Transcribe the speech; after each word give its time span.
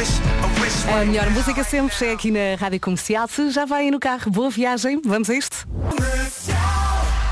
A 0.00 1.04
melhor 1.04 1.28
música 1.28 1.62
sempre 1.62 2.06
é 2.06 2.12
aqui 2.12 2.30
na 2.30 2.56
Rádio 2.58 2.80
Comercial. 2.80 3.28
Se 3.28 3.50
já 3.50 3.66
vai 3.66 3.90
no 3.90 4.00
carro, 4.00 4.30
boa 4.30 4.48
viagem. 4.48 4.98
Vamos 5.04 5.28
a 5.28 5.34
isto? 5.34 5.68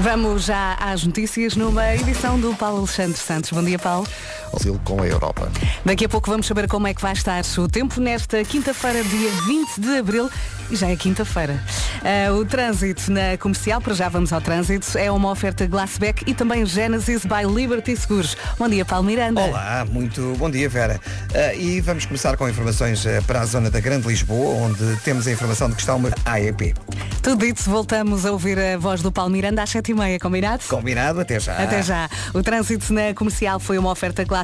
Vamos 0.00 0.44
já 0.44 0.74
às 0.74 1.02
notícias 1.02 1.56
numa 1.56 1.94
edição 1.94 2.38
do 2.38 2.54
Paulo 2.54 2.80
Alexandre 2.80 3.16
Santos. 3.16 3.50
Bom 3.52 3.64
dia, 3.64 3.78
Paulo. 3.78 4.06
Brasil 4.50 4.80
com 4.84 5.02
a 5.02 5.06
Europa. 5.06 5.50
Daqui 5.84 6.04
a 6.04 6.08
pouco 6.08 6.30
vamos 6.30 6.46
saber 6.46 6.68
como 6.68 6.86
é 6.86 6.94
que 6.94 7.00
vai 7.00 7.12
estar 7.12 7.42
o 7.58 7.68
tempo 7.68 8.00
nesta 8.00 8.42
quinta-feira, 8.44 9.02
dia 9.04 9.30
20 9.46 9.80
de 9.80 9.98
abril. 9.98 10.30
E 10.70 10.76
já 10.76 10.90
é 10.90 10.96
quinta-feira. 10.96 11.62
Uh, 11.98 12.34
o 12.34 12.44
trânsito 12.44 13.10
na 13.10 13.38
comercial, 13.38 13.80
para 13.80 13.94
já 13.94 14.08
vamos 14.10 14.34
ao 14.34 14.40
trânsito, 14.40 14.98
é 14.98 15.10
uma 15.10 15.30
oferta 15.30 15.66
Glassback 15.66 16.24
e 16.26 16.34
também 16.34 16.66
Genesis 16.66 17.24
by 17.24 17.50
Liberty 17.50 17.96
Seguros. 17.96 18.36
Bom 18.58 18.68
dia, 18.68 18.84
Paulo 18.84 19.06
Miranda. 19.06 19.40
Olá, 19.40 19.86
muito 19.90 20.34
bom 20.38 20.50
dia, 20.50 20.68
Vera. 20.68 21.00
Uh, 21.30 21.58
e 21.58 21.80
vamos 21.80 22.04
começar 22.04 22.36
com 22.36 22.46
informações 22.46 23.02
uh, 23.06 23.22
para 23.26 23.40
a 23.40 23.46
zona 23.46 23.70
da 23.70 23.80
Grande 23.80 24.06
Lisboa, 24.06 24.66
onde 24.66 24.96
temos 25.02 25.26
a 25.26 25.32
informação 25.32 25.70
de 25.70 25.76
que 25.76 25.80
está 25.80 25.94
uma 25.94 26.10
AEP. 26.26 26.74
Tudo 27.22 27.46
dito, 27.46 27.62
voltamos 27.62 28.26
a 28.26 28.32
ouvir 28.32 28.58
a 28.58 28.76
voz 28.76 29.00
do 29.00 29.10
Paulo 29.10 29.32
Miranda 29.32 29.62
às 29.62 29.70
7h30, 29.70 30.18
combinado? 30.20 30.62
Combinado, 30.68 31.20
até 31.20 31.40
já. 31.40 31.56
Até 31.56 31.82
já. 31.82 32.10
O 32.34 32.42
trânsito 32.42 32.92
na 32.92 33.14
comercial 33.14 33.58
foi 33.58 33.78
uma 33.78 33.90
oferta 33.90 34.22
Glassback. 34.22 34.37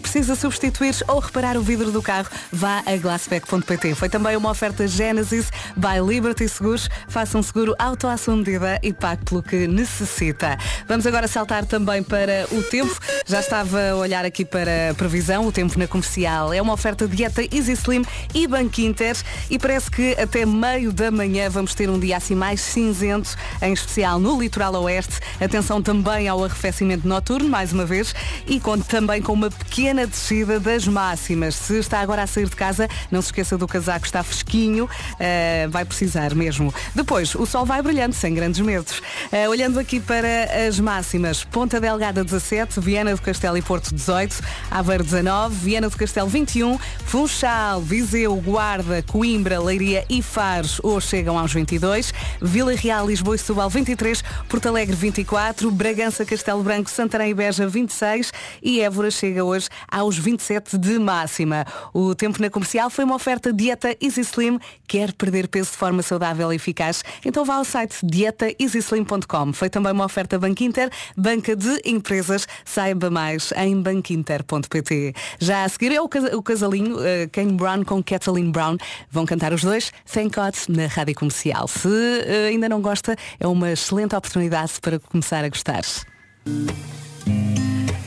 Precisa 0.00 0.34
substituir 0.34 0.94
ou 1.08 1.18
reparar 1.18 1.56
o 1.56 1.62
vidro 1.62 1.90
do 1.90 2.02
carro? 2.02 2.28
Vá 2.52 2.82
a 2.86 2.96
glassback.pt. 2.96 3.94
Foi 3.94 4.08
também 4.08 4.36
uma 4.36 4.50
oferta 4.50 4.86
Genesis 4.86 5.50
by 5.76 6.00
Liberty 6.06 6.48
Seguros. 6.48 6.88
Faça 7.08 7.38
um 7.38 7.42
seguro 7.42 7.74
auto 7.78 8.06
medida 8.36 8.78
e 8.82 8.92
pague 8.92 9.24
pelo 9.24 9.42
que 9.42 9.66
necessita. 9.66 10.58
Vamos 10.86 11.06
agora 11.06 11.26
saltar 11.26 11.64
também 11.64 12.02
para 12.02 12.46
o 12.52 12.62
tempo. 12.62 12.98
Já 13.26 13.40
estava 13.40 13.90
a 13.90 13.96
olhar 13.96 14.24
aqui 14.24 14.44
para 14.44 14.90
a 14.90 14.94
previsão. 14.94 15.46
O 15.46 15.52
tempo 15.52 15.78
na 15.78 15.86
comercial 15.86 16.52
é 16.52 16.60
uma 16.60 16.72
oferta 16.72 17.08
dieta 17.08 17.42
Easy 17.42 17.72
Slim 17.72 18.04
e 18.34 18.46
Bank 18.46 18.84
Inter. 18.84 19.16
E 19.50 19.58
parece 19.58 19.90
que 19.90 20.12
até 20.20 20.44
meio 20.44 20.92
da 20.92 21.10
manhã 21.10 21.48
vamos 21.48 21.74
ter 21.74 21.88
um 21.88 21.98
dia 21.98 22.16
assim 22.16 22.34
mais 22.34 22.60
cinzento, 22.60 23.36
em 23.62 23.72
especial 23.72 24.18
no 24.18 24.40
litoral 24.40 24.74
oeste. 24.82 25.20
Atenção 25.40 25.82
também 25.82 26.28
ao 26.28 26.44
arrefecimento 26.44 27.06
noturno, 27.06 27.48
mais 27.48 27.72
uma 27.72 27.84
vez, 27.84 28.14
e 28.46 28.60
conto 28.60 28.84
também 28.84 29.22
com 29.24 29.32
uma 29.32 29.50
pequena 29.50 30.06
descida 30.06 30.60
das 30.60 30.86
máximas. 30.86 31.54
Se 31.54 31.78
está 31.78 32.00
agora 32.00 32.22
a 32.22 32.26
sair 32.26 32.48
de 32.48 32.54
casa, 32.54 32.88
não 33.10 33.22
se 33.22 33.28
esqueça 33.28 33.56
do 33.56 33.66
casaco, 33.66 34.04
está 34.04 34.22
fresquinho, 34.22 34.84
uh, 34.84 35.70
vai 35.70 35.84
precisar 35.84 36.34
mesmo. 36.34 36.72
Depois, 36.94 37.34
o 37.34 37.46
sol 37.46 37.64
vai 37.64 37.82
brilhando, 37.82 38.14
sem 38.14 38.34
grandes 38.34 38.60
medos. 38.60 38.98
Uh, 39.32 39.48
olhando 39.48 39.80
aqui 39.80 39.98
para 39.98 40.68
as 40.68 40.78
máximas, 40.78 41.42
Ponta 41.42 41.80
Delgada 41.80 42.22
17, 42.22 42.78
Viana 42.78 43.16
do 43.16 43.22
Castelo 43.22 43.56
e 43.56 43.62
Porto 43.62 43.94
18, 43.94 44.40
Aveiro 44.70 45.02
19, 45.02 45.54
Viana 45.56 45.88
do 45.88 45.96
Castelo 45.96 46.28
21, 46.28 46.78
Funchal, 47.06 47.80
Viseu, 47.80 48.36
Guarda, 48.36 49.02
Coimbra, 49.02 49.58
Leiria 49.58 50.04
e 50.08 50.22
Faros 50.22 50.78
hoje 50.82 51.08
chegam 51.08 51.38
aos 51.38 51.52
22, 51.52 52.12
Vila 52.42 52.74
Real, 52.74 53.06
Lisboa 53.06 53.36
e 53.36 53.38
Setúbal 53.38 53.70
23, 53.70 54.22
Porto 54.48 54.68
Alegre 54.68 54.94
24, 54.94 55.70
Bragança, 55.70 56.24
Castelo 56.24 56.62
Branco, 56.62 56.90
Santarém 56.90 57.30
e 57.30 57.34
Beja 57.34 57.66
26 57.66 58.32
e 58.62 58.80
Évora 58.80 59.10
chega 59.14 59.44
hoje 59.44 59.68
aos 59.90 60.18
27 60.18 60.76
de 60.76 60.98
máxima. 60.98 61.64
O 61.92 62.14
tempo 62.14 62.40
na 62.40 62.50
comercial 62.50 62.90
foi 62.90 63.04
uma 63.04 63.14
oferta 63.14 63.52
dieta 63.52 63.96
Easy 64.00 64.20
Slim. 64.20 64.58
Quer 64.86 65.12
perder 65.12 65.48
peso 65.48 65.70
de 65.70 65.76
forma 65.76 66.02
saudável 66.02 66.52
e 66.52 66.56
eficaz? 66.56 67.02
Então 67.24 67.44
vá 67.44 67.54
ao 67.54 67.64
site 67.64 67.96
dietaeasyslim.com. 68.02 69.52
Foi 69.52 69.70
também 69.70 69.92
uma 69.92 70.04
oferta 70.04 70.38
Banco 70.38 70.62
Inter, 70.62 70.90
banca 71.16 71.54
de 71.56 71.80
empresas. 71.84 72.46
Saiba 72.64 73.10
mais 73.10 73.52
em 73.56 73.80
banquinter.pt. 73.80 75.14
Já 75.38 75.64
a 75.64 75.68
seguir 75.68 75.92
é 75.92 76.00
o, 76.00 76.08
casalinho 76.42 76.96
uh, 76.96 77.28
Kane 77.30 77.52
Brown 77.52 77.84
com 77.84 78.02
Kathleen 78.02 78.50
Brown. 78.50 78.76
Vão 79.10 79.24
cantar 79.24 79.52
os 79.52 79.62
dois 79.62 79.92
Thank 80.12 80.36
God 80.36 80.54
na 80.68 80.86
rádio 80.86 81.14
comercial. 81.14 81.68
Se 81.68 81.88
uh, 81.88 82.48
ainda 82.48 82.68
não 82.68 82.80
gosta, 82.80 83.16
é 83.38 83.46
uma 83.46 83.72
excelente 83.72 84.14
oportunidade 84.14 84.72
para 84.80 84.98
começar 84.98 85.44
a 85.44 85.48
gostar. 85.48 85.82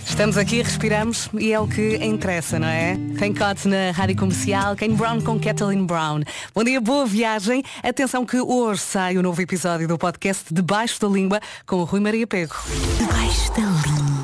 Estamos 0.08 0.38
aqui, 0.38 0.62
respiramos 0.62 1.30
e 1.38 1.52
é 1.52 1.60
o 1.60 1.68
que 1.68 1.98
interessa, 1.98 2.58
não 2.58 2.68
é? 2.68 2.96
Thank 3.20 3.38
God 3.38 3.66
na 3.66 3.92
Rádio 3.92 4.16
Comercial, 4.16 4.76
Kane 4.76 4.96
Brown 4.96 5.22
com 5.22 5.40
Kathleen 5.40 5.86
Brown. 5.86 6.22
Bom 6.56 6.64
dia, 6.64 6.82
boa 6.82 7.06
viagem. 7.06 7.62
Atenção 7.84 8.26
que 8.26 8.40
hoje 8.40 8.82
sai 8.82 9.18
o 9.18 9.22
novo 9.22 9.40
episódio 9.42 9.88
do 9.88 9.98
podcast 9.98 10.46
Debaixo 10.52 11.00
da 11.02 11.08
Língua 11.08 11.40
com 11.68 11.76
o 11.76 11.84
Rui 11.84 12.00
Maria 12.00 12.26
Pego. 12.26 12.56
Debaixo 12.98 13.52
da 13.52 13.62
Língua. 13.62 14.17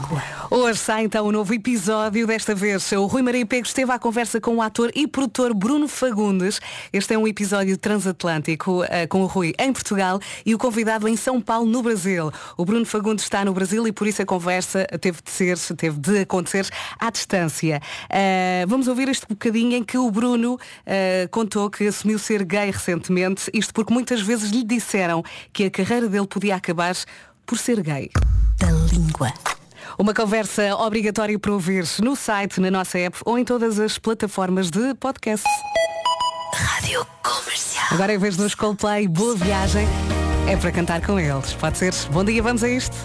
Hoje 0.50 0.80
sai 0.80 1.06
então 1.06 1.26
o 1.26 1.30
um 1.30 1.32
novo 1.32 1.54
episódio. 1.54 2.28
Desta 2.28 2.54
vez 2.54 2.92
o 2.92 3.06
Rui 3.06 3.22
Maria 3.22 3.46
Pego 3.46 3.66
esteve 3.66 3.92
à 3.92 4.00
conversa 4.00 4.40
com 4.40 4.58
o 4.58 4.62
ator 4.62 4.92
e 4.94 5.08
produtor 5.08 5.54
Bruno 5.54 5.88
Fagundes. 5.88 6.60
Este 6.92 7.14
é 7.14 7.18
um 7.18 7.28
episódio 7.28 7.78
transatlântico 7.78 8.84
uh, 8.84 8.88
com 9.10 9.22
o 9.22 9.26
Rui 9.26 9.54
em 9.58 9.72
Portugal 9.72 10.20
e 10.46 10.54
o 10.54 10.58
convidado 10.58 11.08
em 11.08 11.16
São 11.16 11.40
Paulo, 11.42 11.66
no 11.66 11.82
Brasil. 11.82 12.32
O 12.58 12.66
Bruno 12.66 12.86
Fagundes 12.86 13.24
está 13.24 13.44
no 13.46 13.54
Brasil 13.54 13.88
e 13.88 13.92
por 13.92 14.08
isso 14.08 14.22
a 14.22 14.26
conversa 14.26 14.86
teve 15.00 15.20
de 15.24 15.32
ser, 15.32 15.58
teve 15.76 15.98
de 16.00 16.20
acontecer 16.20 16.68
à 17.00 17.10
distância. 17.10 17.82
Uh, 18.06 18.68
vamos 18.68 18.88
ouvir 18.88 19.10
este 19.10 19.26
bocadinho 19.28 19.78
em 19.78 19.84
que 19.84 19.98
o 19.98 20.12
Bruno 20.12 20.56
uh, 20.56 21.30
contou 21.32 21.70
que 21.70 21.88
assumiu 21.88 22.20
ser 22.20 22.44
gay 22.44 22.70
recentemente, 22.70 23.50
isto 23.54 23.74
porque 23.74 23.94
muitas 23.94 24.22
vezes 24.22 24.52
lhe 24.52 24.64
disseram 24.64 25.24
que 25.52 25.66
a 25.66 25.72
carreira 25.72 26.08
dele 26.08 26.28
podia 26.28 26.56
acabar 26.56 26.96
por 27.46 27.58
ser 27.58 27.82
gay. 27.82 28.10
Da 28.60 28.70
língua. 28.72 29.34
Uma 29.98 30.14
conversa 30.14 30.76
obrigatória 30.76 31.38
para 31.38 31.52
ouvir 31.52 31.86
no 32.02 32.16
site, 32.16 32.60
na 32.60 32.72
nossa 32.72 32.98
app 32.98 33.18
ou 33.26 33.38
em 33.38 33.46
todas 33.46 33.80
as 33.80 33.98
plataformas 33.98 34.70
de 34.70 34.94
podcast. 34.96 35.48
Rádio 36.54 37.06
Comercial. 37.22 37.86
Agora 37.92 38.14
em 38.14 38.18
vez 38.18 38.36
dos 38.36 38.56
Coldplay, 38.56 39.08
boa 39.08 39.36
viagem, 39.36 39.88
é 40.48 40.56
para 40.56 40.72
cantar 40.72 41.06
com 41.06 41.20
eles. 41.20 41.54
Pode 41.54 41.78
ser? 41.78 41.94
Bom 42.12 42.24
dia, 42.24 42.42
vamos 42.42 42.64
a 42.64 42.70
isto. 42.70 42.96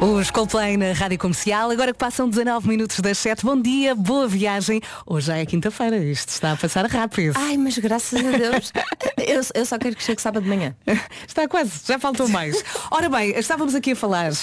Os 0.00 0.30
Coldplay 0.30 0.76
na 0.76 0.92
Rádio 0.92 1.18
Comercial, 1.18 1.72
agora 1.72 1.92
que 1.92 1.98
passam 1.98 2.28
19 2.28 2.68
minutos 2.68 3.00
das 3.00 3.18
7. 3.18 3.44
Bom 3.44 3.60
dia, 3.60 3.96
boa 3.96 4.28
viagem. 4.28 4.80
Hoje 5.04 5.26
já 5.26 5.38
é 5.38 5.44
quinta-feira, 5.44 5.96
isto 5.96 6.28
está 6.28 6.52
a 6.52 6.56
passar 6.56 6.86
rápido. 6.86 7.34
Ai, 7.36 7.56
mas 7.56 7.76
graças 7.78 8.24
a 8.24 8.30
Deus. 8.30 8.72
eu, 9.18 9.40
eu, 9.54 9.66
só 9.66 9.76
quero 9.76 9.96
que 9.96 10.02
chegue 10.04 10.22
sábado 10.22 10.44
de 10.44 10.48
manhã. 10.48 10.72
Está 11.26 11.48
quase, 11.48 11.80
já 11.84 11.98
faltou 11.98 12.28
mais. 12.28 12.62
Ora 12.92 13.08
bem, 13.08 13.30
estávamos 13.36 13.74
aqui 13.74 13.90
a 13.90 13.96
falar, 13.96 14.30
uh, 14.30 14.34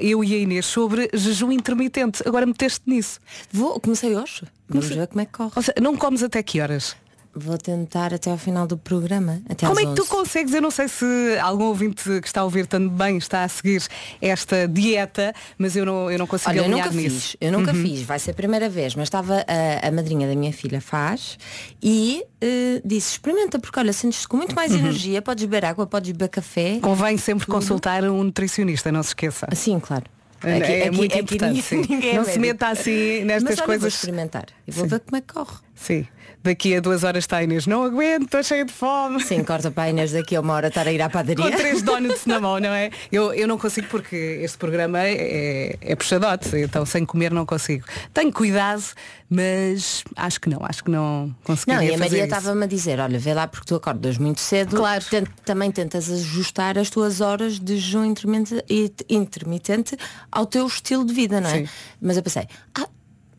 eu 0.00 0.24
e 0.24 0.34
a 0.34 0.38
Inês, 0.38 0.64
sobre 0.64 1.10
jejum 1.12 1.52
intermitente. 1.52 2.22
Agora 2.26 2.46
meteste 2.46 2.80
nisso. 2.86 3.20
Vou, 3.52 3.78
comecei 3.80 4.16
hoje. 4.16 4.44
Vamos 4.66 4.88
ver 4.88 5.06
como 5.08 5.20
é 5.20 5.26
que 5.26 5.32
corre. 5.32 5.52
Seja, 5.56 5.74
não 5.78 5.94
comes 5.94 6.22
até 6.22 6.42
que 6.42 6.58
horas? 6.58 6.96
Vou 7.34 7.56
tentar 7.56 8.12
até 8.12 8.30
ao 8.30 8.36
final 8.36 8.66
do 8.66 8.76
programa. 8.76 9.40
Até 9.48 9.66
Como 9.66 9.80
é 9.80 9.86
que 9.86 9.94
tu 9.94 10.04
consegues? 10.06 10.52
Eu 10.52 10.60
não 10.60 10.70
sei 10.70 10.86
se 10.86 11.04
algum 11.40 11.64
ouvinte 11.64 12.20
que 12.20 12.26
está 12.26 12.42
a 12.42 12.44
ouvir 12.44 12.66
também 12.66 13.16
está 13.16 13.42
a 13.42 13.48
seguir 13.48 13.82
esta 14.20 14.68
dieta, 14.68 15.34
mas 15.56 15.74
eu 15.74 15.86
não, 15.86 16.10
eu 16.10 16.18
não 16.18 16.26
consigo 16.26 16.50
Olha, 16.50 16.60
eu 16.60 16.68
nunca 16.68 16.90
nisso. 16.90 17.20
fiz, 17.20 17.36
eu 17.40 17.50
nunca 17.50 17.72
uhum. 17.72 17.82
fiz, 17.82 18.02
vai 18.02 18.18
ser 18.18 18.32
a 18.32 18.34
primeira 18.34 18.68
vez, 18.68 18.94
mas 18.94 19.04
estava 19.04 19.44
a, 19.48 19.88
a 19.88 19.90
madrinha 19.90 20.28
da 20.28 20.34
minha 20.34 20.52
filha 20.52 20.80
faz 20.80 21.38
e 21.82 22.22
uh, 22.22 22.82
disse, 22.84 23.12
experimenta, 23.12 23.58
porque 23.58 23.78
olha, 23.78 23.92
sentes-te 23.94 24.28
com 24.28 24.36
muito 24.36 24.54
mais 24.54 24.72
uhum. 24.72 24.78
energia, 24.78 25.22
podes 25.22 25.44
beber 25.44 25.64
água, 25.64 25.86
podes 25.86 26.12
beber 26.12 26.28
café. 26.28 26.78
Convém 26.82 27.16
sempre 27.16 27.46
tudo. 27.46 27.54
consultar 27.54 28.04
um 28.04 28.24
nutricionista, 28.24 28.92
não 28.92 29.02
se 29.02 29.10
esqueça. 29.10 29.46
Sim, 29.54 29.80
claro. 29.80 30.04
Aqui, 30.42 30.72
é, 30.72 30.86
aqui, 30.88 30.96
muito 30.96 31.12
aqui, 31.12 31.22
importante. 31.22 31.74
Ninguém, 31.88 32.14
não 32.16 32.22
é 32.22 32.24
se 32.24 32.38
meta 32.38 32.68
assim 32.68 33.24
nestas 33.24 33.42
mas, 33.42 33.58
olha, 33.58 33.66
coisas. 33.66 33.80
Vou 33.80 33.88
experimentar 33.88 34.46
e 34.66 34.72
vou 34.72 34.84
Sim. 34.84 34.90
ver 34.90 35.00
como 35.00 35.16
é 35.16 35.20
que 35.20 35.32
corre. 35.32 35.56
Sim. 35.74 36.06
Daqui 36.42 36.74
a 36.74 36.80
duas 36.80 37.04
horas 37.04 37.22
está 37.24 37.36
a 37.36 37.44
Inês, 37.44 37.66
não 37.66 37.84
aguento, 37.84 38.24
estou 38.24 38.42
cheia 38.42 38.64
de 38.64 38.72
fome. 38.72 39.22
Sim, 39.22 39.44
corta 39.44 39.70
para 39.70 39.84
a 39.84 39.90
Inês 39.90 40.12
daqui 40.12 40.34
a 40.34 40.40
uma 40.40 40.54
hora 40.54 40.68
estar 40.68 40.86
a 40.88 40.92
ir 40.92 41.00
à 41.00 41.08
padaria. 41.08 41.36
Com 41.36 41.56
três 41.56 41.82
donuts 41.82 42.26
na 42.26 42.40
mão, 42.40 42.58
não 42.58 42.70
é? 42.70 42.90
Eu, 43.12 43.32
eu 43.32 43.46
não 43.46 43.56
consigo 43.56 43.86
porque 43.88 44.16
este 44.42 44.58
programa 44.58 44.98
é, 45.00 45.76
é 45.80 45.94
puxadote, 45.94 46.56
então 46.56 46.84
sem 46.84 47.04
comer 47.04 47.32
não 47.32 47.46
consigo. 47.46 47.86
Tenho 48.12 48.32
cuidado, 48.32 48.82
mas 49.30 50.02
acho 50.16 50.40
que 50.40 50.48
não, 50.48 50.58
acho 50.62 50.82
que 50.82 50.90
não 50.90 51.34
conseguiria 51.44 51.80
Não, 51.80 51.90
e 51.90 51.94
a 51.94 51.98
Maria 51.98 52.24
estava-me 52.24 52.64
a 52.64 52.66
dizer, 52.66 52.98
olha, 52.98 53.18
vê 53.18 53.32
lá 53.32 53.46
porque 53.46 53.66
tu 53.66 53.76
acordas 53.76 54.18
muito 54.18 54.40
cedo. 54.40 54.76
Claro. 54.76 55.04
Tent, 55.04 55.28
também 55.44 55.70
tentas 55.70 56.10
ajustar 56.10 56.76
as 56.76 56.90
tuas 56.90 57.20
horas 57.20 57.58
de 57.58 57.78
jejum 57.78 58.04
intermitente, 58.04 58.64
intermitente 59.08 59.96
ao 60.30 60.44
teu 60.44 60.66
estilo 60.66 61.04
de 61.04 61.14
vida, 61.14 61.40
não 61.40 61.48
é? 61.48 61.58
Sim. 61.58 61.68
Mas 62.00 62.16
eu 62.16 62.22
pensei, 62.22 62.48
ah, 62.78 62.88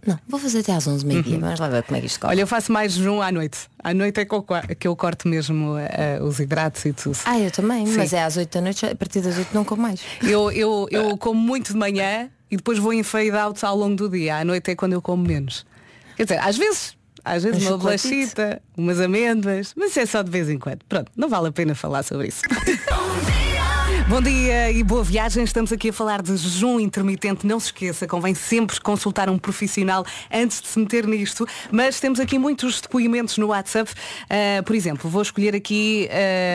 não, 0.05 0.19
vou 0.27 0.39
fazer 0.39 0.59
até 0.59 0.73
às 0.73 0.85
11 0.87 1.05
meio-dia, 1.05 1.39
vamos 1.39 1.59
lá 1.59 1.69
ver 1.69 1.83
como 1.83 1.97
é 1.97 1.99
que 2.01 2.07
isto 2.07 2.19
corre. 2.19 2.33
Olha, 2.33 2.41
eu 2.41 2.47
faço 2.47 2.71
mais 2.71 2.93
jejum 2.93 3.21
à 3.21 3.31
noite. 3.31 3.59
À 3.79 3.93
noite 3.93 4.19
é 4.19 4.25
que 4.25 4.33
eu, 4.33 4.45
que 4.79 4.87
eu 4.87 4.95
corto 4.95 5.27
mesmo 5.27 5.75
uh, 5.75 6.23
os 6.23 6.39
hidratos 6.39 6.83
e 6.85 6.93
tudo. 6.93 7.17
Ah, 7.25 7.39
eu 7.39 7.51
também, 7.51 7.85
Sim. 7.85 7.97
mas 7.97 8.13
é 8.13 8.23
às 8.23 8.37
8 8.37 8.53
da 8.53 8.61
noite, 8.61 8.85
a 8.85 8.95
partir 8.95 9.21
das 9.21 9.37
8 9.37 9.53
não 9.53 9.63
como 9.63 9.81
mais. 9.81 10.01
Eu, 10.21 10.51
eu, 10.51 10.87
eu 10.91 11.17
como 11.17 11.39
muito 11.39 11.73
de 11.73 11.77
manhã 11.77 12.29
e 12.49 12.57
depois 12.57 12.77
vou 12.77 12.93
em 12.93 13.03
fade 13.03 13.31
out 13.31 13.65
ao 13.65 13.75
longo 13.75 13.95
do 13.95 14.09
dia. 14.09 14.37
À 14.37 14.45
noite 14.45 14.71
é 14.71 14.75
quando 14.75 14.93
eu 14.93 15.01
como 15.01 15.25
menos. 15.25 15.65
Quer 16.15 16.23
dizer, 16.23 16.39
às 16.39 16.57
vezes, 16.57 16.95
às 17.23 17.43
vezes 17.43 17.63
Um 17.63 17.69
uma 17.69 17.77
bolachita, 17.77 18.61
umas 18.77 18.99
amêndoas, 18.99 19.73
mas 19.75 19.91
isso 19.91 19.99
é 19.99 20.05
só 20.05 20.21
de 20.21 20.29
vez 20.29 20.49
em 20.49 20.59
quando. 20.59 20.79
Pronto, 20.87 21.11
não 21.15 21.29
vale 21.29 21.47
a 21.47 21.51
pena 21.51 21.73
falar 21.73 22.03
sobre 22.03 22.27
isso. 22.27 22.41
Bom 24.09 24.21
dia 24.21 24.69
e 24.69 24.83
boa 24.83 25.01
viagem. 25.01 25.45
Estamos 25.45 25.71
aqui 25.71 25.89
a 25.89 25.93
falar 25.93 26.21
de 26.21 26.35
jejum 26.35 26.77
intermitente. 26.77 27.47
Não 27.47 27.57
se 27.57 27.67
esqueça, 27.67 28.05
convém 28.05 28.35
sempre 28.35 28.79
consultar 28.81 29.29
um 29.29 29.37
profissional 29.39 30.05
antes 30.31 30.61
de 30.61 30.67
se 30.67 30.77
meter 30.77 31.07
nisto. 31.07 31.47
Mas 31.71 32.01
temos 32.01 32.19
aqui 32.19 32.37
muitos 32.37 32.81
depoimentos 32.81 33.37
no 33.37 33.47
WhatsApp. 33.47 33.91
Uh, 33.91 34.61
por 34.63 34.75
exemplo, 34.75 35.09
vou 35.09 35.21
escolher 35.21 35.55
aqui 35.55 36.09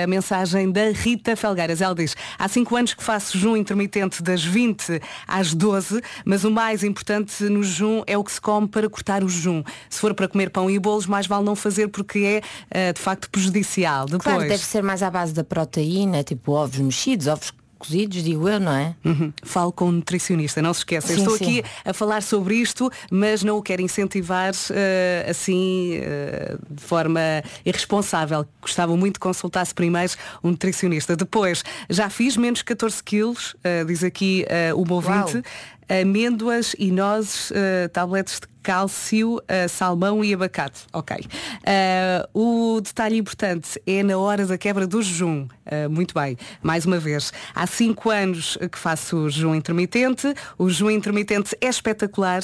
a 0.04 0.06
mensagem 0.06 0.70
da 0.70 0.90
Rita 0.90 1.34
Felgueiras. 1.34 1.80
Ela 1.80 1.94
diz, 1.94 2.14
há 2.38 2.46
5 2.46 2.76
anos 2.76 2.94
que 2.94 3.02
faço 3.02 3.36
jejum 3.36 3.56
intermitente 3.56 4.22
das 4.22 4.44
20 4.44 5.00
às 5.26 5.54
12, 5.54 6.02
mas 6.26 6.44
o 6.44 6.50
mais 6.50 6.84
importante 6.84 7.44
no 7.44 7.62
jejum 7.62 8.02
é 8.06 8.16
o 8.16 8.22
que 8.22 8.32
se 8.32 8.40
come 8.40 8.68
para 8.68 8.88
cortar 8.90 9.24
o 9.24 9.28
jejum. 9.28 9.64
Se 9.88 9.98
for 9.98 10.12
para 10.12 10.28
comer 10.28 10.50
pão 10.50 10.70
e 10.70 10.78
bolos, 10.78 11.06
mais 11.06 11.26
vale 11.26 11.44
não 11.44 11.56
fazer 11.56 11.88
porque 11.88 12.42
é 12.70 12.90
uh, 12.90 12.92
de 12.92 13.00
facto 13.00 13.30
prejudicial. 13.30 14.04
Depois... 14.04 14.22
Claro, 14.22 14.40
deve 14.40 14.64
ser 14.64 14.82
mais 14.82 15.02
à 15.02 15.10
base 15.10 15.32
da 15.32 15.42
proteína, 15.42 16.22
tipo 16.22 16.52
ovos 16.52 16.78
mexidos, 16.78 17.26
ovos 17.26 17.47
cozidos, 17.78 18.22
digo 18.22 18.48
eu, 18.48 18.58
não 18.58 18.72
é? 18.72 18.94
Uhum. 19.04 19.32
Falo 19.42 19.72
com 19.72 19.86
um 19.86 19.92
nutricionista, 19.92 20.60
não 20.60 20.74
se 20.74 20.80
esqueça. 20.80 21.08
Sim, 21.08 21.20
Estou 21.20 21.36
sim. 21.36 21.44
aqui 21.44 21.64
a 21.84 21.92
falar 21.92 22.22
sobre 22.22 22.56
isto, 22.56 22.90
mas 23.10 23.42
não 23.42 23.56
o 23.56 23.62
quero 23.62 23.80
incentivar 23.80 24.52
uh, 24.52 25.30
assim 25.30 25.98
uh, 25.98 26.58
de 26.70 26.82
forma 26.82 27.20
irresponsável. 27.64 28.46
Gostava 28.60 28.96
muito 28.96 29.14
de 29.14 29.20
consultar-se 29.20 29.74
primeiro 29.74 30.12
um 30.42 30.50
nutricionista. 30.50 31.16
Depois, 31.16 31.64
já 31.88 32.10
fiz 32.10 32.36
menos 32.36 32.62
14 32.62 33.02
quilos, 33.02 33.54
uh, 33.54 33.84
diz 33.86 34.02
aqui 34.02 34.44
o 34.74 34.84
meu 34.84 34.96
ouvinte, 34.96 35.42
amêndoas 35.88 36.74
e 36.78 36.90
nozes, 36.90 37.52
tabletes 37.92 38.40
de 38.40 38.46
cálcio, 38.68 39.36
uh, 39.36 39.66
salmão 39.66 40.22
e 40.22 40.34
abacate. 40.34 40.80
Ok. 40.92 41.16
Uh, 41.16 42.76
o 42.76 42.80
detalhe 42.82 43.16
importante 43.16 43.80
é 43.86 44.02
na 44.02 44.18
hora 44.18 44.44
da 44.44 44.58
quebra 44.58 44.86
do 44.86 45.00
jejum. 45.00 45.48
Uh, 45.64 45.88
muito 45.88 46.12
bem. 46.12 46.36
Mais 46.62 46.84
uma 46.84 46.98
vez, 46.98 47.32
há 47.54 47.66
cinco 47.66 48.10
anos 48.10 48.58
que 48.70 48.78
faço 48.78 49.30
jejum 49.30 49.54
intermitente. 49.54 50.34
O 50.58 50.68
jejum 50.68 50.90
intermitente 50.90 51.56
é 51.62 51.68
espetacular. 51.68 52.42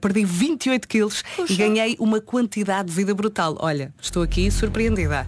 perdi 0.00 0.24
28 0.24 0.88
quilos 0.88 1.22
Puxa. 1.36 1.52
e 1.52 1.56
ganhei 1.56 1.96
uma 2.00 2.22
quantidade 2.22 2.88
de 2.88 2.94
vida 2.94 3.14
brutal. 3.14 3.54
Olha, 3.60 3.92
estou 4.00 4.22
aqui 4.22 4.50
surpreendida. 4.50 5.26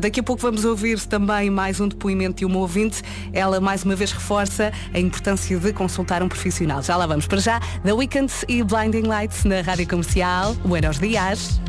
daqui 0.00 0.20
a 0.20 0.22
pouco 0.22 0.42
vamos 0.42 0.66
ouvir 0.66 1.00
também 1.06 1.48
mais 1.48 1.80
um 1.80 1.88
depoimento 1.88 2.38
de 2.40 2.44
uma 2.44 2.58
ouvinte. 2.58 3.02
Ela 3.32 3.58
mais 3.58 3.84
uma 3.84 3.96
vez 3.96 4.12
reforça 4.12 4.70
a 4.92 4.98
importância 4.98 5.58
de 5.58 5.72
consultar 5.72 6.22
um 6.22 6.28
profissional. 6.28 6.82
Já 6.82 6.94
lá 6.94 7.06
vamos. 7.06 7.26
Para 7.26 7.40
já, 7.40 7.60
The 7.82 7.94
Weeknd 7.94 8.30
e 8.48 8.62
Blinding 8.62 9.06
Lights 9.06 9.44
na 9.44 9.61
Rádio 9.62 9.88
Comercial. 9.88 10.54
Buenos 10.64 10.98
dias. 10.98 11.60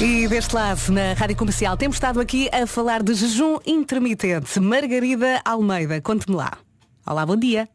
E 0.00 0.26
deste 0.28 0.54
lado, 0.54 0.80
na 0.90 1.12
Rádio 1.14 1.36
Comercial, 1.36 1.76
temos 1.76 1.96
estado 1.96 2.20
aqui 2.20 2.48
a 2.52 2.66
falar 2.66 3.02
de 3.02 3.14
jejum 3.14 3.58
intermitente. 3.64 4.58
Margarida 4.60 5.40
Almeida, 5.44 6.00
conte-me 6.00 6.36
lá. 6.36 6.58
Olá, 7.06 7.24
bom 7.24 7.36
dia. 7.36 7.68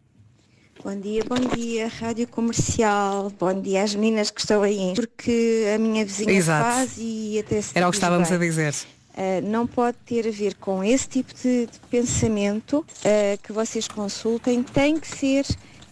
Bom 0.83 0.95
dia, 0.99 1.23
bom 1.27 1.55
dia, 1.55 1.87
Rádio 1.87 2.27
Comercial. 2.27 3.31
Bom 3.39 3.61
dia 3.61 3.83
às 3.83 3.95
meninas 3.95 4.29
que 4.29 4.41
estão 4.41 4.61
aí. 4.61 4.93
Porque 4.95 5.65
a 5.73 5.77
minha 5.79 6.05
vizinha 6.05 6.31
Exato. 6.31 6.63
faz 6.69 6.91
e 6.97 7.39
até 7.39 7.61
se 7.61 7.71
Era 7.75 7.87
o 7.87 7.91
que 7.91 7.97
estávamos 7.97 8.29
bem. 8.29 8.37
a 8.37 8.39
dizer. 8.39 8.73
Uh, 8.73 9.41
não 9.43 9.65
pode 9.65 9.97
ter 10.05 10.27
a 10.27 10.31
ver 10.31 10.53
com 10.55 10.83
esse 10.83 11.07
tipo 11.07 11.33
de, 11.33 11.65
de 11.65 11.79
pensamento 11.89 12.79
uh, 12.79 13.41
que 13.41 13.51
vocês 13.51 13.87
consultem. 13.87 14.61
Tem 14.61 14.99
que 14.99 15.07
ser 15.07 15.45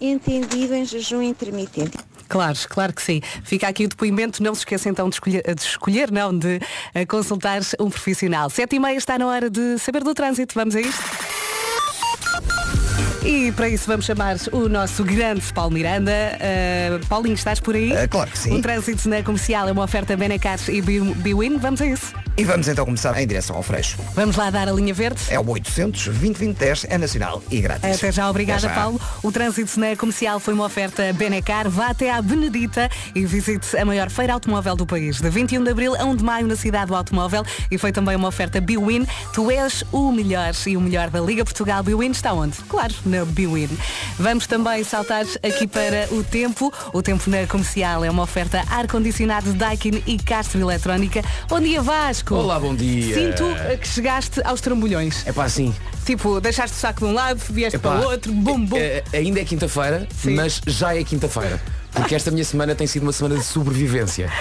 entendido 0.07 0.73
em 0.73 0.85
jejum 0.85 1.21
intermitente. 1.21 1.97
Claro, 2.27 2.57
claro 2.69 2.93
que 2.93 3.01
sim. 3.01 3.21
Fica 3.43 3.67
aqui 3.67 3.85
o 3.85 3.87
depoimento. 3.87 4.41
Não 4.41 4.53
se 4.55 4.61
esqueça 4.61 4.89
então 4.89 5.09
de 5.09 5.15
escolher, 5.15 5.43
de 5.43 5.61
escolher 5.61 6.11
não, 6.11 6.37
de 6.37 6.57
uh, 6.57 7.07
consultar 7.07 7.61
um 7.79 7.89
profissional. 7.89 8.49
Sete 8.49 8.75
e 8.75 8.79
meia 8.79 8.97
está 8.97 9.17
na 9.17 9.27
hora 9.27 9.49
de 9.49 9.77
saber 9.77 10.03
do 10.03 10.13
trânsito. 10.13 10.55
Vamos 10.55 10.75
a 10.75 10.81
isto? 10.81 11.44
E 13.25 13.51
para 13.51 13.67
isso 13.67 13.87
vamos 13.87 14.05
chamar 14.05 14.35
o 14.51 14.69
nosso 14.69 15.03
grande 15.03 15.41
Paulo 15.51 15.71
Miranda. 15.71 16.11
Uh, 16.11 17.03
Paulinho, 17.07 17.33
estás 17.33 17.59
por 17.59 17.73
aí? 17.73 17.91
Uh, 17.91 18.07
claro 18.07 18.29
que 18.29 18.37
sim. 18.37 18.53
Um 18.53 18.61
trânsito 18.61 19.09
na 19.09 19.23
comercial 19.23 19.67
é 19.67 19.71
uma 19.71 19.83
oferta 19.83 20.15
Benecar 20.15 20.59
e 20.69 20.79
Biwin. 20.79 21.57
Vamos 21.57 21.81
a 21.81 21.87
isso. 21.87 22.13
E 22.37 22.43
vamos 22.43 22.67
então 22.67 22.85
começar 22.85 23.19
em 23.19 23.25
direção 23.25 23.55
ao 23.55 23.63
Freixo. 23.63 23.97
Vamos 24.13 24.35
lá 24.35 24.49
dar 24.49 24.67
a 24.67 24.71
linha 24.71 24.93
verde? 24.93 25.21
É 25.29 25.39
o 25.39 25.49
800 25.49 26.05
2010 26.05 26.85
é 26.89 26.97
nacional 26.97 27.41
e 27.49 27.61
grátis. 27.61 27.97
Até 27.97 28.11
já, 28.11 28.29
obrigada 28.29 28.67
até 28.67 28.75
já. 28.75 28.81
Paulo. 28.81 29.01
O 29.23 29.31
trânsito 29.31 29.79
na 29.79 29.95
comercial 29.95 30.39
foi 30.39 30.53
uma 30.53 30.65
oferta 30.65 31.11
Benecar. 31.13 31.67
Vá 31.67 31.87
até 31.87 32.11
à 32.11 32.21
Benedita 32.21 32.91
e 33.15 33.25
visite 33.25 33.75
a 33.75 33.85
maior 33.85 34.11
feira 34.11 34.33
automóvel 34.33 34.75
do 34.75 34.85
país. 34.85 35.19
De 35.19 35.29
21 35.29 35.63
de 35.63 35.71
abril 35.71 35.95
a 35.95 36.03
1 36.03 36.15
de 36.17 36.23
maio 36.23 36.45
na 36.45 36.55
cidade 36.55 36.87
do 36.87 36.95
automóvel. 36.95 37.43
E 37.71 37.77
foi 37.77 37.91
também 37.91 38.15
uma 38.15 38.27
oferta 38.27 38.61
Biwin. 38.61 39.07
Tu 39.33 39.49
és 39.49 39.83
o 39.91 40.11
melhor 40.11 40.51
e 40.67 40.77
o 40.77 40.81
melhor 40.81 41.09
da 41.09 41.21
Liga 41.21 41.43
Portugal. 41.43 41.81
Biwin 41.81 42.11
está 42.11 42.33
onde? 42.33 42.57
Claro, 42.67 42.93
na 43.05 43.14
Biwin. 43.23 43.69
Vamos 44.19 44.47
também 44.47 44.83
saltar 44.83 45.25
aqui 45.43 45.67
para 45.67 46.07
o 46.11 46.23
tempo. 46.23 46.73
O 46.91 47.01
tempo 47.01 47.29
na 47.29 47.45
comercial 47.47 48.03
é 48.03 48.09
uma 48.09 48.23
oferta 48.23 48.63
ar-condicionado 48.69 49.53
Daikin 49.53 50.01
e 50.05 50.17
Castro 50.17 50.59
Eletrónica. 50.59 51.21
Bom 51.47 51.59
dia, 51.61 51.81
Vasco. 51.81 52.35
Olá, 52.35 52.59
bom 52.59 52.75
dia. 52.75 53.15
Sinto 53.15 53.45
que 53.79 53.87
chegaste 53.87 54.41
aos 54.43 54.59
trambolhões. 54.59 55.25
É 55.27 55.31
pá, 55.31 55.47
sim. 55.47 55.73
Tipo, 56.05 56.41
deixaste 56.41 56.75
o 56.75 56.79
saco 56.79 56.99
de 56.99 57.05
um 57.05 57.13
lado, 57.13 57.39
vieste 57.49 57.77
Epá, 57.77 57.91
para 57.91 58.07
o 58.07 58.11
outro, 58.11 58.31
bum, 58.33 58.65
bum. 58.65 58.77
É, 58.77 59.03
é, 59.13 59.17
ainda 59.17 59.39
é 59.39 59.45
quinta-feira, 59.45 60.07
mas 60.23 60.61
já 60.67 60.95
é 60.95 61.03
quinta-feira. 61.03 61.61
Porque 61.95 62.13
esta 62.13 62.29
minha 62.29 62.43
semana 62.43 62.75
tem 62.75 62.85
sido 62.85 63.03
uma 63.03 63.13
semana 63.13 63.37
de 63.37 63.43
sobrevivência. 63.43 64.31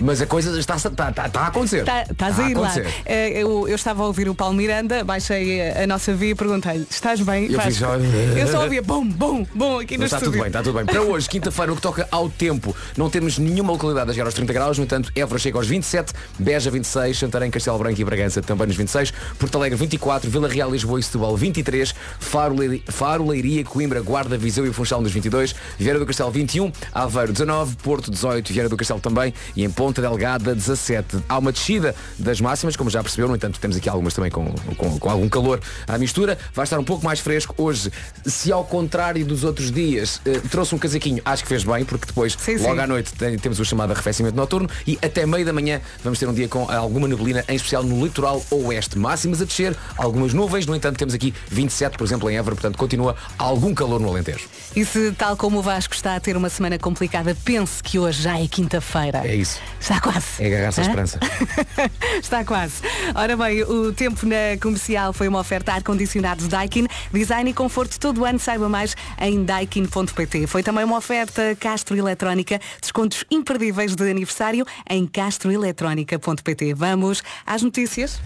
Mas 0.00 0.22
a 0.22 0.26
coisa 0.26 0.58
está, 0.58 0.76
está, 0.76 0.88
está, 0.88 1.26
está 1.26 1.40
a 1.40 1.46
acontecer. 1.48 1.80
Está, 1.80 2.02
estás 2.02 2.40
a 2.40 2.48
ir 2.48 2.56
lá. 2.56 2.72
Eh, 3.04 3.42
eu, 3.42 3.68
eu 3.68 3.74
estava 3.74 4.02
a 4.02 4.06
ouvir 4.06 4.28
o 4.28 4.34
Paulo 4.34 4.54
Miranda, 4.54 5.04
baixei 5.04 5.60
a 5.70 5.86
nossa 5.86 6.14
via 6.14 6.30
e 6.30 6.34
perguntei-lhe, 6.34 6.86
estás 6.90 7.20
bem? 7.20 7.52
Eu, 7.52 7.60
fiz, 7.60 7.78
eu 7.80 8.48
só 8.48 8.62
ouvia 8.62 8.82
bom, 8.82 9.06
bom, 9.06 9.46
bom 9.54 9.78
aqui 9.78 9.98
no 9.98 10.04
Está 10.04 10.16
estúdio. 10.16 10.32
tudo 10.32 10.40
bem, 10.40 10.46
está 10.48 10.62
tudo 10.62 10.74
bem. 10.74 10.86
Para 10.86 11.02
hoje, 11.02 11.28
quinta-feira, 11.28 11.72
o 11.72 11.76
que 11.76 11.82
toca 11.82 12.08
ao 12.10 12.30
tempo, 12.30 12.74
não 12.96 13.10
temos 13.10 13.38
nenhuma 13.38 13.72
localidade 13.72 14.10
a 14.10 14.12
chegar 14.14 14.24
aos 14.26 14.34
30 14.34 14.52
graus, 14.52 14.78
no 14.78 14.84
entanto, 14.84 15.12
Évora 15.14 15.38
chega 15.38 15.58
aos 15.58 15.66
27, 15.66 16.12
Beja 16.38 16.70
26, 16.70 17.18
Santarém, 17.18 17.50
Castelo 17.50 17.78
Branco 17.78 18.00
e 18.00 18.04
Bragança 18.04 18.40
também 18.40 18.66
nos 18.66 18.76
26, 18.76 19.12
Porto 19.38 19.58
Alegre 19.58 19.78
24, 19.78 20.30
Vila 20.30 20.48
Real, 20.48 20.70
Lisboa 20.70 20.98
e 20.98 21.02
Setúbal 21.02 21.36
23, 21.36 21.94
Faro, 22.18 22.56
Faro 22.88 23.28
Leiria, 23.28 23.64
Coimbra, 23.64 24.00
Guarda, 24.00 24.38
Viseu 24.38 24.66
e 24.66 24.72
Funchal 24.72 25.02
nos 25.02 25.12
22, 25.12 25.54
Vieira 25.78 25.98
do 25.98 26.06
Castelo 26.06 26.30
21, 26.30 26.72
Aveiro 27.02 27.32
19, 27.32 27.76
Porto 27.76 28.10
18, 28.10 28.52
Vieira 28.52 28.68
do 28.68 28.76
Castelo 28.76 29.00
também 29.00 29.34
e 29.56 29.64
em 29.64 29.70
Ponta 29.70 30.00
Delgada 30.00 30.54
17. 30.54 31.18
Há 31.28 31.38
uma 31.38 31.52
descida 31.52 31.94
das 32.18 32.40
máximas, 32.40 32.76
como 32.76 32.88
já 32.90 33.02
percebeu, 33.02 33.28
no 33.28 33.34
entanto 33.34 33.58
temos 33.58 33.76
aqui 33.76 33.88
algumas 33.88 34.14
também 34.14 34.30
com, 34.30 34.52
com, 34.76 34.98
com, 34.98 35.10
algum 35.10 35.28
calor 35.28 35.60
à 35.86 35.98
mistura. 35.98 36.38
Vai 36.54 36.64
estar 36.64 36.78
um 36.78 36.84
pouco 36.84 37.04
mais 37.04 37.20
fresco 37.20 37.54
hoje. 37.58 37.90
Se 38.24 38.52
ao 38.52 38.64
contrário 38.64 39.24
dos 39.24 39.44
outros 39.44 39.70
dias 39.70 40.20
eh, 40.24 40.40
trouxe 40.50 40.74
um 40.74 40.78
casaquinho, 40.78 41.20
acho 41.24 41.42
que 41.42 41.48
fez 41.48 41.64
bem, 41.64 41.84
porque 41.84 42.06
depois, 42.06 42.36
sim, 42.38 42.56
logo 42.56 42.74
sim. 42.74 42.80
à 42.80 42.86
noite, 42.86 43.12
tem, 43.14 43.38
temos 43.38 43.58
o 43.58 43.64
chamado 43.64 43.92
arrefecimento 43.92 44.36
noturno 44.36 44.68
e 44.86 44.98
até 45.02 45.26
meio 45.26 45.44
da 45.44 45.52
manhã 45.52 45.80
vamos 46.02 46.18
ter 46.18 46.28
um 46.28 46.34
dia 46.34 46.48
com 46.48 46.70
alguma 46.70 47.08
neblina, 47.08 47.44
em 47.48 47.56
especial 47.56 47.82
no 47.82 48.04
litoral 48.04 48.42
oeste. 48.50 48.98
Máximas 48.98 49.42
a 49.42 49.44
descer, 49.44 49.76
algumas 49.96 50.32
nuvens, 50.32 50.66
no 50.66 50.74
entanto 50.74 50.98
temos 50.98 51.14
aqui 51.14 51.34
27, 51.50 51.98
por 51.98 52.04
exemplo, 52.04 52.30
em 52.30 52.36
Évora, 52.36 52.54
portanto 52.54 52.78
continua 52.78 53.16
algum 53.38 53.74
calor 53.74 54.00
no 54.00 54.08
Alentejo. 54.08 54.48
E 54.74 54.84
se 54.84 55.12
tal 55.12 55.36
como 55.36 55.58
o 55.58 55.62
Vasco 55.62 55.94
está 55.94 56.16
a 56.16 56.20
ter 56.20 56.36
uma 56.36 56.48
semana 56.48 56.78
complicada, 56.92 57.34
pense 57.34 57.82
que 57.82 57.98
hoje 57.98 58.22
já 58.22 58.38
é 58.38 58.46
quinta-feira. 58.46 59.22
É 59.26 59.34
isso. 59.34 59.58
Está 59.80 59.98
quase. 59.98 60.26
É 60.38 60.46
agarrar-se 60.46 60.80
à 60.80 60.82
esperança. 60.82 61.20
Está 62.20 62.44
quase. 62.44 62.82
Ora 63.14 63.34
bem, 63.34 63.62
o 63.62 63.92
tempo 63.92 64.26
na 64.26 64.60
comercial 64.60 65.12
foi 65.14 65.26
uma 65.26 65.40
oferta 65.40 65.72
ar-condicionado 65.72 66.46
Daikin, 66.48 66.86
design 67.10 67.50
e 67.50 67.54
conforto 67.54 67.98
todo 67.98 68.26
ano, 68.26 68.38
saiba 68.38 68.68
mais 68.68 68.94
em 69.18 69.42
daikin.pt. 69.42 70.46
Foi 70.46 70.62
também 70.62 70.84
uma 70.84 70.98
oferta 70.98 71.56
Castro 71.58 71.96
Eletrónica, 71.96 72.60
descontos 72.80 73.24
imperdíveis 73.30 73.94
de 73.96 74.10
aniversário 74.10 74.66
em 74.88 75.06
castroeletrónica.pt. 75.06 76.74
Vamos 76.74 77.22
às 77.46 77.62
notícias. 77.62 78.20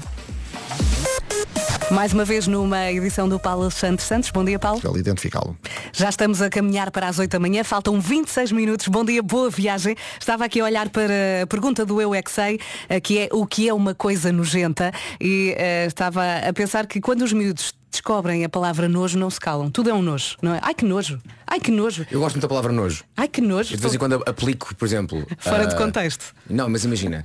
Mais 1.90 2.12
uma 2.12 2.24
vez 2.24 2.48
numa 2.48 2.90
edição 2.90 3.28
do 3.28 3.38
Paulo 3.38 3.70
Santos 3.70 4.06
Santos. 4.06 4.30
Bom 4.30 4.44
dia, 4.44 4.58
Paulo. 4.58 4.80
Quero 4.80 4.98
identificá-lo. 4.98 5.56
Já 5.92 6.08
estamos 6.08 6.42
a 6.42 6.50
caminhar 6.50 6.90
para 6.90 7.06
as 7.06 7.20
8 7.20 7.30
da 7.30 7.38
manhã, 7.38 7.62
faltam 7.62 8.00
26 8.00 8.50
minutos. 8.50 8.88
Bom 8.88 9.04
dia, 9.04 9.22
boa 9.22 9.48
viagem. 9.48 9.94
Estava 10.18 10.44
aqui 10.44 10.60
a 10.60 10.64
olhar 10.64 10.88
para 10.88 11.42
a 11.44 11.46
pergunta 11.46 11.86
do 11.86 12.00
Eu 12.00 12.12
é 12.12 12.20
que 12.20 12.30
sei, 12.30 12.58
eh, 12.88 13.00
que 13.00 13.20
é 13.20 13.28
o 13.30 13.46
que 13.46 13.68
é 13.68 13.72
uma 13.72 13.94
coisa 13.94 14.32
nojenta, 14.32 14.90
e 15.20 15.54
uh, 15.54 15.86
estava 15.86 16.22
a 16.48 16.52
pensar 16.52 16.86
que 16.88 17.00
quando 17.00 17.22
os 17.22 17.32
miúdos 17.32 17.72
descobrem 17.88 18.44
a 18.44 18.48
palavra 18.48 18.88
nojo 18.88 19.16
não 19.16 19.30
se 19.30 19.38
calam. 19.38 19.70
Tudo 19.70 19.88
é 19.88 19.94
um 19.94 20.02
nojo, 20.02 20.36
não 20.42 20.54
é? 20.54 20.60
Ai 20.62 20.74
que 20.74 20.84
nojo. 20.84 21.20
Ai 21.46 21.60
que 21.60 21.70
nojo. 21.70 22.04
Eu 22.10 22.18
gosto 22.18 22.34
muito 22.34 22.42
da 22.42 22.48
palavra 22.48 22.72
nojo. 22.72 23.04
Ai 23.16 23.28
que 23.28 23.40
nojo. 23.40 23.72
E 23.72 23.76
de 23.76 23.82
vez 23.82 23.94
em 23.94 23.98
quando 23.98 24.22
aplico, 24.26 24.74
por 24.74 24.84
exemplo. 24.84 25.24
Fora 25.38 25.64
uh... 25.64 25.68
de 25.68 25.76
contexto. 25.76 26.34
Não, 26.50 26.68
mas 26.68 26.84
imagina. 26.84 27.24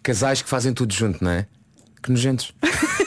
Casais 0.00 0.40
que 0.40 0.48
fazem 0.48 0.72
tudo 0.72 0.94
junto, 0.94 1.22
não 1.22 1.32
é? 1.32 1.46
Que 2.00 2.12
nojentos. 2.12 2.54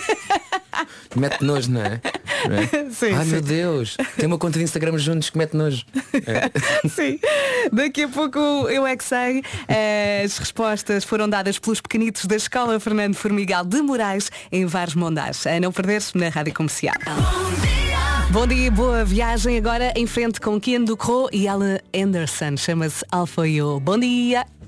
Mete 1.15 1.43
nojo, 1.43 1.71
não 1.71 1.81
é? 1.81 2.01
não 2.47 2.55
é? 2.57 2.89
Sim, 2.91 3.13
Ai 3.13 3.25
sim. 3.25 3.31
meu 3.31 3.41
Deus, 3.41 3.97
tem 4.17 4.25
uma 4.27 4.37
conta 4.37 4.57
de 4.59 4.65
Instagram 4.65 4.97
juntos 4.97 5.29
que 5.29 5.37
mete 5.37 5.55
nojo. 5.55 5.85
É. 6.13 6.49
Sim. 6.89 7.19
Daqui 7.71 8.03
a 8.03 8.07
pouco 8.07 8.39
eu 8.39 8.85
é 8.85 8.95
que 8.95 9.03
sei. 9.03 9.43
As 10.23 10.37
respostas 10.37 11.03
foram 11.03 11.27
dadas 11.29 11.59
pelos 11.59 11.81
pequenitos 11.81 12.25
da 12.25 12.35
Escola 12.35 12.79
Fernando 12.79 13.15
Formigal 13.15 13.63
de 13.65 13.81
Moraes 13.81 14.31
em 14.51 14.65
Vares 14.65 14.95
Mondás. 14.95 15.45
A 15.45 15.59
não 15.59 15.71
perder-se 15.71 16.17
na 16.17 16.29
Rádio 16.29 16.53
Comercial. 16.53 16.95
Bom 18.31 18.45
dia 18.45 18.69
boa 18.69 19.03
viagem 19.03 19.57
agora 19.57 19.91
em 19.95 20.05
frente 20.05 20.39
com 20.39 20.59
Kian 20.59 20.83
Ducro 20.83 21.29
e 21.31 21.47
Alan 21.47 21.79
Anderson. 21.95 22.57
Chama-se 22.57 23.03
You. 23.47 23.79
Bom 23.79 23.97
dia. 23.97 24.58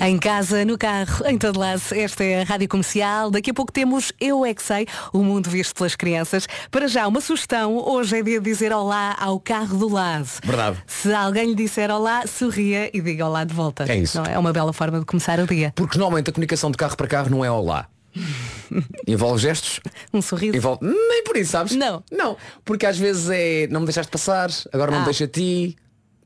Em 0.00 0.18
casa, 0.18 0.64
no 0.64 0.76
carro, 0.76 1.24
em 1.26 1.38
todo 1.38 1.58
lado, 1.60 1.80
esta 1.92 2.24
é 2.24 2.42
a 2.42 2.44
Rádio 2.44 2.68
Comercial. 2.68 3.30
Daqui 3.30 3.50
a 3.50 3.54
pouco 3.54 3.70
temos 3.72 4.12
Eu 4.20 4.44
É 4.44 4.52
Que 4.52 4.62
Sei, 4.62 4.86
o 5.12 5.18
mundo 5.22 5.48
visto 5.48 5.74
pelas 5.76 5.94
crianças. 5.94 6.48
Para 6.70 6.88
já, 6.88 7.06
uma 7.06 7.20
sugestão, 7.20 7.76
hoje 7.76 8.18
é 8.18 8.22
dia 8.22 8.40
de 8.40 8.44
dizer 8.50 8.72
olá 8.72 9.16
ao 9.20 9.38
carro 9.38 9.78
do 9.78 9.88
lado. 9.88 10.28
Verdade. 10.42 10.78
Se 10.86 11.12
alguém 11.12 11.46
lhe 11.50 11.54
disser 11.54 11.90
olá, 11.90 12.26
sorria 12.26 12.90
e 12.92 13.00
diga 13.00 13.24
olá 13.26 13.44
de 13.44 13.54
volta. 13.54 13.84
É 13.90 13.96
isso. 13.96 14.18
Não 14.18 14.26
é 14.26 14.36
uma 14.38 14.52
bela 14.52 14.72
forma 14.72 14.98
de 14.98 15.06
começar 15.06 15.38
o 15.38 15.46
dia. 15.46 15.72
Porque 15.76 15.96
normalmente 15.96 16.30
a 16.30 16.32
comunicação 16.32 16.70
de 16.70 16.76
carro 16.76 16.96
para 16.96 17.06
carro 17.06 17.30
não 17.30 17.44
é 17.44 17.50
olá. 17.50 17.86
Envolve 19.06 19.40
gestos, 19.40 19.80
Um 20.12 20.20
sorriso. 20.20 20.56
envolve. 20.56 20.80
Nem 20.84 21.22
por 21.24 21.36
isso, 21.36 21.52
sabes? 21.52 21.74
Não. 21.76 22.02
Não. 22.10 22.36
Porque 22.64 22.84
às 22.84 22.98
vezes 22.98 23.30
é 23.30 23.68
não 23.70 23.80
me 23.80 23.86
deixaste 23.86 24.10
passar, 24.10 24.50
agora 24.72 24.90
não 24.90 24.98
Ah. 24.98 25.00
me 25.00 25.04
deixa 25.06 25.24
a 25.24 25.28
ti, 25.28 25.76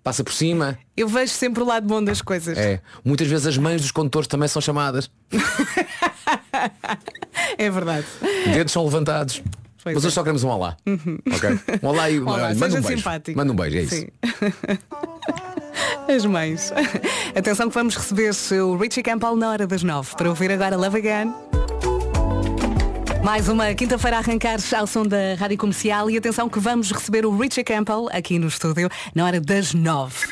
passa 0.06 0.22
por 0.22 0.32
cima. 0.32 0.78
Eu 0.96 1.08
vejo 1.08 1.32
sempre 1.32 1.64
o 1.64 1.66
lado 1.66 1.84
bom 1.84 2.00
das 2.02 2.22
coisas. 2.22 2.56
É. 2.56 2.80
Muitas 3.04 3.26
vezes 3.26 3.44
as 3.44 3.58
mães 3.58 3.82
dos 3.82 3.90
condutores 3.90 4.28
também 4.28 4.46
são 4.46 4.62
chamadas. 4.62 5.10
É 7.58 7.70
verdade. 7.70 8.06
Dedos 8.52 8.72
são 8.72 8.84
levantados. 8.84 9.42
Pois 9.82 9.94
Mas 9.94 10.04
é. 10.04 10.06
hoje 10.06 10.14
só 10.14 10.22
queremos 10.22 10.42
um 10.42 10.48
olá. 10.48 10.76
Ok? 10.86 11.78
Um 11.82 11.86
olá 11.88 12.10
e 12.10 12.18
Olá, 12.20 12.54
manda 12.54 12.78
um 12.78 12.82
beijo. 12.82 12.96
simpático. 12.98 13.36
Manda 13.38 13.52
um 13.52 13.56
beijo, 13.56 13.78
é 13.78 13.82
isso. 13.82 13.96
Sim. 13.96 14.08
As 16.14 16.24
mães. 16.24 16.72
Atenção 17.34 17.68
que 17.68 17.74
vamos 17.74 17.94
receber 17.96 18.30
o 18.60 18.76
Richie 18.76 19.02
Campbell 19.02 19.36
na 19.36 19.50
hora 19.50 19.66
das 19.66 19.82
nove 19.82 20.14
para 20.16 20.28
ouvir 20.28 20.50
agora 20.50 20.76
Love 20.76 20.98
Again. 20.98 21.32
Mais 23.26 23.48
uma 23.48 23.74
quinta-feira 23.74 24.18
a 24.18 24.20
arrancar 24.20 24.56
ao 24.78 24.86
som 24.86 25.02
da 25.04 25.34
Rádio 25.36 25.58
Comercial 25.58 26.08
e 26.08 26.16
atenção 26.16 26.48
que 26.48 26.60
vamos 26.60 26.92
receber 26.92 27.26
o 27.26 27.36
Richie 27.36 27.64
Campbell 27.64 28.08
aqui 28.12 28.38
no 28.38 28.46
estúdio 28.46 28.88
na 29.16 29.24
hora 29.24 29.40
das 29.40 29.74
nove. 29.74 30.28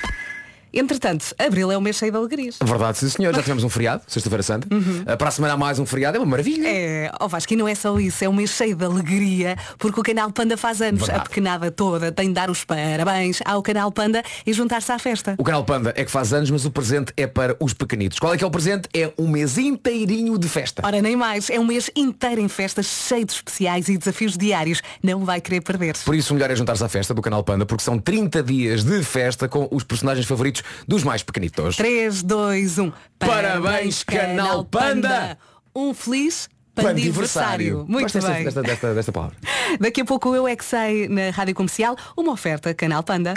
Entretanto, 0.74 1.34
abril 1.38 1.70
é 1.70 1.76
o 1.76 1.80
mês 1.80 1.96
cheio 1.96 2.10
de 2.10 2.18
alegrias. 2.18 2.56
Verdade, 2.62 2.98
sim 2.98 3.08
senhor. 3.08 3.34
Já 3.34 3.42
tivemos 3.42 3.64
um 3.64 3.68
feriado, 3.68 4.02
sexta-feira 4.06 4.42
santa. 4.42 4.66
Uh, 4.66 5.16
Para 5.16 5.28
a 5.28 5.30
semana 5.30 5.54
há 5.54 5.56
mais 5.56 5.78
um 5.78 5.86
feriado, 5.86 6.16
é 6.16 6.20
uma 6.20 6.26
maravilha. 6.26 6.68
É, 6.68 7.10
ó 7.20 7.28
Vasco, 7.28 7.52
e 7.52 7.56
não 7.56 7.68
é 7.68 7.74
só 7.74 7.98
isso, 7.98 8.24
é 8.24 8.28
um 8.28 8.32
mês 8.32 8.50
cheio 8.50 8.74
de 8.74 8.84
alegria, 8.84 9.56
porque 9.78 10.00
o 10.00 10.02
canal 10.02 10.30
Panda 10.30 10.56
faz 10.56 10.80
anos. 10.82 11.00
Verdade. 11.00 11.20
A 11.20 11.22
pequenada 11.22 11.70
toda 11.70 12.10
tem 12.10 12.28
de 12.28 12.34
dar 12.34 12.50
os 12.50 12.64
parabéns 12.64 13.40
ao 13.44 13.62
canal 13.62 13.90
Panda 13.92 14.22
e 14.46 14.52
juntar-se 14.52 14.90
à 14.90 14.98
festa. 14.98 15.34
O 15.38 15.44
canal 15.44 15.64
Panda 15.64 15.92
é 15.96 16.04
que 16.04 16.10
faz 16.10 16.32
anos, 16.32 16.50
mas 16.50 16.64
o 16.64 16.70
presente 16.70 17.12
é 17.16 17.26
para 17.26 17.56
os 17.60 17.72
pequenitos. 17.72 18.18
Qual 18.18 18.34
é 18.34 18.36
que 18.36 18.44
é 18.44 18.46
o 18.46 18.50
presente? 18.50 18.88
É 18.92 19.12
um 19.16 19.28
mês 19.28 19.56
inteirinho 19.58 20.36
de 20.38 20.48
festa. 20.48 20.82
Ora, 20.84 21.00
nem 21.00 21.16
mais, 21.16 21.50
é 21.50 21.58
um 21.58 21.64
mês 21.64 21.90
inteiro 21.94 22.40
em 22.40 22.48
festas, 22.48 22.86
cheio 22.86 23.24
de 23.24 23.32
especiais 23.32 23.88
e 23.88 23.96
desafios 23.96 24.36
diários. 24.36 24.82
Não 25.02 25.24
vai 25.24 25.40
querer 25.40 25.60
perder. 25.60 25.96
Por 26.04 26.14
isso 26.14 26.32
o 26.32 26.36
melhor 26.36 26.50
é 26.50 26.56
juntar-se 26.56 26.82
à 26.82 26.88
festa 26.88 27.14
do 27.14 27.22
canal 27.22 27.44
Panda, 27.44 27.64
porque 27.64 27.82
são 27.82 27.98
30 27.98 28.42
dias 28.42 28.84
de 28.84 29.02
festa 29.02 29.48
com 29.48 29.68
os 29.70 29.84
personagens 29.84 30.26
favoritos 30.26 30.63
dos 30.86 31.02
mais 31.04 31.22
pequenitos. 31.22 31.76
3, 31.76 32.22
2, 32.22 32.78
1. 32.78 32.92
Parabéns, 33.18 34.02
Canal 34.02 34.64
Panda! 34.64 35.38
Um 35.74 35.92
feliz 35.92 36.48
Pandiversário. 36.74 37.84
Muito 37.88 38.12
Gosto 38.12 38.26
bem. 38.26 38.44
Desta, 38.44 38.62
desta, 38.62 38.94
desta 38.94 39.12
palavra. 39.12 39.36
Daqui 39.78 40.00
a 40.00 40.04
pouco 40.04 40.34
eu 40.34 40.46
é 40.48 40.56
que 40.56 40.64
sei 40.64 41.08
na 41.08 41.30
Rádio 41.30 41.54
Comercial 41.54 41.96
uma 42.16 42.32
oferta 42.32 42.74
Canal 42.74 43.02
Panda. 43.02 43.34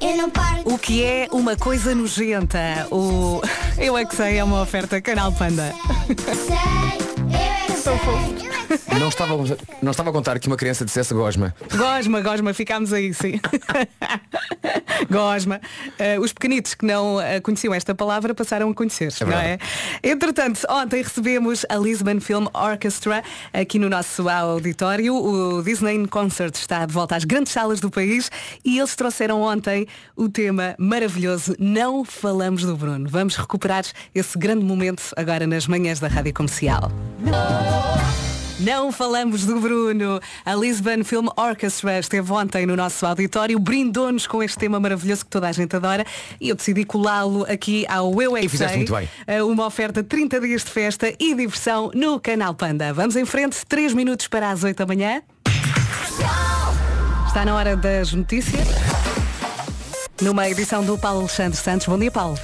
Eu 0.00 0.16
não 0.16 0.30
paro 0.30 0.62
O 0.64 0.78
que 0.78 1.04
é 1.04 1.28
uma 1.30 1.56
coisa 1.56 1.94
nojenta? 1.94 2.88
O 2.90 3.40
Eu 3.78 3.96
é 3.96 4.04
que 4.04 4.16
sei 4.16 4.38
é 4.38 4.44
uma 4.44 4.60
oferta 4.62 5.00
Canal 5.00 5.32
Panda. 5.32 5.72
sei. 6.08 7.02
Eu 7.28 7.51
Não 8.98 9.08
estava, 9.08 9.34
não 9.82 9.90
estava 9.90 10.10
a 10.10 10.12
contar 10.12 10.38
que 10.38 10.46
uma 10.46 10.56
criança 10.56 10.84
dissesse 10.84 11.12
gosma. 11.12 11.54
Gosma, 11.76 12.20
gosma, 12.20 12.54
ficámos 12.54 12.92
aí, 12.92 13.12
sim. 13.12 13.40
gosma. 15.10 15.60
Eh, 15.98 16.18
os 16.18 16.32
pequenitos 16.32 16.74
que 16.74 16.86
não 16.86 17.20
eh, 17.20 17.40
conheciam 17.40 17.74
esta 17.74 17.94
palavra 17.94 18.34
passaram 18.34 18.70
a 18.70 18.74
conhecer, 18.74 19.12
É 19.20 19.24
não 19.24 19.38
é? 19.38 19.58
Entretanto, 20.02 20.60
ontem 20.70 21.02
recebemos 21.02 21.66
a 21.68 21.76
Lisbon 21.76 22.20
Film 22.20 22.46
Orchestra 22.54 23.22
aqui 23.52 23.78
no 23.78 23.90
nosso 23.90 24.28
auditório. 24.28 25.14
O 25.14 25.62
Disney 25.62 26.06
Concert 26.06 26.54
está 26.54 26.86
de 26.86 26.92
volta 26.92 27.16
às 27.16 27.24
grandes 27.24 27.52
salas 27.52 27.80
do 27.80 27.90
país 27.90 28.30
e 28.64 28.78
eles 28.78 28.94
trouxeram 28.94 29.42
ontem 29.42 29.86
o 30.16 30.28
tema 30.28 30.74
maravilhoso 30.78 31.54
Não 31.58 32.04
Falamos 32.04 32.62
do 32.62 32.76
Bruno. 32.76 33.08
Vamos 33.08 33.36
recuperar 33.36 33.84
esse 34.14 34.38
grande 34.38 34.64
momento 34.64 35.02
agora 35.16 35.46
nas 35.46 35.66
manhãs 35.66 36.00
da 36.00 36.08
Rádio 36.08 36.32
Comercial. 36.32 36.90
Não 37.18 37.81
falamos 38.92 39.44
do 39.44 39.58
Bruno. 39.58 40.20
A 40.44 40.54
Lisbon 40.54 41.02
Film 41.02 41.26
Orchestra 41.36 41.98
esteve 41.98 42.30
ontem 42.30 42.66
no 42.66 42.76
nosso 42.76 43.04
auditório, 43.04 43.58
brindou-nos 43.58 44.26
com 44.26 44.42
este 44.42 44.58
tema 44.58 44.78
maravilhoso 44.78 45.24
que 45.24 45.30
toda 45.30 45.48
a 45.48 45.52
gente 45.52 45.74
adora 45.74 46.04
e 46.40 46.50
eu 46.50 46.54
decidi 46.54 46.84
colá-lo 46.84 47.44
aqui 47.50 47.84
ao 47.88 48.22
Eu 48.22 48.36
É 48.36 48.44
E 48.44 48.48
bem. 48.92 49.08
Eh, 49.26 49.42
Uma 49.42 49.66
oferta 49.66 50.04
30 50.04 50.40
dias 50.40 50.62
de 50.62 50.70
festa 50.70 51.12
e 51.18 51.34
diversão 51.34 51.90
no 51.94 52.20
Canal 52.20 52.54
Panda. 52.54 52.92
Vamos 52.92 53.16
em 53.16 53.24
frente, 53.24 53.64
3 53.66 53.94
minutos 53.94 54.28
para 54.28 54.50
as 54.50 54.62
8 54.62 54.76
da 54.76 54.86
manhã. 54.86 55.22
Está 57.26 57.44
na 57.44 57.56
hora 57.56 57.76
das 57.76 58.12
notícias. 58.12 58.68
Numa 60.20 60.48
edição 60.48 60.84
do 60.84 60.96
Paulo 60.98 61.20
Alexandre 61.20 61.58
Santos. 61.58 61.86
Bom 61.86 61.98
dia, 61.98 62.10
Paulo. 62.10 62.38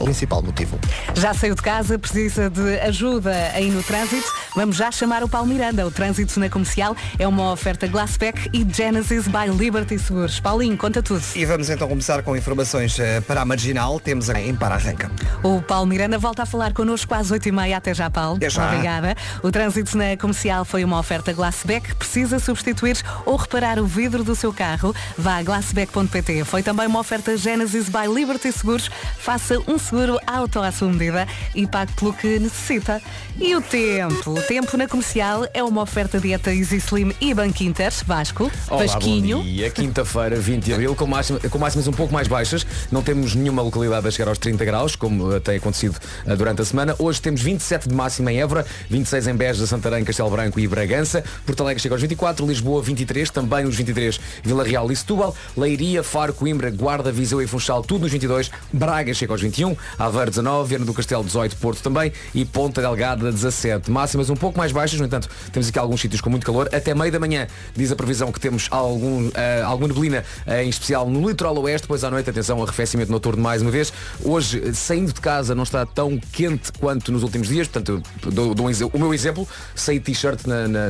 O 0.00 0.04
principal 0.04 0.42
motivo. 0.42 0.78
Já 1.14 1.32
saiu 1.32 1.54
de 1.54 1.62
casa, 1.62 1.98
precisa 1.98 2.50
de 2.50 2.78
ajuda 2.80 3.32
aí 3.54 3.70
no 3.70 3.82
trânsito. 3.82 4.26
Vamos 4.54 4.76
já 4.76 4.90
chamar 4.90 5.22
o 5.22 5.28
Paulo 5.28 5.46
Miranda. 5.46 5.86
O 5.86 5.90
trânsito 5.90 6.38
na 6.38 6.50
comercial 6.50 6.96
é 7.18 7.26
uma 7.26 7.52
oferta 7.52 7.86
Glassback 7.86 8.50
e 8.52 8.66
Genesis 8.70 9.26
by 9.26 9.48
Liberty 9.56 9.98
Seguros. 9.98 10.38
Paulinho, 10.40 10.76
conta 10.76 11.02
tudo. 11.02 11.22
E 11.34 11.44
vamos 11.46 11.70
então 11.70 11.88
começar 11.88 12.22
com 12.22 12.36
informações 12.36 12.98
eh, 12.98 13.20
para 13.22 13.40
a 13.40 13.44
Marginal. 13.44 13.98
Temos 14.00 14.28
a- 14.28 14.40
em 14.40 14.54
Para-Arranca. 14.54 15.10
O 15.42 15.62
Paulo 15.62 15.86
Miranda 15.86 16.18
volta 16.18 16.42
a 16.42 16.46
falar 16.46 16.72
connosco 16.72 17.14
às 17.14 17.30
8h30. 17.30 17.74
Até 17.76 17.94
já, 17.94 18.10
Paulo. 18.10 18.36
Até 18.36 18.50
já. 18.50 18.66
Obrigada. 18.66 19.14
O 19.42 19.50
trânsito 19.50 19.96
na 19.96 20.16
comercial 20.16 20.64
foi 20.64 20.84
uma 20.84 20.98
oferta 20.98 21.32
Glassback. 21.32 21.94
Precisa 21.94 22.38
substituir 22.38 22.96
ou 23.24 23.36
reparar 23.36 23.78
o 23.78 23.86
vidro 23.86 24.22
do 24.24 24.34
seu 24.34 24.52
carro? 24.52 24.94
Vá 25.16 25.36
a 25.38 25.42
glassback.pt. 25.42 26.44
Foi 26.44 26.62
também 26.62 26.86
uma 26.86 26.98
oferta 27.00 27.36
Genesis 27.36 27.88
by 27.88 28.06
Liberty 28.12 28.52
Seguros. 28.52 28.90
Faça 29.18 29.58
um 29.66 29.78
seguro 29.84 30.18
auto 30.26 30.60
à 30.60 30.72
sua 30.72 30.88
medida 30.88 31.26
e 31.54 31.66
pague 31.66 31.92
pelo 31.92 32.12
que 32.12 32.38
necessita. 32.38 33.00
E 33.38 33.54
o 33.54 33.60
tempo? 33.60 34.30
O 34.30 34.42
tempo 34.42 34.76
na 34.76 34.86
comercial 34.88 35.46
é 35.52 35.62
uma 35.62 35.82
oferta 35.82 36.18
dieta 36.20 36.52
Easy 36.54 36.76
Slim 36.76 37.12
e 37.20 37.34
Banco 37.34 37.62
Inter. 37.62 37.92
Vasco, 38.06 38.50
Olá, 38.70 38.84
Vasquinho. 38.86 39.38
bom 39.38 39.44
dia. 39.44 39.70
Quinta-feira, 39.70 40.36
20 40.36 40.64
de 40.64 40.72
abril, 40.72 40.94
com, 40.94 41.06
máxima- 41.06 41.38
com 41.38 41.58
máximas 41.58 41.86
um 41.86 41.92
pouco 41.92 42.12
mais 42.12 42.26
baixas. 42.28 42.66
Não 42.90 43.02
temos 43.02 43.34
nenhuma 43.34 43.62
localidade 43.62 44.06
a 44.06 44.10
chegar 44.10 44.28
aos 44.28 44.38
30 44.38 44.64
graus, 44.64 44.96
como 44.96 45.38
tem 45.40 45.56
acontecido 45.56 45.96
eh, 46.26 46.36
durante 46.36 46.62
a 46.62 46.64
semana. 46.64 46.94
Hoje 46.98 47.20
temos 47.20 47.40
27 47.42 47.88
de 47.88 47.94
máxima 47.94 48.32
em 48.32 48.40
Évora, 48.40 48.64
26 48.88 49.26
em 49.28 49.34
Beja, 49.34 49.66
Santarém, 49.66 50.04
Castelo 50.04 50.30
Branco 50.30 50.58
e 50.60 50.66
Bragança. 50.66 51.22
Porto 51.44 51.62
Alegre 51.62 51.82
chega 51.82 51.94
aos 51.94 52.00
24, 52.02 52.46
Lisboa 52.46 52.82
23, 52.82 53.30
também 53.30 53.64
os 53.66 53.74
23, 53.76 54.18
Vila 54.42 54.64
Real 54.64 54.90
e 54.90 54.96
Setúbal. 54.96 55.34
Leiria, 55.56 56.02
Faro, 56.02 56.32
Coimbra, 56.32 56.70
Guarda, 56.70 57.12
Viseu 57.12 57.42
e 57.42 57.46
Funchal, 57.46 57.82
tudo 57.82 58.02
nos 58.02 58.12
22. 58.12 58.50
Braga 58.72 59.12
chega 59.12 59.32
aos 59.32 59.40
21, 59.42 59.73
Aveiro 59.98 60.30
19, 60.30 60.68
Viana 60.68 60.84
do 60.84 60.94
Castelo 60.94 61.24
18, 61.24 61.56
Porto 61.56 61.82
também 61.82 62.12
e 62.34 62.44
Ponta 62.44 62.80
Delgada 62.80 63.30
17. 63.30 63.90
Máximas 63.90 64.30
um 64.30 64.36
pouco 64.36 64.56
mais 64.58 64.72
baixas, 64.72 64.98
no 65.00 65.06
entanto, 65.06 65.28
temos 65.52 65.68
aqui 65.68 65.78
alguns 65.78 66.00
sítios 66.00 66.20
com 66.20 66.30
muito 66.30 66.44
calor. 66.46 66.68
Até 66.72 66.94
meio 66.94 67.10
da 67.12 67.18
manhã 67.20 67.46
diz 67.74 67.90
a 67.92 67.96
previsão 67.96 68.30
que 68.32 68.40
temos 68.40 68.68
algum, 68.70 69.30
eh, 69.34 69.62
alguma 69.62 69.88
neblina, 69.88 70.24
eh, 70.46 70.64
em 70.64 70.68
especial 70.68 71.08
no 71.08 71.28
litoral 71.28 71.56
oeste, 71.58 71.82
depois 71.82 72.04
à 72.04 72.10
noite, 72.10 72.28
atenção, 72.30 72.62
arrefecimento 72.62 73.10
noturno 73.10 73.42
mais 73.42 73.62
uma 73.62 73.70
vez. 73.70 73.92
Hoje, 74.22 74.62
eh, 74.64 74.72
saindo 74.72 75.12
de 75.12 75.20
casa, 75.20 75.54
não 75.54 75.62
está 75.62 75.84
tão 75.86 76.18
quente 76.32 76.72
quanto 76.78 77.12
nos 77.12 77.22
últimos 77.22 77.48
dias, 77.48 77.68
portanto, 77.68 78.02
dou, 78.32 78.54
dou 78.54 78.66
um 78.68 78.70
o 78.92 78.98
meu 78.98 79.14
exemplo, 79.14 79.46
saí 79.74 80.00
t-shirt 80.00 80.40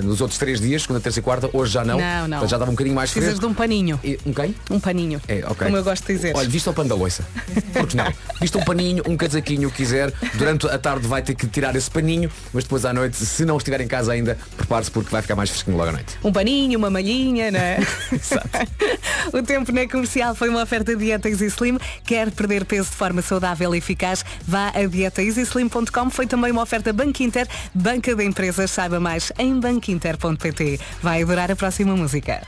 nos 0.02 0.20
outros 0.20 0.38
três 0.38 0.60
dias, 0.60 0.82
segunda, 0.82 1.00
terça 1.00 1.18
e 1.18 1.22
quarta, 1.22 1.48
hoje 1.52 1.72
já 1.72 1.84
não. 1.84 1.98
Não, 1.98 2.22
não. 2.22 2.38
Portanto, 2.38 2.50
já 2.50 2.56
estava 2.56 2.70
um 2.70 2.74
bocadinho 2.74 2.96
mais 2.96 3.10
Precisas 3.10 3.34
fresco. 3.36 3.46
de 3.46 3.52
um 3.52 3.54
paninho. 3.54 4.00
E- 4.02 4.18
Um 4.24 4.32
quem? 4.32 4.54
Um 4.70 4.80
paninho. 4.80 5.20
É, 5.28 5.44
ok. 5.46 5.66
Como 5.66 5.76
eu 5.76 5.84
gosto 5.84 6.06
de 6.06 6.14
dizer. 6.14 6.34
Olha, 6.36 6.48
viste 6.48 6.68
o 6.68 6.72
pano 6.72 6.88
da 6.88 6.94
loiça? 6.94 7.24
Porque 7.72 7.96
não? 7.96 8.04
Viste 8.40 8.56
um 8.58 8.62
paninho, 8.64 8.73
um 9.06 9.16
casaquinho, 9.16 9.68
o 9.68 9.70
que 9.70 9.78
quiser. 9.78 10.12
Durante 10.34 10.66
a 10.66 10.78
tarde 10.78 11.06
vai 11.06 11.22
ter 11.22 11.34
que 11.34 11.46
tirar 11.46 11.74
esse 11.76 11.90
paninho, 11.90 12.30
mas 12.52 12.64
depois 12.64 12.84
à 12.84 12.92
noite, 12.92 13.16
se 13.16 13.44
não 13.44 13.56
estiver 13.56 13.80
em 13.80 13.88
casa 13.88 14.12
ainda, 14.12 14.38
prepare-se 14.56 14.90
porque 14.90 15.10
vai 15.10 15.22
ficar 15.22 15.36
mais 15.36 15.50
fresquinho 15.50 15.76
logo 15.76 15.90
à 15.90 15.92
noite. 15.92 16.18
Um 16.22 16.32
paninho, 16.32 16.78
uma 16.78 16.90
malhinha, 16.90 17.50
não 17.50 17.60
é? 17.60 17.78
o 19.32 19.42
tempo 19.42 19.72
na 19.72 19.88
comercial 19.88 20.34
foi 20.34 20.48
uma 20.48 20.62
oferta 20.62 20.94
de 20.96 21.04
Dieta 21.04 21.28
Easy 21.28 21.46
Slim. 21.46 21.78
Quer 22.04 22.30
perder 22.30 22.64
peso 22.64 22.90
de 22.90 22.96
forma 22.96 23.22
saudável 23.22 23.74
e 23.74 23.78
eficaz? 23.78 24.24
Vá 24.46 24.68
a 24.68 24.86
dietaeasyslim.com. 24.86 26.10
Foi 26.10 26.26
também 26.26 26.52
uma 26.52 26.62
oferta 26.62 26.92
Banco 26.92 27.22
Inter, 27.22 27.48
banca 27.74 28.14
de 28.14 28.24
empresas. 28.24 28.70
Saiba 28.70 29.00
mais 29.00 29.32
em 29.38 29.58
banquinter.pt. 29.58 30.80
Vai 31.02 31.22
adorar 31.22 31.50
a 31.50 31.56
próxima 31.56 31.96
música. 31.96 32.42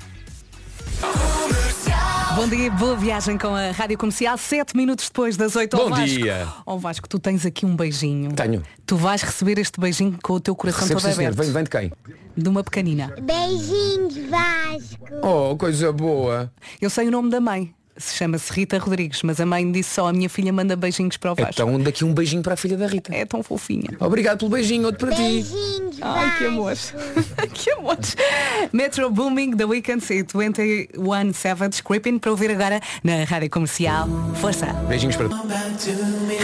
Bom 2.36 2.46
dia, 2.46 2.70
boa 2.70 2.94
viagem 2.94 3.38
com 3.38 3.48
a 3.48 3.70
Rádio 3.70 3.96
Comercial, 3.96 4.36
sete 4.36 4.76
minutos 4.76 5.06
depois 5.06 5.38
das 5.38 5.56
8 5.56 5.74
Bom 5.74 5.84
ao 5.84 5.88
Vasco. 5.88 6.04
dia. 6.06 6.46
Ó 6.66 6.76
Vasco, 6.76 7.08
tu 7.08 7.18
tens 7.18 7.46
aqui 7.46 7.64
um 7.64 7.74
beijinho. 7.74 8.30
Tenho. 8.32 8.62
Tu 8.84 8.94
vais 8.94 9.22
receber 9.22 9.58
este 9.58 9.80
beijinho 9.80 10.18
com 10.22 10.34
o 10.34 10.40
teu 10.40 10.54
coração 10.54 10.82
Recebe, 10.82 11.00
todo 11.00 11.10
sim, 11.10 11.16
senhor. 11.16 11.32
aberto. 11.32 11.44
Vem, 11.44 11.52
vem 11.54 11.64
de 11.64 11.70
quem? 11.70 11.92
De 12.36 12.48
uma 12.50 12.62
pequenina. 12.62 13.14
Beijinhos, 13.22 14.16
Vasco. 14.28 15.26
Oh, 15.26 15.56
coisa 15.56 15.90
boa. 15.92 16.52
Eu 16.78 16.90
sei 16.90 17.08
o 17.08 17.10
nome 17.10 17.30
da 17.30 17.40
mãe. 17.40 17.74
Se 17.98 18.14
chama-se 18.16 18.52
Rita 18.52 18.78
Rodrigues, 18.78 19.22
mas 19.22 19.40
a 19.40 19.46
mãe 19.46 19.70
disse 19.70 19.94
só 19.94 20.08
a 20.08 20.12
minha 20.12 20.28
filha 20.28 20.52
manda 20.52 20.76
beijinhos 20.76 21.16
para 21.16 21.32
o 21.32 21.34
Vasco. 21.34 21.52
Então 21.52 21.80
daqui 21.80 22.04
um 22.04 22.12
beijinho 22.12 22.42
para 22.42 22.54
a 22.54 22.56
filha 22.56 22.76
da 22.76 22.86
Rita. 22.86 23.14
É 23.14 23.24
tão 23.24 23.42
fofinha. 23.42 23.90
Obrigado 23.98 24.38
pelo 24.40 24.50
beijinho, 24.50 24.86
outro 24.86 25.06
para 25.06 25.16
ti. 25.16 25.22
Beijinhos, 25.22 25.96
Ai, 26.02 26.38
que 26.38 26.44
amor. 26.44 26.74
que 27.54 27.70
amor. 27.70 27.98
Metro 28.72 29.10
Booming, 29.10 29.56
The 29.56 29.64
Weeknd 29.64 30.04
e 30.10 30.22
21 30.22 31.32
Savage 31.32 31.82
Creeping 31.82 32.18
para 32.18 32.30
ouvir 32.30 32.50
agora 32.50 32.80
na 33.02 33.24
Rádio 33.24 33.48
Comercial. 33.50 34.08
Força. 34.40 34.66
Beijinhos 34.88 35.16
para 35.16 35.28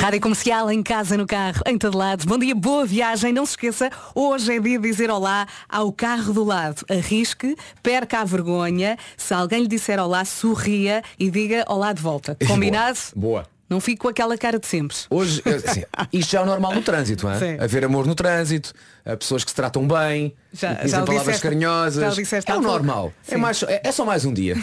Rádio 0.01 0.21
Comercial, 0.21 0.71
em 0.71 0.83
casa, 0.83 1.17
no 1.17 1.27
carro, 1.27 1.63
em 1.67 1.77
todo 1.77 1.99
lado. 1.99 2.27
Bom 2.27 2.39
dia, 2.39 2.55
boa 2.55 2.87
viagem. 2.87 3.33
Não 3.33 3.45
se 3.45 3.53
esqueça, 3.53 3.91
hoje 4.15 4.57
é 4.57 4.61
dia 4.61 4.79
de 4.79 4.89
dizer 4.89 5.11
olá 5.11 5.47
ao 5.69 5.93
carro 5.93 6.33
do 6.33 6.45
lado. 6.45 6.85
Arrisque, 6.89 7.57
perca 7.83 8.21
a 8.21 8.25
vergonha. 8.25 8.97
Se 9.17 9.35
alguém 9.35 9.63
lhe 9.63 9.69
disser 9.69 10.01
olá, 10.01 10.25
sorria 10.25 11.03
e 11.19 11.31
diga 11.31 11.42
olá 11.69 11.93
de 11.93 12.01
volta. 12.03 12.37
Combinado? 12.47 12.99
Boa. 13.17 13.47
Não 13.71 13.81
fique 13.81 13.97
com 13.99 14.09
aquela 14.09 14.37
cara 14.37 14.59
de 14.59 14.67
sempre. 14.67 14.95
Hoje, 15.09 15.41
assim, 15.47 15.83
isto 16.13 16.33
já 16.33 16.41
é 16.41 16.43
o 16.43 16.47
normal 16.47 16.75
no 16.75 16.83
trânsito, 16.83 17.27
é? 17.27 17.57
Haver 17.59 17.87
amor 17.87 18.07
no 18.07 18.15
trânsito, 18.15 18.75
eh, 19.03 19.17
pessoas 19.17 19.45
que 19.45 19.51
se 19.51 19.55
tratam 19.55 19.89
bem, 19.89 20.35
Já- 20.53 20.75
dizem 20.75 20.89
já 20.91 20.97
palavras 20.99 21.21
disseste- 21.23 21.43
carinhosas. 21.43 22.15
já 22.15 22.37
é 22.37 22.41
o 22.41 22.45
pouco. 22.45 22.61
normal. 22.63 23.13
É, 23.27 23.37
mais, 23.39 23.63
é, 23.63 23.81
é 23.85 23.93
só 23.93 24.05
mais 24.05 24.27
um 24.27 24.33
dia. 24.35 24.57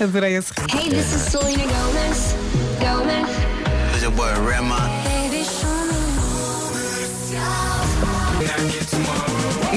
Adorei 0.00 0.36
esse. 0.36 0.52
Hey, 0.74 0.90
this 0.90 1.12
is 1.14 1.22
Selena 1.30 1.64
Gomez. 1.64 2.34
Gomez. 2.78 3.26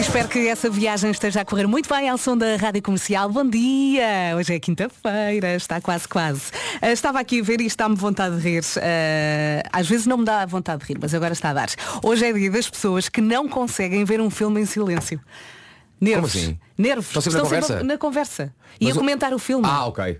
Espero 0.01 0.27
que 0.27 0.48
essa 0.48 0.70
viagem 0.70 1.12
esteja 1.12 1.41
a 1.41 1.46
correr 1.46 1.67
muito 1.67 1.88
bem 1.93 2.10
ao 2.10 2.17
som 2.17 2.36
da 2.38 2.55
Rádio 2.55 2.81
Comercial. 2.81 3.29
Bom 3.29 3.48
dia! 3.48 4.36
Hoje 4.36 4.53
é 4.55 4.60
quinta-feira, 4.60 5.55
está 5.55 5.79
quase 5.79 6.08
quase. 6.08 6.51
Ah, 6.81 6.91
estava 6.91 7.20
aqui 7.20 7.39
a 7.39 7.43
ver 7.43 7.62
e 7.62 7.65
está-me 7.65 7.96
vontade 7.96 8.36
de 8.38 8.41
rir. 8.41 8.63
Ah, 8.77 9.70
às 9.72 9.88
vezes 9.88 10.05
não 10.08 10.17
me 10.17 10.25
dá 10.25 10.46
vontade 10.46 10.81
de 10.81 10.88
rir, 10.93 10.98
mas 11.00 11.13
agora 11.13 11.34
está 11.34 11.51
a 11.51 11.53
dar. 11.53 11.70
Hoje 12.03 12.25
é 12.25 12.34
dia 12.34 12.50
das 12.51 12.70
pessoas 12.70 13.08
que 13.10 13.22
não 13.22 13.48
conseguem 13.48 14.03
ver 14.03 14.20
um 14.20 14.29
filme 14.29 14.62
em 14.62 14.65
silêncio. 14.65 15.20
Nervos. 16.00 16.34
Como 16.34 16.43
assim? 16.46 16.60
Nervos. 16.77 17.08
Estão 17.08 17.22
sempre 17.22 17.38
na 17.38 17.43
conversa? 17.43 17.84
na 17.84 17.98
conversa. 17.98 18.53
E 18.79 18.86
Mas 18.86 18.93
a 18.93 18.96
o- 18.96 19.00
comentar 19.00 19.34
o 19.34 19.39
filme. 19.39 19.67
Ah, 19.67 19.86
ok. 19.86 20.20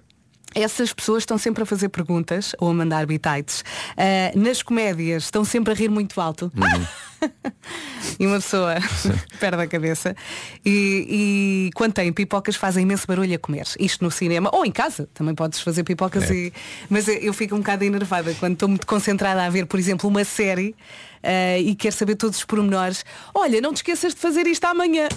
Essas 0.54 0.92
pessoas 0.92 1.24
estão 1.24 1.38
sempre 1.38 1.64
a 1.64 1.66
fazer 1.66 1.90
perguntas 1.90 2.54
ou 2.60 2.70
a 2.70 2.74
mandar 2.74 3.06
bitites. 3.06 3.64
Ah, 3.98 4.32
nas 4.36 4.62
comédias 4.62 5.24
estão 5.24 5.44
sempre 5.46 5.72
a 5.74 5.76
rir 5.76 5.90
muito 5.90 6.20
alto. 6.20 6.52
e 8.20 8.26
uma 8.28 8.38
pessoa 8.42 8.76
perde 9.40 9.62
a 9.62 9.68
cabeça. 9.68 10.16
E, 10.66 11.70
e 11.70 11.70
quando 11.76 11.94
tem 11.94 12.12
pipocas 12.12 12.56
fazem 12.56 12.84
imenso 12.84 13.08
barulho 13.08 13.34
a 13.36 13.40
comer. 13.40 13.66
Isto 13.80 14.04
no 14.04 14.12
cinema 14.12 14.50
ou 14.54 14.66
em 14.66 14.72
casa. 14.72 15.08
Também 15.14 15.34
podes 15.36 15.62
fazer 15.62 15.84
pipocas 15.84 16.30
É. 16.30 16.34
e. 16.34 16.54
Mas 16.90 17.08
eu- 17.08 17.34
fico 17.34 17.56
um 17.56 17.60
bocado 17.60 17.84
enervada 17.86 18.34
quando 18.40 18.54
estou 18.54 18.68
muito 18.68 18.86
concentrada 18.86 19.44
a 19.46 19.50
ver, 19.50 19.66
por 19.66 19.80
exemplo, 19.80 20.10
uma 20.10 20.24
série 20.26 20.76
ah, 21.24 21.58
e 21.60 21.76
quero 21.76 21.96
saber 21.96 22.16
todos 22.16 22.38
os 22.40 22.46
pormenores. 22.46 23.06
Olha, 23.34 23.62
não 23.62 23.72
te 23.72 23.78
esqueças 23.78 24.14
de 24.14 24.20
fazer 24.20 24.46
isto 24.48 24.66
amanhã. 24.66 25.08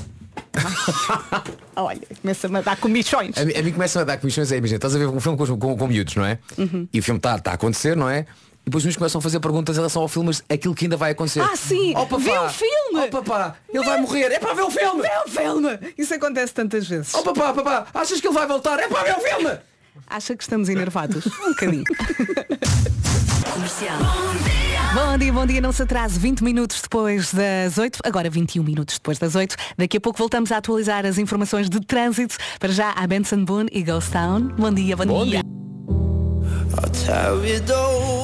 Olha, 1.77 2.01
começa-me 2.21 2.59
a 2.59 2.61
dar 2.63 2.77
comichões. 2.77 3.37
A, 3.37 3.45
mim- 3.45 3.55
a 3.55 3.63
mim 3.63 3.73
começa 3.73 4.01
a 4.01 4.05
dar 4.05 4.17
comissões 4.19 4.51
aí, 4.53 4.59
imagina, 4.59 4.77
estás 4.77 4.95
a 4.95 4.99
ver 4.99 5.09
um 5.09 5.21
filme 5.21 5.37
com, 5.39 5.47
com, 5.59 5.77
com 5.77 5.87
miúdos, 5.87 6.15
não 6.15 6.25
é? 6.25 6.39
Uhum. 6.57 6.89
E 6.93 6.99
o 7.01 7.03
filme 7.03 7.19
está 7.19 7.39
tá 7.39 7.51
a 7.53 7.55
acontecer, 7.55 7.97
não 7.97 8.09
é? 8.09 8.21
E 8.63 8.65
depois 8.71 8.83
os 8.83 8.87
miúdos 8.87 8.97
começam 8.97 9.19
a 9.19 9.23
fazer 9.23 9.41
perguntas 9.41 9.77
em 9.77 9.79
relação 9.81 10.01
ao 10.03 10.09
filme, 10.09 10.29
mas 10.29 10.43
aquilo 10.49 10.75
que 10.75 10.87
ainda 10.87 10.97
vai 10.97 11.11
acontecer. 11.13 11.41
Ah, 11.41 11.55
sim! 11.57 11.93
Oh, 11.97 12.07
papá, 12.07 12.19
Vê 12.19 12.39
o 12.39 12.49
filme! 12.49 13.07
Oh 13.07 13.09
papá, 13.11 13.57
ele 13.73 13.85
vai 13.85 14.01
morrer, 14.01 14.33
é 14.33 14.39
para 14.39 14.55
ver 14.55 14.63
o 14.63 14.71
filme! 14.71 15.03
Vê 15.03 15.11
o 15.27 15.29
filme! 15.29 15.79
Isso 15.99 16.15
acontece 16.15 16.55
tantas 16.55 16.87
vezes. 16.89 17.13
Oh 17.15 17.23
papá, 17.23 17.53
papá, 17.53 17.87
achas 17.93 18.21
que 18.21 18.27
ele 18.27 18.35
vai 18.35 18.47
voltar? 18.47 18.79
É 18.79 18.89
para 18.89 19.03
ver 19.03 19.17
o 19.17 19.21
filme! 19.21 19.59
Acha 20.07 20.37
que 20.37 20.43
estamos 20.43 20.69
enervados? 20.69 21.27
Um 21.27 21.51
bocadinho. 21.51 21.85
Bom 24.95 25.19
dia, 25.19 25.33
bom 25.33 25.47
dia, 25.47 25.61
não 25.61 25.73
se 25.73 25.83
atrase 25.83 26.19
20 26.19 26.45
minutos 26.45 26.81
depois 26.83 27.33
das 27.33 27.79
8, 27.79 28.01
agora 28.05 28.31
21 28.31 28.63
minutos 28.63 28.97
depois 28.97 29.19
das 29.19 29.35
8. 29.35 29.57
Daqui 29.77 29.97
a 29.97 30.01
pouco 30.01 30.19
voltamos 30.19 30.53
a 30.53 30.59
atualizar 30.59 31.05
as 31.07 31.19
informações 31.19 31.69
de 31.69 31.81
trânsito. 31.81 32.37
Para 32.59 32.73
já, 32.73 32.93
a 32.93 33.07
Benson 33.07 33.45
Boone 33.45 33.69
e 33.73 33.83
Ghost 33.83 34.11
Town. 34.11 34.49
Bom 34.57 34.73
dia, 34.73 34.97
bom, 34.97 35.07
Bom 35.07 35.25
dia. 35.25 35.41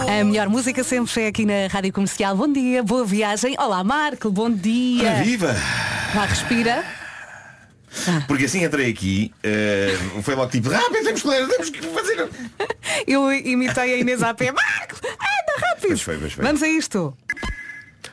A 0.09 0.25
melhor 0.25 0.49
música 0.49 0.83
sempre 0.83 1.23
é 1.23 1.27
aqui 1.29 1.45
na 1.45 1.67
Rádio 1.71 1.93
Comercial. 1.93 2.37
Bom 2.37 2.53
dia, 2.53 2.83
boa 2.83 3.05
viagem. 3.05 3.55
Olá, 3.59 3.83
Marco, 3.85 4.31
bom 4.31 4.51
dia. 4.51 5.23
Viva! 5.23 5.55
Vá, 6.15 6.25
respira. 6.25 6.85
Porque 8.27 8.45
assim 8.45 8.65
entrei 8.65 8.91
aqui, 8.91 9.33
eh, 9.43 9.97
foi 10.23 10.35
logo 10.35 10.51
tipo, 10.51 10.71
rápido, 10.71 11.05
temos 11.05 11.23
que 11.23 11.29
ler, 11.29 11.49
temos 11.49 11.71
que 11.71 11.83
fazer. 11.89 12.29
Eu 13.07 13.33
imitei 13.33 13.95
a 13.95 13.97
Inês 13.99 14.23
AP. 14.23 14.41
Marco, 14.43 14.97
anda 15.05 15.67
rápido. 15.67 15.89
Pois 15.89 16.03
foi, 16.03 16.19
pois 16.19 16.33
foi. 16.33 16.45
Vamos 16.45 16.63
a 16.63 16.69
isto. 16.69 17.17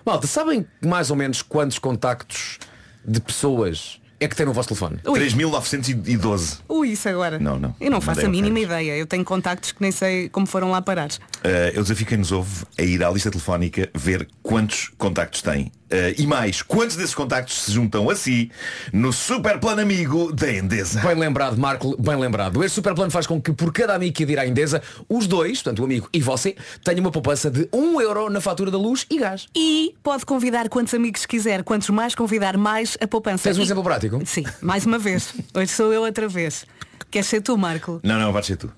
Malta, 0.05 0.25
sabem 0.25 0.65
mais 0.81 1.09
ou 1.11 1.15
menos 1.15 1.41
quantos 1.41 1.79
contactos 1.79 2.59
de 3.05 3.21
pessoas 3.21 3.99
é 4.19 4.27
que 4.27 4.35
tem 4.35 4.45
no 4.45 4.53
vosso 4.53 4.69
telefone? 4.69 4.99
Ui. 5.05 5.19
3.912. 5.19 6.59
Ui, 6.67 6.89
isso 6.89 7.07
agora. 7.07 7.37
Não, 7.39 7.59
não. 7.59 7.75
Eu 7.79 7.91
não 7.91 8.01
faço 8.01 8.21
Mandei 8.21 8.39
a 8.39 8.43
mínima 8.43 8.59
ideia. 8.59 8.97
Eu 8.97 9.05
tenho 9.05 9.23
contactos 9.23 9.71
que 9.71 9.81
nem 9.81 9.91
sei 9.91 10.29
como 10.29 10.47
foram 10.47 10.71
lá 10.71 10.81
parar. 10.81 11.09
Eh, 11.43 11.73
eu 11.75 11.83
desafio 11.83 12.05
quem 12.05 12.17
nos 12.17 12.31
ouve 12.31 12.65
a 12.77 12.81
ir 12.81 13.03
à 13.03 13.09
lista 13.09 13.29
telefónica 13.29 13.89
ver 13.93 14.27
quantos 14.41 14.91
contactos 14.97 15.41
tem. 15.41 15.71
Eh, 15.89 16.15
e 16.17 16.27
mais, 16.27 16.61
quantos 16.61 16.97
desses 16.97 17.15
contactos 17.15 17.61
se 17.61 17.71
juntam 17.71 18.09
a 18.09 18.15
si 18.15 18.51
no 18.91 19.13
super 19.13 19.57
plano 19.59 19.81
amigo 19.81 20.33
da 20.33 20.51
Endesa. 20.51 20.99
Bem 20.99 21.15
lembrado, 21.15 21.57
Marco, 21.57 21.95
bem 22.01 22.17
lembrado. 22.17 22.61
Este 22.63 22.75
super 22.75 22.93
plano 22.93 23.09
faz 23.09 23.25
com 23.25 23.41
que 23.41 23.53
por 23.53 23.71
cada 23.71 23.95
amigo 23.95 24.13
que 24.13 24.23
adir 24.23 24.37
à 24.37 24.45
Endesa, 24.45 24.81
os 25.07 25.27
dois, 25.27 25.61
portanto 25.61 25.79
o 25.79 25.85
amigo 25.85 26.09
e 26.11 26.19
você, 26.19 26.55
tenham 26.83 27.01
uma 27.01 27.11
poupança 27.11 27.49
de 27.49 27.69
1 27.71 28.01
euro 28.01 28.29
na 28.29 28.41
fatura 28.41 28.69
da 28.69 28.77
luz 28.77 29.05
e 29.09 29.17
gás. 29.17 29.47
E 29.55 29.95
pode 30.03 30.25
convidar 30.25 30.67
quantos 30.67 30.93
amigos 30.93 31.25
quiser. 31.25 31.63
Quantos 31.63 31.89
mais 31.89 32.13
convidar, 32.13 32.57
mais 32.57 32.97
a 32.99 33.07
poupança. 33.07 33.43
Tens 33.43 33.57
um 33.57 33.61
exemplo 33.61 33.83
prático? 33.83 34.06
Sim, 34.25 34.43
mais 34.61 34.85
uma 34.85 34.97
vez. 34.99 35.33
Hoje 35.53 35.71
sou 35.71 35.91
eu 35.93 36.01
outra 36.03 36.27
vez. 36.27 36.65
Queres 37.09 37.27
ser 37.27 37.41
tu, 37.41 37.57
Marco? 37.57 37.99
Não, 38.03 38.19
não, 38.19 38.31
vais 38.33 38.45
ser 38.45 38.57
tu. 38.57 38.71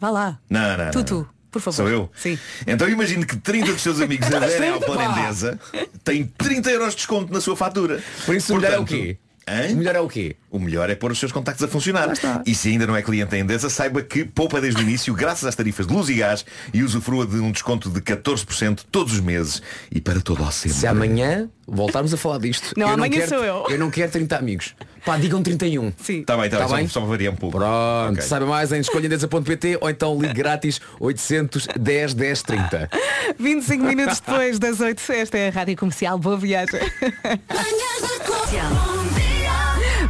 Vá 0.00 0.10
lá. 0.10 0.38
Não, 0.50 0.76
não, 0.76 0.90
Tu, 0.90 0.98
não. 0.98 1.04
tu, 1.04 1.28
por 1.50 1.60
favor. 1.62 1.76
Sou 1.76 1.88
eu? 1.88 2.10
Sim. 2.16 2.38
Então 2.66 2.88
imagine 2.88 3.24
que 3.24 3.36
30 3.36 3.72
dos 3.72 3.82
seus 3.82 4.00
amigos 4.00 4.26
aderem 4.32 4.70
ao 4.70 4.78
30, 4.78 4.86
plano 4.86 5.14
pá! 5.14 5.20
Endesa 5.20 5.58
têm 6.04 6.24
30 6.26 6.70
euros 6.70 6.90
de 6.90 6.96
desconto 6.96 7.32
na 7.32 7.40
sua 7.40 7.56
fatura. 7.56 8.02
Por 8.24 8.34
isso 8.34 8.52
o 8.52 8.56
melhor 8.56 8.72
é 8.72 8.78
o 8.78 8.78
Portanto, 8.80 8.98
quê? 9.00 9.18
hã? 9.48 9.72
O 9.72 9.76
melhor 9.76 9.94
é 9.96 10.00
o 10.00 10.08
quê? 10.08 10.36
O 10.50 10.58
melhor 10.58 10.90
é 10.90 10.94
pôr 10.94 11.12
os 11.12 11.18
seus 11.18 11.30
contactos 11.32 11.64
a 11.64 11.68
funcionar. 11.68 12.08
E 12.44 12.54
se 12.54 12.68
ainda 12.68 12.86
não 12.86 12.96
é 12.96 13.00
cliente 13.02 13.30
da 13.30 13.38
Endesa, 13.38 13.70
saiba 13.70 14.02
que 14.02 14.24
poupa 14.24 14.60
desde 14.60 14.80
o 14.80 14.82
início 14.82 15.14
graças 15.14 15.44
às 15.44 15.54
tarifas 15.54 15.86
de 15.86 15.94
luz 15.94 16.08
e 16.08 16.14
gás 16.14 16.44
e 16.74 16.82
usufrua 16.82 17.24
de 17.26 17.36
um 17.36 17.50
desconto 17.52 17.88
de 17.88 18.00
14% 18.00 18.80
todos 18.90 19.14
os 19.14 19.20
meses 19.20 19.62
e 19.90 20.00
para 20.00 20.20
todo 20.20 20.42
o 20.42 20.50
sempre. 20.52 20.76
Se 20.76 20.86
amanhã 20.86 21.48
voltarmos 21.66 22.12
a 22.14 22.16
falar 22.16 22.38
disto. 22.38 22.72
Não, 22.76 22.88
amanhã 22.88 23.18
quero, 23.18 23.28
sou 23.28 23.44
eu. 23.44 23.66
Eu 23.68 23.78
não 23.78 23.90
quero 23.90 24.10
30 24.12 24.36
amigos. 24.36 24.74
Pá, 25.04 25.16
digam 25.16 25.42
31. 25.42 25.92
Sim. 26.02 26.20
Está 26.20 26.36
bem, 26.36 26.46
está 26.46 26.58
Tá 26.58 26.66
bem, 26.66 26.76
bem? 26.78 26.86
Só, 26.88 26.94
só 26.94 27.00
para 27.00 27.10
variar 27.10 27.32
um 27.32 27.36
pouco. 27.36 27.58
Pronto, 27.58 28.12
Ok. 28.12 28.22
saiba 28.22 28.46
mais 28.46 28.72
em 28.72 28.80
escolhendesa.pt 28.80 29.78
ou 29.80 29.88
então 29.90 30.18
ligue 30.20 30.34
grátis 30.34 30.80
810 31.00 32.14
10 32.14 32.42
30. 32.42 32.90
25 33.38 33.84
minutos 33.84 34.20
depois 34.20 34.58
das 34.58 34.80
8, 34.80 35.12
esta 35.12 35.38
é 35.38 35.48
a 35.48 35.50
Rádio 35.52 35.76
Comercial. 35.76 36.18
Boa 36.18 36.36
viagem. 36.36 36.80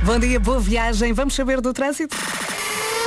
Bom 0.05 0.19
dia, 0.19 0.39
boa 0.41 0.61
viagem. 0.61 1.13
Vamos 1.13 1.35
saber 1.35 1.61
do 1.61 1.73
trânsito? 1.73 2.17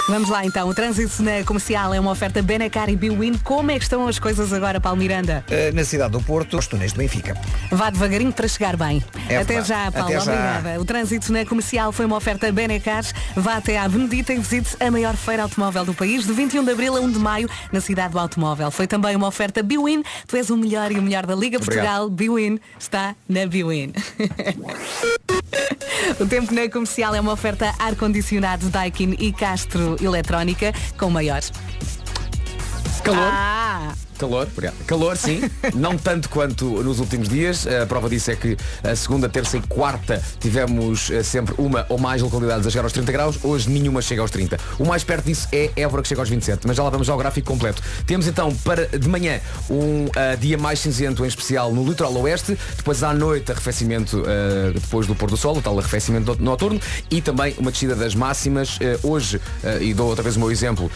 Vamos 0.09 0.27
lá 0.27 0.43
então, 0.43 0.67
o 0.67 0.73
trânsito 0.73 1.21
na 1.21 1.43
comercial 1.45 1.93
é 1.93 1.99
uma 1.99 2.09
oferta 2.09 2.41
Benacar 2.41 2.89
e 2.89 2.95
Biwin. 2.95 3.37
Como 3.43 3.69
é 3.69 3.77
que 3.77 3.83
estão 3.83 4.07
as 4.07 4.17
coisas 4.17 4.51
agora, 4.51 4.81
Paulo 4.81 4.97
Miranda? 4.97 5.45
Uh, 5.47 5.75
na 5.75 5.83
cidade 5.85 6.11
do 6.13 6.19
Porto, 6.19 6.57
os 6.57 6.65
túneis 6.65 6.93
de 6.93 6.97
Benfica. 6.97 7.37
Vá 7.71 7.91
devagarinho 7.91 8.33
para 8.33 8.47
chegar 8.47 8.75
bem. 8.75 9.03
É 9.29 9.37
até 9.37 9.61
verdade. 9.61 9.67
já, 9.67 9.91
Paulo, 9.91 10.07
Até 10.07 10.19
já. 10.19 10.31
obrigada. 10.31 10.81
O 10.81 10.85
trânsito 10.85 11.31
na 11.31 11.45
comercial 11.45 11.91
foi 11.91 12.07
uma 12.07 12.17
oferta 12.17 12.51
Benacar. 12.51 13.05
Vá 13.35 13.57
até 13.57 13.77
à 13.77 13.87
Benedita 13.87 14.33
e 14.33 14.39
visite 14.39 14.75
a 14.79 14.89
maior 14.89 15.15
feira 15.15 15.43
automóvel 15.43 15.85
do 15.85 15.93
país, 15.93 16.25
de 16.25 16.33
21 16.33 16.63
de 16.65 16.71
abril 16.71 16.97
a 16.97 17.01
1 17.01 17.11
de 17.11 17.19
maio, 17.19 17.47
na 17.71 17.79
cidade 17.79 18.11
do 18.13 18.19
automóvel. 18.19 18.71
Foi 18.71 18.87
também 18.87 19.15
uma 19.15 19.27
oferta 19.27 19.61
Biwin. 19.61 20.01
Tu 20.27 20.37
és 20.37 20.49
o 20.49 20.57
melhor 20.57 20.91
e 20.91 20.97
o 20.97 21.03
melhor 21.03 21.27
da 21.27 21.35
Liga 21.35 21.57
Obrigado. 21.57 21.85
Portugal. 21.85 22.09
Biwin 22.09 22.59
está 22.79 23.15
na 23.29 23.45
Biwin. 23.45 23.93
O 26.19 26.25
tempo 26.25 26.53
na 26.53 26.69
comercial 26.69 27.13
é 27.13 27.19
uma 27.21 27.31
oferta 27.33 27.73
ar-condicionado 27.77 28.69
Daikin 28.69 29.15
e 29.19 29.31
Castro 29.31 29.95
Eletrónica 30.01 30.73
com 30.97 31.09
maior. 31.09 31.41
Calor. 33.03 33.29
Ah! 33.31 33.93
Calor, 34.19 34.47
obrigado. 34.51 34.75
Calor, 34.85 35.15
sim. 35.15 35.41
Não 35.73 35.97
tanto 35.97 36.27
quanto 36.29 36.65
nos 36.83 36.99
últimos 36.99 37.29
dias. 37.29 37.65
A 37.65 37.85
prova 37.85 38.09
disso 38.09 38.29
é 38.29 38.35
que 38.35 38.57
a 38.83 38.93
segunda, 38.93 39.29
terça 39.29 39.55
e 39.55 39.61
quarta 39.61 40.21
tivemos 40.41 41.09
eh, 41.09 41.23
sempre 41.23 41.55
uma 41.57 41.85
ou 41.87 41.97
mais 41.97 42.21
localidades 42.21 42.67
a 42.67 42.69
chegar 42.69 42.83
aos 42.83 42.91
30 42.91 43.11
graus. 43.13 43.39
Hoje 43.41 43.69
nenhuma 43.69 44.01
chega 44.01 44.21
aos 44.21 44.29
30. 44.29 44.59
O 44.77 44.85
mais 44.85 45.05
perto 45.05 45.23
disso 45.25 45.47
é 45.53 45.71
Évora 45.77 46.01
que 46.01 46.09
chega 46.09 46.21
aos 46.21 46.27
27. 46.29 46.67
Mas 46.67 46.75
já 46.75 46.83
lá 46.83 46.89
vamos 46.89 47.07
ao 47.07 47.17
gráfico 47.17 47.47
completo. 47.49 47.81
Temos 48.05 48.27
então 48.27 48.53
para 48.57 48.87
de 48.87 49.07
manhã 49.07 49.39
um 49.69 50.07
ah, 50.13 50.35
dia 50.35 50.57
mais 50.57 50.79
cinzento, 50.79 51.23
em 51.23 51.27
especial 51.29 51.73
no 51.73 51.85
litoral 51.87 52.13
oeste. 52.17 52.57
Depois 52.75 53.01
à 53.03 53.13
noite 53.13 53.53
arrefecimento 53.53 54.21
ah, 54.27 54.71
depois 54.73 55.07
do 55.07 55.15
pôr 55.15 55.29
do 55.29 55.37
sol, 55.37 55.57
o 55.57 55.61
tal 55.61 55.79
arrefecimento 55.79 56.35
no- 56.35 56.43
noturno. 56.51 56.79
E 57.09 57.21
também 57.21 57.55
uma 57.57 57.71
descida 57.71 57.95
das 57.95 58.13
máximas. 58.13 58.77
Ah, 58.81 58.99
hoje, 59.01 59.39
e 59.79 59.93
dou 59.93 60.09
outra 60.09 60.23
vez 60.23 60.35
o 60.35 60.39
meu 60.39 60.51
exemplo, 60.51 60.91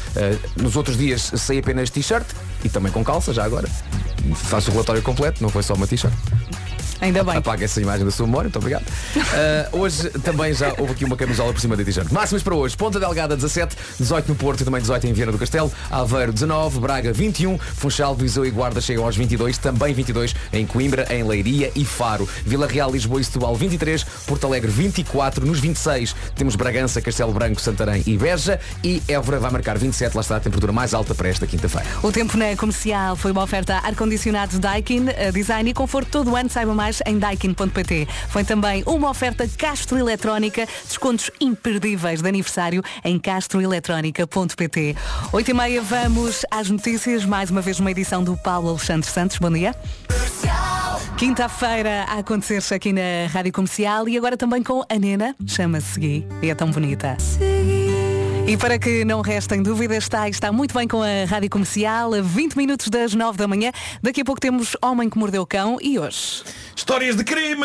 nos 0.58 0.76
outros 0.76 0.98
dias 0.98 1.32
saí 1.36 1.60
apenas 1.60 1.90
t-shirt 1.90 2.26
e 2.64 2.70
também 2.70 2.92
com 2.92 3.04
calça, 3.14 3.32
já 3.32 3.44
agora. 3.44 3.68
Faço 4.36 4.70
o 4.70 4.74
relatório 4.74 5.02
completo, 5.04 5.44
não 5.44 5.50
foi 5.50 5.62
só 5.62 5.76
uma 5.76 5.86
t-shirt. 5.86 6.14
Ainda 7.04 7.22
bem. 7.22 7.36
Apaga 7.36 7.66
essa 7.66 7.82
imagem 7.82 8.06
da 8.06 8.12
sua 8.12 8.26
memória, 8.26 8.46
muito 8.46 8.58
obrigado. 8.58 8.86
Ah, 9.34 9.68
hoje 9.72 10.10
também 10.24 10.54
já 10.54 10.76
houve 10.78 10.94
aqui 10.94 11.04
uma 11.06 11.18
camisola 11.18 11.52
por 11.52 11.60
cima 11.60 11.76
da 11.76 11.84
t-shirt. 11.84 12.12
Máximas 12.12 12.44
para 12.44 12.54
hoje. 12.54 12.78
Ponta 12.78 13.00
Delgada 13.00 13.36
17, 13.36 13.76
18 14.00 14.30
no 14.30 14.36
Porto 14.36 14.62
e 14.62 14.64
também 14.64 14.80
18 14.80 15.08
em 15.08 15.14
Viana 15.14 15.32
do 15.32 15.40
Castelo. 15.40 15.72
Aveiro 15.90 16.32
19, 16.32 16.80
Braga 16.80 17.12
21, 17.12 17.58
Funchal, 17.58 18.14
Viseu 18.16 18.46
e 18.46 18.52
Guarda 18.52 18.80
chegam 18.80 19.06
aos 19.06 19.16
22, 19.16 19.58
também 19.58 19.92
22 19.94 20.36
em 20.52 20.68
Coimbra, 20.68 21.08
em 21.10 21.24
Leiria 21.24 21.72
e 21.76 21.84
Faro. 21.84 22.30
Vila 22.46 22.68
Real, 22.68 22.92
Lisboa 22.92 23.22
e 23.22 23.24
Setúbal 23.24 23.56
23, 23.56 24.04
Porto 24.28 24.46
Alegre 24.46 24.70
24, 24.70 25.46
nos 25.46 25.60
26 25.60 26.16
temos 26.36 26.56
Bragança, 26.56 27.02
Castelo 27.02 27.32
Branco, 27.34 27.60
Santarém 27.60 28.04
e 28.06 28.16
Beja 28.16 28.60
e 28.84 29.02
Évora 29.08 29.40
vai 29.40 29.50
marcar 29.50 29.78
27, 29.80 30.14
lá 30.14 30.22
está 30.22 30.38
a 30.38 30.40
temperatura 30.40 30.72
mais 30.72 30.94
alta 30.94 31.16
para 31.16 31.28
esta 31.28 31.48
quinta-feira. 31.48 31.88
O 32.04 32.12
tempo 32.12 32.38
na 32.38 32.56
comercial 32.56 33.16
foi 33.16 33.32
uma 33.32 33.42
oferta 33.42 33.76
ar-condicionado 33.84 34.60
Daikin, 34.60 35.06
design 35.34 35.72
e 35.72 35.74
conforto 35.74 36.10
todo 36.10 36.32
o 36.32 36.36
ano. 36.36 36.50
Saiba 36.50 36.74
mais 36.76 36.93
em 37.06 37.18
daikin.pt. 37.18 38.08
Foi 38.30 38.44
também 38.44 38.84
uma 38.86 39.10
oferta 39.10 39.48
Castro 39.58 39.98
Eletrónica, 39.98 40.68
descontos 40.88 41.32
imperdíveis 41.40 42.22
de 42.22 42.28
aniversário 42.28 42.84
em 43.04 43.20
castroeletrónica.pt. 43.20 44.96
8 45.32 45.52
e 45.52 45.54
meia 45.54 45.82
vamos 45.82 46.46
às 46.52 46.70
notícias, 46.70 47.26
mais 47.26 47.50
uma 47.50 47.62
vez 47.62 47.80
uma 47.80 47.92
edição 47.92 48.24
do 48.24 48.38
Paulo 48.38 48.70
Alexandre 48.70 49.10
Santos. 49.10 49.38
Bom 49.38 49.52
dia. 49.52 49.76
Quinta-feira 51.18 52.06
a 52.10 52.20
acontecer 52.20 52.74
aqui 52.74 52.92
na 52.92 53.28
Rádio 53.32 53.54
Comercial 53.54 54.10
e 54.10 54.18
agora 54.18 54.36
também 54.36 54.64
com 54.64 54.84
a 54.90 55.00
Nena, 55.00 55.36
chama-se 55.46 56.00
Gui 56.00 56.28
e 56.42 56.50
é 56.50 56.56
tão 56.56 56.70
bonita. 56.72 57.16
E 58.46 58.58
para 58.58 58.78
que 58.78 59.06
não 59.06 59.22
restem 59.22 59.64
dúvidas, 59.64 60.04
está, 60.04 60.28
está 60.28 60.52
muito 60.52 60.74
bem 60.78 60.88
com 60.88 61.02
a 61.02 61.26
Rádio 61.26 61.50
Comercial, 61.50 62.14
a 62.14 62.22
20 62.22 62.56
minutos 62.56 62.90
das 62.90 63.14
9 63.14 63.38
da 63.38 63.48
manhã. 63.48 63.72
Daqui 64.02 64.22
a 64.22 64.26
pouco 64.26 64.40
temos 64.40 64.76
Homem 64.82 65.10
que 65.10 65.18
Mordeu 65.18 65.42
o 65.42 65.46
Cão 65.46 65.78
e 65.82 65.98
hoje. 65.98 66.44
Histórias 66.76 67.16
de 67.16 67.24
crime! 67.24 67.64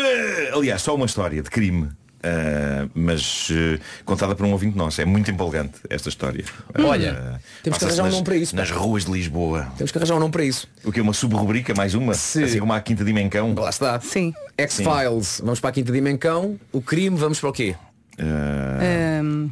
Aliás, 0.53 0.81
só 0.81 0.95
uma 0.95 1.05
história 1.05 1.41
de 1.43 1.49
crime. 1.49 1.89
ah, 2.23 2.87
mas 2.95 3.49
eh, 3.51 3.79
contada 4.05 4.33
por 4.35 4.45
um 4.45 4.51
ouvinte 4.53 4.77
nosso. 4.77 5.01
É 5.01 5.05
muito 5.05 5.29
empolgante 5.29 5.79
esta 5.89 6.07
história. 6.09 6.45
Olha, 6.79 7.35
Ah, 7.35 7.39
temos 7.61 7.77
que 7.77 7.85
arranjar 7.85 8.05
um 8.05 8.11
nome 8.11 8.23
para 8.23 8.35
isso, 8.37 8.55
pá. 8.55 8.61
Nas 8.61 8.71
ruas 8.71 9.05
de 9.05 9.11
Lisboa. 9.11 9.67
Temos 9.77 9.91
que 9.91 9.97
arranjar 9.97 10.15
um 10.15 10.19
nome 10.19 10.31
para 10.31 10.43
isso. 10.45 10.65
O 10.85 10.91
que 10.93 10.99
é 10.99 11.03
uma 11.03 11.13
subrubrica, 11.13 11.73
mais 11.75 11.93
uma? 11.93 12.13
Se- 12.13 12.43
Assim 12.43 12.59
como 12.59 12.71
a 12.73 12.79
quinta 12.79 13.03
dimensão. 13.03 13.53
Lá 13.53 13.69
está. 13.69 13.99
Sim. 13.99 14.33
X-Files, 14.57 15.41
vamos 15.43 15.59
para 15.59 15.69
a 15.71 15.73
quinta 15.73 15.91
dimensão. 15.91 16.57
O 16.71 16.81
crime, 16.81 17.17
vamos 17.17 17.39
para 17.39 17.49
o 17.49 17.53
quê? 17.53 17.75
Ah, 18.17 19.19
Ahm, 19.21 19.49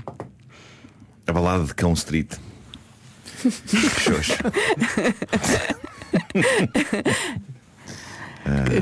a 1.27 1.31
balada 1.33 1.65
de 1.65 1.73
Cão 1.75 1.93
Street. 1.93 2.31
Xoxo. 3.99 4.33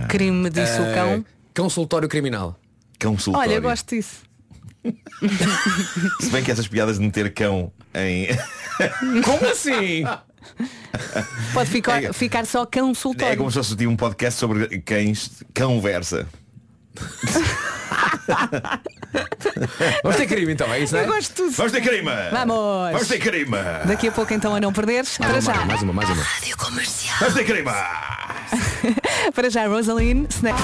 crime 0.09 0.49
disse 0.49 0.79
o 0.79 0.93
cão. 0.93 1.09
Eh, 1.13 1.23
Consultório 1.55 2.07
criminal. 2.09 2.59
Consultório. 3.01 3.49
Olha, 3.49 3.57
eu 3.57 3.61
gosto 3.61 3.95
disso. 3.95 4.23
Se 6.21 6.29
bem 6.29 6.43
que 6.43 6.51
essas 6.51 6.67
piadas 6.67 6.99
de 6.99 7.05
meter 7.05 7.33
cão 7.33 7.71
em. 7.93 8.27
Como 9.23 9.45
assim? 9.49 10.03
Pode 11.53 11.69
ficar, 11.71 12.03
É- 12.03 12.13
ficar 12.13 12.45
só 12.45 12.63
É 12.63 12.65
consultório. 12.79 13.37
como 13.37 13.49
se 13.49 13.57
fosse 13.57 13.75
tipo, 13.75 13.89
um 13.89 13.95
podcast 13.95 14.39
sobre 14.39 14.79
cães. 14.81 15.43
Cão 15.53 15.81
versa. 15.81 16.27
Vamos 20.03 20.17
ter 20.17 20.27
crime 20.27 20.53
então, 20.53 20.71
é 20.73 20.79
isso, 20.79 20.93
não 20.93 21.01
é? 21.01 21.05
Eu 21.05 21.07
gosto 21.07 21.45
disso. 21.45 21.57
Vamos 21.57 21.71
ter 21.71 21.81
crime! 21.81 22.11
Vamos. 22.31 22.91
Vamos 22.91 23.07
ter 23.07 23.19
crime! 23.19 23.57
Daqui 23.85 24.07
a 24.07 24.11
pouco 24.11 24.33
então 24.33 24.55
a 24.55 24.59
não 24.59 24.73
perderes. 24.73 25.17
Para 25.17 25.39
já, 25.39 25.65
Mais 25.65 25.81
uma, 25.81 25.93
mais 25.93 26.09
uma. 26.09 26.23
Vamos 27.19 27.33
ter 27.33 27.45
crime! 27.45 27.65
para 29.33 29.49
já 29.49 29.67
Rosaline, 29.67 30.27
Snap. 30.29 30.57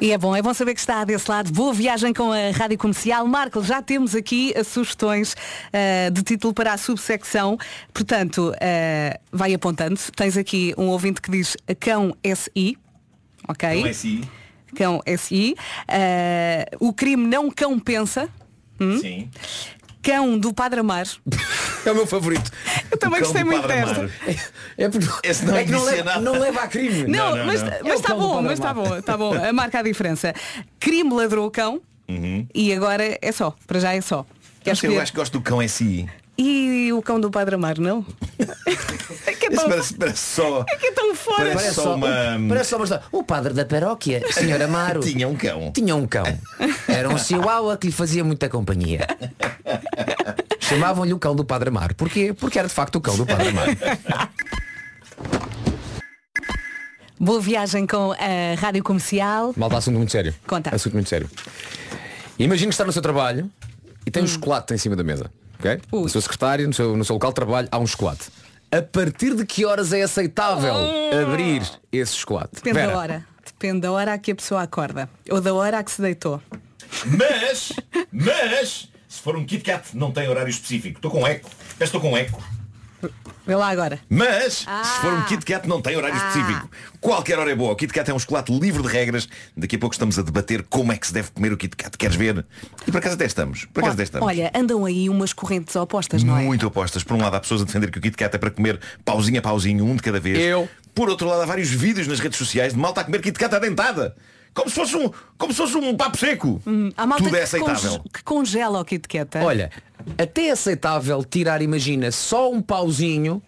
E 0.00 0.12
é 0.12 0.18
bom, 0.18 0.34
é 0.34 0.42
bom 0.42 0.52
saber 0.54 0.74
que 0.74 0.80
está 0.80 1.04
desse 1.04 1.30
lado. 1.30 1.52
Boa 1.52 1.72
viagem 1.72 2.12
com 2.12 2.32
a 2.32 2.50
Rádio 2.50 2.78
Comercial. 2.78 3.26
Marco, 3.26 3.62
já 3.62 3.82
temos 3.82 4.14
aqui 4.14 4.52
as 4.56 4.68
sugestões 4.68 5.36
ah, 5.72 6.10
de 6.10 6.22
título 6.22 6.54
para 6.54 6.72
a 6.72 6.78
subsecção. 6.78 7.58
Portanto, 7.92 8.52
ah, 8.60 9.18
vai 9.32 9.54
apontando. 9.54 9.98
Tens 10.16 10.36
aqui 10.36 10.74
um 10.76 10.88
ouvinte 10.88 11.20
que 11.20 11.30
diz 11.30 11.56
Cão 11.78 12.16
SI. 12.24 12.76
Ok? 13.48 13.86
É 13.86 13.90
assim? 13.90 14.22
Cão 14.76 15.00
SI. 15.18 15.54
Ah, 15.88 16.66
o 16.80 16.92
crime 16.92 17.26
não 17.26 17.50
cão 17.50 17.78
pensa. 17.78 18.28
Hum? 18.80 18.98
Sim. 18.98 19.30
Cão 20.02 20.36
do 20.36 20.52
Padre 20.52 20.80
Amar. 20.80 21.06
É 21.86 21.92
o 21.92 21.94
meu 21.94 22.06
favorito. 22.06 22.50
Eu 22.90 22.98
também 22.98 23.20
gostei 23.20 23.44
muito 23.44 23.68
desta. 23.68 23.90
Amaro. 24.00 24.10
É, 24.76 24.88
porque- 24.88 25.06
Esse 25.28 25.44
não 25.44 25.56
é 25.56 25.64
que 25.64 25.70
não 25.70 25.84
leva, 25.84 26.18
não 26.20 26.32
leva 26.38 26.60
a 26.62 26.66
crime. 26.68 27.04
Não, 27.06 27.30
Não, 27.30 27.36
não, 27.36 27.46
mas 27.46 27.62
não. 27.62 27.70
mas 27.70 27.80
É 27.80 27.92
o 27.92 27.94
está 27.94 28.08
cão 28.08 28.18
do 28.18 28.28
bom, 28.28 28.42
mas 28.42 28.52
está 28.54 28.74
bom, 28.74 28.96
está 28.98 29.16
bom. 29.16 29.32
A 29.34 29.52
marca 29.52 29.78
a 29.78 29.82
diferença. 29.82 30.34
Crime 30.80 31.12
ladrou 31.14 31.46
o 31.46 31.50
cão 31.50 31.80
Uhum. 32.08 32.46
e 32.54 32.72
agora 32.72 33.16
é 33.22 33.30
só. 33.32 33.54
Para 33.66 33.78
já 33.78 33.94
é 33.94 34.00
só. 34.00 34.26
Queres 34.64 34.78
Acho 34.78 34.80
que 34.80 34.86
eu 34.96 35.00
acho 35.00 35.12
que 35.12 35.18
gosto 35.18 35.32
do 35.34 35.40
cão 35.40 35.60
SI. 35.62 36.08
E 36.44 36.92
o 36.92 37.00
cão 37.00 37.20
do 37.20 37.30
Padre 37.30 37.54
Amar, 37.54 37.78
não? 37.78 38.04
é, 39.26 39.32
que 39.32 39.46
é, 39.46 39.50
tão, 39.50 39.68
parece, 39.68 39.94
parece 39.94 40.18
só. 40.18 40.64
é 40.68 40.74
que 40.74 40.86
é 40.86 40.92
tão 40.92 41.14
fora. 41.14 41.52
Parece 41.54 41.74
só 41.74 41.94
uma. 41.94 42.08
Parece 42.48 42.70
só 42.70 42.76
uma. 42.78 43.02
O 43.12 43.22
padre 43.22 43.54
da 43.54 43.64
paróquia, 43.64 44.20
senhor 44.34 44.60
Amaro, 44.60 45.02
Tinha 45.02 45.28
um 45.28 45.36
cão. 45.36 45.70
tinha 45.72 45.94
um 45.94 46.04
cão. 46.04 46.24
Era 46.88 47.08
um 47.08 47.16
chihuahua 47.16 47.76
que 47.76 47.86
lhe 47.86 47.92
fazia 47.92 48.24
muita 48.24 48.48
companhia. 48.48 49.06
Chamavam-lhe 50.58 51.12
o 51.12 51.18
cão 51.18 51.36
do 51.36 51.44
Padre 51.44 51.68
Amaro. 51.68 51.94
Porquê? 51.94 52.32
Porque 52.32 52.58
era 52.58 52.66
de 52.66 52.74
facto 52.74 52.96
o 52.96 53.00
cão 53.00 53.16
do 53.16 53.24
Padre 53.24 53.48
Amaro. 53.50 53.76
Boa 57.20 57.40
viagem 57.40 57.86
com 57.86 58.10
a 58.12 58.60
Rádio 58.60 58.82
Comercial. 58.82 59.54
Malta, 59.56 59.76
assunto 59.76 59.96
muito 59.96 60.10
sério. 60.10 60.34
Conta. 60.44 60.74
Assunto 60.74 60.94
muito 60.94 61.08
sério. 61.08 61.30
Imagina 62.36 62.70
que 62.70 62.74
está 62.74 62.84
no 62.84 62.90
seu 62.90 63.02
trabalho 63.02 63.48
e 64.04 64.10
tem 64.10 64.24
um 64.24 64.26
chocolate 64.26 64.74
em 64.74 64.78
cima 64.78 64.96
da 64.96 65.04
mesa. 65.04 65.30
Ok? 65.62 65.80
Ui. 65.92 66.02
No 66.02 66.08
seu 66.08 66.20
secretário, 66.20 66.66
no 66.66 66.74
seu, 66.74 66.96
no 66.96 67.04
seu 67.04 67.14
local 67.14 67.30
de 67.30 67.34
trabalho, 67.36 67.68
há 67.70 67.78
um 67.78 67.86
chocolate. 67.86 68.28
A 68.70 68.82
partir 68.82 69.34
de 69.34 69.46
que 69.46 69.64
horas 69.64 69.92
é 69.92 70.02
aceitável 70.02 70.74
abrir 71.22 71.62
esse 71.92 72.16
chocolate? 72.16 72.54
Depende 72.54 72.74
Vera, 72.74 72.92
da 72.92 72.98
hora. 72.98 73.26
Depende 73.44 73.80
da 73.80 73.92
hora 73.92 74.14
a 74.14 74.18
que 74.18 74.32
a 74.32 74.34
pessoa 74.34 74.62
acorda. 74.62 75.08
Ou 75.30 75.40
da 75.40 75.52
hora 75.54 75.78
a 75.78 75.84
que 75.84 75.90
se 75.90 76.00
deitou. 76.00 76.40
Mas, 77.04 77.72
mas, 78.10 78.88
se 79.08 79.20
for 79.20 79.36
um 79.36 79.44
Kit 79.44 79.62
Kat, 79.62 79.96
não 79.96 80.10
tem 80.10 80.28
horário 80.28 80.50
específico. 80.50 80.98
Estou 80.98 81.10
com 81.10 81.26
eco. 81.26 81.50
Estou 81.78 82.00
com 82.00 82.16
eco. 82.16 82.42
Vê 83.46 83.56
lá 83.56 83.68
agora. 83.70 83.98
Mas, 84.08 84.58
se 84.58 84.64
Ah. 84.68 84.82
for 85.00 85.12
um 85.12 85.22
Kit 85.24 85.44
Kat, 85.44 85.68
não 85.68 85.80
tem 85.82 85.96
horário 85.96 86.16
Ah. 86.16 86.28
específico. 86.28 86.70
Qualquer 87.00 87.38
hora 87.38 87.50
é 87.50 87.54
boa. 87.54 87.72
O 87.72 87.76
Kit 87.76 87.92
Kat 87.92 88.08
é 88.10 88.14
um 88.14 88.18
chocolate 88.18 88.52
livre 88.56 88.82
de 88.82 88.88
regras. 88.88 89.28
Daqui 89.56 89.76
a 89.76 89.78
pouco 89.78 89.94
estamos 89.94 90.18
a 90.18 90.22
debater 90.22 90.62
como 90.70 90.92
é 90.92 90.96
que 90.96 91.06
se 91.06 91.12
deve 91.12 91.30
comer 91.32 91.52
o 91.52 91.56
Kit 91.56 91.76
Kat. 91.76 91.96
Queres 91.98 92.14
ver? 92.16 92.44
E 92.86 92.90
por 92.92 92.98
acaso 92.98 93.14
até 93.16 93.24
estamos. 93.26 93.64
Por 93.66 93.80
acaso 93.80 93.94
até 93.94 94.04
estamos. 94.04 94.26
Olha, 94.28 94.50
andam 94.54 94.84
aí 94.84 95.08
umas 95.08 95.32
correntes 95.32 95.74
opostas, 95.74 96.22
não 96.22 96.36
é? 96.38 96.42
Muito 96.44 96.66
opostas. 96.66 97.02
Por 97.02 97.14
um 97.16 97.20
lado 97.20 97.34
há 97.34 97.40
pessoas 97.40 97.62
a 97.62 97.64
defender 97.64 97.90
que 97.90 97.98
o 97.98 98.02
Kit 98.02 98.16
Kat 98.16 98.34
é 98.34 98.38
para 98.38 98.50
comer 98.50 98.78
pauzinho 99.04 99.38
a 99.38 99.42
pauzinho, 99.42 99.84
um 99.84 99.96
de 99.96 100.02
cada 100.02 100.20
vez. 100.20 100.38
Eu. 100.38 100.68
Por 100.94 101.08
outro 101.08 101.26
lado 101.26 101.42
há 101.42 101.46
vários 101.46 101.68
vídeos 101.70 102.06
nas 102.06 102.20
redes 102.20 102.38
sociais 102.38 102.74
de 102.74 102.78
malta 102.78 103.00
a 103.00 103.04
comer 103.04 103.20
Kit 103.22 103.38
Kat 103.38 103.52
à 103.54 103.58
dentada. 103.58 104.14
Como 104.54 104.68
se 104.68 104.74
fosse 104.76 104.96
um, 104.96 105.10
como 105.38 105.52
se 105.52 105.58
fosse 105.58 105.76
um 105.76 105.96
papo 105.96 106.16
seco. 106.18 106.60
Há 106.96 107.06
malta 107.06 107.24
Tudo 107.24 107.34
é 107.36 107.38
que 107.38 107.44
aceitável. 107.44 107.90
conge- 107.90 108.02
que 108.12 108.22
congela 108.22 108.80
o 108.80 108.84
Kit 108.84 109.08
Kat. 109.08 109.38
é? 109.38 109.42
Olha, 109.44 109.70
até 110.18 110.48
é 110.48 110.50
aceitável 110.50 111.24
tirar, 111.24 111.62
imagina, 111.62 112.10
só 112.10 112.50
um 112.50 112.60
pauzinho 112.60 113.42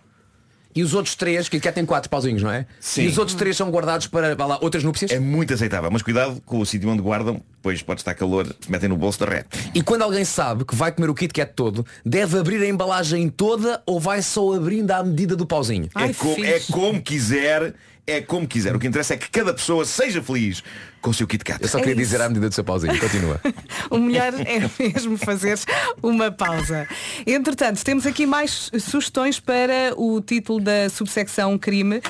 e 0.76 0.82
os 0.82 0.92
outros 0.92 1.14
três, 1.14 1.48
que 1.48 1.60
cá 1.60 1.70
tem 1.70 1.86
quatro 1.86 2.10
pauzinhos, 2.10 2.42
não 2.42 2.50
é? 2.50 2.66
Sim. 2.80 3.02
E 3.02 3.06
os 3.06 3.16
outros 3.16 3.36
três 3.36 3.56
são 3.56 3.70
guardados 3.70 4.08
para, 4.08 4.34
vá 4.34 4.44
lá, 4.44 4.58
outras 4.60 4.82
núpcias? 4.82 5.08
É 5.12 5.20
muito 5.20 5.54
aceitável, 5.54 5.88
mas 5.88 6.02
cuidado 6.02 6.42
com 6.44 6.58
o 6.58 6.66
sítio 6.66 6.88
onde 6.90 7.00
guardam, 7.00 7.40
pois 7.62 7.80
pode 7.80 8.00
estar 8.00 8.12
calor, 8.14 8.44
se 8.60 8.68
metem 8.68 8.88
no 8.88 8.96
bolso 8.96 9.20
da 9.20 9.26
ré. 9.26 9.44
E 9.72 9.80
quando 9.82 10.02
alguém 10.02 10.24
sabe 10.24 10.64
que 10.64 10.74
vai 10.74 10.90
comer 10.90 11.08
o 11.08 11.14
Kit 11.14 11.32
Kat 11.32 11.52
todo, 11.54 11.86
deve 12.04 12.36
abrir 12.40 12.60
a 12.60 12.66
embalagem 12.66 13.28
toda 13.28 13.80
ou 13.86 14.00
vai 14.00 14.20
só 14.20 14.52
abrindo 14.52 14.90
à 14.90 15.04
medida 15.04 15.36
do 15.36 15.46
pauzinho? 15.46 15.88
É, 15.94 16.12
co- 16.12 16.34
é 16.44 16.58
como 16.72 17.00
quiser, 17.00 17.72
é 18.06 18.20
como 18.20 18.46
quiser. 18.46 18.74
O 18.76 18.78
que 18.78 18.86
interessa 18.86 19.14
é 19.14 19.16
que 19.16 19.30
cada 19.30 19.52
pessoa 19.54 19.84
seja 19.84 20.22
feliz 20.22 20.62
com 21.00 21.10
o 21.10 21.14
seu 21.14 21.26
Kit 21.26 21.44
Kat. 21.44 21.62
Eu 21.62 21.68
só 21.68 21.78
É 21.78 21.80
queria 21.82 21.94
isso. 22.02 22.12
dizer 22.12 22.22
à 22.22 22.28
medida 22.28 22.48
do 22.48 22.54
seu 22.54 22.64
pauzinho. 22.64 22.98
Continua. 22.98 23.40
O 23.90 23.98
melhor 23.98 24.32
é 24.46 24.68
mesmo 24.82 25.16
fazer 25.18 25.58
uma 26.02 26.32
pausa. 26.32 26.88
Entretanto, 27.26 27.84
temos 27.84 28.06
aqui 28.06 28.26
mais 28.26 28.70
sugestões 28.80 29.38
para 29.38 29.92
o 29.96 30.20
título 30.20 30.58
da 30.60 30.88
subsecção 30.90 31.56
crime. 31.58 32.00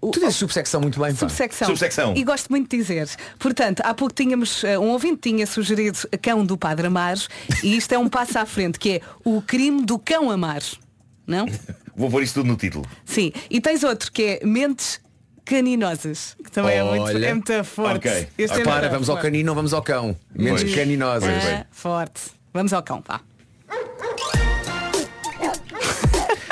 O- 0.00 0.10
Tu 0.10 0.20
dizes 0.20 0.36
subsecção 0.36 0.80
muito 0.80 0.98
bem. 1.00 1.14
Subsecção. 1.14 1.66
Subsecção. 1.68 2.14
E 2.16 2.24
gosto 2.24 2.48
muito 2.48 2.70
de 2.70 2.76
dizer. 2.78 3.08
Portanto, 3.38 3.82
há 3.84 3.92
pouco 3.94 4.14
tínhamos, 4.14 4.64
eh, 4.64 4.78
um 4.78 4.88
ouvinte 4.88 5.28
tinha 5.30 5.46
sugerido 5.46 5.98
Cão 6.22 6.44
do 6.44 6.56
Padre 6.56 6.86
Amaro 6.86 7.20
e 7.62 7.76
isto 7.76 7.92
é 7.92 7.98
um 7.98 8.08
passo 8.08 8.38
à 8.38 8.46
frente, 8.46 8.78
que 8.78 8.92
é 8.92 9.00
o 9.24 9.42
crime 9.42 9.84
do 9.84 9.98
cão 9.98 10.30
amar. 10.30 10.62
Não? 11.26 11.46
Vou 11.98 12.08
pôr 12.10 12.22
isso 12.22 12.34
tudo 12.34 12.46
no 12.46 12.56
título. 12.56 12.86
Sim. 13.04 13.32
E 13.50 13.60
tens 13.60 13.82
outro 13.82 14.10
que 14.12 14.22
é 14.40 14.46
mentes 14.46 15.00
caninosas. 15.44 16.36
Que 16.44 16.50
também 16.50 16.76
é 16.78 16.82
muito, 16.84 17.02
Olha. 17.02 17.26
é 17.26 17.34
muito 17.34 17.64
forte. 17.64 18.08
Ok. 18.08 18.28
Este 18.38 18.60
é 18.60 18.64
Para, 18.64 18.80
muito 18.80 18.90
vamos 18.92 19.08
ao 19.10 19.16
forte. 19.16 19.24
canino, 19.26 19.54
vamos 19.54 19.72
ao 19.74 19.82
cão. 19.82 20.16
Menos 20.34 20.62
Pois. 20.62 20.74
caninosas. 20.74 21.44
Ah, 21.44 21.66
forte. 21.72 22.20
Vamos 22.54 22.72
ao 22.72 22.82
cão, 22.82 23.02
vá. 23.06 23.20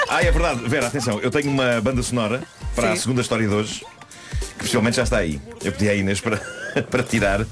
Ah, 0.08 0.22
é 0.22 0.30
verdade. 0.30 0.60
Vera, 0.68 0.86
atenção, 0.86 1.18
eu 1.20 1.30
tenho 1.30 1.50
uma 1.50 1.80
banda 1.80 2.00
sonora 2.02 2.42
para 2.74 2.92
a 2.92 2.94
Sim. 2.96 3.02
segunda 3.02 3.20
história 3.22 3.46
de 3.46 3.52
hoje, 3.52 3.84
que 4.56 4.58
possivelmente 4.60 4.96
já 4.96 5.02
está 5.02 5.18
aí. 5.18 5.40
Eu 5.64 5.72
pedi 5.72 5.88
à 5.90 5.94
Inês 5.94 6.20
para, 6.20 6.36
para 6.90 7.02
tirar 7.02 7.44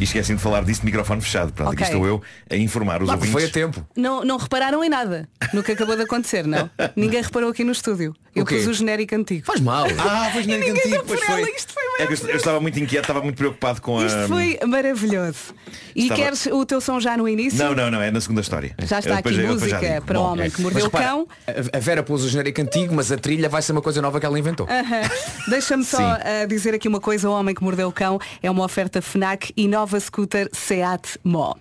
e 0.00 0.04
esqueci 0.04 0.34
de 0.34 0.40
falar 0.40 0.64
disso 0.64 0.80
de 0.80 0.86
microfone 0.86 1.20
fechado. 1.20 1.52
Pronto, 1.52 1.72
aqui 1.72 1.82
Ok. 1.84 1.94
estou 1.94 2.06
eu 2.06 2.22
a 2.50 2.56
informar 2.56 3.02
os 3.02 3.08
Lá, 3.08 3.14
ouvintes. 3.14 3.32
foi 3.32 3.44
a 3.44 3.50
tempo. 3.50 3.86
Não, 3.96 4.24
não 4.24 4.36
repararam 4.38 4.82
em 4.82 4.88
nada 4.88 5.28
no 5.52 5.62
que 5.62 5.72
acabou 5.72 5.94
de 5.96 6.02
acontecer, 6.02 6.46
não? 6.46 6.68
Ninguém 6.96 7.22
reparou 7.22 7.50
aqui 7.50 7.62
no 7.62 7.72
estúdio. 7.72 8.14
Eu 8.34 8.44
O 8.44 8.46
quê? 8.46 8.56
pus 8.58 8.68
o 8.68 8.72
genérico 8.74 9.14
antigo. 9.14 9.44
Faz 9.44 9.60
mal. 9.60 9.86
Ah, 9.98 10.30
foi 10.32 10.42
genérico 10.44 10.68
ninguém 10.68 10.82
antigo, 10.82 10.94
deu 10.96 11.04
pois 11.04 11.20
por 11.20 11.26
foi. 11.26 11.40
ela, 11.42 11.50
isto 11.50 11.72
foi 11.74 11.82
É 11.98 12.06
que 12.06 12.12
eu, 12.24 12.28
eu 12.30 12.36
estava 12.36 12.60
muito 12.60 12.78
inquieto, 12.78 13.02
estava 13.04 13.20
muito 13.22 13.36
preocupado 13.36 13.82
com 13.82 13.98
a. 13.98 14.06
Isto 14.06 14.28
foi 14.28 14.58
maravilhoso. 14.66 15.54
E 15.94 16.02
Estava- 16.04 16.22
queres 16.22 16.46
o 16.46 16.64
teu 16.64 16.80
som 16.80 17.00
já 17.00 17.16
no 17.16 17.28
início? 17.28 17.58
Não, 17.58 17.74
não, 17.74 17.90
não, 17.90 18.00
é 18.00 18.10
na 18.10 18.20
segunda 18.20 18.40
história. 18.40 18.74
Já 18.78 19.00
está 19.00 19.10
Eu 19.10 19.14
aqui 19.16 19.30
depois 19.30 19.36
já 19.36 19.52
música 19.80 20.02
para 20.06 20.20
o 20.20 20.22
homem 20.22 20.46
é. 20.46 20.50
que 20.50 20.60
mordeu 20.62 20.88
Mas 20.92 21.02
o 21.02 21.04
cão. 21.04 21.26
a- 21.46 21.76
a 21.76 21.80
Vera 21.80 22.02
pôs 22.04 22.22
o 22.24 22.28
genérico 22.28 22.60
antigo, 22.62 22.94
mas 22.94 23.10
a 23.10 23.16
trilha 23.18 23.48
vai 23.48 23.62
ser 23.62 23.72
uma 23.72 23.82
coisa 23.82 24.00
nova 24.00 24.20
que 24.20 24.26
ela 24.26 24.38
inventou. 24.38 24.66
Aham. 24.70 25.10
Deixa-me 25.48 25.84
só 25.84 25.98
ah, 26.00 26.46
dizer 26.48 26.72
aqui 26.74 26.86
uma 26.86 27.00
coisa, 27.00 27.28
o 27.28 27.32
homem 27.32 27.52
que 27.54 27.62
mordeu 27.64 27.88
o 27.88 27.92
cão 27.92 28.18
é 28.42 28.48
uma 28.50 28.64
oferta 28.64 29.02
FNAC 29.02 29.52
e 29.56 29.66
nova 29.66 29.89
scooter 29.98 30.48
Seat 30.52 31.18
Mó. 31.24 31.54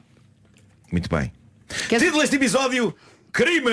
Muito 0.91 1.09
bem. 1.09 1.31
Queres- 1.87 2.03
Título 2.03 2.21
deste 2.21 2.35
episódio: 2.35 2.93
Crime! 3.31 3.71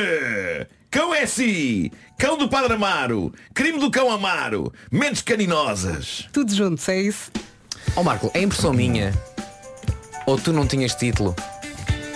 Cão 0.91 1.15
S! 1.15 1.91
Cão 2.19 2.39
do 2.39 2.49
Padre 2.49 2.75
Amaro! 2.75 3.33
Crime 3.53 3.79
do 3.79 3.91
Cão 3.91 4.11
Amaro! 4.11 4.73
Mentes 4.91 5.21
caninosas! 5.23 6.29
Tudo 6.33 6.55
juntos, 6.55 6.89
é 6.89 7.01
isso? 7.03 7.31
Ó 7.95 8.03
Marco, 8.03 8.31
é 8.35 8.41
impressão 8.41 8.73
minha. 8.73 9.13
Ou 10.27 10.39
tu 10.39 10.53
não 10.53 10.67
tinhas 10.67 10.95
título 10.95 11.35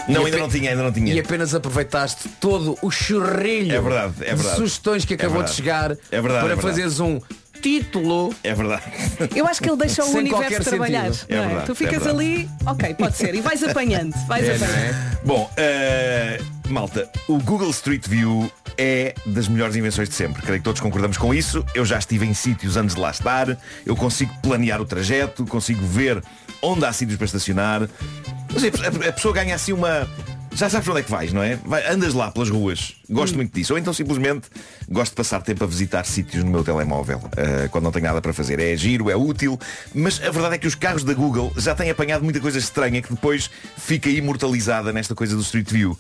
Não, 0.08 0.22
E 0.22 0.26
ainda 0.26 0.38
não 0.38 0.48
tinha, 0.48 0.70
ainda 0.70 0.82
não 0.82 0.92
tinha. 0.92 1.14
e 1.14 1.20
apenas 1.20 1.54
aproveitaste 1.54 2.28
todo 2.40 2.76
o 2.82 2.90
churrilho 2.90 3.72
É 3.76 3.80
verdade, 3.80 4.14
é 4.22 4.30
de 4.30 4.34
verdade. 4.36 4.56
sugestões 4.56 5.04
que 5.04 5.12
É 5.14 5.16
acabou 5.16 5.36
verdade. 5.38 5.50
de 5.52 5.56
chegar 5.56 5.90
É 6.10 6.20
verdade, 6.20 6.44
para 6.44 6.54
é 6.54 6.56
fazeres 6.56 6.98
um 7.00 7.20
título. 7.60 8.34
É 8.42 8.54
verdade. 8.54 8.82
Eu 9.34 9.46
acho 9.46 9.60
que 9.62 9.68
ele 9.68 9.76
deixa 9.76 10.02
o 10.02 10.06
Sem 10.06 10.20
universo 10.20 10.68
trabalhar. 10.70 11.12
sentido. 11.12 11.26
É 11.30 11.36
não 11.36 11.46
verdade, 11.46 11.66
Tu 11.66 11.72
é 11.72 11.74
ficas 11.74 12.02
verdade. 12.04 12.16
ali, 12.24 12.50
ok, 12.66 12.94
pode 12.94 13.16
ser. 13.16 13.34
E 13.34 13.40
vais 13.40 13.62
apanhando. 13.62 14.14
Vais 14.26 14.48
É, 14.48 14.56
apanhando. 14.56 14.74
é? 14.76 15.18
Bom, 15.24 15.50
eh, 15.56 16.40
malta, 16.68 17.08
o 17.28 17.38
Google 17.38 17.70
Street 17.70 18.06
View 18.08 18.50
é 18.78 19.14
das 19.26 19.48
melhores 19.48 19.76
invenções 19.76 20.08
de 20.08 20.14
sempre. 20.14 20.42
Creio 20.42 20.58
que 20.58 20.64
todos 20.64 20.80
concordamos 20.80 21.16
com 21.18 21.34
isso. 21.34 21.64
Eu 21.74 21.84
já 21.84 21.98
estive 21.98 22.24
em 22.26 22.32
sítios 22.34 22.76
antes 22.76 22.94
de 22.94 23.00
lá 23.00 23.10
estar. 23.10 23.56
Eu 23.84 23.94
consigo 23.94 24.32
planear 24.42 24.80
o 24.80 24.84
trajeto, 24.84 25.44
consigo 25.46 25.84
ver 25.86 26.22
onde 26.62 26.84
há 26.84 26.92
sítios 26.92 27.16
para 27.16 27.26
estacionar. 27.26 27.88
Mas 28.52 28.64
a, 28.64 29.08
a 29.08 29.12
pessoa 29.12 29.34
ganha 29.34 29.54
assim 29.54 29.72
uma. 29.72 30.08
Já 30.52 30.68
sabes 30.68 30.88
onde 30.88 31.00
é 31.00 31.02
que 31.02 31.10
vais, 31.10 31.32
não 31.32 31.42
é? 31.42 31.56
Vai- 31.64 31.86
andas 31.90 32.12
lá 32.12 32.30
pelas 32.30 32.50
ruas. 32.50 32.94
Gosto 33.08 33.36
muito 33.36 33.54
disso. 33.54 33.72
Ou 33.72 33.78
então 33.78 33.92
simplesmente 33.92 34.48
gosto 34.88 35.12
de 35.12 35.16
passar 35.16 35.40
tempo 35.42 35.62
a 35.64 35.66
visitar 35.66 36.04
sítios 36.04 36.42
no 36.44 36.50
meu 36.50 36.64
telemóvel. 36.64 37.22
eh, 37.36 37.68
quando 37.70 37.84
não 37.84 37.92
tenho 37.92 38.04
nada 38.06 38.20
para 38.20 38.32
fazer. 38.32 38.58
É 38.58 38.76
giro, 38.76 39.08
é 39.08 39.16
útil. 39.16 39.58
Mas 39.94 40.20
a 40.22 40.30
verdade 40.30 40.56
é 40.56 40.58
que 40.58 40.66
os 40.66 40.74
carros 40.74 41.04
da 41.04 41.14
Google 41.14 41.52
já 41.56 41.74
têm 41.74 41.88
apanhado 41.88 42.24
muita 42.24 42.40
coisa 42.40 42.58
estranha 42.58 43.00
que 43.00 43.08
depois 43.14 43.48
fica 43.78 44.10
imortalizada 44.10 44.92
nesta 44.92 45.14
coisa 45.14 45.34
do 45.36 45.42
Street 45.42 45.70
View. 45.70 45.98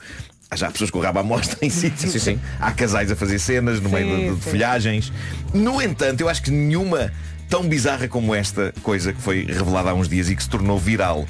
Há 0.50 0.56
já 0.56 0.68
pessoas 0.70 0.90
com 0.90 0.98
o 0.98 1.02
rabo 1.02 1.20
à 1.20 1.22
mostra 1.22 1.56
em 1.62 1.70
sítios. 1.70 2.10
Sim, 2.12 2.18
sim. 2.18 2.40
Há 2.58 2.72
casais 2.72 3.10
a 3.10 3.16
fazer 3.16 3.38
cenas 3.38 3.80
no 3.80 3.88
Sim, 3.88 3.94
meio 3.94 4.30
de, 4.30 4.34
de 4.34 4.50
folhagens. 4.50 5.12
No 5.54 5.80
entanto, 5.80 6.20
eu 6.22 6.28
acho 6.28 6.42
que 6.42 6.50
nenhuma 6.50 7.12
tão 7.48 7.68
bizarra 7.68 8.08
como 8.08 8.34
esta 8.34 8.74
coisa 8.82 9.12
que 9.12 9.20
foi 9.22 9.44
revelada 9.44 9.90
há 9.90 9.94
uns 9.94 10.08
dias 10.08 10.28
e 10.28 10.34
que 10.36 10.42
se 10.42 10.48
tornou 10.50 10.76
viral. 10.78 11.24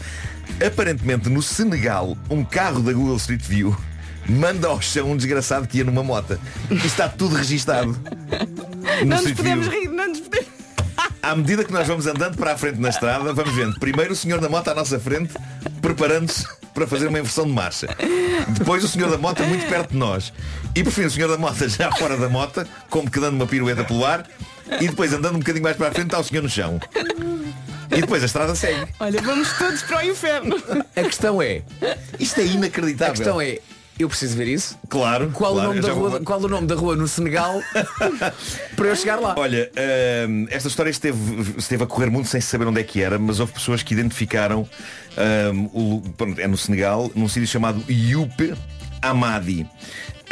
Aparentemente, 0.64 1.28
no 1.28 1.42
Senegal, 1.42 2.16
um 2.28 2.44
carro 2.44 2.80
da 2.82 2.92
Google 2.92 3.16
Street 3.16 3.42
View 3.42 3.76
manda 4.28 4.68
ao 4.68 4.80
chão 4.80 5.10
um 5.12 5.16
desgraçado 5.16 5.66
que 5.66 5.78
ia 5.78 5.84
numa 5.84 6.02
mota. 6.02 6.38
Isto 6.70 6.86
está 6.86 7.08
tudo 7.08 7.34
registado. 7.36 7.98
No 9.00 9.06
Não 9.06 9.16
nos 9.16 9.26
Street 9.26 9.36
podemos 9.36 9.68
View. 9.68 9.80
rir, 9.80 9.88
não 9.88 10.08
nos 10.08 10.20
podemos. 10.20 10.48
À 11.22 11.34
medida 11.34 11.64
que 11.64 11.72
nós 11.72 11.86
vamos 11.86 12.06
andando 12.06 12.36
para 12.36 12.52
a 12.52 12.58
frente 12.58 12.78
na 12.78 12.88
estrada, 12.90 13.32
vamos 13.32 13.54
vendo 13.54 13.78
primeiro 13.78 14.12
o 14.12 14.16
senhor 14.16 14.40
da 14.40 14.48
moto 14.48 14.68
à 14.68 14.74
nossa 14.74 14.98
frente, 15.00 15.32
preparando-se 15.80 16.46
para 16.74 16.86
fazer 16.86 17.08
uma 17.08 17.18
inversão 17.18 17.44
de 17.46 17.52
marcha. 17.52 17.88
Depois 18.48 18.84
o 18.84 18.88
senhor 18.88 19.10
da 19.10 19.16
moto 19.18 19.42
muito 19.44 19.66
perto 19.66 19.90
de 19.92 19.96
nós. 19.96 20.32
E 20.74 20.82
por 20.84 20.92
fim 20.92 21.02
o 21.04 21.10
senhor 21.10 21.28
da 21.28 21.38
moto 21.38 21.66
já 21.68 21.90
fora 21.92 22.16
da 22.16 22.28
moto, 22.28 22.66
como 22.88 23.10
que 23.10 23.18
dando 23.18 23.34
uma 23.34 23.46
pirueta 23.46 23.84
pelo 23.84 24.04
ar. 24.04 24.26
E 24.80 24.88
depois 24.88 25.12
andando 25.12 25.36
um 25.36 25.38
bocadinho 25.40 25.64
mais 25.64 25.76
para 25.76 25.88
a 25.88 25.90
frente 25.90 26.06
está 26.06 26.18
o 26.20 26.24
senhor 26.24 26.42
no 26.42 26.48
chão. 26.48 26.78
E 27.90 28.00
depois 28.00 28.22
a 28.22 28.26
estrada 28.26 28.55
segue. 28.55 28.87
Olha, 29.00 29.20
vamos 29.22 29.53
todos 29.59 29.83
para 29.83 29.98
o 29.98 30.03
inferno. 30.11 30.57
A 30.96 31.03
questão 31.03 31.42
é, 31.42 31.62
Isto 32.18 32.40
é 32.40 32.44
a 32.44 32.46
inacreditável. 32.46 33.14
questão 33.14 33.40
é, 33.40 33.59
eu 33.98 34.09
preciso 34.09 34.37
ver 34.37 34.48
isso. 34.48 34.79
Claro. 34.88 35.31
Qual, 35.35 35.53
claro, 35.55 35.70
o, 35.70 35.74
nome 35.74 35.87
da 35.87 35.92
rua, 35.92 36.11
vou- 36.11 36.20
qual 36.20 36.40
o 36.40 36.48
nome 36.48 36.66
da 36.66 36.74
rua 36.74 36.96
no 36.96 37.07
Senegal 37.07 37.61
para 38.76 38.87
eu 38.88 38.96
chegar 38.96 39.20
lá? 39.20 39.35
Olha, 39.37 39.70
hum, 40.29 40.46
esta 40.50 40.68
história 40.68 40.90
esteve, 40.90 41.18
esteve 41.59 41.85
a 41.85 41.87
correr 41.87 42.09
muito 42.11 42.29
sem 42.29 42.40
saber 42.40 42.66
onde 42.66 42.81
é 42.81 42.85
que 42.85 43.03
era, 43.03 43.18
mas 43.18 43.40
houve 43.40 43.53
pessoas 43.53 43.83
que 43.83 43.92
identificaram 43.92 44.68
hum, 45.53 45.70
o, 45.74 46.03
pronto, 46.16 46.40
é 46.40 46.46
no 46.46 46.57
Senegal, 46.57 47.11
num 47.14 47.29
sítio 47.29 47.46
chamado 47.48 47.83
Yupe 47.88 48.55
Amadi. 49.03 49.66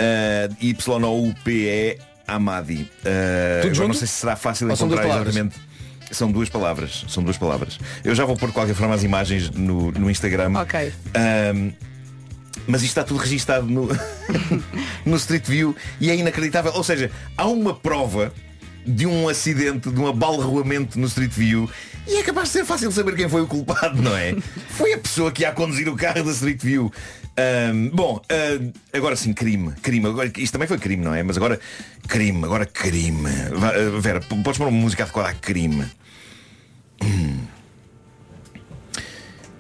Uh, 0.01 0.55
Y-O-U-P-E 0.61 1.99
Amadi. 2.27 2.89
Uh, 3.03 3.87
não 3.89 3.95
sei 3.95 4.07
se 4.07 4.15
será 4.15 4.37
fácil 4.37 4.71
encontrar 4.71 5.05
exatamente. 5.07 5.68
São 6.11 6.31
duas 6.31 6.49
palavras. 6.49 7.05
São 7.09 7.23
duas 7.23 7.37
palavras. 7.37 7.79
Eu 8.05 8.15
já 8.15 8.25
vou 8.25 8.37
pôr 8.37 8.49
de 8.49 8.55
qualquer 8.55 8.75
forma 8.75 8.95
as 8.95 9.03
imagens 9.03 9.51
no, 9.51 9.93
no 9.93 10.11
Instagram. 10.11 10.59
Ok. 10.59 10.93
Hum, 11.55 11.73
mas 12.67 12.83
isto 12.83 12.91
está 12.91 13.05
tudo 13.05 13.19
registado 13.19 13.67
no, 13.67 13.89
no 15.05 15.17
Street 15.17 15.47
View 15.47 15.77
e 16.01 16.11
é 16.11 16.17
inacreditável. 16.17 16.73
Ou 16.75 16.85
seja, 16.85 17.11
há 17.37 17.47
uma 17.47 17.75
prova 17.75 18.33
de 18.87 19.07
um 19.07 19.29
acidente, 19.29 19.91
de 19.91 20.01
um 20.01 20.07
abalroamento 20.07 20.99
no 20.99 21.07
Street 21.07 21.33
View 21.33 21.69
e 22.07 22.17
é 22.17 22.23
capaz 22.23 22.49
de 22.49 22.53
ser 22.55 22.65
fácil 22.65 22.91
saber 22.91 23.15
quem 23.15 23.29
foi 23.29 23.43
o 23.43 23.47
culpado, 23.47 24.01
não 24.01 24.17
é? 24.17 24.35
Foi 24.71 24.95
a 24.95 24.99
pessoa 24.99 25.31
que 25.31 25.43
ia 25.43 25.51
a 25.51 25.53
conduzir 25.53 25.89
o 25.89 25.97
carro 25.97 26.25
da 26.25 26.31
Street 26.31 26.63
View. 26.63 26.91
Ahm, 27.37 27.91
bom, 27.93 28.21
ah, 28.31 28.97
agora 28.97 29.15
sim, 29.15 29.35
crime. 29.35 29.73
Crime. 29.83 30.07
Agora, 30.07 30.33
isto 30.39 30.53
também 30.53 30.67
foi 30.67 30.79
crime, 30.79 31.05
não 31.05 31.15
é? 31.15 31.23
Mas 31.23 31.37
agora, 31.37 31.61
crime, 32.09 32.43
agora 32.45 32.65
crime. 32.65 33.29
Ah, 33.63 34.01
Vera, 34.01 34.21
podes 34.21 34.57
pôr 34.57 34.69
uma 34.69 34.71
música 34.71 35.03
adequada 35.03 35.29
a 35.29 35.35
crime. 35.35 35.85
Uh, 37.03 37.49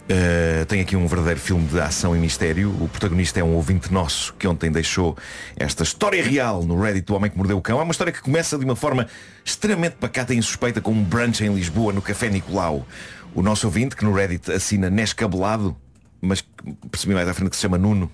tem 0.69 0.81
aqui 0.81 0.97
um 0.97 1.07
verdadeiro 1.07 1.41
filme 1.41 1.67
de 1.67 1.81
ação 1.81 2.15
e 2.17 2.19
mistério. 2.19 2.71
O 2.83 2.89
protagonista 2.89 3.41
é 3.41 3.45
um 3.45 3.55
ouvinte 3.55 3.93
nosso 3.93 4.35
que 4.35 4.47
ontem 4.47 4.71
deixou 4.71 5.17
esta 5.57 5.83
história 5.83 6.23
real 6.23 6.63
no 6.65 6.81
Reddit 6.81 7.07
do 7.07 7.15
Homem 7.15 7.31
que 7.31 7.37
Mordeu 7.37 7.59
o 7.59 7.63
Cão. 7.63 7.81
É 7.81 7.83
uma 7.83 7.93
história 7.93 8.13
que 8.13 8.21
começa 8.21 8.59
de 8.59 8.65
uma 8.65 8.77
forma 8.77 9.07
extremamente 9.45 9.97
pacata 9.97 10.35
e 10.35 10.37
insuspeita 10.37 10.81
com 10.81 10.93
um 10.93 11.03
brunch 11.03 11.43
em 11.45 11.55
Lisboa, 11.55 11.93
no 11.93 12.03
Café 12.03 12.29
Nicolau. 12.29 12.87
O 13.35 13.43
nosso 13.43 13.67
ouvinte, 13.67 13.95
que 13.95 14.05
no 14.05 14.13
Reddit 14.13 14.51
assina 14.51 14.91
Nescabelado, 14.91 15.77
mas 16.21 16.45
percebi 16.91 17.15
mais 17.15 17.29
à 17.29 17.35
frente 17.35 17.51
que 17.51 17.57
se 17.57 17.63
chama 17.63 17.79
Nuno, 17.79 18.11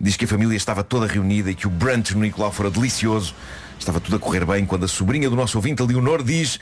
diz 0.00 0.16
que 0.16 0.24
a 0.24 0.28
família 0.28 0.56
estava 0.56 0.84
toda 0.84 1.06
reunida 1.06 1.50
e 1.50 1.54
que 1.54 1.66
o 1.66 1.70
brunch 1.70 2.14
no 2.14 2.20
Nicolau 2.20 2.52
fora 2.52 2.70
delicioso. 2.70 3.34
Estava 3.78 4.00
tudo 4.00 4.16
a 4.16 4.18
correr 4.18 4.44
bem 4.44 4.66
quando 4.66 4.84
a 4.84 4.88
sobrinha 4.88 5.30
do 5.30 5.36
nosso 5.36 5.56
ouvinte, 5.56 5.80
a 5.80 5.84
Leonor, 5.84 6.22
diz 6.22 6.58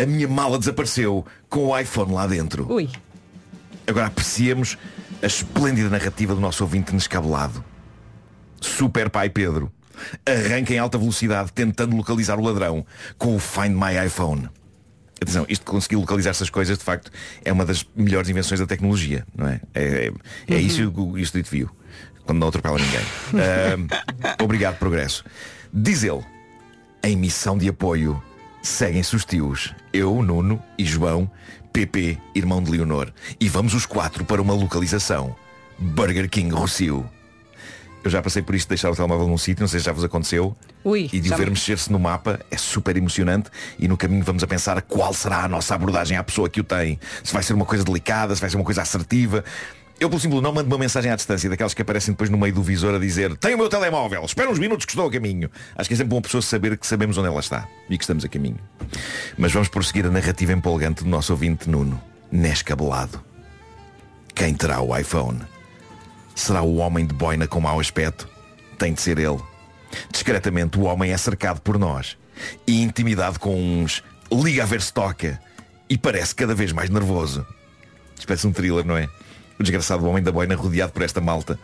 A 0.00 0.06
minha 0.06 0.28
mala 0.28 0.58
desapareceu 0.58 1.26
com 1.48 1.66
o 1.66 1.78
iPhone 1.78 2.12
lá 2.12 2.26
dentro. 2.26 2.72
Ui. 2.72 2.88
Agora 3.86 4.06
apreciemos 4.06 4.78
a 5.22 5.26
esplêndida 5.26 5.90
narrativa 5.90 6.34
do 6.34 6.40
nosso 6.40 6.62
ouvinte 6.62 6.92
descabelado. 6.92 7.64
Super 8.60 9.10
pai 9.10 9.28
Pedro 9.28 9.72
arranca 10.24 10.72
em 10.72 10.78
alta 10.78 10.96
velocidade 10.96 11.52
tentando 11.52 11.96
localizar 11.96 12.38
o 12.38 12.42
ladrão 12.42 12.86
com 13.16 13.34
o 13.34 13.38
Find 13.38 13.74
My 13.74 14.06
iPhone. 14.06 14.48
Atenção, 15.20 15.44
isto 15.48 15.64
de 15.64 15.70
conseguir 15.70 15.96
localizar 15.96 16.30
essas 16.30 16.48
coisas 16.48 16.78
de 16.78 16.84
facto 16.84 17.10
é 17.44 17.52
uma 17.52 17.64
das 17.64 17.84
melhores 17.96 18.30
invenções 18.30 18.60
da 18.60 18.66
tecnologia, 18.66 19.26
não 19.36 19.48
é? 19.48 19.60
É, 19.74 20.12
é, 20.48 20.54
é 20.54 20.60
isso 20.60 20.92
que 20.92 21.00
o 21.00 21.18
Street 21.18 21.48
View, 21.48 21.68
quando 22.24 22.38
não 22.38 22.48
atropela 22.48 22.78
ninguém. 22.78 23.00
Ah, 24.22 24.42
obrigado, 24.42 24.78
progresso. 24.78 25.24
Diz 25.72 26.04
ele, 26.04 26.24
em 27.02 27.16
missão 27.16 27.58
de 27.58 27.68
apoio, 27.68 28.22
seguem-se 28.68 29.16
os 29.16 29.24
tios, 29.24 29.74
eu, 29.92 30.22
Nuno 30.22 30.62
e 30.76 30.84
João, 30.84 31.30
PP, 31.72 32.18
irmão 32.34 32.62
de 32.62 32.70
Leonor, 32.70 33.10
e 33.40 33.48
vamos 33.48 33.74
os 33.74 33.86
quatro 33.86 34.24
para 34.24 34.40
uma 34.42 34.54
localização. 34.54 35.34
Burger 35.78 36.28
King 36.28 36.52
Rocio. 36.54 37.08
Eu 38.04 38.10
já 38.10 38.22
passei 38.22 38.42
por 38.42 38.54
isto 38.54 38.66
de 38.66 38.70
deixar 38.70 38.90
o 38.90 38.96
telemóvel 38.96 39.26
num 39.26 39.36
sítio, 39.38 39.62
não 39.62 39.68
sei 39.68 39.80
se 39.80 39.86
já 39.86 39.92
vos 39.92 40.04
aconteceu. 40.04 40.56
Ui, 40.84 41.08
e 41.12 41.20
de 41.20 41.32
o 41.32 41.36
ver 41.36 41.44
me- 41.46 41.50
mexer-se 41.50 41.90
no 41.90 41.98
mapa 41.98 42.40
é 42.50 42.56
super 42.56 42.96
emocionante 42.96 43.50
e 43.78 43.88
no 43.88 43.96
caminho 43.96 44.22
vamos 44.24 44.42
a 44.42 44.46
pensar 44.46 44.80
qual 44.82 45.12
será 45.12 45.44
a 45.44 45.48
nossa 45.48 45.74
abordagem 45.74 46.16
à 46.16 46.22
pessoa 46.22 46.48
que 46.48 46.60
o 46.60 46.64
tem. 46.64 46.98
Se 47.24 47.32
vai 47.32 47.42
ser 47.42 47.54
uma 47.54 47.64
coisa 47.64 47.82
delicada, 47.84 48.34
se 48.34 48.40
vai 48.40 48.48
ser 48.50 48.56
uma 48.56 48.64
coisa 48.64 48.82
assertiva. 48.82 49.44
Eu, 50.00 50.08
pelo 50.08 50.20
simples 50.20 50.40
não 50.40 50.52
mando 50.52 50.68
uma 50.68 50.78
mensagem 50.78 51.10
à 51.10 51.16
distância, 51.16 51.50
daquelas 51.50 51.74
que 51.74 51.82
aparecem 51.82 52.14
depois 52.14 52.30
no 52.30 52.38
meio 52.38 52.54
do 52.54 52.62
visor 52.62 52.94
a 52.94 52.98
dizer 52.98 53.36
Tem 53.36 53.54
o 53.54 53.58
meu 53.58 53.68
telemóvel, 53.68 54.24
espera 54.24 54.48
uns 54.48 54.58
minutos 54.58 54.86
que 54.86 54.92
estou 54.92 55.08
a 55.08 55.10
caminho. 55.10 55.50
Acho 55.76 55.88
que 55.88 55.94
é 55.94 55.96
sempre 55.96 56.14
uma 56.14 56.22
pessoa 56.22 56.40
saber 56.40 56.78
que 56.78 56.86
sabemos 56.86 57.18
onde 57.18 57.26
ela 57.26 57.40
está 57.40 57.66
e 57.90 57.98
que 57.98 58.04
estamos 58.04 58.24
a 58.24 58.28
caminho. 58.28 58.60
Mas 59.36 59.52
vamos 59.52 59.68
prosseguir 59.68 60.06
a 60.06 60.10
narrativa 60.10 60.52
empolgante 60.52 61.02
do 61.02 61.10
nosso 61.10 61.32
ouvinte 61.32 61.68
Nuno, 61.68 62.00
Nescabelado. 62.30 63.20
Quem 64.36 64.54
terá 64.54 64.80
o 64.80 64.96
iPhone? 64.96 65.40
Será 66.32 66.62
o 66.62 66.76
homem 66.76 67.04
de 67.04 67.12
boina 67.12 67.48
com 67.48 67.60
mau 67.60 67.80
aspecto? 67.80 68.28
Tem 68.78 68.92
de 68.92 69.00
ser 69.00 69.18
ele. 69.18 69.40
Discretamente 70.12 70.78
o 70.78 70.82
homem 70.82 71.10
é 71.10 71.16
cercado 71.16 71.60
por 71.60 71.76
nós 71.76 72.16
e 72.68 72.82
intimidado 72.82 73.40
com 73.40 73.82
uns 73.82 74.04
liga 74.30 74.62
a 74.62 74.66
ver 74.66 74.80
se 74.80 74.92
toca 74.92 75.40
e 75.90 75.98
parece 75.98 76.36
cada 76.36 76.54
vez 76.54 76.70
mais 76.70 76.88
nervoso. 76.88 77.44
Parece 78.24 78.46
um 78.46 78.52
thriller, 78.52 78.84
não 78.84 78.96
é? 78.96 79.08
O 79.58 79.62
desgraçado 79.62 80.06
homem 80.06 80.22
da 80.22 80.30
boina 80.30 80.54
rodeado 80.54 80.92
por 80.92 81.02
esta 81.02 81.20
malta. 81.20 81.58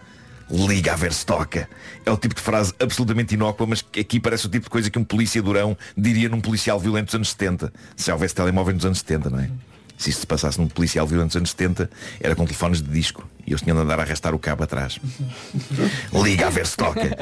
Liga 0.51 0.93
a 0.93 0.97
ver 0.97 1.13
se 1.13 1.25
toca. 1.25 1.69
É 2.05 2.11
o 2.11 2.17
tipo 2.17 2.35
de 2.35 2.41
frase 2.41 2.75
absolutamente 2.79 3.35
inócua, 3.35 3.67
mas 3.67 3.81
que 3.81 4.01
aqui 4.01 4.21
parece 4.21 4.47
o 4.47 4.51
tipo 4.51 4.65
de 4.65 4.71
coisa 4.71 4.91
que 4.91 4.99
um 4.99 5.05
polícia 5.05 5.41
durão 5.41 5.77
diria 5.97 6.29
num 6.29 6.41
policial 6.41 6.79
violento 6.79 7.07
dos 7.07 7.15
anos 7.15 7.31
70. 7.31 7.73
Se 7.97 8.07
já 8.07 8.13
houvesse 8.13 8.35
telemóveis 8.35 8.75
nos 8.75 8.85
anos 8.85 8.99
70, 8.99 9.31
não 9.31 9.39
é? 9.39 9.51
Se 9.97 10.11
isto 10.11 10.21
se 10.21 10.27
passasse 10.27 10.61
num 10.61 10.69
policial 10.69 11.07
violento 11.07 11.29
dos 11.29 11.37
anos 11.37 11.51
70, 11.51 11.89
era 12.21 12.35
com 12.35 12.45
telefones 12.45 12.83
de 12.83 12.91
disco. 12.91 13.27
E 13.47 13.53
eles 13.53 13.63
tinham 13.63 13.77
de 13.77 13.83
andar 13.85 13.99
a 13.99 14.03
arrastar 14.03 14.35
o 14.35 14.39
cabo 14.39 14.65
atrás. 14.65 14.99
Liga 16.13 16.49
a 16.49 16.51
ver 16.51 16.67
se 16.67 16.77
toca. 16.77 17.17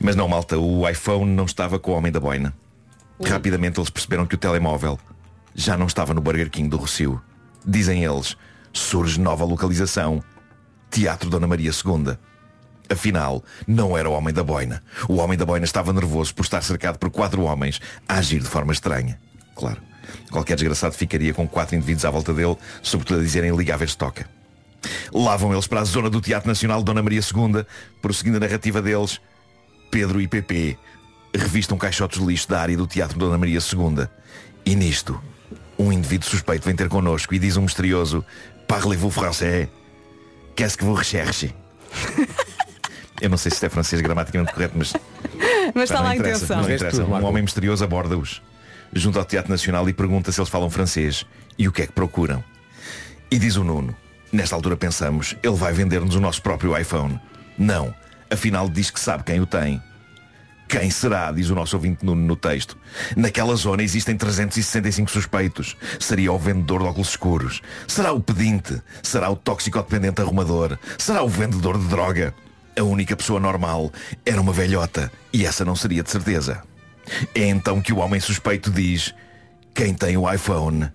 Mas 0.00 0.16
não, 0.16 0.28
malta, 0.28 0.56
o 0.56 0.88
iPhone 0.88 1.30
não 1.32 1.44
estava 1.44 1.78
com 1.78 1.90
o 1.90 1.94
homem 1.94 2.12
da 2.12 2.20
boina. 2.20 2.54
Rapidamente 3.22 3.78
eles 3.78 3.90
perceberam 3.90 4.26
que 4.26 4.36
o 4.36 4.38
telemóvel 4.38 4.98
já 5.54 5.76
não 5.76 5.86
estava 5.86 6.12
no 6.12 6.20
Burger 6.20 6.50
King 6.50 6.68
do 6.68 6.76
Rocio. 6.76 7.20
Dizem 7.64 8.04
eles, 8.04 8.36
surge 8.72 9.20
nova 9.20 9.44
localização. 9.44 10.22
Teatro 10.90 11.30
Dona 11.30 11.46
Maria 11.46 11.70
II. 11.70 12.16
Afinal, 12.88 13.42
não 13.66 13.96
era 13.96 14.08
o 14.08 14.12
homem 14.12 14.34
da 14.34 14.44
boina. 14.44 14.82
O 15.08 15.16
homem 15.16 15.38
da 15.38 15.46
boina 15.46 15.64
estava 15.64 15.92
nervoso 15.92 16.34
por 16.34 16.42
estar 16.42 16.62
cercado 16.62 16.98
por 16.98 17.10
quatro 17.10 17.42
homens 17.42 17.80
a 18.08 18.16
agir 18.16 18.40
de 18.40 18.48
forma 18.48 18.72
estranha. 18.72 19.18
Claro, 19.54 19.80
qualquer 20.30 20.54
desgraçado 20.56 20.94
ficaria 20.94 21.32
com 21.32 21.48
quatro 21.48 21.76
indivíduos 21.76 22.04
à 22.04 22.10
volta 22.10 22.34
dele, 22.34 22.56
sobretudo 22.82 23.20
a 23.20 23.22
dizerem 23.22 23.54
ver 23.54 23.88
se 23.88 23.96
toca. 23.96 24.28
Lá 25.12 25.36
vão 25.36 25.52
eles 25.52 25.66
para 25.66 25.80
a 25.80 25.84
zona 25.84 26.10
do 26.10 26.20
Teatro 26.20 26.48
Nacional 26.48 26.80
de 26.80 26.84
Dona 26.84 27.02
Maria 27.02 27.20
II, 27.20 27.64
prosseguindo 28.02 28.36
a 28.36 28.40
narrativa 28.40 28.82
deles. 28.82 29.20
Pedro 29.90 30.20
e 30.20 30.28
PP 30.28 30.76
revistam 31.34 31.78
caixotes 31.78 32.20
de 32.20 32.26
lixo 32.26 32.48
da 32.48 32.60
área 32.60 32.76
do 32.76 32.86
Teatro 32.86 33.18
Dona 33.18 33.38
Maria 33.38 33.58
II. 33.58 34.06
E 34.66 34.74
nisto, 34.74 35.20
um 35.78 35.92
indivíduo 35.92 36.28
suspeito 36.28 36.64
vem 36.64 36.74
ter 36.76 36.88
connosco 36.88 37.34
e 37.34 37.38
diz 37.38 37.56
um 37.56 37.62
misterioso 37.62 38.24
Parlez-vous 38.68 39.10
français? 39.12 39.68
Qu'est-ce 40.56 40.76
que 40.78 40.84
vous 40.84 40.94
recherchez? 40.98 41.52
Eu 43.20 43.30
não 43.30 43.36
sei 43.36 43.50
se 43.50 43.56
isto 43.56 43.66
é 43.66 43.68
francês 43.68 44.00
gramaticamente 44.00 44.52
correto, 44.52 44.74
mas 44.76 44.92
Mas 45.74 45.84
está 45.84 46.00
lá 46.00 46.10
a 46.10 46.16
intenção. 46.16 46.56
não 46.62 46.70
interessa. 46.70 47.02
tudo, 47.02 47.14
Um 47.14 47.24
homem 47.24 47.42
misterioso 47.42 47.84
aborda-os 47.84 48.42
junto 48.92 49.18
ao 49.18 49.24
Teatro 49.24 49.50
Nacional 49.50 49.88
e 49.88 49.92
pergunta 49.92 50.30
se 50.30 50.40
eles 50.40 50.48
falam 50.50 50.70
francês 50.70 51.24
e 51.58 51.66
o 51.66 51.72
que 51.72 51.82
é 51.82 51.86
que 51.86 51.92
procuram. 51.92 52.42
E 53.30 53.38
diz 53.38 53.56
o 53.56 53.64
Nuno, 53.64 53.94
nesta 54.32 54.54
altura 54.54 54.76
pensamos, 54.76 55.34
ele 55.42 55.56
vai 55.56 55.72
vender-nos 55.72 56.14
o 56.14 56.20
nosso 56.20 56.40
próprio 56.42 56.76
iPhone. 56.78 57.18
Não, 57.58 57.94
afinal 58.30 58.68
diz 58.68 58.90
que 58.90 59.00
sabe 59.00 59.24
quem 59.24 59.40
o 59.40 59.46
tem. 59.46 59.82
Quem 60.68 60.90
será, 60.90 61.30
diz 61.30 61.50
o 61.50 61.54
nosso 61.54 61.76
ouvinte 61.76 62.04
Nuno 62.04 62.22
no 62.26 62.36
texto. 62.36 62.76
Naquela 63.16 63.54
zona 63.54 63.82
existem 63.82 64.16
365 64.16 65.10
suspeitos. 65.10 65.76
Seria 66.00 66.32
o 66.32 66.38
vendedor 66.38 66.80
de 66.80 66.88
óculos 66.88 67.10
escuros. 67.10 67.60
Será 67.86 68.12
o 68.12 68.20
pedinte. 68.20 68.80
Será 69.02 69.30
o 69.30 69.36
toxicodependente 69.36 70.20
arrumador. 70.20 70.78
Será 70.98 71.22
o 71.22 71.28
vendedor 71.28 71.78
de 71.78 71.86
droga. 71.86 72.34
A 72.76 72.82
única 72.82 73.14
pessoa 73.14 73.38
normal 73.38 73.92
era 74.24 74.40
uma 74.40 74.52
velhota. 74.52 75.12
E 75.32 75.46
essa 75.46 75.64
não 75.64 75.76
seria 75.76 76.02
de 76.02 76.10
certeza. 76.10 76.62
É 77.34 77.46
então 77.46 77.80
que 77.80 77.92
o 77.92 77.98
homem 77.98 78.18
suspeito 78.18 78.70
diz 78.70 79.14
Quem 79.74 79.94
tem 79.94 80.16
o 80.16 80.32
iPhone 80.32 80.90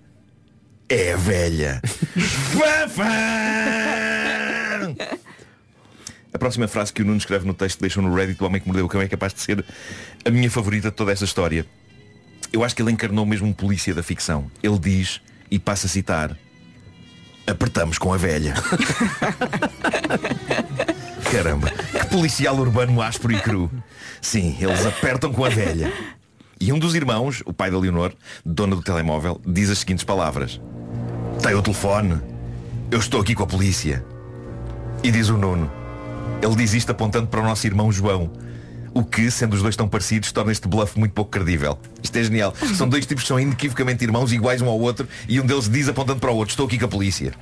é 0.88 1.12
a 1.12 1.16
velha. 1.16 1.80
Fafã! 2.52 3.06
A 6.32 6.38
próxima 6.38 6.68
frase 6.68 6.92
que 6.92 7.02
o 7.02 7.04
Nuno 7.04 7.18
escreve 7.18 7.46
no 7.46 7.54
texto 7.54 7.76
que 7.76 7.82
deixou 7.82 8.02
no 8.02 8.14
Reddit 8.14 8.38
do 8.38 8.46
Homem 8.46 8.60
que 8.60 8.66
Mordeu 8.68 8.86
o 8.86 8.88
Cão 8.88 9.00
é 9.00 9.08
capaz 9.08 9.34
de 9.34 9.40
ser 9.40 9.64
a 10.24 10.30
minha 10.30 10.50
favorita 10.50 10.90
de 10.90 10.96
toda 10.96 11.12
esta 11.12 11.24
história. 11.24 11.66
Eu 12.52 12.64
acho 12.64 12.74
que 12.74 12.82
ele 12.82 12.92
encarnou 12.92 13.26
mesmo 13.26 13.46
um 13.46 13.52
polícia 13.52 13.94
da 13.94 14.02
ficção. 14.02 14.50
Ele 14.62 14.78
diz, 14.78 15.20
e 15.50 15.58
passa 15.58 15.86
a 15.86 15.90
citar, 15.90 16.36
apertamos 17.46 17.98
com 17.98 18.12
a 18.12 18.16
velha. 18.16 18.54
Caramba, 21.30 21.70
que 21.70 22.06
policial 22.06 22.56
urbano 22.56 23.00
áspero 23.02 23.32
e 23.32 23.40
cru. 23.40 23.70
Sim, 24.20 24.56
eles 24.60 24.84
apertam 24.84 25.32
com 25.32 25.44
a 25.44 25.48
velha. 25.48 25.92
E 26.60 26.72
um 26.72 26.78
dos 26.78 26.94
irmãos, 26.94 27.42
o 27.46 27.52
pai 27.52 27.70
da 27.70 27.78
Leonor, 27.78 28.12
dona 28.44 28.76
do 28.76 28.82
telemóvel, 28.82 29.40
diz 29.46 29.70
as 29.70 29.78
seguintes 29.78 30.04
palavras. 30.04 30.60
Tem 31.42 31.54
o 31.54 31.62
telefone. 31.62 32.20
Eu 32.90 32.98
estou 32.98 33.20
aqui 33.20 33.34
com 33.34 33.44
a 33.44 33.46
polícia. 33.46 34.04
E 35.02 35.10
diz 35.10 35.28
o 35.28 35.38
Nuno. 35.38 35.79
Ele 36.42 36.56
diz 36.56 36.74
isto 36.74 36.90
apontando 36.90 37.26
para 37.26 37.40
o 37.40 37.44
nosso 37.44 37.66
irmão 37.66 37.92
João. 37.92 38.30
O 38.92 39.04
que, 39.04 39.30
sendo 39.30 39.54
os 39.54 39.62
dois 39.62 39.76
tão 39.76 39.88
parecidos, 39.88 40.32
torna 40.32 40.50
este 40.50 40.66
bluff 40.66 40.98
muito 40.98 41.12
pouco 41.12 41.30
credível. 41.30 41.78
Isto 42.02 42.16
é 42.16 42.24
genial. 42.24 42.54
São 42.74 42.88
dois 42.88 43.06
tipos 43.06 43.22
que 43.22 43.28
são 43.28 43.38
inequivocamente 43.38 44.02
irmãos, 44.04 44.32
iguais 44.32 44.60
um 44.60 44.68
ao 44.68 44.80
outro, 44.80 45.06
e 45.28 45.40
um 45.40 45.46
deles 45.46 45.68
diz 45.68 45.88
apontando 45.88 46.20
para 46.20 46.30
o 46.30 46.36
outro, 46.36 46.52
estou 46.52 46.66
aqui 46.66 46.78
com 46.78 46.86
a 46.86 46.88
polícia. 46.88 47.32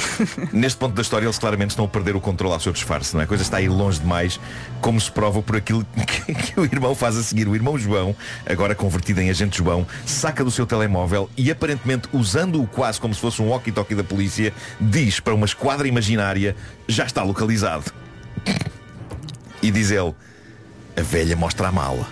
Neste 0.52 0.78
ponto 0.78 0.94
da 0.94 1.02
história 1.02 1.26
eles 1.26 1.38
claramente 1.38 1.70
estão 1.70 1.84
a 1.84 1.88
perder 1.88 2.16
o 2.16 2.20
controle 2.20 2.54
ao 2.54 2.60
seu 2.60 2.72
disfarce, 2.72 3.14
não 3.14 3.20
é? 3.20 3.24
A 3.24 3.26
coisa 3.26 3.42
está 3.42 3.58
a 3.58 3.62
ir 3.62 3.68
longe 3.68 4.00
demais, 4.00 4.40
como 4.80 5.00
se 5.00 5.10
prova 5.10 5.42
por 5.42 5.56
aquilo 5.56 5.84
que, 6.06 6.34
que 6.34 6.60
o 6.60 6.64
irmão 6.64 6.94
faz 6.94 7.16
a 7.16 7.22
seguir. 7.22 7.48
O 7.48 7.54
irmão 7.54 7.78
João, 7.78 8.14
agora 8.46 8.74
convertido 8.74 9.20
em 9.20 9.30
agente 9.30 9.58
João, 9.58 9.86
saca 10.06 10.44
do 10.44 10.50
seu 10.50 10.66
telemóvel 10.66 11.28
e 11.36 11.50
aparentemente 11.50 12.08
usando-o 12.12 12.66
quase 12.66 13.00
como 13.00 13.14
se 13.14 13.20
fosse 13.20 13.40
um 13.42 13.48
walkie-talkie 13.48 13.94
da 13.94 14.04
polícia, 14.04 14.52
diz 14.80 15.20
para 15.20 15.34
uma 15.34 15.46
esquadra 15.46 15.86
imaginária, 15.86 16.56
já 16.88 17.04
está 17.04 17.22
localizado. 17.22 17.92
E 19.62 19.70
diz 19.70 19.90
ele, 19.90 20.14
a 20.96 21.02
velha 21.02 21.36
mostra 21.36 21.68
a 21.68 21.72
mala. 21.72 22.06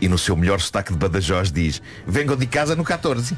E 0.00 0.08
no 0.08 0.16
seu 0.16 0.36
melhor 0.36 0.60
sotaque 0.60 0.92
de 0.92 0.98
Badajoz 0.98 1.50
diz, 1.50 1.82
vengo 2.06 2.36
de 2.36 2.46
casa 2.46 2.76
no 2.76 2.84
14. 2.84 3.36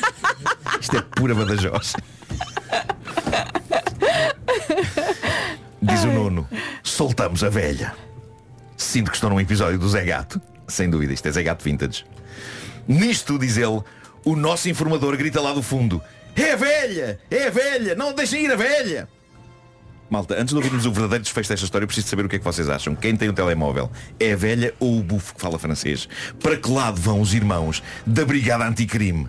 Isto 0.80 0.96
é 0.96 1.00
pura 1.00 1.34
Badajoz. 1.34 1.94
Diz 5.82 6.04
o 6.04 6.08
Nuno, 6.08 6.48
soltamos 6.82 7.44
a 7.44 7.48
velha. 7.48 7.94
Sinto 8.76 9.10
que 9.10 9.16
estou 9.16 9.30
num 9.30 9.40
episódio 9.40 9.78
do 9.78 9.88
Zé 9.88 10.04
Gato. 10.04 10.40
Sem 10.68 10.90
dúvida, 10.90 11.12
isto 11.12 11.26
é 11.26 11.32
Zé 11.32 11.42
Gato 11.42 11.62
Vintage. 11.64 12.04
Nisto, 12.88 13.38
diz 13.38 13.56
ele, 13.56 13.80
o 14.24 14.36
nosso 14.36 14.68
informador 14.68 15.16
grita 15.16 15.40
lá 15.40 15.52
do 15.52 15.62
fundo, 15.62 16.02
é 16.36 16.52
a 16.52 16.56
velha! 16.56 17.18
É 17.30 17.46
a 17.46 17.50
velha! 17.50 17.94
Não 17.94 18.12
deixem 18.12 18.44
ir 18.44 18.52
a 18.52 18.56
velha! 18.56 19.08
Malta, 20.08 20.34
antes 20.34 20.52
de 20.52 20.56
ouvirmos 20.56 20.86
o 20.86 20.92
verdadeiro 20.92 21.24
desfecho 21.24 21.48
desta 21.48 21.64
história, 21.64 21.84
eu 21.84 21.88
preciso 21.88 22.08
saber 22.08 22.26
o 22.26 22.28
que 22.28 22.36
é 22.36 22.38
que 22.38 22.44
vocês 22.44 22.68
acham. 22.68 22.94
Quem 22.94 23.16
tem 23.16 23.28
o 23.28 23.32
telemóvel? 23.32 23.90
É 24.20 24.32
a 24.32 24.36
velha 24.36 24.72
ou 24.78 24.98
o 24.98 25.02
bufo 25.02 25.34
que 25.34 25.40
fala 25.40 25.58
francês? 25.58 26.08
Para 26.40 26.56
que 26.56 26.70
lado 26.70 27.00
vão 27.00 27.20
os 27.20 27.34
irmãos 27.34 27.82
da 28.06 28.24
Brigada 28.24 28.66
Anticrime? 28.66 29.28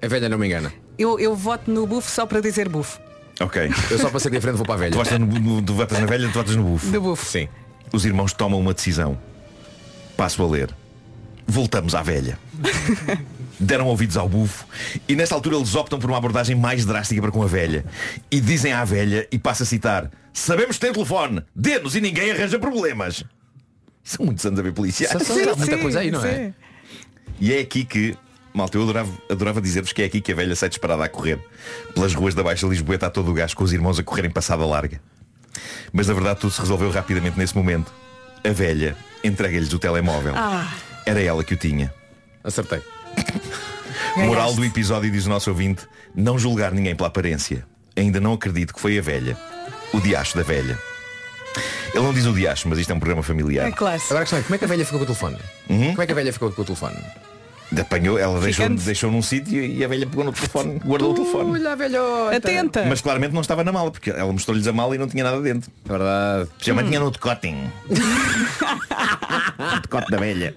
A 0.00 0.06
velha 0.06 0.28
não 0.28 0.38
me 0.38 0.46
engana. 0.46 0.72
Eu, 0.98 1.18
eu 1.18 1.34
voto 1.34 1.70
no 1.70 1.86
buff 1.86 2.10
só 2.10 2.24
para 2.26 2.40
dizer 2.40 2.68
buff. 2.68 2.98
Ok. 3.40 3.70
Eu 3.90 3.98
só 3.98 4.10
para 4.10 4.20
ser 4.20 4.30
diferente 4.30 4.56
vou 4.56 4.64
para 4.66 4.74
a 4.74 4.78
velha. 4.78 4.92
Tu, 4.92 4.96
votas 4.98 5.18
no, 5.18 5.26
no, 5.26 5.62
tu 5.62 5.74
votas 5.74 5.98
na 5.98 6.06
velha, 6.06 6.28
tu 6.28 6.34
votas 6.34 6.54
no 6.56 6.62
bufo. 6.62 6.86
Do 6.90 7.00
bufo. 7.00 7.26
Sim. 7.26 7.48
Os 7.92 8.04
irmãos 8.04 8.32
tomam 8.32 8.60
uma 8.60 8.72
decisão. 8.72 9.18
Passo 10.16 10.42
a 10.42 10.46
ler. 10.48 10.70
voltamos 11.46 11.94
à 11.94 12.02
velha. 12.02 12.38
Deram 13.58 13.86
ouvidos 13.86 14.16
ao 14.16 14.28
bufo 14.28 14.66
e 15.08 15.14
nesta 15.14 15.34
altura 15.34 15.56
eles 15.56 15.74
optam 15.76 15.98
por 15.98 16.10
uma 16.10 16.18
abordagem 16.18 16.56
mais 16.56 16.84
drástica 16.84 17.20
para 17.22 17.30
com 17.30 17.42
a 17.42 17.46
velha. 17.46 17.84
E 18.30 18.40
dizem 18.40 18.72
à 18.72 18.84
velha, 18.84 19.26
e 19.30 19.38
passo 19.38 19.62
a 19.62 19.66
citar, 19.66 20.10
sabemos 20.32 20.76
que 20.76 20.80
tem 20.84 20.92
telefone, 20.92 21.42
dê-nos 21.54 21.94
e 21.94 22.00
ninguém 22.00 22.30
arranja 22.32 22.58
problemas. 22.58 23.24
São 24.02 24.26
muitos 24.26 24.44
anos 24.44 24.58
a 24.58 24.62
ver 24.62 24.72
policiais. 24.72 25.12
Só- 25.24 25.52
há 25.52 25.56
muita 25.56 25.78
coisa 25.78 26.00
aí, 26.00 26.10
não 26.10 26.24
é? 26.24 26.52
E 27.40 27.52
é 27.52 27.60
aqui 27.60 27.84
que, 27.84 28.16
malta, 28.54 28.78
eu 28.78 28.82
adorava, 28.84 29.10
adorava 29.28 29.60
dizer-vos 29.60 29.92
que 29.92 30.00
é 30.00 30.04
aqui 30.04 30.20
que 30.20 30.30
a 30.30 30.34
velha 30.34 30.54
sai 30.54 30.68
disparada 30.68 31.04
a 31.04 31.08
correr 31.08 31.40
pelas 31.92 32.14
ruas 32.14 32.34
da 32.34 32.42
Baixa 32.42 32.66
Lisboeta 32.66 33.08
a 33.08 33.10
todo 33.10 33.32
o 33.32 33.34
gás 33.34 33.52
com 33.52 33.64
os 33.64 33.72
irmãos 33.72 33.98
a 33.98 34.02
correrem 34.04 34.30
passada 34.30 34.64
larga. 34.64 35.00
Mas 35.92 36.06
na 36.06 36.14
verdade 36.14 36.40
tudo 36.40 36.52
se 36.52 36.60
resolveu 36.60 36.90
rapidamente 36.90 37.36
nesse 37.36 37.56
momento. 37.56 37.92
A 38.44 38.50
velha 38.50 38.96
entrega-lhes 39.24 39.72
o 39.72 39.78
telemóvel. 39.78 40.34
Ah. 40.36 40.72
Era 41.04 41.20
ela 41.20 41.42
que 41.42 41.54
o 41.54 41.56
tinha. 41.56 41.92
Acertei. 42.44 42.80
Moral 44.16 44.54
do 44.54 44.64
episódio 44.64 45.10
diz 45.10 45.26
o 45.26 45.28
nosso 45.28 45.50
ouvinte, 45.50 45.86
não 46.14 46.38
julgar 46.38 46.72
ninguém 46.72 46.94
pela 46.94 47.08
aparência. 47.08 47.66
Ainda 47.96 48.20
não 48.20 48.34
acredito 48.34 48.72
que 48.72 48.80
foi 48.80 48.98
a 48.98 49.02
velha. 49.02 49.36
O 49.92 50.00
diacho 50.00 50.36
da 50.36 50.42
velha. 50.44 50.78
Ele 51.92 52.02
não 52.02 52.12
diz 52.12 52.26
o 52.26 52.32
diacho, 52.32 52.68
mas 52.68 52.78
isto 52.78 52.90
é 52.90 52.94
um 52.94 52.98
programa 52.98 53.22
familiar. 53.22 53.66
É 53.66 53.72
claro. 53.72 54.00
Agora 54.06 54.20
a 54.20 54.22
questão 54.22 54.38
é, 54.38 54.42
como 54.42 54.54
é 54.54 54.58
que 54.58 54.64
a 54.64 54.68
velha 54.68 54.84
ficou 54.84 54.98
com 54.98 55.04
o 55.04 55.06
telefone? 55.06 55.38
Como 55.66 56.02
é 56.02 56.06
que 56.06 56.12
a 56.12 56.14
velha 56.14 56.32
ficou 56.32 56.52
com 56.52 56.62
o 56.62 56.64
telefone? 56.64 56.96
Apanhou, 57.80 58.18
ela 58.18 58.40
deixou, 58.40 58.64
Ficando- 58.64 58.82
deixou 58.82 59.10
num 59.10 59.22
sítio 59.22 59.62
e 59.64 59.84
a 59.84 59.88
velha 59.88 60.06
pegou 60.06 60.24
no 60.24 60.32
telefone, 60.32 60.80
guardou 60.84 61.12
o 61.12 61.14
telefone. 61.14 61.50
Olha 61.52 61.72
a 61.72 61.74
velhota. 61.74 62.36
Atenta. 62.36 62.84
Mas 62.88 63.00
claramente 63.00 63.32
não 63.32 63.40
estava 63.40 63.64
na 63.64 63.72
mala, 63.72 63.90
porque 63.90 64.10
ela 64.10 64.32
mostrou-lhes 64.32 64.66
a 64.66 64.72
mala 64.72 64.94
e 64.94 64.98
não 64.98 65.08
tinha 65.08 65.24
nada 65.24 65.40
dentro. 65.40 65.70
É 65.84 65.88
verdade. 65.88 66.48
Já 66.58 66.82
tinha 66.82 67.00
no 67.00 67.10
decotinho. 67.10 67.72
o 69.58 69.80
decote 69.80 70.10
da 70.10 70.18
velha. 70.18 70.54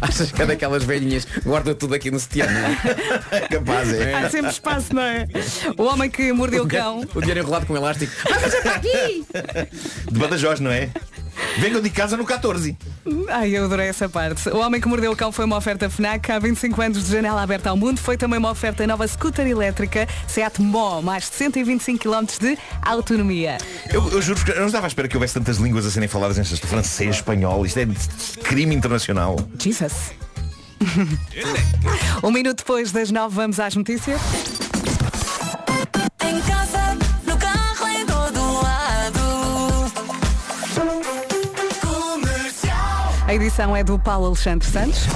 Achas 0.00 0.30
que 0.30 0.40
é 0.42 0.46
daquelas 0.46 0.84
velhinhas 0.84 1.26
guarda 1.44 1.74
tudo 1.74 1.94
aqui 1.94 2.10
no 2.10 2.18
não 2.18 3.40
é? 3.40 3.40
Capaz, 3.50 3.92
é. 3.92 4.14
Há 4.14 4.30
sempre 4.30 4.50
espaço, 4.50 4.94
não 4.94 5.02
é? 5.02 5.26
O 5.76 5.84
homem 5.84 6.08
que 6.08 6.32
mordeu 6.32 6.64
o 6.64 6.68
cão. 6.68 7.04
O 7.14 7.20
dinheiro 7.20 7.40
enrolado 7.40 7.66
com 7.66 7.76
elástico. 7.76 8.12
De 10.10 10.18
Badajoz, 10.18 10.60
não 10.60 10.70
é? 10.70 10.90
Venham 11.58 11.80
de 11.80 11.90
casa 11.90 12.16
no 12.16 12.24
14. 12.24 12.76
Ai, 13.28 13.56
eu 13.56 13.64
adorei 13.64 13.88
essa 13.88 14.08
parte. 14.08 14.48
O 14.48 14.58
Homem 14.58 14.80
que 14.80 14.88
Mordeu 14.88 15.12
o 15.12 15.16
Cão 15.16 15.32
foi 15.32 15.44
uma 15.44 15.56
oferta 15.56 15.88
FNAC 15.90 16.30
há 16.30 16.38
25 16.38 16.80
anos 16.80 17.04
de 17.04 17.10
janela 17.10 17.42
aberta 17.42 17.70
ao 17.70 17.76
mundo. 17.76 17.98
Foi 17.98 18.16
também 18.16 18.38
uma 18.38 18.50
oferta 18.50 18.86
nova 18.86 19.06
scooter 19.06 19.46
elétrica 19.46 20.06
Seat 20.26 20.60
Mó, 20.60 21.00
mais 21.00 21.28
de 21.28 21.36
125 21.36 21.98
km 21.98 22.26
de 22.40 22.58
autonomia. 22.82 23.58
Eu, 23.90 24.08
eu 24.10 24.22
juro 24.22 24.44
que 24.44 24.50
eu 24.50 24.60
não 24.60 24.66
estava 24.66 24.86
à 24.86 24.88
espera 24.88 25.08
que 25.08 25.16
houvesse 25.16 25.34
tantas 25.34 25.58
línguas 25.58 25.86
a 25.86 25.90
serem 25.90 26.08
faladas 26.08 26.38
neste 26.38 26.66
francês, 26.66 27.16
espanhol. 27.16 27.64
Isto 27.66 27.80
é 27.80 27.86
crime 28.42 28.74
internacional. 28.74 29.36
Jesus. 29.58 30.12
um 32.22 32.30
minuto 32.30 32.58
depois 32.58 32.92
das 32.92 33.10
nove 33.10 33.34
vamos 33.34 33.58
às 33.58 33.74
notícias. 33.74 34.20
Em 36.24 36.40
casa, 36.42 36.77
A 43.28 43.34
edição 43.34 43.76
é 43.76 43.84
do 43.84 43.98
Paulo 43.98 44.26
Alexandre 44.26 44.66
Santos. 44.66 45.06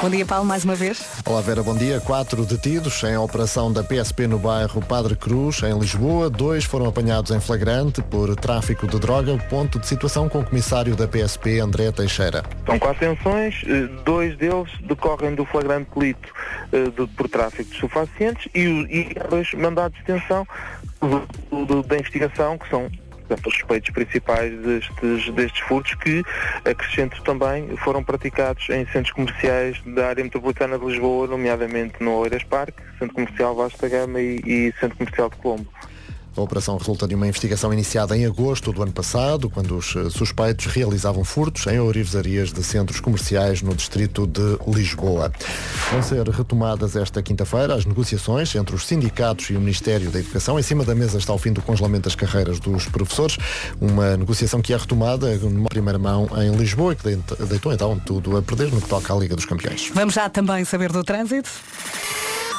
Bom 0.00 0.10
dia, 0.10 0.26
Paulo, 0.26 0.44
mais 0.44 0.64
uma 0.64 0.74
vez. 0.74 1.02
Olá 1.24 1.40
Vera, 1.40 1.62
bom 1.62 1.74
dia. 1.74 1.98
Quatro 1.98 2.44
detidos 2.44 3.02
em 3.04 3.16
operação 3.16 3.72
da 3.72 3.82
PSP 3.82 4.26
no 4.26 4.38
bairro 4.38 4.82
Padre 4.82 5.16
Cruz, 5.16 5.62
em 5.62 5.78
Lisboa. 5.78 6.28
Dois 6.28 6.64
foram 6.64 6.86
apanhados 6.86 7.30
em 7.30 7.40
flagrante 7.40 8.02
por 8.02 8.36
tráfico 8.36 8.86
de 8.86 8.98
droga. 9.00 9.38
Ponto 9.48 9.78
de 9.78 9.86
situação 9.86 10.28
com 10.28 10.40
o 10.40 10.44
comissário 10.44 10.94
da 10.94 11.08
PSP, 11.08 11.58
André 11.60 11.90
Teixeira. 11.90 12.42
São 12.66 12.78
quatro 12.78 13.06
atenções, 13.10 13.62
eh, 13.66 13.88
dois 14.04 14.36
deles 14.36 14.68
decorrem 14.86 15.34
do 15.34 15.46
flagrante 15.46 15.88
delito 15.96 16.28
eh, 16.70 16.90
de- 16.90 17.06
por 17.14 17.28
tráfico 17.30 17.64
de 17.64 17.74
estupefacientes 17.76 18.46
e, 18.54 18.60
e 18.60 19.14
dois 19.30 19.50
mandados 19.54 19.96
de 20.00 20.04
detenção 20.04 20.46
da 21.88 21.96
investigação, 21.98 22.58
que 22.58 22.68
são 22.68 22.90
portanto, 23.26 23.46
os 23.46 23.54
suspeitos 23.54 23.90
principais 23.90 24.52
destes, 24.60 25.30
destes 25.30 25.60
furtos 25.60 25.94
que, 25.94 26.22
acrescento 26.64 27.22
também, 27.22 27.76
foram 27.78 28.02
praticados 28.02 28.68
em 28.70 28.86
centros 28.86 29.12
comerciais 29.12 29.80
da 29.86 30.08
área 30.08 30.22
metropolitana 30.22 30.78
de 30.78 30.84
Lisboa, 30.84 31.26
nomeadamente 31.26 32.02
no 32.02 32.12
Oeiras 32.18 32.44
Parque, 32.44 32.82
Centro 32.98 33.14
Comercial 33.14 33.54
Vasta 33.54 33.88
Gama 33.88 34.20
e, 34.20 34.40
e 34.44 34.74
Centro 34.78 34.96
Comercial 34.96 35.30
de 35.30 35.36
Colombo. 35.36 35.68
A 36.36 36.40
operação 36.40 36.76
resulta 36.76 37.06
de 37.06 37.14
uma 37.14 37.28
investigação 37.28 37.72
iniciada 37.72 38.16
em 38.16 38.26
agosto 38.26 38.72
do 38.72 38.82
ano 38.82 38.92
passado, 38.92 39.48
quando 39.48 39.76
os 39.76 39.94
eh, 39.94 40.10
suspeitos 40.10 40.66
realizavam 40.66 41.22
furtos 41.24 41.64
em 41.68 41.78
ourivesarias 41.78 42.52
de 42.52 42.62
centros 42.64 42.98
comerciais 42.98 43.62
no 43.62 43.72
distrito 43.74 44.26
de 44.26 44.58
Lisboa. 44.66 45.32
Vão 45.92 46.02
ser 46.02 46.28
retomadas 46.28 46.96
esta 46.96 47.22
quinta-feira 47.22 47.74
as 47.74 47.84
negociações 47.86 48.52
entre 48.54 48.74
os 48.74 48.84
sindicatos 48.86 49.50
e 49.50 49.54
o 49.56 49.60
Ministério 49.60 50.10
da 50.10 50.18
Educação. 50.18 50.58
Em 50.58 50.62
cima 50.62 50.84
da 50.84 50.94
mesa 50.94 51.18
está 51.18 51.32
o 51.32 51.38
fim 51.38 51.52
do 51.52 51.62
congelamento 51.62 52.04
das 52.04 52.16
carreiras 52.16 52.58
dos 52.58 52.86
professores, 52.86 53.38
uma 53.80 54.16
negociação 54.16 54.60
que 54.60 54.72
é 54.72 54.76
retomada 54.76 55.34
numa 55.36 55.68
primeira 55.68 55.98
mão 56.00 56.28
em 56.42 56.50
Lisboa 56.56 56.94
e 56.94 56.96
que 56.96 57.04
deit- 57.04 57.42
deitou 57.48 57.72
então 57.72 57.96
tudo 58.04 58.36
a 58.36 58.42
perder 58.42 58.72
no 58.72 58.80
que 58.80 58.88
toca 58.88 59.14
à 59.14 59.16
Liga 59.16 59.36
dos 59.36 59.44
Campeões. 59.44 59.90
Vamos 59.94 60.14
já 60.14 60.28
também 60.28 60.64
saber 60.64 60.90
do 60.90 61.04
trânsito. 61.04 61.48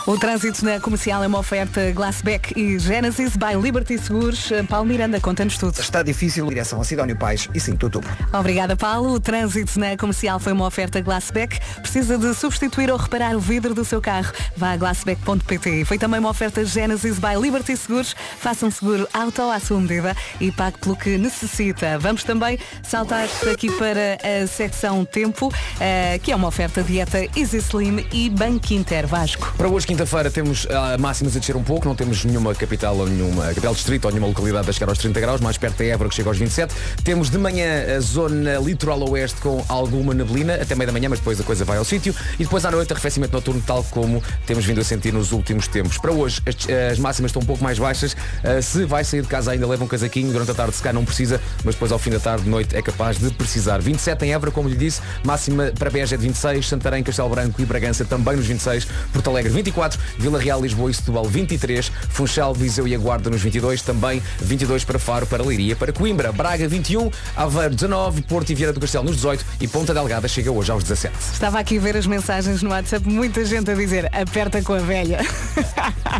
O 0.07 0.19
trânsito 0.19 0.63
na 0.63 0.79
comercial 0.79 1.23
é 1.23 1.27
uma 1.27 1.39
oferta 1.39 1.91
Glassback 1.91 2.53
e 2.55 2.77
Genesis 2.77 3.35
by 3.35 3.59
Liberty 3.59 3.97
Seguros. 3.97 4.51
Paulo 4.69 4.85
Miranda, 4.85 5.19
conta-nos 5.19 5.57
tudo. 5.57 5.79
Está 5.79 6.03
difícil 6.03 6.45
direção 6.47 6.79
a 6.79 6.83
Sidónio 6.83 7.17
Pais 7.17 7.49
e 7.55 7.59
sim, 7.59 7.75
tudo. 7.75 8.03
Obrigada, 8.31 8.75
Paulo. 8.75 9.13
O 9.13 9.19
trânsito 9.19 9.79
na 9.79 9.97
comercial 9.97 10.39
foi 10.39 10.53
uma 10.53 10.67
oferta 10.67 11.01
Glassback. 11.01 11.59
Precisa 11.81 12.19
de 12.19 12.35
substituir 12.35 12.91
ou 12.91 12.97
reparar 12.97 13.35
o 13.35 13.39
vidro 13.39 13.73
do 13.73 13.83
seu 13.83 13.99
carro? 13.99 14.31
Vá 14.55 14.73
a 14.73 14.77
glassback.pt. 14.77 15.85
Foi 15.85 15.97
também 15.97 16.19
uma 16.19 16.29
oferta 16.29 16.63
Genesis 16.63 17.17
by 17.17 17.41
Liberty 17.41 17.75
Seguros. 17.75 18.15
Faça 18.37 18.63
um 18.63 18.69
seguro 18.69 19.07
auto 19.11 19.41
à 19.41 19.59
sua 19.59 19.79
medida 19.79 20.15
e 20.39 20.51
pague 20.51 20.77
pelo 20.77 20.95
que 20.95 21.17
necessita. 21.17 21.97
Vamos 21.97 22.23
também 22.23 22.59
saltar 22.83 23.27
aqui 23.51 23.71
para 23.71 24.19
a 24.23 24.45
secção 24.45 25.03
Tempo, 25.03 25.51
eh, 25.79 26.19
que 26.21 26.31
é 26.31 26.35
uma 26.35 26.47
oferta 26.47 26.83
dieta 26.83 27.25
Easy 27.35 27.57
Slim 27.57 28.05
e 28.13 28.29
Banco 28.29 28.71
Inter 28.71 29.07
Vasco. 29.07 29.51
Para 29.57 29.67
hoje, 29.67 29.94
quinta-feira, 29.95 30.29
temos 30.29 30.67
ah, 30.69 30.97
máximas 30.97 31.37
a 31.37 31.39
descer 31.39 31.55
um 31.55 31.63
pouco, 31.63 31.87
não 31.87 31.95
temos 31.95 32.25
nenhuma 32.25 32.53
capital 32.53 32.97
ou 32.97 33.07
nenhuma 33.07 33.45
capital 33.47 33.73
distrito 33.73 34.03
ou 34.03 34.11
nenhuma 34.11 34.27
localidade 34.27 34.69
a 34.69 34.73
chegar 34.73 34.89
aos 34.89 34.97
30 34.97 35.21
graus, 35.21 35.39
mais 35.39 35.57
perto 35.57 35.79
é 35.79 35.87
Évora 35.87 36.09
que 36.09 36.15
chega 36.15 36.29
aos 36.29 36.37
27. 36.37 36.75
Temos 37.01 37.29
de 37.29 37.37
manhã 37.37 37.95
a 37.95 38.01
zona 38.01 38.57
litoral 38.57 39.09
oeste 39.09 39.39
com 39.39 39.63
alguma 39.69 40.13
neblina, 40.13 40.55
até 40.55 40.75
meio 40.75 40.87
da 40.87 40.91
manhã, 40.91 41.07
mas 41.07 41.19
depois 41.19 41.39
a 41.39 41.45
coisa 41.45 41.63
vai 41.63 41.77
ao 41.77 41.85
sítio. 41.85 42.13
E 42.37 42.43
depois 42.43 42.65
à 42.65 42.71
noite 42.71 42.91
arrefecimento 42.91 43.31
noturno, 43.31 43.63
tal 43.65 43.85
como 43.85 44.21
temos 44.45 44.65
vindo 44.65 44.81
a 44.81 44.83
sentir 44.83 45.13
nos 45.13 45.31
últimos 45.31 45.65
tempos. 45.69 45.97
Para 45.97 46.11
hoje, 46.11 46.41
as, 46.45 46.91
as 46.91 46.99
máximas 46.99 47.29
estão 47.29 47.41
um 47.41 47.45
pouco 47.45 47.63
mais 47.63 47.79
baixas. 47.79 48.17
Ah, 48.43 48.61
se 48.61 48.83
vai 48.83 49.05
sair 49.05 49.21
de 49.21 49.29
casa 49.29 49.51
ainda 49.51 49.65
leva 49.65 49.85
um 49.85 49.87
casaquinho, 49.87 50.29
durante 50.33 50.51
a 50.51 50.53
tarde 50.53 50.75
se 50.75 50.83
cá 50.83 50.91
não 50.91 51.05
precisa, 51.05 51.39
mas 51.63 51.75
depois 51.75 51.93
ao 51.93 51.99
fim 51.99 52.09
da 52.09 52.19
tarde, 52.19 52.43
de 52.43 52.49
noite, 52.49 52.75
é 52.75 52.81
capaz 52.81 53.17
de 53.17 53.29
precisar. 53.31 53.79
27 53.79 54.25
em 54.25 54.33
Évora, 54.33 54.51
como 54.51 54.67
lhe 54.67 54.75
disse, 54.75 54.99
máxima 55.23 55.71
para 55.79 55.89
Beja 55.89 56.15
é 56.15 56.17
de 56.17 56.23
26, 56.25 56.67
Santarém, 56.67 57.01
Castelo 57.01 57.29
Branco 57.29 57.61
e 57.61 57.65
Bragança 57.65 58.03
também 58.03 58.35
nos 58.35 58.45
26, 58.45 58.85
Porto 59.13 59.29
Alegre 59.29 59.53
24, 59.53 59.84
Vila 60.17 60.39
Real, 60.39 60.61
Lisboa 60.61 60.89
e 60.89 60.93
Setúbal 60.93 61.25
23, 61.25 61.91
Funchal, 62.09 62.53
Viseu 62.53 62.87
e 62.87 62.95
a 62.95 62.97
Guarda 62.97 63.29
nos 63.29 63.41
22, 63.41 63.81
também 63.81 64.21
22 64.41 64.83
para 64.83 64.97
Faro, 64.97 65.27
para 65.27 65.43
Leiria, 65.43 65.75
para 65.75 65.93
Coimbra, 65.93 66.31
Braga 66.31 66.67
21, 66.67 67.11
Aveiro 67.35 67.75
19, 67.75 68.23
Porto 68.23 68.49
e 68.49 68.55
Vieira 68.55 68.73
do 68.73 68.79
Castelo 68.79 69.03
nos 69.03 69.15
18 69.17 69.45
e 69.61 69.67
Ponta 69.67 69.93
Delgada 69.93 70.27
chega 70.27 70.51
hoje 70.51 70.71
aos 70.71 70.83
17. 70.83 71.15
Estava 71.33 71.59
aqui 71.59 71.77
a 71.77 71.81
ver 71.81 71.97
as 71.97 72.07
mensagens 72.07 72.61
no 72.61 72.69
WhatsApp, 72.69 73.07
muita 73.07 73.45
gente 73.45 73.69
a 73.69 73.75
dizer 73.75 74.09
aperta 74.13 74.61
com 74.61 74.73
a 74.73 74.79
velha. 74.79 75.19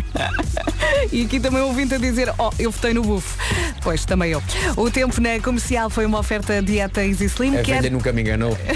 e 1.12 1.24
aqui 1.24 1.40
também 1.40 1.60
ouvinte 1.60 1.94
a 1.94 1.98
dizer, 1.98 2.32
oh, 2.38 2.50
eu 2.58 2.70
votei 2.70 2.94
no 2.94 3.02
bufo. 3.02 3.36
Pois, 3.82 4.04
também 4.04 4.32
eu. 4.32 4.42
O 4.76 4.90
tempo 4.90 5.20
na 5.20 5.38
comercial 5.40 5.88
foi 5.90 6.06
uma 6.06 6.18
oferta 6.18 6.60
dieta 6.62 7.04
Easy 7.04 7.26
Slim. 7.26 7.56
A 7.56 7.62
Quer... 7.62 7.76
velha 7.76 7.90
nunca 7.90 8.12
me 8.12 8.22
enganou. 8.22 8.56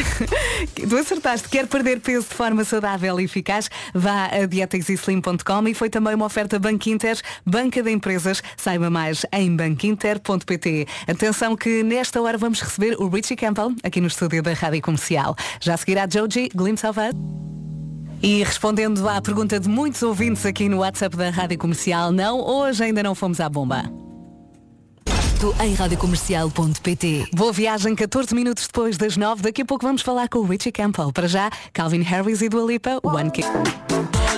Tu 0.89 0.97
acertaste, 0.97 1.49
quer 1.49 1.67
perder 1.67 2.01
peso 2.01 2.27
de 2.29 2.35
forma 2.35 2.65
saudável 2.65 3.21
e 3.21 3.25
eficaz? 3.25 3.71
Vá 3.95 4.27
a 4.27 4.47
dietaexislim.com 4.81 5.69
e 5.69 5.75
foi 5.75 5.91
também 5.91 6.15
uma 6.15 6.27
oferta 6.27 6.59
Banco 6.59 6.89
Inter, 6.89 7.21
banca 7.45 7.83
de 7.83 7.91
empresas. 7.91 8.43
Saiba 8.57 8.91
mais 8.91 9.25
em 9.33 9.55
banquinter.pt. 9.55 10.87
Atenção 11.07 11.57
que 11.57 11.83
nesta 11.83 12.21
hora 12.21 12.39
vamos 12.39 12.61
receber 12.61 12.97
o 13.01 13.09
Richie 13.09 13.37
Campbell 13.37 13.75
aqui 13.83 14.01
no 14.01 14.09
estúdio 14.09 14.43
da 14.43 14.53
Rádio 14.53 14.83
Comercial. 14.83 15.37
Já 15.61 15.77
seguirá 15.77 16.07
Joji, 16.11 16.49
Glimpse 16.55 16.87
of 16.87 16.99
Us. 16.99 17.15
E 18.23 18.43
respondendo 18.43 19.09
à 19.09 19.21
pergunta 19.21 19.59
de 19.59 19.69
muitos 19.69 20.03
ouvintes 20.03 20.45
aqui 20.45 20.69
no 20.69 20.79
WhatsApp 20.79 21.17
da 21.17 21.31
Rádio 21.31 21.57
Comercial, 21.57 22.13
não, 22.13 22.41
hoje 22.41 22.85
ainda 22.85 23.03
não 23.03 23.15
fomos 23.15 23.41
à 23.41 23.49
bomba. 23.49 23.91
Em 25.59 25.73
radiocomercial.pt 25.73 27.31
Boa 27.33 27.51
viagem, 27.51 27.95
14 27.95 28.35
minutos 28.35 28.67
depois 28.67 28.99
das 28.99 29.17
9. 29.17 29.41
Daqui 29.41 29.63
a 29.63 29.65
pouco 29.65 29.87
vamos 29.87 30.03
falar 30.03 30.29
com 30.29 30.41
o 30.41 30.45
Richie 30.45 30.71
Campbell. 30.71 31.11
Para 31.13 31.27
já, 31.27 31.51
Calvin 31.73 32.03
Harris 32.03 32.43
e 32.43 32.49
Dua 32.51 32.71
Lipa, 32.71 33.01
One 33.03 33.31
Kick. 33.31 33.49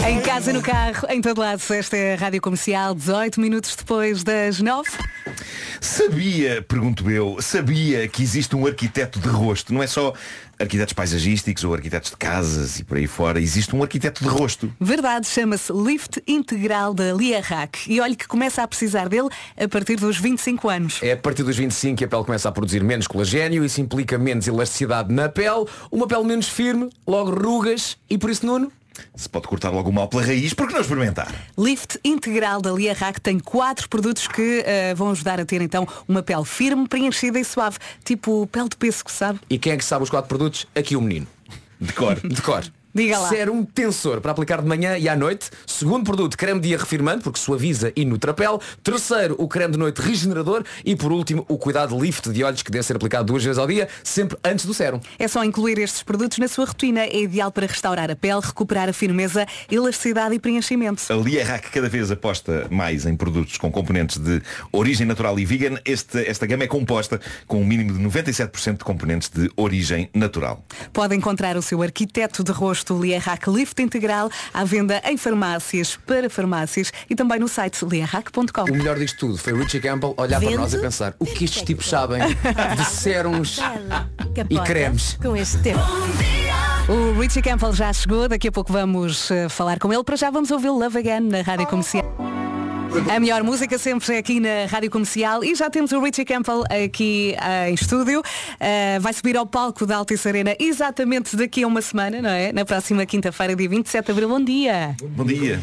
Em 0.05 0.21
casa, 0.21 0.53
no 0.53 0.61
carro, 0.61 1.07
em 1.11 1.21
todo 1.21 1.39
lado, 1.39 1.63
esta 1.71 1.97
é 1.97 2.15
a 2.15 2.17
Rádio 2.17 2.41
Comercial, 2.41 2.93
18 2.93 3.41
minutos 3.41 3.77
depois 3.77 4.25
das 4.25 4.61
9. 4.61 4.91
Sabia, 5.81 6.61
pergunto 6.61 7.09
eu, 7.09 7.37
sabia 7.41 8.09
que 8.09 8.21
existe 8.21 8.57
um 8.57 8.67
arquiteto 8.67 9.21
de 9.21 9.29
rosto, 9.29 9.73
não 9.73 9.81
é 9.81 9.87
só 9.87 10.13
arquitetos 10.59 10.93
paisagísticos 10.93 11.63
ou 11.63 11.73
arquitetos 11.73 12.11
de 12.11 12.17
casas 12.17 12.81
e 12.81 12.85
por 12.85 12.97
aí 12.97 13.07
fora, 13.07 13.41
existe 13.41 13.75
um 13.77 13.83
arquiteto 13.83 14.25
de 14.25 14.29
rosto. 14.29 14.73
Verdade, 14.81 15.29
chama-se 15.29 15.73
Lift 15.73 16.21
Integral 16.27 16.95
da 16.95 17.13
Liarrac. 17.13 17.79
E 17.87 18.01
olhe 18.01 18.17
que 18.17 18.27
começa 18.27 18.61
a 18.61 18.67
precisar 18.67 19.09
dele 19.09 19.29
a 19.57 19.69
partir 19.69 19.97
dos 19.97 20.19
25 20.19 20.69
anos. 20.69 20.99
É 21.01 21.13
a 21.13 21.17
partir 21.17 21.45
dos 21.45 21.57
25 21.57 21.97
que 21.97 22.05
a 22.05 22.09
pele 22.09 22.25
começa 22.25 22.49
a 22.49 22.53
produzir 22.53 22.83
menos 22.83 23.07
colagênio, 23.07 23.65
isso 23.65 23.81
implica 23.81 24.19
menos 24.19 24.49
elasticidade 24.49 25.13
na 25.13 25.29
pele, 25.29 25.65
uma 25.93 26.09
pele 26.09 26.25
menos 26.25 26.49
firme, 26.49 26.91
logo 27.07 27.31
rugas 27.31 27.97
e 28.11 28.19
por 28.19 28.31
isso, 28.31 28.45
Nuno, 28.45 28.71
Se 29.15 29.29
pode 29.29 29.49
cortar 29.49 29.71
logo 29.71 29.91
o 29.91 29.93
mal 29.93 30.09
pela 30.09 30.25
raiz, 30.25 30.55
por 30.55 30.67
que 30.67 30.75
não 30.75 30.81
experimentar? 30.81 31.33
Lift 31.59 31.99
Integral 32.05 32.61
da 32.61 32.73
Liarrac 32.73 33.21
tem 33.21 33.39
quatro 33.39 33.89
produtos 33.89 34.27
que 34.27 34.63
eh, 34.67 34.95
vão 34.95 35.11
ajudar 35.11 35.41
a 35.41 35.45
ter 35.45 35.61
então 35.61 35.87
uma 36.09 36.23
pele 36.23 36.45
firme, 36.45 36.89
preenchida 36.89 37.39
e 37.39 37.45
suave, 37.45 37.79
tipo 38.05 38.47
pele 38.47 38.69
de 38.69 38.77
pêssego, 38.77 39.11
sabe? 39.11 39.41
E 39.49 39.59
quem 39.59 39.73
é 39.73 39.77
que 39.77 39.85
sabe 39.85 40.03
os 40.03 40.11
quatro 40.11 40.29
produtos? 40.29 40.67
Aqui 40.75 40.97
o 40.97 41.01
menino. 41.01 41.27
De 41.81 41.93
cor. 41.93 42.21
De 42.21 42.43
cor. 42.43 42.65
Diga 42.95 43.19
lá. 43.19 43.29
Serum 43.29 43.65
tensor 43.65 44.21
para 44.21 44.33
aplicar 44.33 44.61
de 44.61 44.69
manhã 44.69 44.99
e 44.99 45.09
à 45.09 45.17
noite. 45.17 45.51
Segundo 45.67 46.05
produto, 46.05 46.37
creme 46.37 46.61
dia 46.61 46.77
reafirmante, 46.77 47.23
porque 47.25 47.39
suaviza 47.39 47.93
e 47.97 48.05
nutre 48.05 48.31
a 48.31 48.35
pele. 48.35 48.59
Terceiro, 48.83 49.35
o 49.39 49.49
creme 49.49 49.73
de 49.73 49.79
noite 49.79 50.01
regenerador. 50.03 50.63
E 50.85 50.95
por 50.95 51.11
último, 51.13 51.45
o 51.49 51.57
cuidado 51.57 51.99
lift 51.99 52.29
de 52.31 52.45
olhos 52.45 52.63
que 52.63 52.71
deve 52.71 52.85
ser 52.85 52.97
aplicado 52.97 53.25
duas 53.25 53.43
vezes 53.43 53.59
ao 53.59 53.67
dia, 53.67 53.89
sempre 54.05 54.37
antes 54.45 54.67
do 54.67 54.75
sérum. 54.75 55.01
É 55.19 55.27
só 55.27 55.43
incluir 55.45 55.79
estes 55.79 56.03
produtos 56.03 56.39
na 56.39 56.49
sua 56.49 56.67
rotina. 56.67 57.01
É 57.01 57.21
ideal 57.23 57.51
para 57.51 57.67
restaurar 57.67 58.11
a 58.11 58.17
pele, 58.17 58.41
recuperar 58.43 58.89
a 58.89 58.93
firmeza, 58.93 59.47
elasticidade 59.71 60.35
e 60.35 60.39
preenchimento. 60.39 61.03
A 61.11 61.17
Lierac 61.17 61.71
cada 61.71 61.89
vez 61.89 62.11
aposta 62.11 62.67
mais 62.71 63.07
em 63.07 63.17
produtos 63.17 63.57
com 63.57 63.71
componentes 63.71 64.19
de 64.19 64.43
origem 64.71 65.07
natural 65.07 65.39
e 65.39 65.45
vegan. 65.45 65.79
Este- 65.85 66.27
esta 66.29 66.45
gama 66.47 66.65
é 66.65 66.67
composta 66.67 67.21
com 67.47 67.61
um 67.63 67.65
mínimo 67.65 67.93
de 67.93 67.99
97% 68.01 68.79
de 68.79 68.85
componentes 68.85 69.29
de 69.31 69.51
origem 69.57 70.11
natural. 70.15 70.63
Pode 70.93 71.15
encontrar 71.15 71.57
o 71.57 71.63
seu 71.63 71.83
arquiteto 71.83 72.45
de 72.45 72.53
rosto 72.53 72.82
Liarrac 72.91 73.49
Lift 73.49 73.81
Integral 73.83 74.31
à 74.53 74.65
venda 74.65 75.01
em 75.05 75.17
farmácias, 75.17 75.99
para 76.07 76.31
farmácias 76.31 76.93
e 77.09 77.15
também 77.15 77.39
no 77.39 77.49
site 77.49 77.85
liarrac.com. 77.85 78.65
O 78.65 78.75
melhor 78.75 78.99
disto 78.99 79.19
tudo 79.19 79.39
foi 79.39 79.53
o 79.53 79.59
Richie 79.59 79.81
Campbell 79.81 80.15
olhar 80.17 80.41
para 80.41 80.57
nós 80.57 80.75
e 80.75 80.79
pensar 80.79 81.15
o 81.19 81.27
que 81.27 81.45
estes 81.45 81.63
tipos 81.63 81.89
sabem 81.89 82.23
de 82.77 82.85
sérums 82.85 83.59
e 84.49 84.59
cremes. 84.61 85.19
Com 85.23 85.37
este 85.37 85.59
tempo. 85.59 85.81
O 86.89 87.19
Richie 87.21 87.43
Campbell 87.43 87.73
já 87.73 87.93
chegou, 87.93 88.29
daqui 88.29 88.49
a 88.49 88.53
pouco 88.53 88.73
vamos 88.73 89.31
eh, 89.31 89.49
falar 89.49 89.79
com 89.79 89.93
ele. 89.93 90.03
Para 90.03 90.17
já 90.17 90.31
vamos 90.31 90.51
ouvir 90.51 90.71
Love 90.71 90.99
Again 90.99 91.21
na 91.21 91.43
Rádio 91.43 91.67
Comercial. 91.67 92.05
A 93.15 93.19
melhor 93.19 93.43
música 93.43 93.79
sempre 93.79 94.15
é 94.15 94.19
aqui 94.19 94.39
na 94.39 94.67
Rádio 94.69 94.91
Comercial 94.91 95.43
e 95.43 95.55
já 95.55 95.71
temos 95.71 95.93
o 95.93 96.01
Richie 96.03 96.25
Campbell 96.25 96.63
aqui 96.85 97.35
eh, 97.41 97.71
em 97.71 97.75
estúdio. 97.75 98.23
Eh, 98.61 98.99
vai 99.01 99.13
subir 99.13 99.37
ao 99.37 99.47
palco 99.47 99.87
da 99.87 99.97
Altice 99.97 100.29
Arena 100.29 100.55
exatamente 100.59 101.35
daqui 101.37 101.63
a 101.63 101.67
uma 101.67 101.81
semana, 101.81 102.21
não 102.21 102.29
é? 102.31 102.53
Na 102.53 102.65
próxima 102.65 103.05
quinta-feira, 103.07 103.57
dia 103.57 103.69
27 103.69 104.05
de 104.07 104.13
abril. 104.13 104.29
Bom 104.29 104.45
dia. 104.45 104.95
Bom 105.03 105.25
dia. 105.25 105.61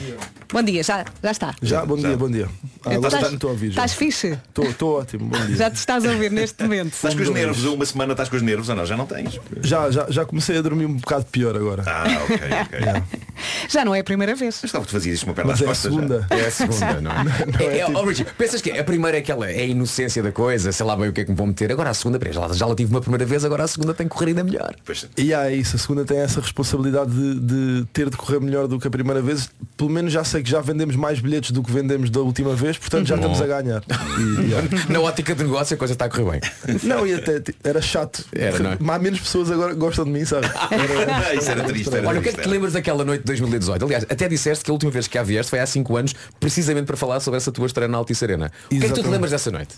Bom 0.51 0.63
dia, 0.63 0.81
já, 0.81 1.05
já 1.21 1.31
está. 1.31 1.53
Já, 1.61 1.85
bom 1.85 1.95
dia, 1.97 2.17
bom 2.17 2.29
dia. 2.29 2.49
Ah, 2.83 2.95
agora 2.95 3.07
estás- 3.07 3.27
já 3.27 3.33
estou 3.35 3.49
a 3.49 3.53
ouvir. 3.53 3.67
já. 3.67 3.85
Estás 3.85 3.93
fixe? 3.93 4.27
Estou 4.47 4.65
estou 4.65 4.99
ótimo, 4.99 5.25
bom 5.29 5.45
dia. 5.45 5.55
Já 5.55 5.69
te 5.69 5.75
estás 5.75 6.03
a 6.05 6.09
ouvir 6.11 6.31
neste 6.31 6.63
momento. 6.63 6.93
Estás 6.93 7.13
com 7.13 7.21
os 7.21 7.29
nervos, 7.29 7.63
uma 7.65 7.85
semana 7.85 8.13
estás 8.13 8.29
com 8.29 8.35
os 8.37 8.41
nervos 8.41 8.69
ou 8.69 8.75
não? 8.75 8.85
Já 8.85 8.97
não 8.97 9.05
tens? 9.05 9.39
Já, 9.61 9.91
já, 9.91 10.07
já 10.09 10.25
comecei 10.25 10.57
a 10.57 10.61
dormir 10.61 10.85
um 10.85 10.95
bocado 10.95 11.25
pior 11.25 11.55
agora. 11.55 11.83
Ah, 11.85 12.05
ok, 12.23 12.37
ok. 12.63 13.19
Já 13.67 13.83
não 13.85 13.93
é 13.95 13.99
a 13.99 14.03
primeira 14.03 14.35
vez. 14.35 14.55
Mas 14.61 14.65
estava 14.69 14.85
tu 14.85 14.91
fazias 14.91 15.15
isto 15.15 15.25
uma 15.25 15.33
perna 15.33 15.51
Mas 15.51 15.61
às 15.61 15.67
é 15.67 15.71
a 15.71 15.75
segunda. 15.75 16.27
já. 16.29 16.37
É 16.37 16.45
a 16.47 16.51
segunda, 16.51 17.01
não 17.01 17.11
é? 17.11 17.63
é, 17.63 17.79
é, 17.79 17.85
oh, 17.87 18.03
Richie, 18.05 18.25
pensas 18.37 18.61
que 18.61 18.71
a 18.71 18.83
primeira 18.83 19.17
é 19.17 19.19
aquela 19.19 19.49
é 19.49 19.59
a 19.61 19.65
inocência 19.65 20.21
da 20.23 20.31
coisa, 20.31 20.71
sei 20.71 20.85
lá 20.85 20.95
bem 20.95 21.09
o 21.09 21.13
que 21.13 21.21
é 21.21 21.25
que 21.25 21.31
me 21.31 21.37
vão 21.37 21.47
meter. 21.47 21.71
Agora 21.71 21.89
a 21.89 21.93
segunda, 21.93 22.19
já, 22.31 22.39
lá- 22.39 22.53
já 22.53 22.65
lá 22.65 22.75
tive 22.75 22.91
uma 22.91 23.01
primeira 23.01 23.25
vez, 23.25 23.43
agora 23.45 23.63
a 23.63 23.67
segunda 23.67 23.93
tem 23.93 24.07
que 24.07 24.13
correr 24.13 24.27
ainda 24.29 24.43
melhor. 24.43 24.73
Pois, 24.85 25.07
E 25.17 25.33
há 25.33 25.51
isso, 25.51 25.75
a 25.75 25.79
segunda 25.79 26.05
tem 26.05 26.17
essa 26.19 26.39
responsabilidade 26.41 27.11
de, 27.11 27.39
de 27.39 27.85
ter 27.93 28.09
de 28.09 28.17
correr 28.17 28.39
melhor 28.39 28.67
do 28.67 28.79
que 28.79 28.87
a 28.87 28.91
primeira 28.91 29.21
vez. 29.21 29.49
Pelo 29.77 29.89
menos 29.89 30.11
já 30.11 30.23
sei 30.23 30.43
que 30.43 30.49
já 30.49 30.59
vendemos 30.61 30.95
mais 30.95 31.19
bilhetes 31.19 31.51
do 31.51 31.63
que 31.63 31.71
vendemos 31.71 32.09
da 32.09 32.19
última 32.21 32.53
vez, 32.55 32.77
portanto 32.77 33.07
já 33.07 33.15
Bom. 33.15 33.31
estamos 33.31 33.41
a 33.41 33.61
ganhar. 33.61 33.83
E. 34.19 34.91
Na 34.91 34.99
ótica 35.01 35.33
de 35.35 35.43
negócio 35.43 35.73
a 35.75 35.77
coisa 35.77 35.93
está 35.93 36.05
a 36.05 36.09
correr 36.09 36.39
bem. 36.39 36.79
Não, 36.83 37.05
e 37.07 37.13
até 37.13 37.41
era 37.63 37.81
chato. 37.81 38.25
Era, 38.35 38.59
não 38.59 38.71
é? 38.71 38.77
Mas 38.79 38.95
há 38.95 38.99
menos 38.99 39.19
pessoas 39.19 39.51
agora 39.51 39.73
que 39.73 39.79
gostam 39.79 40.05
de 40.05 40.11
mim, 40.11 40.25
sabe? 40.25 40.47
Era- 40.47 41.35
isso 41.35 41.49
era 41.51 41.63
triste, 41.63 41.95
era 41.95 42.07
Olha, 42.07 42.19
o 42.19 42.21
que 42.23 42.29
é 42.29 42.31
que 42.31 42.37
triste, 42.37 42.49
te 42.49 42.51
lembras 42.53 42.73
daquela 42.73 43.05
noite 43.05 43.23
2018? 43.29 43.85
Aliás, 43.85 44.05
até 44.09 44.27
disseste 44.27 44.63
que 44.63 44.71
a 44.71 44.73
última 44.73 44.91
vez 44.91 45.07
que 45.07 45.17
cá 45.17 45.23
vieste 45.23 45.49
foi 45.49 45.59
há 45.59 45.65
5 45.65 45.97
anos, 45.97 46.15
precisamente 46.39 46.85
para 46.85 46.97
falar 46.97 47.19
sobre 47.19 47.37
essa 47.37 47.51
tua 47.51 47.65
estreia 47.65 47.87
na 47.87 47.97
Altice 47.97 48.23
Arena. 48.23 48.51
O 48.65 48.69
que 48.69 48.75
é 48.75 48.79
que 48.79 48.79
tu 48.79 48.79
te 48.79 48.85
Exatamente. 48.85 49.11
lembras 49.11 49.31
dessa 49.31 49.51
noite? 49.51 49.75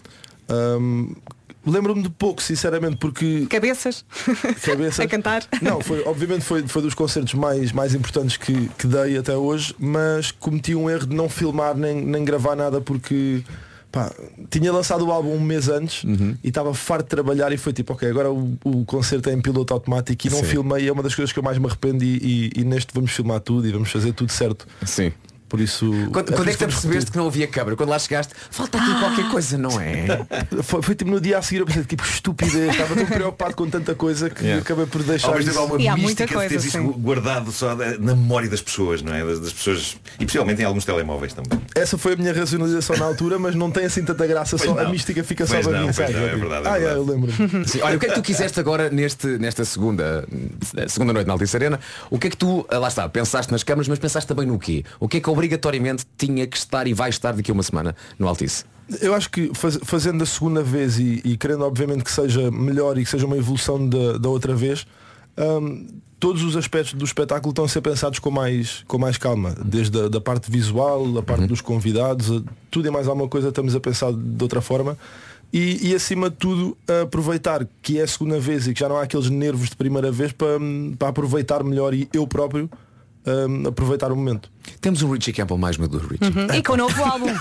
Hum, 0.49 1.13
Lembro-me 1.65 2.01
de 2.01 2.09
pouco, 2.09 2.41
sinceramente, 2.41 2.97
porque 2.97 3.45
Cabeças. 3.47 4.03
cabeças. 4.63 4.99
a 5.05 5.07
cantar. 5.07 5.43
Não, 5.61 5.79
foi, 5.79 6.03
obviamente 6.05 6.43
foi, 6.43 6.67
foi 6.67 6.81
dos 6.81 6.95
concertos 6.95 7.35
mais, 7.35 7.71
mais 7.71 7.93
importantes 7.93 8.35
que, 8.35 8.67
que 8.79 8.87
dei 8.87 9.17
até 9.17 9.35
hoje, 9.37 9.75
mas 9.77 10.31
cometi 10.31 10.73
um 10.73 10.89
erro 10.89 11.05
de 11.05 11.15
não 11.15 11.29
filmar 11.29 11.75
nem, 11.77 12.03
nem 12.03 12.25
gravar 12.25 12.55
nada 12.55 12.81
porque 12.81 13.43
pá, 13.91 14.11
tinha 14.49 14.71
lançado 14.71 15.05
o 15.05 15.11
álbum 15.11 15.33
um 15.35 15.39
mês 15.39 15.67
antes 15.67 16.03
e 16.43 16.47
estava 16.47 16.73
farto 16.73 17.03
de 17.05 17.09
trabalhar 17.09 17.51
e 17.51 17.57
foi 17.57 17.73
tipo, 17.73 17.93
ok, 17.93 18.09
agora 18.09 18.31
o, 18.31 18.57
o 18.63 18.85
concerto 18.85 19.29
é 19.29 19.33
em 19.33 19.41
piloto 19.41 19.73
automático 19.73 20.27
e 20.27 20.29
não 20.29 20.37
Sim. 20.39 20.45
filmei, 20.45 20.87
é 20.87 20.91
uma 20.91 21.03
das 21.03 21.13
coisas 21.13 21.31
que 21.33 21.39
eu 21.39 21.43
mais 21.43 21.57
me 21.57 21.65
arrependo 21.67 22.03
e, 22.03 22.51
e- 22.55 22.61
e 22.61 22.63
neste 22.63 22.93
vamos 22.93 23.11
filmar 23.11 23.39
tudo 23.41 23.67
e 23.67 23.71
vamos 23.71 23.91
fazer 23.91 24.13
tudo 24.13 24.31
certo. 24.31 24.67
Sim. 24.85 25.11
Por 25.51 25.59
isso. 25.59 25.91
Quando, 26.13 26.31
é 26.31 26.35
quando 26.37 26.47
é 26.47 26.51
que 26.53 26.57
te 26.59 26.65
percebeste 26.65 27.11
que 27.11 27.17
não 27.17 27.27
havia 27.27 27.45
câmara? 27.45 27.75
Quando 27.75 27.89
lá 27.89 27.99
chegaste, 27.99 28.33
falta 28.49 28.77
aqui 28.77 28.99
qualquer 29.01 29.29
coisa, 29.29 29.57
não 29.57 29.81
é? 29.81 30.05
Foi, 30.63 30.81
foi 30.81 30.95
tipo 30.95 31.11
no 31.11 31.19
dia 31.19 31.37
a 31.39 31.41
seguir 31.41 31.59
eu 31.59 31.65
pensei 31.65 31.83
tipo 31.83 32.03
estupidez, 32.05 32.71
estava 32.71 32.95
tão 32.95 33.05
preocupado 33.05 33.53
com 33.55 33.69
tanta 33.69 33.93
coisa 33.93 34.29
que 34.29 34.41
Yeah. 34.45 34.61
acabei 34.61 34.85
por 34.85 35.03
deixar. 35.03 35.27
Talvez 35.27 35.47
isso. 35.49 35.59
alguma 35.59 35.81
E 35.81 35.87
há 35.89 35.91
muita 35.91 36.07
mística 36.07 36.27
de 36.27 36.33
coisa, 36.33 36.49
teres 36.49 36.65
isso 36.65 36.81
guardado 36.93 37.51
só 37.51 37.75
da- 37.75 37.97
na 37.97 38.15
memória 38.15 38.49
das 38.49 38.61
pessoas, 38.61 39.01
não 39.01 39.13
é? 39.13 39.25
Das, 39.25 39.39
das 39.41 39.51
pessoas. 39.51 39.97
E 40.19 40.25
possivelmente 40.25 40.61
em 40.61 40.65
alguns 40.65 40.85
telemóveis 40.85 41.33
também. 41.33 41.59
Essa 41.75 41.97
foi 41.97 42.13
a 42.13 42.15
minha 42.15 42.31
racionalização 42.33 42.95
na 42.95 43.05
altura, 43.05 43.37
mas 43.37 43.53
não 43.55 43.69
tem 43.69 43.83
assim 43.85 44.03
tanta 44.05 44.25
graça, 44.25 44.55
Pois 44.57 44.69
só, 44.69 44.79
a 44.79 44.87
mística 44.89 45.21
fica 45.23 45.45
Pois 45.45 45.63
só 45.65 45.69
para 45.69 45.81
mim, 45.81 45.91
sabe? 45.91 46.13
não, 46.13 46.19
é 46.21 46.35
verdade, 46.35 46.65
é 46.65 46.69
ah, 46.69 46.73
verdade. 46.77 46.95
eu 46.95 47.05
lembro. 47.05 47.31
Sim, 47.67 47.81
olha, 47.81 47.97
o 47.97 47.99
que 47.99 48.05
é 48.05 48.09
que 48.09 48.15
tu 48.15 48.21
quiseste 48.21 48.57
agora 48.59 48.89
neste, 48.89 49.27
nesta 49.37 49.65
segunda, 49.65 50.25
segunda 50.87 51.11
noite 51.13 51.27
na 51.27 51.33
Altice 51.33 51.55
Arena? 51.57 51.79
O 52.09 52.17
que 52.17 52.27
é 52.27 52.29
que 52.29 52.37
tu, 52.37 52.65
ah, 52.69 52.77
lá 52.77 52.87
está, 52.87 53.07
pensaste 53.09 53.51
nas 53.51 53.63
câmaras, 53.63 53.87
mas 53.89 53.99
pensaste 53.99 54.27
também 54.27 54.45
no 54.47 54.57
quê? 54.57 54.83
O 54.99 55.07
que 55.07 55.17
é 55.17 55.19
que 55.19 55.29
obrigatoriamente 55.45 56.05
tinha 56.17 56.45
que 56.45 56.55
estar 56.55 56.85
e 56.87 56.93
vai 56.93 57.09
estar 57.09 57.31
daqui 57.33 57.49
a 57.49 57.53
uma 57.53 57.63
semana 57.63 57.95
no 58.19 58.27
Altice? 58.27 58.63
Eu 59.01 59.13
acho 59.15 59.29
que 59.31 59.49
faz- 59.55 59.79
fazendo 59.83 60.21
a 60.21 60.25
segunda 60.25 60.61
vez 60.61 60.99
e, 60.99 61.21
e 61.25 61.35
querendo 61.37 61.63
obviamente 61.63 62.03
que 62.03 62.11
seja 62.11 62.51
melhor 62.51 62.97
e 62.97 63.03
que 63.03 63.09
seja 63.09 63.25
uma 63.25 63.37
evolução 63.37 63.87
da, 63.87 64.17
da 64.19 64.29
outra 64.29 64.53
vez, 64.53 64.85
hum, 65.37 65.87
todos 66.19 66.43
os 66.43 66.55
aspectos 66.55 66.93
do 66.93 67.03
espetáculo 67.05 67.51
estão 67.51 67.65
a 67.65 67.67
ser 67.67 67.81
pensados 67.81 68.19
com 68.19 68.29
mais, 68.29 68.83
com 68.87 68.99
mais 68.99 69.17
calma. 69.17 69.55
Desde 69.65 69.99
a 69.99 70.07
da 70.09 70.21
parte 70.21 70.51
visual, 70.51 71.17
a 71.17 71.23
parte 71.23 71.47
dos 71.47 71.61
convidados, 71.61 72.29
a- 72.31 72.43
tudo 72.69 72.87
e 72.87 72.91
mais 72.91 73.07
alguma 73.07 73.27
coisa 73.27 73.49
estamos 73.49 73.73
a 73.75 73.79
pensar 73.79 74.11
de 74.13 74.43
outra 74.43 74.61
forma. 74.61 74.95
E, 75.53 75.89
e, 75.89 75.95
acima 75.95 76.29
de 76.29 76.37
tudo 76.37 76.77
aproveitar 77.03 77.67
que 77.81 77.99
é 77.99 78.03
a 78.03 78.07
segunda 78.07 78.39
vez 78.39 78.67
e 78.67 78.73
que 78.73 78.79
já 78.79 78.87
não 78.87 78.95
há 78.97 79.01
aqueles 79.03 79.29
nervos 79.29 79.69
de 79.69 79.75
primeira 79.75 80.09
vez 80.11 80.31
para, 80.31 80.57
para 80.97 81.09
aproveitar 81.09 81.61
melhor 81.61 81.93
e 81.93 82.07
eu 82.13 82.25
próprio 82.25 82.69
hum, 83.25 83.67
aproveitar 83.67 84.11
o 84.13 84.15
momento. 84.15 84.49
Temos 84.79 85.01
um 85.01 85.11
Richie 85.11 85.33
Campbell 85.33 85.57
mais 85.57 85.77
maduro, 85.77 86.07
Richie. 86.07 86.25
Uhum. 86.25 86.47
E 86.55 86.63
com 86.63 86.73
o 86.73 86.77
novo 86.77 87.03
álbum. 87.03 87.27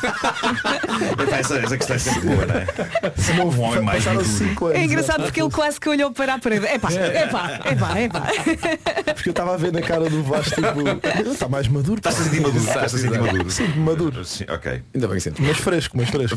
Essa, 1.31 1.57
essa 1.59 1.77
questão 1.77 1.97
é 1.97 1.99
sempre 1.99 2.21
boa, 2.21 2.47
não 2.47 2.55
é? 2.55 2.66
Um 3.41 3.61
homem 3.62 3.83
mais 3.83 4.05
maduro. 4.05 4.73
É 4.73 4.85
engraçado 4.85 5.23
porque 5.23 5.41
ele 5.41 5.51
quase 5.51 5.81
que 5.81 5.89
olhou 5.89 6.11
para 6.11 6.35
a 6.35 6.39
parede. 6.39 6.66
Epá, 6.66 6.93
epá, 6.93 7.61
epá, 7.71 8.01
epá. 8.01 8.23
Porque 9.14 9.29
eu 9.29 9.33
estava 9.33 9.55
a 9.55 9.57
ver 9.57 9.73
na 9.73 9.81
cara 9.81 10.09
do 10.09 10.23
Vasco 10.23 10.55
tipo, 10.55 11.31
está 11.31 11.49
mais 11.49 11.68
maduro. 11.68 11.99
Estás 11.99 12.21
a 12.21 12.25
sentir 12.25 12.41
maduro. 12.41 12.64
Estás 12.64 12.95
a 12.95 12.99
sentir 12.99 13.21
maduro. 13.21 13.51
Sim, 13.51 13.66
maduro. 13.77 14.25
Sim, 14.25 14.45
ok. 14.49 14.83
Ainda 14.95 15.09
bem 15.09 15.16
que 15.16 15.23
sim. 15.23 15.33
Mas 15.39 15.59
fresco, 15.59 15.97
mas 15.97 16.09
fresco. 16.11 16.37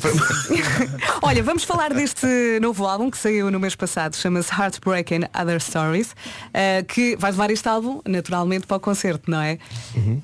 Olha, 1.21 1.43
vamos 1.43 1.63
falar 1.63 1.93
deste 1.93 2.27
novo 2.61 2.85
álbum 2.85 3.09
que 3.09 3.17
saiu 3.17 3.51
no 3.51 3.59
mês 3.59 3.75
passado, 3.75 4.15
chama-se 4.15 4.51
Heartbreak 4.51 5.15
and 5.15 5.29
Other 5.39 5.61
Stories, 5.61 6.15
eh, 6.53 6.83
que 6.83 7.15
vais 7.17 7.35
levar 7.35 7.51
este 7.51 7.67
álbum 7.67 8.01
naturalmente 8.05 8.67
para 8.67 8.77
o 8.77 8.79
concerto, 8.79 9.29
não 9.29 9.41
é? 9.41 9.57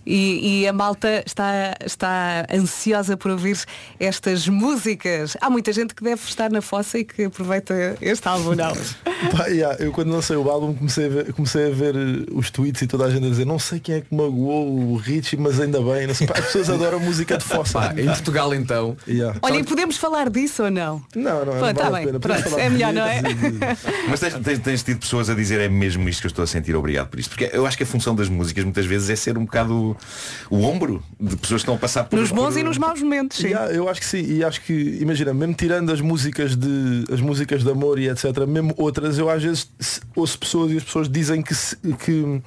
E, 0.06 0.49
e 0.50 0.68
a 0.68 0.74
malta 0.74 1.22
está, 1.28 1.76
está 1.86 2.44
ansiosa 2.52 3.16
por 3.16 3.30
ouvir 3.30 3.56
estas 4.00 4.48
músicas. 4.48 5.38
Há 5.40 5.48
muita 5.48 5.72
gente 5.72 5.94
que 5.94 6.04
deve 6.04 6.22
estar 6.28 6.50
na 6.50 6.60
fossa 6.62 6.98
e 6.98 7.04
que 7.06 7.26
aproveita 7.26 7.96
este 8.02 8.28
álbum, 8.28 8.56
não? 8.56 8.74
Pá, 9.36 9.46
yeah, 9.48 9.78
eu 9.84 9.92
quando 9.92 10.12
lancei 10.12 10.36
o 10.36 10.50
álbum 10.50 10.74
comecei 10.74 11.06
a, 11.06 11.10
ver, 11.10 11.34
comecei 11.34 11.68
a 11.68 11.70
ver 11.74 11.96
eh, 11.96 12.26
os 12.34 12.50
tweets 12.50 12.82
e 12.82 12.88
toda 12.88 13.06
a 13.06 13.12
gente 13.12 13.28
a 13.28 13.30
dizer 13.30 13.46
não 13.46 13.60
sei 13.60 13.80
quem 13.80 13.96
é 13.96 14.02
que 14.02 14.14
magoou 14.16 14.94
o 14.94 14.96
Richie, 14.96 15.38
mas 15.38 15.60
ainda 15.60 15.80
bem. 15.82 16.08
Não 16.08 16.16
sei, 16.16 16.26
pá, 16.26 16.34
as 16.40 16.46
pessoas 16.46 16.70
adoram 16.70 17.00
música 17.00 17.38
de 17.38 17.44
fossa. 17.44 17.74
Pá, 17.80 17.94
em 17.96 18.06
Portugal 18.06 18.54
então. 18.56 18.98
Yeah. 19.08 19.38
Olha, 19.44 19.58
e 19.58 19.64
podemos 19.64 19.98
falar 19.98 20.30
disso 20.32 20.64
ou 20.64 20.72
não? 20.72 21.04
Não, 21.16 21.46
não, 21.46 21.54
Pô, 21.54 21.66
não 21.66 21.74
tá 21.74 21.84
vale 21.84 21.88
a 21.88 21.92
bem, 21.98 22.06
pena. 22.08 22.20
Podemos 22.20 22.44
pronto, 22.44 22.60
é 22.60 22.70
melhor, 22.70 22.94
não 22.94 23.06
é? 23.06 23.20
e 23.20 24.10
Mas 24.10 24.20
tens, 24.20 24.34
tens- 24.36 24.60
tens 24.60 24.84
tido 24.84 25.00
pessoas 25.00 25.30
a 25.30 25.36
dizer 25.36 25.60
é 25.60 25.70
mesmo 25.70 26.08
isto 26.10 26.22
que 26.22 26.28
eu 26.28 26.30
estou 26.30 26.44
a 26.44 26.48
sentir, 26.48 26.76
obrigado 26.76 27.10
por 27.10 27.20
isto. 27.20 27.30
Porque 27.30 27.50
eu 27.54 27.66
acho 27.68 27.78
que 27.78 27.84
a 27.84 27.86
função 27.88 28.16
das 28.16 28.30
músicas 28.30 28.64
muitas 28.64 28.86
vezes 28.86 29.10
é 29.10 29.16
ser 29.16 29.38
um 29.38 29.44
bocado 29.46 29.96
o 30.50 30.62
ombro 30.62 31.04
de 31.20 31.36
pessoas 31.36 31.62
que 31.62 31.64
estão 31.64 31.76
a 31.76 31.78
passar 31.78 32.04
por 32.06 32.20
Nos 32.20 32.32
bons 32.32 32.54
por- 32.54 32.60
e 32.60 32.64
nos 32.64 32.78
maus 32.78 33.02
momentos, 33.02 33.38
sim. 33.38 33.50
Eu 33.74 33.90
acho 33.90 34.00
que 34.02 34.06
sim, 34.08 34.22
e 34.24 34.44
acho 34.44 34.62
que, 34.62 34.98
imagina, 35.02 35.34
mesmo 35.34 35.54
tirando 35.54 35.92
as 35.92 36.02
músicas 36.02 36.56
de 36.56 37.06
as 37.12 37.20
músicas 37.22 37.64
de 37.64 37.70
amor 37.72 38.00
e 38.00 38.08
etc, 38.10 38.46
mesmo 38.48 38.74
outras, 38.78 39.18
eu 39.18 39.30
às 39.30 39.42
vezes 39.44 39.68
ouço 40.16 40.38
pessoas 40.40 40.72
e 40.72 40.78
as 40.78 40.84
pessoas 40.84 41.10
dizem 41.10 41.42
que 41.42 41.54
que, 42.06 42.42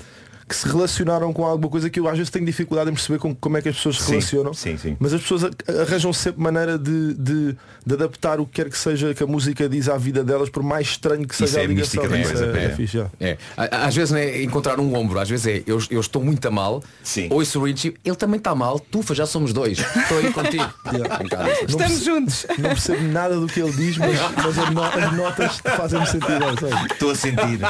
que 0.52 0.58
se 0.58 0.68
relacionaram 0.68 1.32
com 1.32 1.44
alguma 1.44 1.68
coisa 1.70 1.88
que 1.90 1.98
eu 1.98 2.06
às 2.08 2.16
vezes 2.16 2.30
tenho 2.30 2.44
dificuldade 2.44 2.90
em 2.90 2.94
perceber 2.94 3.18
com, 3.18 3.34
como 3.34 3.56
é 3.56 3.62
que 3.62 3.68
as 3.68 3.76
pessoas 3.76 3.96
se 3.98 4.04
Sim, 4.04 4.10
relacionam. 4.12 4.54
sim, 4.54 4.76
sim. 4.76 4.96
Mas 5.00 5.12
as 5.14 5.20
pessoas 5.22 5.42
arranjam 5.80 6.12
sempre 6.12 6.42
maneira 6.42 6.78
de, 6.78 7.14
de, 7.14 7.56
de 7.86 7.94
adaptar 7.94 8.38
o 8.40 8.46
que 8.46 8.52
quer 8.62 8.70
que 8.70 8.76
seja 8.78 9.14
que 9.14 9.22
a 9.22 9.26
música 9.26 9.68
diz 9.68 9.88
à 9.88 9.96
vida 9.96 10.22
delas, 10.22 10.48
por 10.50 10.62
mais 10.62 10.88
estranho 10.88 11.26
que 11.26 11.34
Isso 11.34 11.46
seja 11.46 11.60
é 11.62 11.64
a 11.64 11.68
mística 11.68 12.06
ligação. 12.06 12.34
da 12.34 12.34
Isso 12.34 12.44
é, 12.44 12.60
é. 12.60 12.64
é 12.66 12.76
fixe. 12.76 13.04
É. 13.20 13.38
Às 13.56 13.94
vezes 13.94 14.10
não 14.10 14.18
é 14.18 14.42
encontrar 14.42 14.78
um 14.78 14.94
ombro, 14.94 15.18
às 15.18 15.28
vezes 15.28 15.46
é 15.46 15.62
eu, 15.66 15.78
eu 15.90 16.00
estou 16.00 16.22
muito 16.22 16.46
a 16.46 16.50
mal, 16.50 16.82
ouço 17.30 17.60
o 17.60 17.64
Richie, 17.64 17.94
ele 18.04 18.16
também 18.16 18.38
está 18.38 18.54
mal, 18.54 18.78
tufa, 18.78 19.14
já 19.14 19.24
somos 19.26 19.52
dois. 19.52 19.78
Estou 19.78 20.18
aí 20.18 20.32
contigo. 20.32 20.64
Isso. 20.92 21.66
Estamos 21.68 22.04
juntos. 22.04 22.46
Não 22.58 22.70
percebo 22.70 23.02
nada 23.08 23.36
do 23.38 23.46
que 23.46 23.60
ele 23.60 23.72
diz, 23.72 23.96
mas, 23.96 24.10
mas 24.36 24.58
as, 24.58 24.70
no- 24.70 24.82
as 24.82 25.12
notas 25.16 25.58
fazem-me 25.76 26.06
sentido. 26.06 26.60
sabe? 26.60 26.92
Estou 26.92 27.10
a 27.10 27.14
sentir. 27.14 27.60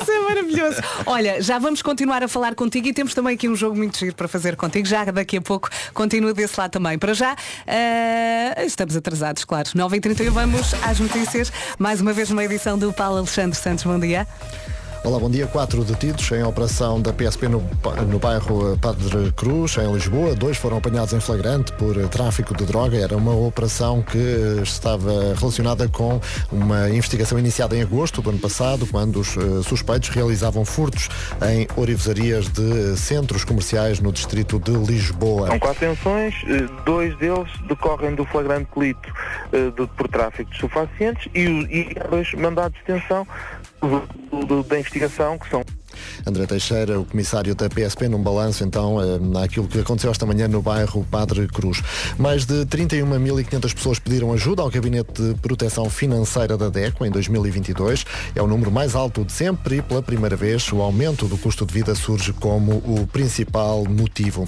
Isso 0.00 0.10
é 0.10 0.18
maravilhoso. 0.20 0.80
Olha, 1.06 1.40
já 1.42 1.58
vamos 1.58 1.82
continuar 1.82 1.95
a 2.04 2.28
falar 2.28 2.54
contigo 2.54 2.88
e 2.88 2.92
temos 2.92 3.14
também 3.14 3.34
aqui 3.34 3.48
um 3.48 3.56
jogo 3.56 3.76
muito 3.76 3.98
giro 3.98 4.14
para 4.14 4.28
fazer 4.28 4.56
contigo. 4.56 4.86
Já 4.86 5.04
daqui 5.04 5.36
a 5.36 5.42
pouco 5.42 5.68
continua 5.94 6.32
desse 6.32 6.58
lado 6.58 6.70
também. 6.70 6.98
Para 6.98 7.14
já, 7.14 7.36
eh, 7.66 8.64
estamos 8.66 8.96
atrasados, 8.96 9.44
claro. 9.44 9.68
9h31 9.70 10.30
vamos 10.30 10.74
às 10.82 11.00
notícias. 11.00 11.52
Mais 11.78 12.00
uma 12.00 12.12
vez 12.12 12.30
numa 12.30 12.44
edição 12.44 12.78
do 12.78 12.92
Paulo 12.92 13.18
Alexandre 13.18 13.58
Santos. 13.58 13.84
Bom 13.84 13.98
dia. 13.98 14.26
Olá, 15.06 15.20
bom 15.20 15.30
dia. 15.30 15.46
Quatro 15.46 15.84
detidos 15.84 16.32
em 16.32 16.42
operação 16.42 17.00
da 17.00 17.12
PSP 17.12 17.46
no, 17.46 17.62
no 18.08 18.18
bairro 18.18 18.72
eh, 18.72 18.76
Padre 18.76 19.30
Cruz, 19.36 19.76
em 19.76 19.92
Lisboa. 19.92 20.34
Dois 20.34 20.56
foram 20.56 20.78
apanhados 20.78 21.12
em 21.12 21.20
flagrante 21.20 21.70
por 21.74 21.96
eh, 21.96 22.08
tráfico 22.08 22.56
de 22.56 22.64
droga. 22.64 22.96
Era 22.98 23.16
uma 23.16 23.32
operação 23.32 24.02
que 24.02 24.18
eh, 24.18 24.62
estava 24.64 25.32
relacionada 25.38 25.86
com 25.86 26.20
uma 26.50 26.90
investigação 26.90 27.38
iniciada 27.38 27.76
em 27.76 27.82
agosto 27.82 28.20
do 28.20 28.30
ano 28.30 28.40
passado, 28.40 28.84
quando 28.90 29.20
os 29.20 29.36
suspeitos 29.64 30.08
realizavam 30.08 30.64
furtos 30.64 31.08
em 31.54 31.68
orivesarias 31.76 32.48
de 32.48 32.96
centros 32.96 33.44
comerciais 33.44 34.00
no 34.00 34.10
distrito 34.10 34.58
de 34.58 34.72
Lisboa. 34.72 35.46
São 35.46 35.58
quatro 35.60 35.86
atenções, 35.86 36.34
eh, 36.48 36.66
dois 36.84 37.16
deles 37.18 37.48
decorrem 37.68 38.16
do 38.16 38.24
flagrante 38.24 38.68
delito 38.76 39.08
de- 39.52 39.86
por 39.96 40.08
tráfico 40.08 40.50
de 40.50 40.56
estupefacientes 40.56 41.28
e, 41.32 41.42
e 41.44 41.94
dois 42.10 42.32
mandados 42.34 42.76
de 42.80 42.92
detenção 42.92 43.24
do- 43.80 44.46
do- 44.46 44.62
da 44.62 44.78
investigação 44.78 45.38
que 45.38 45.48
são 45.48 45.64
André 46.26 46.46
Teixeira, 46.46 46.98
o 46.98 47.04
comissário 47.04 47.54
da 47.54 47.68
PSP, 47.68 48.08
num 48.08 48.22
balanço 48.22 48.64
então 48.64 49.00
eh, 49.00 49.18
naquilo 49.18 49.66
que 49.68 49.78
aconteceu 49.78 50.10
esta 50.10 50.26
manhã 50.26 50.48
no 50.48 50.62
bairro 50.62 51.06
Padre 51.10 51.46
Cruz. 51.48 51.82
Mais 52.18 52.44
de 52.44 52.66
31.500 52.66 53.74
pessoas 53.74 53.98
pediram 53.98 54.32
ajuda 54.32 54.62
ao 54.62 54.70
Gabinete 54.70 55.22
de 55.22 55.34
Proteção 55.34 55.88
Financeira 55.88 56.56
da 56.56 56.68
DECO 56.68 57.04
em 57.04 57.10
2022. 57.10 58.04
É 58.34 58.42
o 58.42 58.46
número 58.46 58.70
mais 58.70 58.94
alto 58.94 59.24
de 59.24 59.32
sempre 59.32 59.76
e 59.76 59.82
pela 59.82 60.02
primeira 60.02 60.36
vez 60.36 60.70
o 60.72 60.80
aumento 60.80 61.26
do 61.26 61.36
custo 61.38 61.64
de 61.64 61.72
vida 61.72 61.94
surge 61.94 62.32
como 62.32 62.72
o 62.72 63.06
principal 63.06 63.84
motivo. 63.84 64.46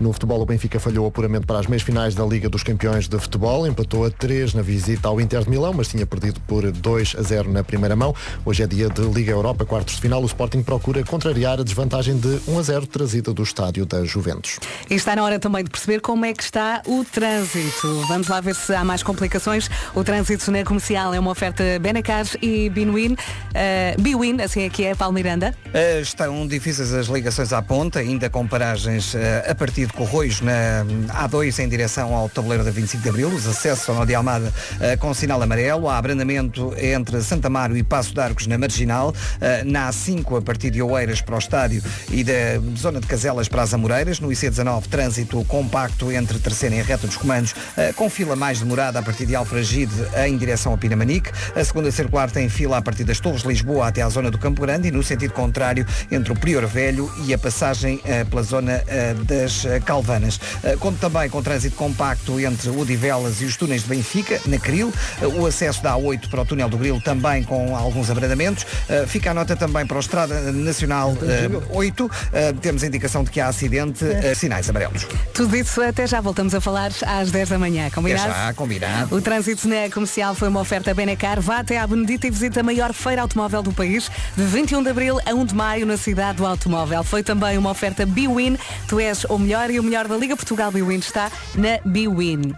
No 0.00 0.12
futebol, 0.12 0.40
o 0.40 0.46
Benfica 0.46 0.80
falhou 0.80 1.06
apuramento 1.06 1.46
para 1.46 1.58
as 1.58 1.66
meias 1.66 1.82
finais 1.82 2.14
da 2.14 2.24
Liga 2.24 2.48
dos 2.48 2.62
Campeões 2.62 3.08
de 3.08 3.18
Futebol, 3.18 3.66
empatou 3.66 4.04
a 4.04 4.10
3 4.10 4.54
na 4.54 4.62
visita 4.62 5.08
ao 5.08 5.20
Inter 5.20 5.44
de 5.44 5.50
Milão, 5.50 5.72
mas 5.72 5.88
tinha 5.88 6.06
perdido 6.06 6.40
por 6.46 6.70
2 6.70 7.16
a 7.18 7.22
0 7.22 7.52
na 7.52 7.62
primeira 7.62 7.94
mão. 7.96 8.14
Hoje 8.44 8.62
é 8.62 8.66
dia 8.66 8.88
de 8.88 9.02
Liga 9.02 9.32
Europa, 9.32 9.64
quartos 9.64 9.96
de 9.96 10.00
final. 10.00 10.22
O 10.22 10.26
Sporting 10.26 10.62
procura 10.74 11.04
contrariar 11.04 11.60
a 11.60 11.62
desvantagem 11.62 12.16
de 12.18 12.40
1 12.48 12.58
a 12.58 12.62
0 12.62 12.86
trazida 12.88 13.32
do 13.32 13.44
estádio 13.44 13.86
da 13.86 14.04
Juventus. 14.04 14.58
E 14.90 14.94
está 14.94 15.14
na 15.14 15.22
hora 15.22 15.38
também 15.38 15.62
de 15.62 15.70
perceber 15.70 16.00
como 16.00 16.24
é 16.24 16.32
que 16.32 16.42
está 16.42 16.82
o 16.84 17.04
trânsito. 17.04 18.02
Vamos 18.08 18.26
lá 18.26 18.40
ver 18.40 18.56
se 18.56 18.74
há 18.74 18.82
mais 18.84 19.00
complicações. 19.00 19.70
O 19.94 20.02
trânsito 20.02 20.50
na 20.50 20.64
comercial 20.64 21.14
é 21.14 21.20
uma 21.20 21.30
oferta 21.30 21.62
Benacar 21.80 22.26
e 22.42 22.68
Binwin. 22.70 23.12
Uh, 23.12 24.02
Biwin, 24.02 24.40
assim 24.42 24.62
é 24.62 24.68
que 24.68 24.84
é, 24.84 24.96
Paulo 24.96 25.14
Miranda. 25.14 25.54
Eh, 25.72 26.00
Estão 26.00 26.44
difíceis 26.46 26.92
as 26.92 27.06
ligações 27.06 27.52
à 27.52 27.62
ponta, 27.62 28.00
ainda 28.00 28.28
com 28.28 28.44
paragens 28.44 29.14
eh, 29.14 29.46
a 29.48 29.54
partir 29.54 29.86
de 29.86 29.92
Corroios 29.92 30.40
na 30.40 30.84
A2 31.24 31.60
em 31.62 31.68
direção 31.68 32.12
ao 32.14 32.28
tabuleiro 32.28 32.64
da 32.64 32.72
25 32.72 33.02
de 33.02 33.08
Abril, 33.08 33.28
os 33.28 33.46
acessos 33.46 33.88
ao 33.88 33.94
Nó 33.94 34.04
de 34.04 34.14
Almada 34.14 34.52
eh, 34.80 34.96
com 34.96 35.14
sinal 35.14 35.40
amarelo, 35.40 35.88
há 35.88 35.98
abrandamento 35.98 36.74
entre 36.76 37.22
Santa 37.22 37.46
Amaro 37.46 37.76
e 37.76 37.82
Passo 37.84 38.12
de 38.12 38.20
Arcos 38.20 38.46
na 38.48 38.58
Marginal, 38.58 39.14
eh, 39.40 39.62
na 39.64 39.88
A5 39.90 40.38
a 40.38 40.42
partir 40.42 40.63
de 40.70 40.82
Oeiras 40.82 41.20
para 41.20 41.36
o 41.36 41.38
estádio 41.38 41.82
e 42.10 42.22
da 42.22 42.32
zona 42.76 43.00
de 43.00 43.06
Caselas 43.06 43.48
para 43.48 43.62
as 43.62 43.74
Amoreiras, 43.74 44.20
no 44.20 44.28
IC19 44.28 44.86
trânsito 44.88 45.44
compacto 45.44 46.12
entre 46.12 46.38
Terceira 46.38 46.74
e 46.76 46.82
reta 46.82 47.06
dos 47.06 47.16
comandos, 47.16 47.54
eh, 47.76 47.92
com 47.92 48.08
fila 48.08 48.36
mais 48.36 48.60
demorada 48.60 48.98
a 48.98 49.02
partir 49.02 49.26
de 49.26 49.34
Alfragide 49.34 49.92
em 50.26 50.36
direção 50.36 50.72
a 50.72 50.78
Pinamanique, 50.78 51.30
a 51.54 51.64
segunda 51.64 51.90
circular 51.90 52.30
tem 52.30 52.48
fila 52.48 52.78
a 52.78 52.82
partir 52.82 53.04
das 53.04 53.20
Torres 53.20 53.42
de 53.42 53.48
Lisboa 53.48 53.88
até 53.88 54.02
à 54.02 54.08
zona 54.08 54.30
do 54.30 54.38
Campo 54.38 54.62
Grande 54.62 54.88
e 54.88 54.90
no 54.90 55.02
sentido 55.02 55.32
contrário 55.32 55.86
entre 56.10 56.32
o 56.32 56.36
Prior 56.36 56.66
Velho 56.66 57.10
e 57.26 57.34
a 57.34 57.38
passagem 57.38 58.00
eh, 58.04 58.24
pela 58.24 58.42
zona 58.42 58.82
eh, 58.86 59.14
das 59.24 59.64
Calvanas. 59.84 60.40
Conto 60.80 60.98
também 60.98 61.28
com 61.28 61.42
trânsito 61.42 61.76
compacto 61.76 62.38
entre 62.40 62.70
Odivelas 62.70 63.40
e 63.40 63.44
os 63.44 63.56
túneis 63.56 63.82
de 63.82 63.88
Benfica, 63.88 64.40
na 64.46 64.58
Cril. 64.58 64.92
O 65.38 65.46
acesso 65.46 65.82
da 65.82 65.94
A8 65.94 66.28
para 66.28 66.42
o 66.42 66.44
túnel 66.44 66.68
do 66.68 66.78
Grilo 66.78 67.00
também 67.00 67.42
com 67.42 67.76
alguns 67.76 68.10
abrandamentos. 68.10 68.66
Fica 69.06 69.30
a 69.30 69.34
nota 69.34 69.56
também 69.56 69.86
para 69.86 69.96
a 69.96 70.00
Estrada 70.00 70.52
Nacional 70.54 71.16
eh, 71.22 71.48
8. 71.70 72.10
Eh, 72.32 72.52
Temos 72.60 72.82
a 72.82 72.86
indicação 72.86 73.24
de 73.24 73.30
que 73.30 73.40
há 73.40 73.48
acidente, 73.48 74.04
eh, 74.04 74.34
sinais 74.34 74.68
amarelos. 74.68 75.06
Tudo 75.32 75.56
isso 75.56 75.82
até 75.82 76.06
já 76.06 76.20
voltamos 76.20 76.54
a 76.54 76.60
falar 76.60 76.92
às 77.06 77.30
10 77.30 77.48
da 77.48 77.58
manhã. 77.58 77.90
Combinado? 77.90 78.30
É 78.30 78.34
já, 78.34 78.54
combinado. 78.54 79.14
O 79.14 79.20
trânsito 79.20 79.68
na 79.68 79.90
comercial 79.90 80.34
foi 80.34 80.48
uma 80.48 80.60
oferta 80.60 80.94
Benacar. 80.94 81.40
Vá 81.40 81.58
até 81.58 81.78
à 81.78 81.86
Benedita 81.86 82.26
e 82.26 82.30
visita 82.30 82.60
a 82.60 82.62
maior 82.62 82.92
feira 82.92 83.22
automóvel 83.22 83.62
do 83.62 83.72
país, 83.72 84.10
de 84.36 84.44
21 84.44 84.82
de 84.82 84.90
abril 84.90 85.18
a 85.24 85.34
1 85.34 85.44
de 85.44 85.54
maio 85.54 85.86
na 85.86 85.96
cidade 85.96 86.38
do 86.38 86.46
automóvel. 86.46 87.02
Foi 87.04 87.22
também 87.22 87.58
uma 87.58 87.70
oferta 87.70 88.06
Biwin. 88.06 88.56
Tu 88.88 89.00
és 89.00 89.24
o 89.24 89.38
melhor 89.38 89.70
e 89.70 89.80
o 89.80 89.82
melhor 89.82 90.08
da 90.08 90.16
Liga 90.16 90.36
Portugal 90.36 90.70
Biwin 90.70 90.98
está 90.98 91.30
na 91.54 91.78
Biwin. 91.84 92.54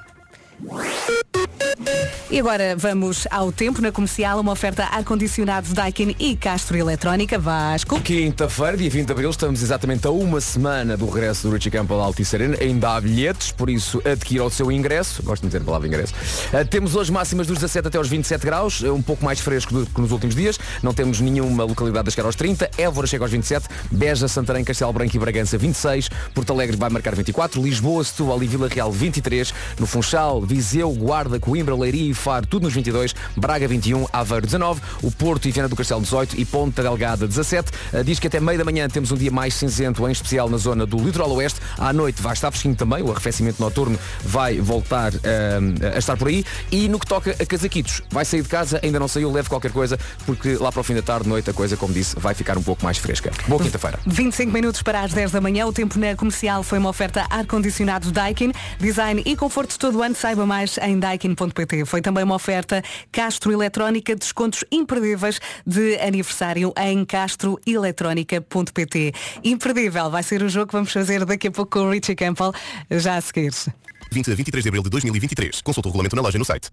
E 2.29 2.41
agora 2.41 2.75
vamos 2.77 3.27
ao 3.31 3.53
tempo 3.53 3.81
na 3.81 3.93
comercial, 3.93 4.41
uma 4.41 4.53
oferta 4.53 4.85
ar-condicionado 4.85 5.73
Daikin 5.73 6.17
e 6.19 6.35
Castro 6.35 6.77
Eletrónica. 6.77 7.39
Vasco. 7.39 8.01
Quinta-feira, 8.01 8.77
dia 8.77 8.91
20 8.91 9.07
de 9.07 9.13
Abril, 9.13 9.31
estamos 9.31 9.63
exatamente 9.63 10.07
a 10.07 10.11
uma 10.11 10.41
semana 10.41 10.97
do 10.97 11.07
regresso 11.07 11.47
do 11.47 11.55
Richie 11.55 11.71
Campbell 11.71 12.01
ao 12.01 12.15
Arena. 12.35 12.57
Ainda 12.61 12.91
há 12.91 13.01
bilhetes, 13.01 13.53
por 13.53 13.71
isso 13.71 14.03
adquira 14.05 14.45
o 14.45 14.51
seu 14.51 14.73
ingresso. 14.73 15.23
Gosto 15.23 15.43
de 15.43 15.49
dizer 15.49 15.63
a 15.63 15.65
palavra 15.65 15.87
ingresso. 15.87 16.15
Uh, 16.53 16.67
temos 16.67 16.97
hoje 16.97 17.13
máximas 17.13 17.47
dos 17.47 17.59
17 17.59 17.89
até 17.89 17.99
aos 17.99 18.09
27 18.09 18.45
graus, 18.45 18.81
uh, 18.81 18.93
um 18.93 19.03
pouco 19.03 19.25
mais 19.25 19.39
fresco 19.39 19.73
do 19.73 19.87
que 19.87 20.01
nos 20.01 20.11
últimos 20.11 20.35
dias. 20.35 20.59
Não 20.83 20.93
temos 20.93 21.21
nenhuma 21.21 21.65
localidade 21.65 22.09
a 22.09 22.11
chegar 22.11 22.27
aos 22.27 22.35
30. 22.35 22.71
Évora 22.77 23.07
chega 23.07 23.25
aos 23.25 23.31
27. 23.31 23.67
Beja, 23.91 24.27
Santarém, 24.27 24.65
Castelo 24.65 24.93
Branco 24.93 25.15
e 25.15 25.19
Bragança 25.19 25.57
26. 25.57 26.09
Porto 26.35 26.53
Alegre 26.53 26.77
vai 26.77 26.91
marcar 26.91 27.15
24. 27.15 27.63
Lisboa, 27.63 28.03
Setúbal 28.03 28.43
e 28.43 28.47
Vila 28.47 28.69
Real 28.69 28.91
23. 28.91 29.55
No 29.79 29.87
Funchal, 29.87 30.46
Viseu, 30.47 30.91
Guarda, 30.93 31.39
Coimbra, 31.39 31.75
Leiria 31.75 32.11
e 32.11 32.15
Faro, 32.15 32.47
tudo 32.47 32.65
nos 32.65 32.73
22. 32.73 33.15
Braga 33.37 33.67
21, 33.67 34.07
Aveiro 34.13 34.47
19. 34.47 34.81
O 35.03 35.11
Porto 35.11 35.49
e 35.49 35.51
Viana 35.51 35.69
do 35.69 35.77
Castelo 35.77 36.01
18 36.01 36.41
e 36.41 36.45
Ponta 36.45 36.83
Delgada 36.83 37.27
17. 37.27 37.71
Uh, 37.93 38.05
diz 38.05 38.19
que 38.19 38.27
até 38.27 38.41
meio 38.41 38.59
da 38.59 38.65
manhã 38.65 38.89
temos 38.89 39.11
um 39.11 39.17
dia 39.17 39.31
mais 39.31 39.55
cinzento, 39.55 40.07
em 40.09 40.13
especial 40.13 40.49
na 40.49 40.57
zona 40.57 40.87
do 40.87 40.97
litoral 40.99 41.31
oeste. 41.33 41.61
À 41.79 41.93
noite 41.93 42.23
vai 42.23 42.33
estar 42.33 42.51
fresquinho 42.51 42.77
também. 42.77 43.03
O 43.03 43.11
arrefecimento 43.11 43.61
noturno 43.61 43.99
vai 44.23 44.59
voltar 44.59 45.13
uh, 45.13 45.19
a 45.95 45.99
estar 45.99 46.17
por 46.17 46.29
aí. 46.29 46.45
E 46.71 46.89
no 46.89 46.99
que 46.99 47.07
toca 47.07 47.33
a 47.33 47.47
casaquitos, 47.47 48.03
vai 48.11 48.25
sair 48.25 48.43
de 48.43 48.49
casa, 48.49 48.81
ainda 48.83 48.99
não 48.99 49.09
saiu, 49.09 49.31
leve 49.31 49.49
qualquer 49.49 49.73
coisa, 49.73 49.99
porque 50.25 50.57
lá 50.57 50.71
para 50.71 50.81
o 50.81 50.85
fim 50.85 50.95
da 50.95 51.03
tarde, 51.03 51.29
noite, 51.29 51.51
a 51.51 51.53
coisa, 51.53 51.77
como 51.77 51.93
disse, 51.93 52.17
vai 52.19 52.35
ficar 52.35 52.57
um 52.57 52.63
pouco 52.63 52.85
mais 52.85 52.99
fresca. 52.99 53.31
Boa 53.49 53.63
quinta-feira. 53.63 53.99
25 54.07 54.53
minutos 54.53 54.83
para 54.83 55.01
as 55.01 55.13
10 55.13 55.33
da 55.33 55.41
manhã. 55.41 55.67
O 55.67 55.73
tempo 55.73 55.99
na 55.99 56.15
comercial 56.15 56.63
foi 56.63 56.79
uma 56.79 56.89
oferta 56.89 57.27
ar-condicionado 57.31 58.13
Daikin. 58.13 58.53
Design 58.79 59.23
e 59.25 59.37
conforto 59.37 59.79
todo 59.79 60.03
ano. 60.03 60.15
Saiba 60.37 60.45
mais 60.45 60.77
em 60.83 60.99
daikin.pt. 60.99 61.87
Foi 61.87 62.03
também 62.03 62.23
uma 62.23 62.35
oferta 62.35 62.83
Castro 63.11 63.51
Eletrónica. 63.51 64.15
Descontos 64.15 64.63
imperdíveis 64.71 65.41
de 65.67 65.99
aniversário 65.99 66.75
em 66.77 67.07
castroeletrónica.pt. 67.07 69.15
Imperdível. 69.43 70.11
Vai 70.11 70.23
ser 70.23 70.43
o 70.43 70.49
jogo 70.51 70.67
que 70.67 70.75
vamos 70.75 70.93
fazer 70.93 71.25
daqui 71.25 71.49
a 71.49 71.51
pouco 71.51 71.79
com 71.79 71.87
o 71.87 71.91
Richie 71.91 72.15
Campbell. 72.15 72.53
Já 72.91 73.17
a 73.17 73.21
seguir. 73.23 73.55
20 74.13 74.31
a 74.31 74.35
23 74.35 74.63
de 74.63 74.69
abril 74.69 74.83
de 74.83 74.91
2023. 74.91 75.63
Consulta 75.63 75.89
o 75.89 75.91
regulamento 75.91 76.15
na 76.15 76.21
loja 76.21 76.39
no 76.39 76.45
site. 76.45 76.69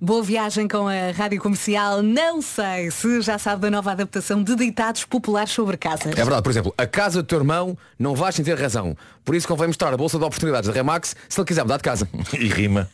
Boa 0.00 0.22
viagem 0.22 0.66
com 0.66 0.88
a 0.88 1.12
Rádio 1.16 1.40
Comercial. 1.40 2.02
Não 2.02 2.42
sei 2.42 2.90
se 2.90 3.22
já 3.22 3.38
sabe 3.38 3.62
da 3.62 3.70
nova 3.70 3.92
adaptação 3.92 4.42
de 4.42 4.54
ditados 4.56 5.04
populares 5.04 5.52
sobre 5.52 5.76
casas. 5.76 6.12
É 6.12 6.16
verdade, 6.16 6.42
por 6.42 6.50
exemplo, 6.50 6.74
a 6.76 6.86
casa 6.86 7.22
do 7.22 7.26
teu 7.26 7.38
irmão 7.38 7.78
não 7.98 8.14
vais 8.14 8.34
sem 8.34 8.44
ter 8.44 8.58
razão. 8.58 8.96
Por 9.24 9.34
isso 9.34 9.46
convém 9.46 9.68
mostrar 9.68 9.94
a 9.94 9.96
bolsa 9.96 10.18
de 10.18 10.24
oportunidades 10.24 10.68
da 10.68 10.74
Remax 10.74 11.14
se 11.28 11.40
ele 11.40 11.46
quiser 11.46 11.62
mudar 11.62 11.76
de 11.76 11.84
casa. 11.84 12.08
E 12.34 12.48
rima. 12.48 12.90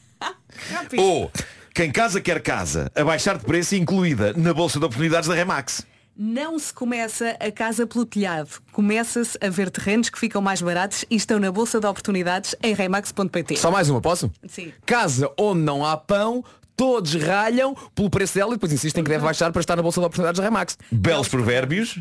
Ou, 0.98 1.30
quem 1.74 1.90
casa 1.90 2.20
quer 2.20 2.42
casa, 2.42 2.92
a 2.94 3.02
baixar 3.02 3.38
de 3.38 3.44
preço 3.44 3.74
incluída 3.74 4.34
na 4.36 4.52
bolsa 4.52 4.78
de 4.78 4.84
oportunidades 4.84 5.28
da 5.28 5.34
Remax. 5.34 5.86
Não 6.22 6.58
se 6.58 6.72
começa 6.74 7.34
a 7.40 7.50
casa 7.50 7.86
pelo 7.86 8.04
telhado. 8.04 8.60
Começa-se 8.72 9.38
a 9.40 9.48
ver 9.48 9.70
terrenos 9.70 10.10
que 10.10 10.18
ficam 10.18 10.42
mais 10.42 10.60
baratos 10.60 11.02
e 11.08 11.16
estão 11.16 11.38
na 11.38 11.50
Bolsa 11.50 11.80
de 11.80 11.86
Oportunidades 11.86 12.54
em 12.62 12.74
remax.pt. 12.74 13.56
Só 13.56 13.70
mais 13.70 13.88
uma, 13.88 14.02
posso? 14.02 14.30
Sim. 14.46 14.70
Casa 14.84 15.32
onde 15.38 15.62
não 15.62 15.82
há 15.82 15.96
pão, 15.96 16.44
todos 16.80 17.14
ralham 17.14 17.76
pelo 17.94 18.08
preço 18.08 18.34
dela 18.34 18.52
e 18.52 18.54
depois 18.54 18.72
insistem 18.72 19.04
que 19.04 19.10
deve 19.10 19.22
baixar 19.22 19.52
para 19.52 19.60
estar 19.60 19.76
na 19.76 19.82
Bolsa 19.82 20.00
de 20.00 20.06
Oportunidades 20.06 20.38
da 20.38 20.44
Remax. 20.44 20.78
Belos 20.90 21.28
provérbios. 21.28 21.98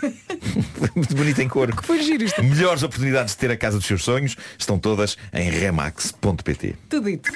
Muito 0.96 1.14
bonito 1.14 1.42
em 1.42 1.48
cor. 1.48 1.68
Foi 1.84 2.02
giro 2.02 2.24
isto. 2.24 2.42
Melhores 2.42 2.82
oportunidades 2.82 3.34
de 3.34 3.38
ter 3.38 3.50
a 3.50 3.56
casa 3.56 3.76
dos 3.76 3.86
seus 3.86 4.02
sonhos 4.02 4.34
estão 4.58 4.78
todas 4.78 5.18
em 5.30 5.50
remax.pt. 5.50 6.74
Tudo 6.88 7.04
dito. 7.04 7.30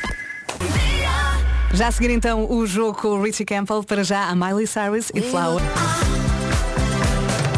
Já 1.75 1.89
a 1.89 1.93
seguir 1.93 2.09
então 2.09 2.51
o 2.51 2.67
jogo 2.67 2.99
com 2.99 3.09
o 3.09 3.23
Richie 3.23 3.45
Campbell, 3.45 3.85
para 3.85 4.03
já 4.03 4.25
a 4.25 4.35
Miley 4.35 4.67
Cyrus 4.67 5.13
e 5.15 5.21
Flower. 5.21 5.63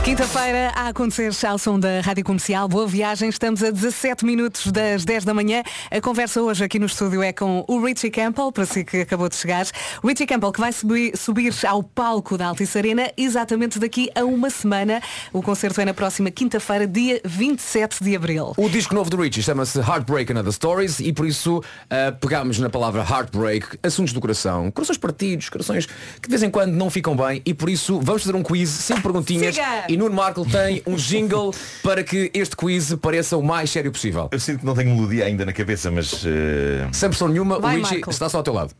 Quinta-feira 0.03 0.73
a 0.75 0.89
acontecer 0.89 1.31
ao 1.47 1.59
som 1.59 1.79
da 1.79 2.01
Rádio 2.01 2.25
Comercial. 2.25 2.67
Boa 2.67 2.87
viagem, 2.87 3.29
estamos 3.29 3.63
a 3.63 3.71
17 3.71 4.25
minutos 4.25 4.73
das 4.73 5.05
10 5.05 5.27
da 5.27 5.35
manhã. 5.35 5.63
A 5.91 6.01
conversa 6.01 6.41
hoje 6.41 6.65
aqui 6.65 6.79
no 6.79 6.87
estúdio 6.87 7.23
é 7.23 7.35
com 7.35 7.65
o 7.69 7.85
Richie 7.85 8.11
Campbell, 8.11 8.51
para 8.51 8.65
si 8.65 8.83
que 8.83 9.03
acabou 9.03 9.29
de 9.29 9.37
chegar. 9.37 9.67
Richie 10.03 10.27
Campbell 10.27 10.53
que 10.53 10.61
vai 10.61 10.73
subir, 10.73 11.15
subir 11.17 11.55
ao 11.69 11.83
palco 11.83 12.39
da 12.39 12.47
Altice 12.47 12.79
Arena 12.79 13.13
exatamente 13.15 13.79
daqui 13.79 14.11
a 14.15 14.25
uma 14.25 14.49
semana. 14.49 15.03
O 15.35 15.43
concerto 15.43 15.83
é 15.83 15.85
na 15.85 15.93
próxima 15.93 16.31
quinta-feira, 16.31 16.87
dia 16.87 17.21
27 17.23 18.03
de 18.03 18.17
abril. 18.17 18.55
O 18.57 18.71
disco 18.71 18.95
novo 18.95 19.11
do 19.11 19.19
Richie 19.19 19.43
chama-se 19.43 19.79
Heartbreak 19.79 20.33
and 20.33 20.41
Other 20.41 20.53
Stories 20.53 20.99
e 21.01 21.13
por 21.13 21.27
isso 21.27 21.63
ah, 21.91 22.11
pegámos 22.11 22.59
na 22.59 22.71
palavra 22.71 23.03
Heartbreak 23.03 23.79
assuntos 23.83 24.15
do 24.15 24.21
coração, 24.21 24.71
corações 24.71 24.97
partidos, 24.97 25.51
corações 25.51 25.85
que 25.85 26.23
de 26.23 26.31
vez 26.31 26.43
em 26.43 26.51
quando 26.51 26.73
não 26.73 26.89
ficam 26.89 27.15
bem 27.15 27.43
e 27.45 27.53
por 27.53 27.69
isso 27.69 28.01
vamos 28.01 28.23
fazer 28.23 28.35
um 28.35 28.43
quiz, 28.43 28.71
cinco 28.71 29.03
perguntinhas 29.03 29.55
Siga! 29.55 29.89
E 29.91 29.97
Nuno 29.97 30.14
Marco 30.14 30.45
tem 30.47 30.82
um 30.86 30.95
jingle 30.95 31.53
para 31.82 32.05
que 32.05 32.30
este 32.32 32.55
quiz 32.57 32.95
pareça 32.95 33.36
o 33.36 33.43
mais 33.43 33.68
sério 33.70 33.91
possível. 33.91 34.28
Eu 34.30 34.38
sinto 34.38 34.61
que 34.61 34.64
não 34.66 34.74
tenho 34.74 34.95
melodia 34.95 35.24
ainda 35.26 35.45
na 35.45 35.53
cabeça, 35.53 35.91
mas. 35.91 36.22
eh, 36.24 36.86
Sem 36.93 37.09
pressão 37.09 37.26
nenhuma, 37.28 37.59
Vai, 37.59 37.78
o 37.78 37.82
Marco. 37.82 38.11
está 38.11 38.28
só 38.28 38.38
ao 38.38 38.43
teu 38.45 38.53
lado. 38.55 38.72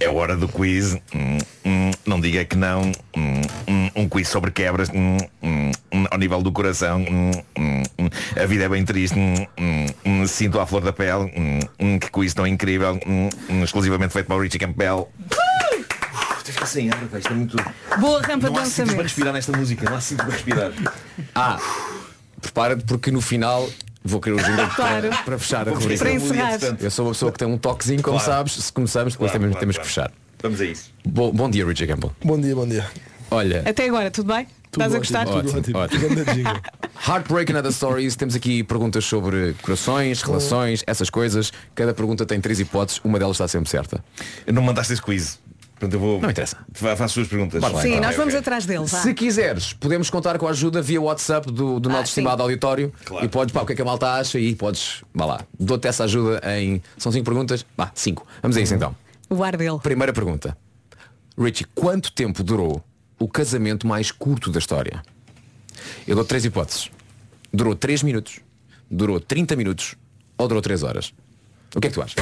É 0.00 0.08
hora 0.08 0.36
do 0.36 0.48
quiz. 0.48 0.94
Hum, 1.14 1.38
hum, 1.64 1.90
Não 2.06 2.20
diga 2.20 2.44
que 2.44 2.56
não. 2.56 2.82
Hum, 3.16 3.42
hum, 3.68 3.90
Um 3.96 4.08
quiz 4.08 4.28
sobre 4.28 4.50
quebras. 4.50 4.88
Hum, 4.90 5.16
Ao 6.10 6.18
nível 6.18 6.40
do 6.42 6.52
coração. 6.52 7.00
Hum, 7.08 7.30
hum, 7.58 7.82
hum. 7.98 8.08
A 8.40 8.46
vida 8.46 8.64
é 8.64 8.68
bem 8.68 8.84
triste. 8.84 9.18
Hum, 9.18 9.46
hum, 9.58 9.86
hum. 10.04 10.26
Sinto 10.26 10.58
à 10.60 10.66
flor 10.66 10.82
da 10.82 10.92
pele. 10.92 11.32
Hum, 11.36 11.60
hum. 11.80 11.98
Que 11.98 12.10
quiz 12.10 12.32
tão 12.34 12.46
incrível. 12.46 12.98
Hum, 13.06 13.28
hum. 13.50 13.64
Exclusivamente 13.64 14.12
feito 14.12 14.26
para 14.26 14.36
o 14.36 14.40
Richie 14.40 14.58
Campbell. 14.58 15.08
Sem 16.66 16.90
ar, 16.90 16.98
isto 17.18 17.32
é 17.32 17.34
muito. 17.34 17.56
Boa 17.98 18.20
rampa 18.20 18.48
de 18.48 18.54
Não 18.54 18.60
há 18.62 18.64
sítios 18.66 18.74
para 18.74 18.84
lançamento. 18.84 19.02
respirar 19.02 19.32
nesta 19.32 19.56
música. 19.56 19.88
Não 19.88 19.96
há 19.96 20.00
sítios 20.00 20.26
para 20.26 20.34
respirar. 20.34 20.72
Ah, 21.34 21.58
prepara-te 22.42 22.84
porque 22.84 23.10
no 23.10 23.20
final 23.22 23.68
vou 24.08 24.20
querer 24.20 24.36
o 24.36 24.42
jingle 24.44 24.66
Claro. 24.74 25.08
para, 25.10 25.22
para 25.22 25.38
fechar 25.38 25.68
a 25.68 25.72
rubrica. 25.72 25.98
Para 25.98 26.12
encerrar. 26.12 26.58
Eu 26.80 26.90
sou 26.90 27.06
uma 27.06 27.12
pessoa 27.12 27.30
que 27.32 27.38
tem 27.38 27.46
um 27.48 27.58
toquezinho, 27.58 28.02
como 28.02 28.18
Claro. 28.18 28.32
sabes, 28.32 28.52
se 28.54 28.72
começamos, 28.72 29.12
depois 29.14 29.30
Claro, 29.30 29.40
temos, 29.42 29.52
claro, 29.54 29.60
temos 29.60 29.76
claro. 29.76 29.88
que 29.88 29.94
fechar. 29.94 30.12
Vamos 30.42 30.60
a 30.60 30.64
isso. 30.64 30.92
Bom, 31.06 31.32
bom 31.32 31.50
dia, 31.50 31.66
Richie 31.66 31.86
Campbell. 31.86 32.12
Bom 32.24 32.40
dia, 32.40 32.54
bom 32.54 32.66
dia. 32.66 32.86
Olha, 33.30 33.62
Até 33.66 33.86
agora, 33.86 34.10
tudo 34.10 34.32
bem? 34.32 34.46
Tudo 34.70 34.82
Estás 34.84 34.94
a 34.94 34.98
gostar? 34.98 35.28
Ótimo, 35.28 35.58
ótimo. 35.58 35.78
ótimo. 35.78 36.08
Heartbreak 37.08 37.50
and 37.52 37.58
Other 37.58 37.72
Stories, 37.72 38.16
temos 38.16 38.34
aqui 38.34 38.62
perguntas 38.62 39.04
sobre 39.04 39.54
corações, 39.62 40.20
relações, 40.22 40.84
essas 40.86 41.08
coisas. 41.08 41.52
Cada 41.74 41.94
pergunta 41.94 42.26
tem 42.26 42.40
três 42.40 42.60
hipóteses, 42.60 43.00
uma 43.04 43.18
delas 43.18 43.36
está 43.36 43.48
sempre 43.48 43.70
certa. 43.70 44.04
Não 44.46 44.60
mandaste 44.62 44.92
esse 44.92 45.00
quiz. 45.02 45.38
Portanto, 45.78 45.94
eu 45.94 46.00
vou... 46.00 46.20
Não 46.20 46.28
interessa. 46.28 46.56
Fa- 46.72 46.96
Faço 46.96 47.04
as 47.04 47.12
suas 47.12 47.28
perguntas. 47.28 47.62
Sim, 47.62 47.90
então. 47.90 48.00
nós 48.00 48.14
ah, 48.14 48.18
vamos 48.18 48.34
atrás 48.34 48.66
deles. 48.66 48.90
Se 48.90 49.14
quiseres, 49.14 49.72
podemos 49.72 50.10
contar 50.10 50.36
com 50.36 50.46
a 50.46 50.50
ajuda 50.50 50.82
via 50.82 51.00
WhatsApp 51.00 51.52
do, 51.52 51.78
do 51.78 51.88
ah, 51.88 51.92
nosso 51.92 52.06
sim. 52.06 52.20
estimado 52.20 52.42
auditório. 52.42 52.92
Claro. 53.04 53.24
E 53.24 53.28
podes, 53.28 53.52
pá, 53.52 53.62
o 53.62 53.66
que 53.66 53.74
é 53.74 53.76
que 53.76 53.82
a 53.82 53.84
malta 53.84 54.12
acha? 54.14 54.40
E 54.40 54.56
podes, 54.56 55.04
vá 55.14 55.24
lá, 55.24 55.40
dou-te 55.58 55.86
essa 55.86 56.04
ajuda 56.04 56.40
em... 56.58 56.82
São 56.96 57.12
cinco 57.12 57.24
perguntas? 57.24 57.64
Vá, 57.76 57.92
cinco. 57.94 58.26
Vamos 58.42 58.56
a 58.56 58.60
isso 58.60 58.72
uhum. 58.72 58.78
então. 58.78 58.96
O 59.30 59.44
ar 59.44 59.56
dele. 59.56 59.78
Primeira 59.80 60.12
pergunta. 60.12 60.56
Richie, 61.38 61.66
quanto 61.74 62.10
tempo 62.10 62.42
durou 62.42 62.82
o 63.16 63.28
casamento 63.28 63.86
mais 63.86 64.10
curto 64.10 64.50
da 64.50 64.58
história? 64.58 65.00
Eu 66.08 66.16
dou 66.16 66.24
três 66.24 66.44
hipóteses. 66.44 66.90
Durou 67.52 67.76
três 67.76 68.02
minutos, 68.02 68.40
durou 68.90 69.20
30 69.20 69.54
minutos 69.54 69.94
ou 70.36 70.48
durou 70.48 70.60
três 70.60 70.82
horas. 70.82 71.14
O 71.74 71.80
que 71.80 71.86
é 71.86 71.90
que 71.90 71.94
tu 71.94 72.02
achas? 72.02 72.16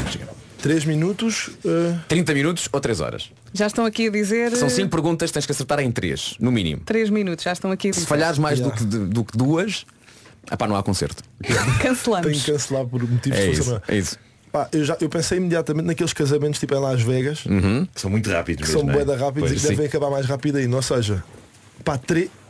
3 0.62 0.84
minutos. 0.84 1.50
Eh, 1.64 1.68
uh... 1.68 2.00
30 2.08 2.34
minutos 2.34 2.68
ou 2.72 2.80
3 2.80 3.00
horas. 3.00 3.30
Já 3.52 3.66
estão 3.66 3.84
aqui 3.84 4.08
a 4.08 4.10
dizer. 4.10 4.56
São 4.56 4.68
5 4.68 4.88
perguntas, 4.88 5.30
tens 5.30 5.46
que 5.46 5.52
acertar 5.52 5.80
em 5.80 5.90
3, 5.90 6.36
no 6.40 6.50
mínimo. 6.50 6.82
3 6.84 7.10
minutos, 7.10 7.44
já 7.44 7.52
estão 7.52 7.70
aqui 7.70 7.88
a 7.88 7.90
dizer. 7.90 8.02
Se 8.02 8.06
falhares 8.06 8.38
mais 8.38 8.60
do, 8.60 8.70
que, 8.70 8.84
do 8.84 9.24
que 9.24 9.36
duas, 9.36 9.86
apá, 10.50 10.66
não 10.66 10.76
há 10.76 10.82
concerto. 10.82 11.22
Cancelamos. 11.82 12.26
Tenho 12.26 12.40
que 12.40 12.52
cancelar 12.52 12.86
por 12.86 13.02
motivos 13.08 13.38
é 13.38 13.50
isso, 13.50 13.82
é? 13.88 13.94
é 13.94 13.98
isso. 13.98 14.18
Pá, 14.52 14.68
eu, 14.72 14.84
já, 14.84 14.96
eu 15.00 15.08
pensei 15.08 15.38
imediatamente 15.38 15.86
naqueles 15.86 16.12
casamentos 16.12 16.58
tipo 16.58 16.74
em 16.74 16.78
Las 16.78 17.02
Vegas. 17.02 17.44
Uhum. 17.44 17.86
Que 17.92 18.00
são 18.00 18.10
muito 18.10 18.30
rápidos. 18.30 18.66
Que 18.66 18.74
mesmo, 18.74 18.80
são 18.80 18.90
é? 18.90 19.04
boeda 19.04 19.16
rápidos 19.16 19.50
pois 19.50 19.52
e 19.52 19.54
que 19.54 19.60
sim. 19.60 19.68
devem 19.68 19.86
acabar 19.86 20.10
mais 20.10 20.26
rápido 20.26 20.56
ainda. 20.56 20.76
Ou 20.76 20.82
seja, 20.82 21.22
pá, 21.84 21.98
3. 21.98 22.28
Tre... 22.28 22.45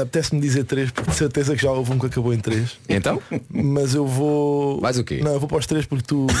Apetece-me 0.00 0.40
dizer 0.40 0.64
três, 0.64 0.90
porque 0.90 1.10
de 1.10 1.16
certeza 1.16 1.54
que 1.54 1.62
já 1.62 1.70
houve 1.70 1.92
um 1.92 1.98
que 1.98 2.06
acabou 2.06 2.32
em 2.32 2.38
três. 2.38 2.78
Então? 2.88 3.20
Mas 3.50 3.94
eu 3.94 4.06
vou. 4.06 4.80
Vais 4.80 4.98
o 4.98 5.04
quê? 5.04 5.20
Não, 5.22 5.32
eu 5.34 5.40
vou 5.40 5.48
para 5.48 5.58
os 5.58 5.66
três 5.66 5.84
porque 5.86 6.04
tu. 6.06 6.26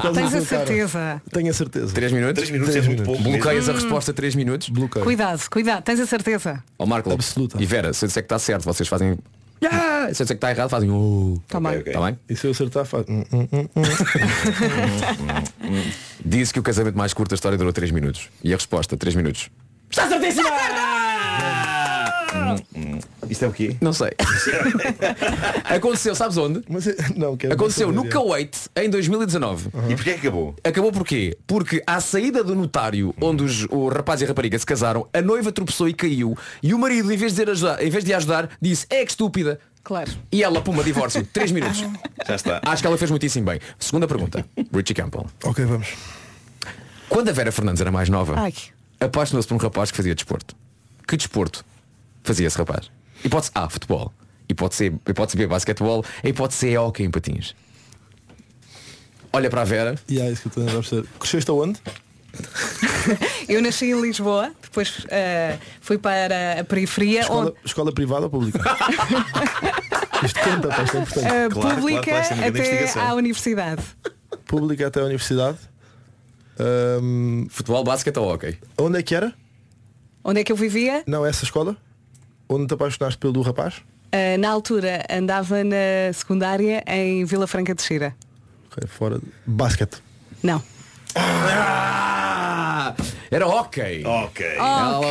Por 0.00 0.12
Tens 0.12 0.26
a 0.26 0.30
teu 0.30 0.30
cara. 0.30 0.44
certeza. 0.44 1.22
Tenho 1.32 1.50
a 1.50 1.54
certeza. 1.54 1.94
3 1.94 2.12
minutos? 2.12 2.34
3 2.34 2.50
minutos 2.50 2.72
Três 2.72 2.84
é 2.84 2.88
minutos. 2.88 3.06
pouco. 3.06 3.22
Bloqueias 3.22 3.68
a 3.68 3.72
Hum. 3.72 3.74
resposta 3.76 4.12
3 4.12 4.34
minutos? 4.34 4.68
Bloqueio. 4.68 5.04
Cuidado, 5.04 5.42
cuidado, 5.50 5.82
tens 5.82 6.00
a 6.00 6.06
certeza. 6.06 6.62
Ó 6.78 6.86
Marco 6.86 7.12
Absoluta. 7.12 7.62
e 7.62 7.66
Vera, 7.66 7.92
se 7.92 8.04
eu 8.04 8.08
disser 8.08 8.22
que 8.22 8.26
está 8.26 8.38
certo, 8.38 8.64
vocês 8.64 8.88
fazem. 8.88 9.16
Yeah! 9.62 10.12
Se 10.14 10.22
eu 10.22 10.24
disser 10.24 10.26
que 10.26 10.32
está 10.34 10.50
errado, 10.50 10.68
fazem. 10.68 10.90
Uh. 10.90 11.40
Tá 11.48 11.58
bem. 11.60 11.78
ok. 11.78 11.92
Tá 11.92 12.00
bem? 12.02 12.18
E 12.28 12.36
se 12.36 12.46
eu 12.46 12.50
acertar, 12.50 12.84
faz. 12.84 13.04
hum, 13.08 13.24
hum, 13.32 13.48
hum. 13.52 13.68
Disse 16.24 16.52
que 16.52 16.60
o 16.60 16.62
casamento 16.62 16.96
mais 16.98 17.14
curto 17.14 17.30
da 17.30 17.34
história 17.34 17.56
durou 17.56 17.72
3 17.72 17.90
minutos. 17.90 18.28
E 18.42 18.52
a 18.52 18.56
resposta, 18.56 18.96
3 18.96 19.14
minutos. 19.14 19.48
Está 19.90 20.08
certíssima! 20.08 20.50
Isto 23.28 23.44
é 23.44 23.48
o 23.48 23.52
quê? 23.52 23.76
Não 23.80 23.92
sei. 23.92 24.10
Aconteceu, 25.64 26.14
sabes 26.14 26.36
onde? 26.36 26.62
Mas 26.68 26.86
é- 26.86 26.94
não, 27.16 27.36
quero 27.36 27.54
Aconteceu 27.54 27.90
no. 27.92 28.08
Kuwait 28.08 28.56
em 28.76 28.88
2019. 28.90 29.68
E 29.88 29.94
porquê 29.94 30.10
é 30.10 30.14
que 30.14 30.20
acabou? 30.20 30.54
Acabou 30.62 30.92
porquê? 30.92 31.36
Porque 31.46 31.82
à 31.86 32.00
saída 32.00 32.44
do 32.44 32.54
notário 32.54 33.14
onde 33.20 33.42
os- 33.44 33.64
o 33.70 33.88
rapaz 33.88 34.20
e 34.20 34.24
a 34.24 34.28
rapariga 34.28 34.58
se 34.58 34.66
casaram, 34.66 35.08
a 35.12 35.20
noiva 35.22 35.50
tropeçou 35.52 35.88
e 35.88 35.94
caiu 35.94 36.36
e 36.62 36.74
o 36.74 36.78
marido, 36.78 37.12
em 37.12 37.16
vez 37.16 37.34
de, 37.34 37.42
ajudar, 37.50 37.82
em 37.82 37.90
vez 37.90 38.04
de 38.04 38.12
ajudar, 38.14 38.50
disse 38.60 38.86
é 38.90 39.04
que 39.04 39.10
estúpida. 39.10 39.58
Claro. 39.82 40.10
E 40.32 40.42
ela, 40.42 40.60
puma, 40.62 40.82
divórcio. 40.82 41.24
3 41.32 41.52
minutos. 41.52 41.84
Já 42.26 42.34
está. 42.36 42.60
Acho 42.64 42.82
que 42.82 42.86
ela 42.86 42.96
fez 42.96 43.10
muitíssimo 43.10 43.46
bem. 43.46 43.60
Segunda 43.78 44.06
pergunta. 44.08 44.44
Richie 44.72 44.94
Campbell. 44.94 45.26
Ok, 45.44 45.64
vamos. 45.64 45.88
Quando 47.08 47.28
a 47.28 47.32
Vera 47.32 47.52
Fernandes 47.52 47.80
era 47.80 47.92
mais 47.92 48.08
nova, 48.08 48.34
Ai. 48.38 48.54
apaixonou-se 48.98 49.46
por 49.46 49.54
um 49.54 49.58
rapaz 49.58 49.90
que 49.90 49.96
fazia 49.96 50.14
desporto. 50.14 50.56
Que 51.06 51.16
desporto 51.16 51.64
fazia 52.24 52.46
esse 52.48 52.58
rapaz? 52.58 52.90
Hipótese 53.24 53.52
A, 53.54 53.68
futebol. 53.68 54.12
Hipótese, 54.48 54.86
hipótese 55.08 55.36
B, 55.36 55.46
basquetebol. 55.46 56.04
A 56.22 56.28
hipótese 56.28 56.58
C 56.60 56.72
é 56.72 56.80
hockey 56.80 57.04
em 57.04 57.10
patins. 57.10 57.54
Olha 59.32 59.48
para 59.50 59.62
a 59.62 59.64
Vera. 59.64 59.94
E 60.08 60.20
é 60.20 60.30
isso 60.30 60.48
que 60.48 60.58
eu 60.58 60.64
estou 60.64 60.78
a 60.78 60.82
perceber. 60.82 61.08
Cresceste 61.18 61.50
aonde? 61.50 61.80
Eu 63.48 63.62
nasci 63.62 63.86
em 63.86 64.00
Lisboa, 64.00 64.52
depois 64.60 65.06
eh, 65.08 65.56
fui 65.80 65.98
para 65.98 66.60
a 66.60 66.64
periferia, 66.64 67.20
Escola, 67.20 67.46
onde, 67.50 67.54
escola 67.64 67.92
privada 67.92 68.24
ou 68.24 68.30
pública? 68.30 68.58
Isto 70.24 70.40
conta, 70.40 70.68
pá, 70.68 70.82
isto 70.82 70.96
é 70.96 71.00
importante. 71.00 71.26
eh, 71.26 71.48
claro, 71.50 71.76
pública 71.76 72.02
claro, 72.02 72.18
esta 72.22 72.34
é 72.34 72.48
até 72.48 73.00
à 73.00 73.14
universidade. 73.14 73.82
Pública 74.46 74.86
até 74.86 75.00
a 75.00 75.04
universidade. 75.04 75.58
Ahm, 76.58 77.46
Futebol, 77.50 77.84
basquete 77.84 78.16
ou 78.18 78.32
hockey? 78.32 78.58
onde 78.78 78.98
é 78.98 79.02
que 79.02 79.14
era? 79.14 79.32
Onde 80.24 80.40
é 80.40 80.44
que 80.44 80.50
eu 80.50 80.56
vivia? 80.56 81.02
Não, 81.06 81.26
essa 81.26 81.44
escola? 81.44 81.76
Onde 82.48 82.66
te 82.66 82.74
apaixonaste 82.74 83.18
pelo 83.18 83.42
rapaz? 83.42 83.82
Eh, 84.12 84.36
na 84.36 84.50
altura 84.50 85.04
andava 85.10 85.64
na 85.64 86.12
secundária 86.12 86.84
em 86.86 87.24
Vila 87.24 87.46
Franca 87.46 87.74
de 87.74 87.82
Xira. 87.82 88.14
Fora 88.86 89.18
de... 89.18 89.26
Basquete. 89.46 90.02
Não. 90.42 90.62
Ah, 91.14 92.94
era 93.34 93.46
hockey. 93.48 94.04
Ok. 94.04 94.46
Ok. 94.58 95.08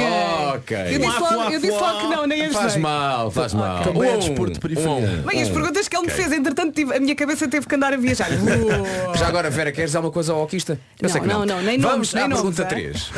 ok. 0.56 0.78
Eu 0.96 1.00
disse, 1.00 1.20
logo, 1.20 1.44
eu 1.52 1.60
disse 1.60 1.72
logo 1.72 2.00
que 2.00 2.08
não, 2.16 2.28
nem 2.28 2.42
ajudei. 2.42 2.62
Faz 2.62 2.76
mal, 2.78 3.32
faz 3.32 3.54
mal. 3.54 3.84
Também 3.84 4.10
é 4.10 4.18
desporto 4.18 4.54
de 4.54 4.60
periferia. 4.60 4.90
um. 4.92 5.22
Bem, 5.24 5.42
as 5.42 5.50
perguntas 5.50 5.88
que 5.88 5.96
ele 5.96 6.06
me 6.06 6.12
fez, 6.12 6.32
entretanto 6.32 6.74
tive- 6.74 6.96
a 6.96 7.00
minha 7.00 7.16
cabeça 7.16 7.48
teve 7.48 7.68
que 7.68 7.76
andar 7.76 7.94
a 7.94 7.98
viajar. 7.98 8.30
Já 9.16 9.28
agora, 9.28 9.50
Vera, 9.50 9.72
queres 9.72 9.90
dizer 9.90 9.98
alguma 9.98 10.14
coisa 10.14 10.34
ao 10.34 10.42
hoquista? 10.44 10.74
Eu 11.00 11.04
Não, 11.04 11.10
sei 11.10 11.22
que 11.22 11.28
não, 11.28 11.46
não, 11.46 11.62
nem 11.62 11.78
nomes, 11.78 12.12
Vamos 12.12 12.14
nem 12.14 12.24
à 12.24 12.28
nomes, 12.28 12.56
pergunta 12.56 12.64
é? 12.64 12.66
3. 12.66 13.12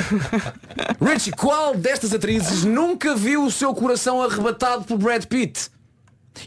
Richie, 1.14 1.32
qual 1.32 1.76
destas 1.76 2.14
atrizes 2.14 2.64
nunca 2.64 3.16
viu 3.16 3.46
o 3.46 3.52
seu 3.52 3.74
coração 3.74 4.22
arrebatado 4.22 4.86
por 4.86 4.98
Brad 4.98 5.26
Pitt? 5.26 5.70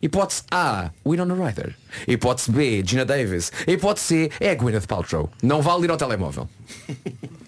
Hipótese 0.03 0.43
A, 0.51 0.91
Winona 1.07 1.35
Ryder. 1.35 1.75
Hipótese 2.07 2.51
B, 2.51 2.83
Gina 2.85 3.05
Davis. 3.05 3.51
Hipótese 3.67 4.07
C, 4.07 4.31
é 4.41 4.55
Gwyneth 4.55 4.87
Paltrow. 4.87 5.31
Não 5.43 5.63
vale 5.63 5.85
ir 5.85 5.91
ao 5.91 5.97
telemóvel. 5.97 6.49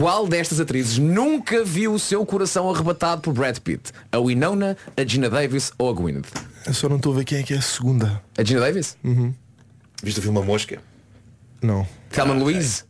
Qual 0.00 0.26
destas 0.26 0.58
atrizes 0.58 0.96
nunca 0.96 1.62
viu 1.62 1.92
o 1.92 1.98
seu 1.98 2.24
coração 2.24 2.70
arrebatado 2.70 3.20
por 3.20 3.34
Brad 3.34 3.58
Pitt? 3.58 3.92
A 4.10 4.18
Winona, 4.18 4.74
a 4.96 5.04
Gina 5.04 5.28
Davis 5.28 5.72
ou 5.76 5.90
a 5.90 5.92
Gwyneth? 5.92 6.24
Eu 6.66 6.72
só 6.72 6.88
não 6.88 6.96
estou 6.96 7.12
a 7.12 7.16
ver 7.16 7.24
quem 7.26 7.38
é 7.40 7.42
que 7.42 7.52
é 7.52 7.58
a 7.58 7.60
segunda. 7.60 8.22
A 8.38 8.42
Gina 8.42 8.60
Davis? 8.60 8.96
Uhum. 9.04 9.34
Viste 10.02 10.18
o 10.18 10.22
filme 10.22 10.38
A 10.38 10.42
Mosca? 10.42 10.80
Não. 11.60 11.86
Thelma 12.08 12.32
Louise? 12.32 12.84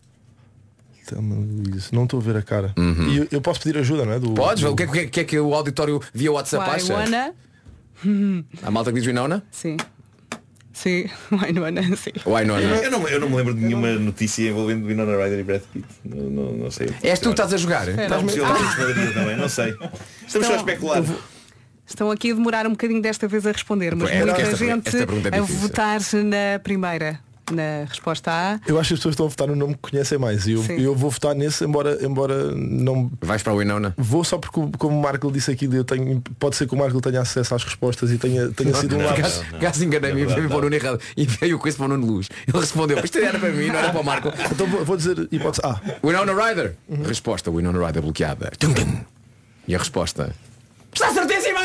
Thelma 1.04 1.34
Louise. 1.34 1.88
Não 1.92 2.04
estou 2.04 2.20
a 2.20 2.22
ver 2.22 2.36
a 2.36 2.42
cara. 2.42 2.72
Uhum. 2.78 3.08
E 3.08 3.16
eu, 3.16 3.28
eu 3.32 3.40
posso 3.40 3.58
pedir 3.60 3.76
ajuda, 3.76 4.04
não 4.06 4.12
é? 4.12 4.20
Do, 4.20 4.32
Podes? 4.34 4.62
do... 4.62 4.70
O 4.70 4.76
que 4.76 4.84
é, 4.84 4.86
que 4.86 4.98
é- 5.00 5.06
que 5.08 5.20
é 5.20 5.24
que 5.24 5.40
o 5.40 5.52
auditório 5.52 6.00
via 6.14 6.30
WhatsApp 6.30 6.64
Why, 6.70 6.76
acha? 6.76 6.94
Wanna? 6.94 7.34
A 8.62 8.70
malta 8.70 8.92
que 8.92 8.98
diz 9.00 9.06
Winona? 9.08 9.42
Sim. 9.50 9.76
Sim, 10.82 11.04
Wanna, 11.30 11.82
sim. 11.96 12.10
Winona. 12.24 12.60
Eu 12.82 12.90
não, 12.90 13.06
eu 13.06 13.20
não 13.20 13.28
me 13.28 13.36
lembro 13.36 13.52
de 13.54 13.60
nenhuma 13.60 13.92
notícia 13.92 14.48
envolvendo 14.48 14.86
Winona 14.86 15.12
Ryder 15.22 15.38
e 15.40 15.42
Brad 15.42 15.60
Pitt. 15.72 15.86
Não, 16.04 16.30
não, 16.30 16.52
não 16.52 16.70
sei. 16.70 16.88
És 17.02 17.18
tu 17.18 17.24
que 17.24 17.30
estás 17.32 17.52
a 17.52 17.56
jogar? 17.58 17.86
Eu 17.88 17.96
lá 17.98 18.18
em 18.58 19.12
também, 19.12 19.36
não 19.36 19.48
sei. 19.48 19.74
Estamos 20.26 20.46
só 20.48 20.54
a 20.54 20.56
especular. 20.56 21.02
Estão 21.86 22.10
aqui 22.10 22.30
a 22.30 22.34
demorar 22.34 22.66
um 22.66 22.70
bocadinho 22.70 23.02
desta 23.02 23.28
vez 23.28 23.46
a 23.46 23.52
responder, 23.52 23.94
mas 23.94 24.10
É, 24.10 24.24
muita 24.24 24.40
esta- 24.40 24.56
gente 24.56 24.88
esta 24.88 24.98
é 25.32 25.38
a 25.38 25.42
votar 25.42 26.00
na 26.24 26.58
primeira. 26.62 27.20
Na 27.50 27.84
resposta 27.88 28.30
A. 28.30 28.60
Eu 28.66 28.78
acho 28.78 28.88
que 28.88 28.94
as 28.94 29.00
pessoas 29.00 29.14
estão 29.14 29.26
a 29.26 29.28
votar 29.28 29.48
no 29.48 29.56
nome 29.56 29.74
que 29.74 29.90
conhecem 29.90 30.18
mais. 30.18 30.46
E 30.46 30.52
eu, 30.52 30.62
Sim. 30.62 30.80
eu 30.80 30.94
vou 30.94 31.10
votar 31.10 31.34
nesse, 31.34 31.64
embora, 31.64 31.98
embora 32.04 32.52
não. 32.54 33.10
Vais 33.20 33.42
para 33.42 33.52
a 33.52 33.56
Winona? 33.56 33.94
Vou 33.96 34.24
só 34.24 34.38
porque, 34.38 34.60
como 34.78 34.98
o 34.98 35.02
Marco 35.02 35.30
disse 35.30 35.50
aquilo, 35.50 35.76
eu 35.76 35.84
tenho, 35.84 36.22
pode 36.38 36.56
ser 36.56 36.66
que 36.66 36.74
o 36.74 36.78
Marco 36.78 37.00
tenha 37.00 37.20
acesso 37.20 37.54
às 37.54 37.64
respostas 37.64 38.10
e 38.10 38.18
tenha, 38.18 38.48
tenha 38.50 38.74
sido 38.74 38.96
um 38.96 39.04
lápis. 39.04 39.42
Gajo 39.60 39.84
enganei-me 39.84 40.22
e 40.22 40.26
veio 40.26 40.48
para 40.48 40.58
o 40.58 40.60
Nuno 40.62 40.74
errado. 40.74 41.00
E 41.16 41.26
veio 41.26 41.58
com 41.58 41.68
esse 41.68 41.76
para 41.76 41.86
o 41.86 41.88
Nuno 41.88 42.06
Luz. 42.06 42.28
Ele 42.46 42.58
respondeu, 42.58 42.98
isto 43.04 43.18
era 43.18 43.38
para 43.38 43.50
mim, 43.50 43.66
não 43.66 43.76
era 43.76 43.90
para 43.90 44.00
o 44.00 44.04
Marco. 44.04 44.28
Então 44.50 44.66
vou, 44.66 44.84
vou 44.84 44.96
dizer 44.96 45.28
hipótese 45.30 45.62
A. 45.64 45.80
Winona 46.04 46.32
Ryder. 46.32 46.74
Resposta, 47.06 47.50
Winona 47.50 47.86
Ryder 47.86 48.02
bloqueada. 48.02 48.50
Tum, 48.58 48.72
tum. 48.72 49.00
E 49.66 49.74
a 49.74 49.78
resposta. 49.78 50.34
Está 50.92 51.12
certíssima! 51.12 51.60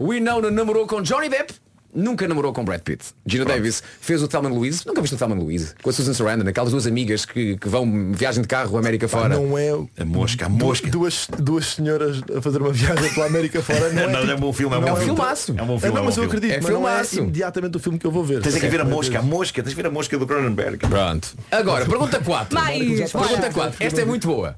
Winona 0.00 0.50
namorou 0.50 0.86
com 0.86 1.02
Johnny 1.02 1.28
Depp. 1.28 1.52
Nunca 1.94 2.28
namorou 2.28 2.52
com 2.52 2.64
Brad 2.64 2.80
Pitt. 2.82 3.02
Gina 3.26 3.44
Davis 3.46 3.82
fez 4.00 4.22
o 4.22 4.28
Thelma 4.28 4.48
Louise. 4.48 4.82
Nunca 4.86 5.00
viste 5.00 5.14
o 5.14 5.18
Thelma 5.18 5.34
Louise? 5.34 5.74
Com 5.82 5.88
a 5.88 5.92
Susan 5.92 6.12
Sarandon, 6.12 6.46
aquelas 6.48 6.70
duas 6.70 6.86
amigas 6.86 7.24
que, 7.24 7.56
que 7.56 7.68
vão 7.68 8.12
viagem 8.12 8.42
de 8.42 8.48
carro 8.48 8.76
América 8.76 9.08
fora. 9.08 9.30
não 9.36 9.56
é 9.56 9.70
A 9.98 10.04
mosca, 10.04 10.46
a 10.46 10.48
mosca. 10.48 10.88
duas, 10.90 11.26
duas 11.38 11.74
senhoras 11.74 12.20
a 12.36 12.42
fazer 12.42 12.60
uma 12.60 12.72
viagem 12.72 13.12
pela 13.14 13.26
América 13.26 13.62
fora. 13.62 13.90
Não, 13.92 14.08
Não, 14.12 14.18
é, 14.20 14.30
é 14.32 14.34
um 14.34 14.38
bom 14.38 14.52
filme, 14.52 14.74
é 14.74 14.78
um 14.78 14.80
não 14.82 14.88
bom 14.90 14.96
filme. 14.96 15.14
filmaço. 15.16 15.54
É 15.56 15.62
um 15.62 15.66
bom 15.66 15.76
É, 15.76 15.80
filme. 15.80 15.94
não, 15.94 15.98
é 15.98 16.02
um 16.02 16.04
mas 16.06 16.16
eu 16.18 16.24
acredito, 16.24 16.52
É 16.52 16.56
mas 16.60 16.64
não 16.70 16.88
é 16.88 16.90
filmaço. 16.90 17.18
imediatamente 17.20 17.76
o 17.76 17.80
filme 17.80 17.98
que 17.98 18.06
eu 18.06 18.10
vou 18.12 18.22
ver. 18.24 18.42
Tens 18.42 18.54
é 18.56 18.60
que 18.60 18.68
ver 18.68 18.80
a 18.80 18.84
Mas- 18.84 18.92
mosca, 18.92 19.18
a 19.18 19.22
mosca, 19.22 19.62
tens 19.62 19.70
de 19.70 19.76
ver 19.76 19.86
a 19.86 19.90
mosca 19.90 20.18
do 20.18 20.26
Cronenberg. 20.26 20.78
Pronto. 20.86 21.28
Agora, 21.50 21.86
pergunta 21.86 22.20
4. 22.20 22.54
Mais, 22.54 22.78
Pergunta 23.10 23.18
bora. 23.18 23.50
4. 23.52 23.76
Esta 23.84 24.00
é 24.02 24.04
muito 24.04 24.28
boa. 24.28 24.54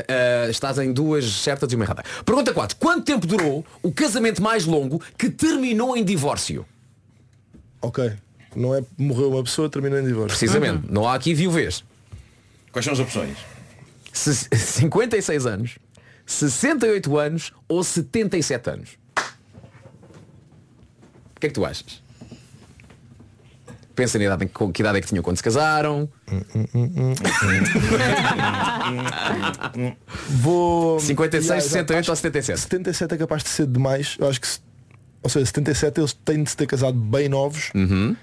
Uh, 0.00 0.50
estás 0.50 0.78
em 0.78 0.92
duas 0.92 1.24
certas 1.24 1.72
e 1.72 1.76
uma 1.76 1.84
errada. 1.84 2.02
Pergunta 2.24 2.52
4. 2.52 2.76
Quanto 2.76 3.04
tempo 3.04 3.26
durou 3.26 3.64
o 3.82 3.92
casamento 3.92 4.42
mais 4.42 4.64
longo 4.64 5.00
que 5.18 5.30
terminou 5.30 5.96
em 5.96 6.04
divórcio? 6.04 6.66
Ok. 7.80 8.12
Não 8.54 8.74
é 8.74 8.82
morreu 8.96 9.30
uma 9.30 9.42
pessoa, 9.44 9.68
terminou 9.68 9.98
em 9.98 10.04
divórcio. 10.04 10.38
Precisamente. 10.38 10.90
Não 10.90 11.06
há 11.06 11.14
aqui 11.14 11.34
viuvez. 11.34 11.84
Quais 12.72 12.84
são 12.84 12.92
as 12.94 13.00
opções? 13.00 13.36
Se- 14.12 14.48
56 14.54 15.46
anos, 15.46 15.78
68 16.24 17.18
anos 17.18 17.52
ou 17.68 17.84
77 17.84 18.70
anos? 18.70 18.90
O 21.36 21.40
que 21.40 21.46
é 21.46 21.48
que 21.50 21.54
tu 21.54 21.64
achas? 21.64 22.02
Pensa 23.94 24.18
na 24.18 24.24
idade 24.24 24.46
que 24.46 24.82
idade 24.82 24.98
é 24.98 25.00
que 25.00 25.06
tinham 25.08 25.22
quando 25.22 25.36
se 25.36 25.42
casaram. 25.42 26.08
Vou 30.28 30.98
56, 31.00 31.44
Yeah, 31.46 31.62
68 31.62 31.98
acho 32.00 32.10
ou 32.10 32.16
77? 32.16 32.60
77 32.60 33.14
é 33.14 33.18
capaz 33.18 33.42
de 33.42 33.48
ser 33.48 33.66
demais. 33.66 34.16
Eu 34.18 34.28
acho 34.28 34.40
que 34.40 34.48
ou 35.22 35.30
seja, 35.30 35.46
77 35.46 36.00
eles 36.00 36.12
têm 36.12 36.42
de 36.44 36.50
se 36.50 36.56
ter 36.56 36.66
casado 36.66 36.96
bem 36.96 37.28
novos 37.28 37.70
Uhum. 37.74 38.14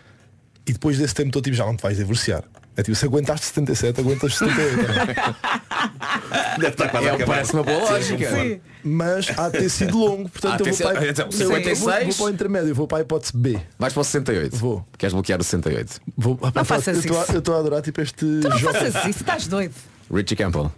e 0.65 0.71
depois 0.71 0.97
desse 0.97 1.13
tempo 1.13 1.31
todo 1.31 1.43
tipo, 1.43 1.55
já 1.55 1.65
não 1.65 1.75
te 1.75 1.81
vais 1.83 1.97
divorciar. 1.97 2.43
É 2.75 2.81
tipo, 2.81 2.95
se 2.95 3.05
aguentaste 3.05 3.45
77, 3.47 3.99
aguentas 4.01 4.35
78. 4.35 4.77
não 4.77 4.83
é? 5.03 6.57
Deve 6.57 6.67
estar 6.69 6.89
quase 6.89 7.07
a 7.07 7.11
É, 7.11 7.15
acabar. 7.15 7.33
parece 7.33 7.53
uma 7.53 7.63
boa 7.63 7.79
lógica. 7.91 8.31
Sim. 8.31 8.61
Mas 8.83 9.27
há 9.37 9.49
de 9.49 9.59
ter 9.59 9.69
sido 9.69 9.97
longo, 9.97 10.27
portanto 10.29 10.59
eu 10.61 10.65
vou 10.65 10.73
sido- 10.73 10.87
para, 10.91 11.07
então, 11.07 11.25
eu 11.25 11.31
vou- 11.31 11.41
eu 11.41 11.47
vou, 11.49 11.57
56? 11.57 12.07
vou 12.07 12.15
para 12.15 12.25
o 12.25 12.29
intermédio, 12.35 12.75
vou 12.75 12.87
para 12.87 12.97
a 12.97 13.01
hipótese 13.01 13.31
B. 13.35 13.59
Vais 13.77 13.93
para 13.93 14.01
o 14.01 14.03
68? 14.03 14.55
Vou. 14.57 14.85
Queres 14.97 15.13
bloquear 15.13 15.39
o 15.39 15.43
68? 15.43 16.01
Vou, 16.17 16.39
Não 16.55 16.65
faças 16.65 16.95
eu 16.95 17.01
estou 17.01 17.19
a- 17.19 17.23
isso. 17.23 17.31
Eu 17.33 17.39
estou 17.39 17.55
a 17.55 17.59
adorar 17.59 17.81
tipo 17.83 18.01
este 18.01 18.15
Tu 18.15 18.25
não 18.25 18.57
jogo. 18.57 18.73
faças 18.73 18.95
isso, 19.05 19.19
estás 19.19 19.47
doido. 19.47 19.73
Richie 20.11 20.35
Campbell. 20.35 20.71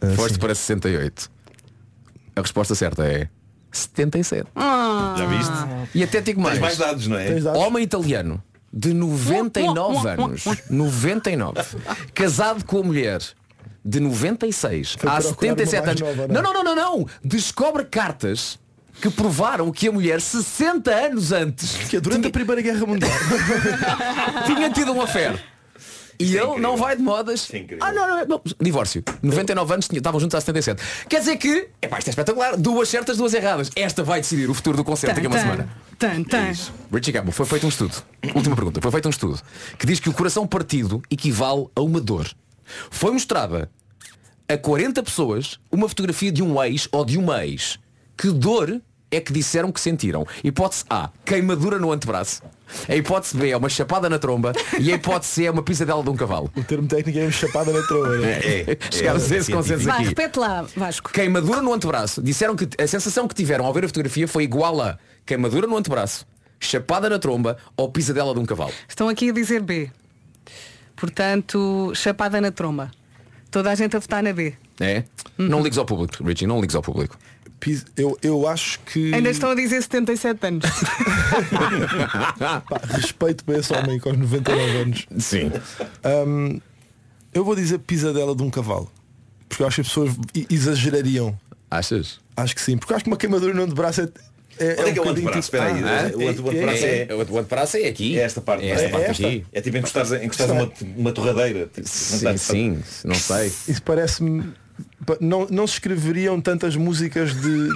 Ah, 0.00 0.06
Foste 0.14 0.34
sim. 0.34 0.40
para 0.40 0.54
68. 0.54 1.30
A 2.36 2.40
resposta 2.42 2.74
certa 2.74 3.04
é 3.04 3.28
77. 3.72 4.46
Já 5.16 5.26
viste? 5.26 5.52
E 5.94 6.02
até 6.04 6.20
digo 6.20 6.40
mais. 6.40 6.54
Tens 6.54 6.60
mais 6.62 6.76
dados, 6.78 7.06
não 7.08 7.18
é? 7.18 7.26
Tens 7.32 7.44
dados? 7.44 7.60
Homem 7.60 7.82
italiano 7.82 8.42
de 8.72 8.92
99 8.92 10.08
anos. 10.08 10.44
99. 10.70 11.60
Casado 12.14 12.64
com 12.64 12.78
a 12.80 12.82
mulher 12.82 13.20
de 13.84 14.00
96 14.00 14.96
Foi 14.98 15.08
há 15.10 15.14
procurar 15.14 15.28
uma 15.28 15.34
77 15.34 15.86
mais 15.86 16.02
anos. 16.02 16.16
nova, 16.16 16.28
não 16.32 16.40
é? 16.40 16.42
não, 16.42 16.52
não, 16.52 16.64
não, 16.64 16.74
não, 16.76 16.98
não. 16.98 17.06
Descobre 17.24 17.84
cartas 17.84 18.58
que 19.00 19.08
provaram 19.10 19.70
que 19.70 19.88
a 19.88 19.92
mulher 19.92 20.20
60 20.20 20.90
anos 20.90 21.30
antes 21.30 21.72
Que 21.88 21.96
é 21.96 22.00
durante 22.00 22.26
a 22.26 22.30
Primeira 22.30 22.60
Guerra 22.60 22.84
Mundial. 22.84 23.10
tinha 24.44 24.70
tido 24.70 24.92
um 24.92 25.00
affair. 25.00 25.40
E 26.20 26.36
ele 26.36 26.58
não 26.58 26.76
vai 26.76 26.96
de 26.96 27.02
modas. 27.02 27.48
É. 27.52 27.64
Ah, 27.80 27.92
não, 27.92 28.08
não, 28.08 28.26
não. 28.26 28.42
Divórcio. 28.60 29.04
99 29.22 29.72
anos, 29.74 29.86
tinha- 29.88 29.98
estavam 29.98 30.18
juntos 30.20 30.34
há 30.34 30.40
77. 30.40 30.82
Quer 31.08 31.20
dizer 31.20 31.36
que, 31.36 31.68
epá, 31.80 31.98
isto 31.98 32.08
é 32.08 32.10
espetacular. 32.10 32.56
Duas 32.56 32.88
certas, 32.88 33.16
duas 33.16 33.34
erradas. 33.34 33.70
Esta 33.76 34.02
vai 34.02 34.20
decidir 34.20 34.50
o 34.50 34.54
futuro 34.54 34.76
do 34.76 34.82
concerto 34.84 35.14
daqui 35.14 35.26
a 35.26 35.30
uma 35.30 35.38
semana. 35.38 35.68
Tan, 35.98 36.22
tan. 36.24 36.52
Richie 36.92 37.12
Campbell, 37.12 37.32
foi 37.32 37.46
feito 37.46 37.66
um 37.66 37.68
estudo. 37.68 37.94
Última 38.34 38.56
pergunta. 38.56 38.80
Foi 38.80 38.90
feito 38.90 39.06
um 39.06 39.10
estudo 39.10 39.40
que 39.78 39.86
diz 39.86 40.00
que 40.00 40.08
o 40.08 40.12
coração 40.12 40.46
partido 40.46 41.02
equivale 41.10 41.66
a 41.74 41.80
uma 41.82 42.00
dor. 42.00 42.28
Foi 42.90 43.12
mostrada 43.12 43.70
a 44.48 44.56
40 44.58 45.02
pessoas 45.02 45.58
uma 45.70 45.88
fotografia 45.88 46.32
de 46.32 46.42
um 46.42 46.60
ex 46.62 46.88
ou 46.90 47.04
de 47.04 47.16
uma 47.18 47.44
ex. 47.46 47.78
Que 48.16 48.30
dor 48.30 48.80
é 49.10 49.20
que 49.20 49.32
disseram 49.32 49.70
que 49.72 49.80
sentiram? 49.80 50.26
Hipótese 50.42 50.84
A, 50.90 51.10
queimadura 51.24 51.78
no 51.78 51.92
antebraço. 51.92 52.42
A 52.88 52.94
hipótese 52.94 53.36
B 53.36 53.50
é 53.50 53.56
uma 53.56 53.68
chapada 53.68 54.08
na 54.08 54.18
tromba 54.18 54.52
e 54.78 54.92
a 54.92 54.96
hipótese 54.96 55.32
C 55.32 55.44
é 55.46 55.50
uma 55.50 55.62
pisadela 55.62 56.02
de 56.02 56.10
um 56.10 56.16
cavalo. 56.16 56.50
o 56.56 56.62
termo 56.64 56.86
técnico 56.88 57.18
é 57.18 57.22
uma 57.22 57.30
chapada 57.30 57.72
na 57.72 57.82
tromba. 57.86 58.26
é? 58.26 58.30
É, 58.30 58.72
é, 58.72 58.78
Chegámos 58.90 59.30
é, 59.30 59.34
a 59.34 59.38
esse 59.38 59.52
consenso 59.52 59.84
Vai, 59.84 59.96
aqui. 59.96 60.04
repete 60.08 60.38
lá, 60.38 60.62
Vasco. 60.76 61.10
Queimadura 61.12 61.62
no 61.62 61.72
antebraço. 61.72 62.22
Disseram 62.22 62.54
que 62.56 62.68
a 62.82 62.86
sensação 62.86 63.26
que 63.26 63.34
tiveram 63.34 63.64
ao 63.66 63.72
ver 63.72 63.84
a 63.84 63.88
fotografia 63.88 64.26
foi 64.28 64.44
igual 64.44 64.80
a 64.80 64.98
queimadura 65.24 65.66
no 65.66 65.76
antebraço, 65.76 66.26
chapada 66.60 67.08
na 67.08 67.18
tromba 67.18 67.56
ou 67.76 67.90
pisadela 67.90 68.32
de 68.34 68.40
um 68.40 68.46
cavalo. 68.46 68.72
Estão 68.88 69.08
aqui 69.08 69.30
a 69.30 69.32
dizer 69.32 69.62
B. 69.62 69.90
Portanto, 70.96 71.92
chapada 71.94 72.40
na 72.40 72.50
tromba. 72.50 72.90
Toda 73.50 73.70
a 73.70 73.74
gente 73.74 73.96
a 73.96 73.98
votar 73.98 74.22
na 74.22 74.32
B. 74.32 74.54
É? 74.80 75.04
Não 75.38 75.62
ligues 75.62 75.78
ao 75.78 75.84
público, 75.86 76.22
Richie, 76.22 76.46
não 76.46 76.60
ligues 76.60 76.74
ao 76.76 76.82
público. 76.82 77.16
Eu, 77.96 78.16
eu 78.22 78.46
acho 78.48 78.78
que 78.80 79.12
Ainda 79.12 79.30
estão 79.30 79.50
a 79.50 79.54
dizer 79.54 79.82
77 79.82 80.46
anos. 80.46 80.64
pá, 82.38 82.62
respeito 82.90 83.44
para 83.44 83.58
esse 83.58 83.72
homem 83.72 83.98
com 83.98 84.10
os 84.10 84.18
99 84.18 84.76
anos. 84.78 85.06
Sim. 85.18 85.50
Hum, 86.26 86.60
eu 87.34 87.44
vou 87.44 87.54
dizer 87.56 87.78
pisadela 87.80 88.34
de 88.34 88.42
um 88.42 88.50
cavalo. 88.50 88.90
Porque 89.48 89.62
eu 89.62 89.66
acho 89.66 89.76
que 89.76 89.80
as 89.82 89.88
pessoas 89.88 90.14
exagerariam. 90.50 91.38
Achas? 91.70 92.20
Acho 92.36 92.54
que 92.54 92.60
sim. 92.62 92.76
Porque 92.78 92.92
eu 92.92 92.96
acho 92.96 93.04
que 93.04 93.10
uma 93.10 93.16
queimadura 93.16 93.52
no 93.54 93.62
antebraço 93.62 94.02
é. 94.02 94.08
É, 94.60 94.72
Onde 94.80 94.90
é 94.90 94.92
que 94.92 94.98
é 94.98 95.02
o 95.02 95.08
antebraço? 95.08 95.14
tipo- 95.14 95.38
Espera 95.38 95.64
aí. 95.66 95.82
Ah, 95.84 96.10
O 96.16 96.28
ante- 96.28 96.40
o 96.40 96.48
antebraço 96.50 96.84
é- 96.84 97.08
O 97.14 97.38
antebraço 97.38 97.76
é 97.76 97.88
aqui. 97.88 98.18
É 98.18 98.22
esta 98.22 98.40
parte. 98.40 98.64
É 98.66 98.70
esta 98.70 98.86
é, 98.86 98.88
parte 98.88 99.04
esta? 99.10 99.26
aqui. 99.26 99.46
É 99.52 99.60
tipo 99.60 99.76
encostares, 99.76 100.12
encostares 100.12 100.52
uma, 100.52 100.72
uma 100.96 101.12
torradeira. 101.12 101.70
Tipo, 101.72 101.88
Sim, 101.88 102.36
sim, 102.36 102.82
não 103.04 103.14
sei. 103.14 103.46
Isso 103.68 103.82
parece-me. 103.82 104.52
Não, 105.20 105.46
não 105.50 105.66
se 105.66 105.74
escreveriam 105.74 106.38
tantas 106.40 106.76
músicas 106.76 107.32
de, 107.34 107.68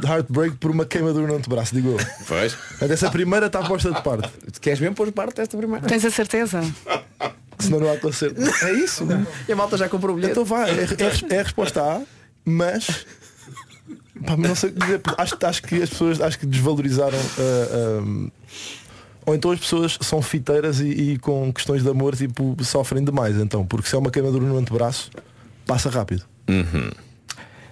de 0.00 0.06
heartbreak 0.06 0.56
por 0.56 0.70
uma 0.70 0.84
queimadura 0.84 1.26
no 1.26 1.34
antebraço, 1.36 1.74
digo 1.74 1.90
eu. 1.90 1.98
Pois. 2.28 2.56
Essa 2.80 3.10
primeira 3.10 3.46
está 3.46 3.60
posta 3.62 3.90
de 3.92 4.00
parte. 4.02 4.30
Queres 4.60 4.78
mesmo 4.78 4.94
pôr 4.94 5.10
parte 5.10 5.36
desta 5.36 5.56
primeira? 5.56 5.84
Tens 5.86 6.04
a 6.04 6.10
certeza? 6.10 6.60
Senão 7.58 7.80
não 7.80 7.92
há 7.92 7.96
concerto. 7.96 8.40
É 8.64 8.72
isso. 8.72 9.04
E 9.48 9.52
a 9.52 9.56
malta 9.56 9.76
já 9.76 9.88
comprou 9.88 10.12
o 10.12 10.16
bilhete. 10.16 10.32
Então 10.32 10.44
vá, 10.44 10.68
é, 10.68 10.72
é- 10.72 11.34
é 11.36 11.40
a 11.40 11.42
resposta 11.42 11.82
A, 11.82 12.02
mas. 12.44 13.04
pá, 14.24 14.36
não 14.36 14.54
sei 14.54 14.70
o 14.70 14.72
que 14.72 14.78
dizer, 14.80 15.00
acho, 15.18 15.36
acho 15.42 15.62
que 15.62 15.82
as 15.82 15.90
pessoas 15.90 16.20
acho 16.20 16.38
que 16.38 16.46
desvalorizaram 16.46 17.18
ah, 17.18 17.98
ah, 17.98 18.30
ou 19.26 19.34
então 19.34 19.50
as 19.50 19.60
pessoas 19.60 19.98
são 20.00 20.22
fiteiras 20.22 20.80
e, 20.80 20.88
e 20.88 21.18
com 21.18 21.52
questões 21.52 21.82
de 21.82 21.88
amor 21.88 22.16
tipo 22.16 22.56
sofrem 22.64 23.02
demais 23.04 23.36
então 23.36 23.64
porque 23.66 23.88
se 23.88 23.94
é 23.94 23.98
uma 23.98 24.10
queimadura 24.10 24.44
no 24.44 24.56
antebraço 24.58 25.10
passa 25.66 25.88
rápido 25.90 26.24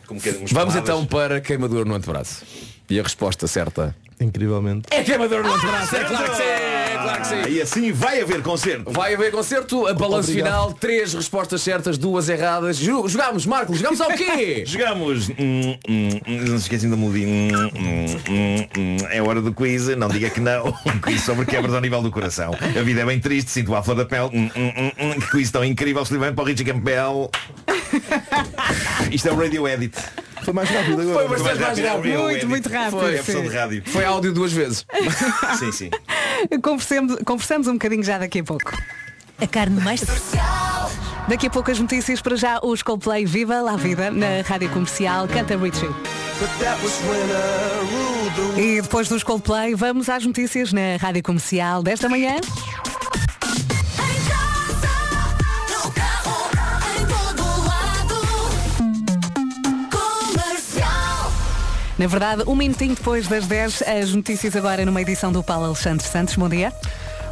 Como 0.07 0.21
que 0.21 0.29
é, 0.29 0.33
uns 0.33 0.53
Vamos 0.53 0.75
pomadas. 0.75 0.77
então 0.77 1.05
para 1.07 1.41
queimadura 1.41 1.85
no 1.85 1.95
antebraço. 1.95 2.45
E 2.89 2.99
a 2.99 3.03
resposta 3.03 3.47
certa? 3.47 3.95
Incrivelmente. 4.21 4.87
É 4.91 5.03
queimador 5.05 5.45
no 5.45 5.57
braço, 5.59 5.95
é 5.97 6.05
claro 6.05 6.31
que 6.31 6.37
sim, 6.37 6.43
é 6.43 6.99
claro 7.01 7.21
que 7.21 7.27
sim. 7.29 7.55
E 7.55 7.61
assim 7.61 7.93
vai 7.93 8.21
haver 8.21 8.43
concerto. 8.43 8.91
Vai 8.91 9.15
haver 9.15 9.31
concerto, 9.31 9.87
a 9.87 9.95
balanço 9.95 10.31
Obrigado. 10.31 10.53
final, 10.53 10.73
três 10.73 11.15
respostas 11.15 11.63
certas, 11.63 11.97
duas 11.97 12.29
erradas. 12.29 12.77
Jogámos, 12.79 13.47
Marco, 13.47 13.75
jogámos 13.75 14.01
ao 14.01 14.09
quê? 14.09 14.65
Jogamos. 14.67 15.29
hum, 15.31 15.77
hum, 15.89 16.09
hum, 16.27 16.37
não 16.49 16.59
se 16.59 16.65
esquecem 16.65 16.91
da 16.91 16.97
mudinha. 16.97 17.57
Hum, 17.57 17.71
hum, 17.77 18.07
hum, 18.29 18.69
hum. 18.77 18.97
É 19.11 19.23
hora 19.23 19.41
do 19.41 19.53
quiz. 19.55 19.87
Não 19.97 20.09
diga 20.09 20.31
que 20.31 20.41
não. 20.41 20.69
Um 20.89 20.99
quiz 21.01 21.23
sobre 21.23 21.47
quebras 21.47 21.75
ao 21.75 21.81
nível 21.81 22.03
do 22.03 22.11
coração. 22.11 22.53
A 22.55 22.83
vida 22.83 23.03
é 23.03 23.05
bem 23.07 23.21
triste. 23.21 23.51
Sinto 23.51 23.75
a 23.75 23.83
flor 23.83 23.97
da 23.97 24.05
pele. 24.05 24.31
Hum, 24.33 24.51
hum, 24.57 24.73
hum, 24.77 24.91
hum. 24.99 25.21
Que 25.21 25.31
quiz 25.31 25.51
tão 25.51 25.65
incrível. 25.65 26.03
Exclusivamente 26.03 26.35
para 26.35 26.43
o 26.43 26.47
Richie 26.47 26.65
Campbell. 26.65 27.31
Isto 29.13 29.29
é 29.29 29.33
o 29.33 29.37
Radio 29.37 29.69
Edit. 29.69 29.95
Foi 30.49 30.55
mais 30.55 30.71
rápido 30.71 31.03
agora. 31.03 31.19
Foi 31.19 31.29
bastante 31.29 31.61
mais 31.61 31.79
rápido. 31.79 32.09
É 32.09 32.19
o 32.19 32.23
Muito, 32.23 32.49
muito 32.49 32.69
rápido, 32.71 33.01
Foi 33.01 33.19
a 33.19 33.23
sim. 33.23 33.33
versão 33.33 33.43
de 33.43 33.55
rádio. 33.55 33.83
Foi 33.85 34.05
áudio 34.07 34.33
duas 34.33 34.51
vezes. 34.51 34.87
Sim, 35.59 35.73
sim. 35.73 35.91
Conversemos, 36.63 37.17
conversamos 37.27 37.69
um 37.69 37.75
bocadinho 37.75 38.03
já 38.03 38.17
daqui 38.17 38.39
a 38.39 38.45
pouco. 38.45 38.73
A 39.39 39.47
carne 39.47 39.79
mais 39.83 40.01
Daqui 41.29 41.49
a 41.49 41.51
pouco 41.51 41.71
as 41.71 41.79
notícias 41.79 42.23
para 42.23 42.35
já 42.35 42.61
os 42.63 42.83
Coldplay 42.83 43.27
Viva 43.27 43.61
La 43.61 43.77
Vida 43.77 44.11
na 44.11 44.41
Rádio 44.43 44.71
Comercial 44.71 45.29
Canta 45.29 45.55
Richie. 45.55 45.91
E 48.57 48.81
depois 48.81 49.07
dos 49.07 49.23
Coldplay 49.23 49.75
vamos 49.75 50.09
às 50.09 50.25
notícias 50.25 50.73
na 50.73 50.97
Rádio 50.99 51.23
Comercial 51.23 51.83
desta 51.83 52.09
manhã. 52.09 52.37
Na 61.99 62.07
verdade, 62.07 62.45
um 62.47 62.55
minutinho 62.55 62.95
depois 62.95 63.27
das 63.27 63.47
10, 63.47 63.83
as 63.83 64.15
notícias 64.15 64.55
agora 64.55 64.87
numa 64.87 65.03
edição 65.03 65.33
do 65.33 65.43
Paulo 65.43 65.67
Alexandre 65.67 66.07
Santos. 66.07 66.37
Bom 66.37 66.49
dia. 66.49 66.73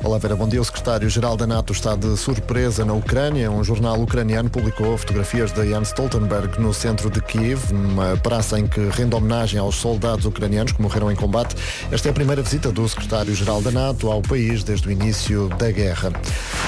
Olá 0.07 0.19
Vera, 0.19 0.37
bom 0.37 0.47
dia. 0.47 0.61
O 0.61 0.65
secretário-geral 0.65 1.37
da 1.37 1.49
NATO 1.49 1.73
está 1.73 1.97
de 1.97 2.17
surpresa 2.17 2.85
na 2.85 2.93
Ucrânia. 2.93 3.51
Um 3.51 3.65
jornal 3.65 4.01
ucraniano 4.01 4.49
publicou 4.49 4.97
fotografias 4.97 5.51
de 5.51 5.69
Jens 5.69 5.89
Stoltenberg 5.89 6.61
no 6.61 6.73
centro 6.73 7.11
de 7.11 7.21
Kiev, 7.21 7.73
numa 7.73 8.17
praça 8.17 8.57
em 8.57 8.69
que 8.69 8.79
rende 8.91 9.17
homenagem 9.17 9.59
aos 9.59 9.75
soldados 9.75 10.25
ucranianos 10.25 10.71
que 10.71 10.81
morreram 10.81 11.11
em 11.11 11.17
combate. 11.17 11.57
Esta 11.91 12.09
é 12.09 12.11
a 12.13 12.15
primeira 12.15 12.41
visita 12.41 12.71
do 12.71 12.89
secretário-geral 12.89 13.61
da 13.61 13.73
NATO 13.73 14.09
ao 14.09 14.23
país 14.23 14.63
desde 14.63 14.87
o 14.87 14.93
início 14.93 15.49
da 15.59 15.73
guerra. 15.73 16.13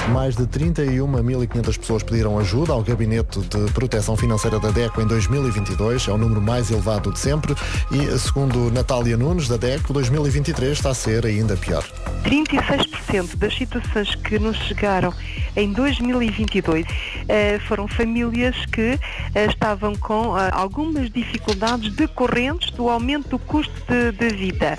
Mais 0.09 0.35
de 0.35 0.43
31.500 0.43 1.79
pessoas 1.79 2.03
pediram 2.03 2.37
ajuda 2.39 2.73
ao 2.73 2.83
Gabinete 2.83 3.39
de 3.39 3.71
Proteção 3.71 4.17
Financeira 4.17 4.59
da 4.59 4.69
DECO 4.69 5.01
em 5.01 5.07
2022. 5.07 6.09
É 6.09 6.11
o 6.11 6.17
número 6.17 6.41
mais 6.41 6.69
elevado 6.71 7.13
de 7.13 7.19
sempre 7.19 7.55
e, 7.89 8.19
segundo 8.19 8.69
Natália 8.69 9.15
Nunes, 9.15 9.47
da 9.47 9.55
DECO, 9.55 9.93
2023 9.93 10.73
está 10.73 10.89
a 10.89 10.93
ser 10.93 11.25
ainda 11.25 11.55
pior. 11.55 11.85
36% 12.25 13.28
das 13.37 13.55
situações 13.55 14.15
que 14.15 14.39
nos 14.39 14.57
chegaram 14.57 15.13
em 15.55 15.71
2022 15.73 16.85
eh, 17.27 17.59
foram 17.67 17.87
famílias 17.87 18.65
que 18.65 18.99
eh, 19.35 19.45
estavam 19.45 19.95
com 19.95 20.35
ah, 20.35 20.49
algumas 20.53 21.09
dificuldades 21.09 21.93
decorrentes 21.93 22.71
do 22.71 22.89
aumento 22.89 23.29
do 23.29 23.39
custo 23.39 23.73
de, 23.87 24.11
de 24.11 24.35
vida. 24.35 24.77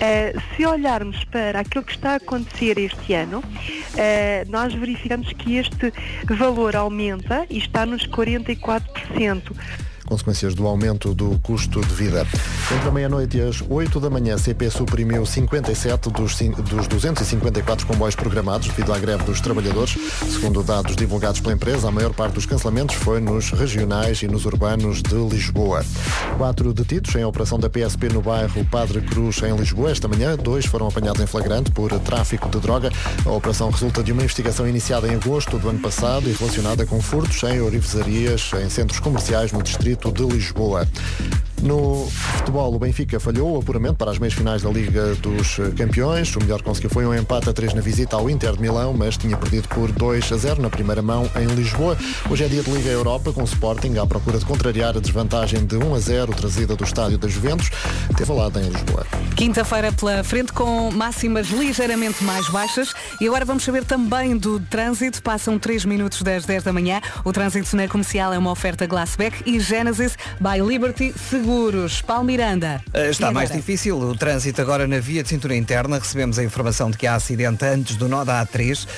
Eh, 0.00 0.32
se 0.56 0.64
olharmos 0.64 1.24
para 1.24 1.60
aquilo 1.60 1.82
que 1.82 1.92
está 1.92 2.12
a 2.12 2.16
acontecer 2.16 2.78
este 2.78 3.14
ano, 3.14 3.42
eh, 3.96 4.44
nós 4.48 4.72
verificamos 4.72 5.32
que 5.32 5.56
este 5.56 5.92
valor 6.24 6.76
aumenta 6.76 7.46
e 7.50 7.58
está 7.58 7.84
nos 7.84 8.06
44%. 8.06 9.52
Consequências 10.08 10.54
do 10.54 10.66
aumento 10.66 11.14
do 11.14 11.38
custo 11.42 11.80
de 11.82 11.94
vida. 11.94 12.26
Entre 12.74 12.88
a 12.88 12.90
meia-noite 12.90 13.36
e 13.36 13.42
as 13.42 13.62
8 13.68 14.00
da 14.00 14.08
manhã, 14.08 14.34
a 14.34 14.38
CP 14.38 14.70
suprimiu 14.70 15.26
57 15.26 16.10
dos, 16.10 16.34
dos 16.68 16.88
254 16.88 17.86
comboios 17.86 18.16
programados 18.16 18.68
devido 18.68 18.92
à 18.92 18.98
greve 18.98 19.24
dos 19.24 19.40
trabalhadores. 19.40 19.96
Segundo 20.32 20.62
dados 20.62 20.96
divulgados 20.96 21.40
pela 21.40 21.54
empresa, 21.54 21.88
a 21.88 21.90
maior 21.90 22.14
parte 22.14 22.34
dos 22.34 22.46
cancelamentos 22.46 22.96
foi 22.96 23.20
nos 23.20 23.50
regionais 23.50 24.22
e 24.22 24.28
nos 24.28 24.46
urbanos 24.46 25.02
de 25.02 25.14
Lisboa. 25.14 25.84
Quatro 26.38 26.72
detidos 26.72 27.12
em 27.16 27.24
operação 27.24 27.58
da 27.58 27.68
PSP 27.68 28.10
no 28.10 28.22
bairro 28.22 28.64
Padre 28.66 29.00
Cruz, 29.00 29.42
em 29.42 29.56
Lisboa. 29.56 29.90
Esta 29.90 30.06
manhã, 30.06 30.36
dois 30.36 30.64
foram 30.66 30.86
apanhados 30.86 31.20
em 31.20 31.26
flagrante 31.26 31.72
por 31.72 31.90
tráfico 31.98 32.48
de 32.48 32.60
droga. 32.60 32.92
A 33.26 33.32
operação 33.32 33.70
resulta 33.70 34.04
de 34.04 34.12
uma 34.12 34.22
investigação 34.22 34.68
iniciada 34.68 35.08
em 35.08 35.16
agosto 35.16 35.58
do 35.58 35.68
ano 35.68 35.80
passado 35.80 36.30
e 36.30 36.32
relacionada 36.32 36.86
com 36.86 37.02
furtos 37.02 37.42
em 37.42 37.60
orivesarias 37.60 38.52
em 38.64 38.70
centros 38.70 39.00
comerciais 39.00 39.50
no 39.50 39.60
distrito 39.64 40.12
de 40.12 40.22
Lisboa. 40.22 40.86
No 41.62 42.06
futebol, 42.08 42.74
o 42.74 42.78
Benfica 42.78 43.18
falhou 43.18 43.56
o 43.56 43.58
apuramento 43.58 43.96
para 43.96 44.10
as 44.10 44.18
meias 44.18 44.34
finais 44.34 44.62
da 44.62 44.70
Liga 44.70 45.14
dos 45.16 45.56
Campeões. 45.76 46.34
O 46.36 46.40
melhor 46.40 46.62
conseguiu 46.62 46.88
foi 46.88 47.04
um 47.04 47.14
empate 47.14 47.50
a 47.50 47.52
3 47.52 47.74
na 47.74 47.80
visita 47.80 48.16
ao 48.16 48.30
Inter 48.30 48.52
de 48.52 48.60
Milão, 48.60 48.94
mas 48.94 49.16
tinha 49.16 49.36
perdido 49.36 49.68
por 49.68 49.90
2 49.90 50.32
a 50.32 50.36
0 50.36 50.62
na 50.62 50.70
primeira 50.70 51.02
mão 51.02 51.28
em 51.36 51.46
Lisboa. 51.46 51.96
Hoje 52.30 52.44
é 52.44 52.48
dia 52.48 52.62
de 52.62 52.70
Liga 52.70 52.88
Europa 52.88 53.32
com 53.32 53.42
o 53.42 53.44
Sporting 53.44 53.96
à 53.98 54.06
procura 54.06 54.38
de 54.38 54.44
contrariar 54.44 54.96
a 54.96 55.00
desvantagem 55.00 55.66
de 55.66 55.76
1 55.76 55.94
a 55.94 55.98
0 55.98 56.32
trazida 56.32 56.76
do 56.76 56.84
estádio 56.84 57.18
das 57.18 57.32
Juventus. 57.32 57.70
Teve 58.16 58.32
lado 58.32 58.58
em 58.60 58.68
Lisboa. 58.68 59.04
Quinta-feira 59.36 59.92
pela 59.92 60.22
frente 60.22 60.52
com 60.52 60.90
máximas 60.90 61.48
ligeiramente 61.48 62.22
mais 62.22 62.48
baixas 62.48 62.92
e 63.20 63.26
agora 63.26 63.44
vamos 63.44 63.64
saber 63.64 63.84
também 63.84 64.36
do 64.36 64.60
trânsito. 64.60 65.22
Passam 65.22 65.58
3 65.58 65.84
minutos 65.84 66.22
das 66.22 66.44
10 66.44 66.62
da 66.62 66.72
manhã. 66.72 67.00
O 67.24 67.32
trânsito 67.32 67.76
na 67.76 67.88
comercial 67.88 68.32
é 68.32 68.38
uma 68.38 68.50
oferta 68.50 68.86
Glassback 68.86 69.42
e 69.44 69.58
Genesis 69.58 70.16
by 70.40 70.60
Liberty 70.64 71.12
Seguros. 71.48 72.02
Paulo 72.02 72.24
Miranda. 72.24 72.82
Uh, 72.94 73.08
Está 73.08 73.32
mais 73.32 73.50
difícil 73.50 73.98
o 73.98 74.14
trânsito 74.14 74.60
agora 74.60 74.86
na 74.86 74.98
via 74.98 75.22
de 75.22 75.30
cintura 75.30 75.56
interna. 75.56 75.98
Recebemos 75.98 76.38
a 76.38 76.44
informação 76.44 76.90
de 76.90 76.98
que 76.98 77.06
há 77.06 77.14
acidente 77.14 77.64
antes 77.64 77.96
do 77.96 78.06
nó 78.06 78.22
da 78.22 78.44
A3 78.44 78.84
uh, 78.84 78.88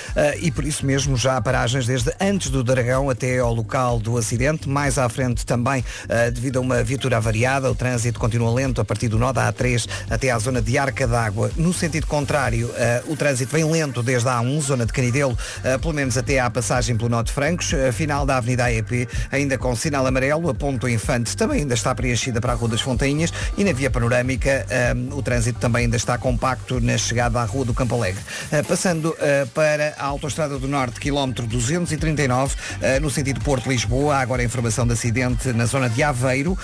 e 0.40 0.50
por 0.50 0.64
isso 0.64 0.84
mesmo 0.84 1.16
já 1.16 1.36
há 1.36 1.40
paragens 1.40 1.86
desde 1.86 2.12
antes 2.20 2.50
do 2.50 2.64
Dragão 2.64 3.08
até 3.08 3.38
ao 3.38 3.54
local 3.54 4.00
do 4.00 4.18
acidente. 4.18 4.68
Mais 4.68 4.98
à 4.98 5.08
frente 5.08 5.46
também, 5.46 5.84
uh, 6.06 6.32
devido 6.32 6.56
a 6.56 6.60
uma 6.60 6.82
viatura 6.82 7.18
avariada, 7.18 7.70
o 7.70 7.74
trânsito 7.74 8.18
continua 8.18 8.52
lento 8.52 8.80
a 8.80 8.84
partir 8.84 9.06
do 9.06 9.16
nó 9.16 9.32
da 9.32 9.52
A3 9.52 9.88
até 10.10 10.32
à 10.32 10.38
zona 10.40 10.60
de 10.60 10.76
Arca 10.76 11.06
d'Água. 11.06 11.52
No 11.56 11.72
sentido 11.72 12.08
contrário, 12.08 12.68
o 13.06 13.14
trânsito 13.14 13.52
vem 13.52 13.64
lento 13.64 14.02
desde 14.02 14.28
a 14.28 14.40
A1, 14.40 14.60
zona 14.60 14.84
de 14.84 14.92
Canidelo, 14.92 15.38
pelo 15.80 15.94
menos 15.94 16.18
até 16.18 16.40
à 16.40 16.50
passagem 16.50 16.96
pelo 16.96 17.10
nó 17.10 17.22
de 17.22 17.30
Francos, 17.30 17.70
final 17.92 18.26
da 18.26 18.38
Avenida 18.38 18.64
AEP, 18.64 19.08
ainda 19.30 19.56
com 19.56 19.76
sinal 19.76 20.04
amarelo, 20.04 20.48
a 20.48 20.54
Ponto 20.54 20.88
Infante 20.88 21.36
também 21.36 21.60
ainda 21.60 21.74
está 21.74 21.94
preenchida 21.94 22.39
para 22.40 22.52
a 22.52 22.56
Rua 22.56 22.70
das 22.70 22.80
Fontainhas 22.80 23.32
e 23.56 23.64
na 23.64 23.72
via 23.72 23.90
panorâmica 23.90 24.66
um, 24.96 25.16
o 25.16 25.22
trânsito 25.22 25.58
também 25.58 25.84
ainda 25.84 25.96
está 25.96 26.16
compacto 26.18 26.80
na 26.80 26.96
chegada 26.96 27.40
à 27.40 27.44
Rua 27.44 27.64
do 27.64 27.74
Campo 27.74 27.94
Alegre. 27.94 28.20
Uh, 28.52 28.64
passando 28.64 29.10
uh, 29.10 29.46
para 29.54 29.94
a 29.98 30.04
Autostrada 30.06 30.58
do 30.58 30.68
Norte, 30.68 31.00
quilómetro 31.00 31.46
239, 31.46 32.54
uh, 32.54 33.00
no 33.00 33.10
sentido 33.10 33.40
Porto-Lisboa, 33.40 34.16
há 34.16 34.20
agora 34.20 34.42
informação 34.42 34.86
de 34.86 34.92
acidente 34.92 35.52
na 35.52 35.66
zona 35.66 35.88
de 35.88 36.02
Aveiro. 36.02 36.56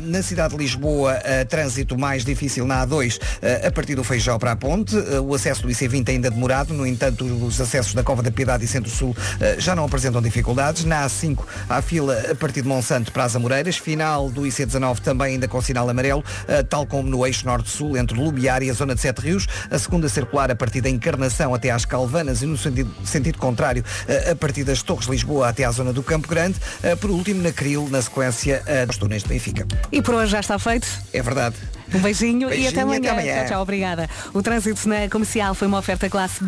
Na 0.00 0.22
cidade 0.22 0.54
de 0.54 0.62
Lisboa, 0.62 1.18
trânsito 1.48 1.98
mais 1.98 2.24
difícil 2.24 2.66
na 2.66 2.86
A2, 2.86 3.16
uh, 3.16 3.66
a 3.66 3.70
partir 3.70 3.94
do 3.94 4.04
Feijão 4.04 4.38
para 4.38 4.52
a 4.52 4.56
Ponte. 4.56 4.96
O 4.96 5.34
acesso 5.34 5.62
do 5.62 5.68
IC20 5.68 6.08
ainda 6.10 6.30
demorado, 6.30 6.72
no 6.72 6.86
entanto, 6.86 7.24
os 7.24 7.60
acessos 7.60 7.94
da 7.94 8.02
Cova 8.02 8.22
da 8.22 8.30
Piedade 8.30 8.64
e 8.64 8.68
Centro-Sul 8.68 9.16
já 9.58 9.74
não 9.74 9.84
apresentam 9.84 10.20
dificuldades. 10.22 10.84
Na 10.84 11.06
A5, 11.06 11.38
há 11.68 11.82
fila 11.82 12.18
a 12.30 12.34
partir 12.34 12.62
de 12.62 12.68
Monsanto 12.68 13.12
para 13.12 13.24
as 13.24 13.34
Amoreiras. 13.34 13.76
Final 13.76 14.30
do 14.30 14.42
IC19 14.42 15.00
também 15.00 15.23
ainda 15.24 15.48
com 15.48 15.60
sinal 15.60 15.88
amarelo, 15.88 16.20
uh, 16.20 16.64
tal 16.64 16.86
como 16.86 17.08
no 17.08 17.26
eixo 17.26 17.46
norte-sul, 17.46 17.96
entre 17.96 18.18
Lumiar 18.18 18.62
e 18.62 18.70
a 18.70 18.72
zona 18.72 18.94
de 18.94 19.00
Sete 19.00 19.20
Rios. 19.20 19.46
A 19.70 19.78
segunda 19.78 20.08
circular 20.08 20.50
a 20.50 20.54
partir 20.54 20.80
da 20.80 20.90
Encarnação 20.90 21.54
até 21.54 21.70
às 21.70 21.84
Calvanas 21.84 22.42
e 22.42 22.46
no 22.46 22.56
sentido, 22.56 22.94
sentido 23.04 23.38
contrário, 23.38 23.82
uh, 23.82 24.32
a 24.32 24.36
partir 24.36 24.64
das 24.64 24.82
Torres 24.82 25.06
Lisboa 25.06 25.48
até 25.48 25.64
à 25.64 25.70
zona 25.70 25.92
do 25.92 26.02
Campo 26.02 26.28
Grande. 26.28 26.58
Uh, 26.82 26.96
por 26.96 27.10
último, 27.10 27.42
na 27.42 27.52
Cril, 27.52 27.88
na 27.90 28.00
sequência 28.02 28.62
dos 28.86 28.96
túneis 28.96 29.22
de 29.22 29.28
Benfica. 29.28 29.66
E 29.90 30.02
por 30.02 30.14
hoje 30.14 30.32
já 30.32 30.40
está 30.40 30.58
feito. 30.58 30.86
É 31.12 31.22
verdade. 31.22 31.56
Um 31.92 31.98
beijinho, 32.00 32.48
e 32.48 32.50
Beijinho 32.50 32.68
até 32.70 32.78
e 32.78 32.82
amanhã. 32.82 32.98
até 32.98 33.10
amanhã. 33.10 33.34
Tchau, 33.40 33.48
tchau, 33.48 33.62
obrigada. 33.62 34.08
O 34.32 34.42
trânsito 34.42 34.88
na 34.88 35.08
comercial 35.08 35.54
foi 35.54 35.66
uma 35.68 35.78
oferta 35.78 36.08
Glass 36.08 36.38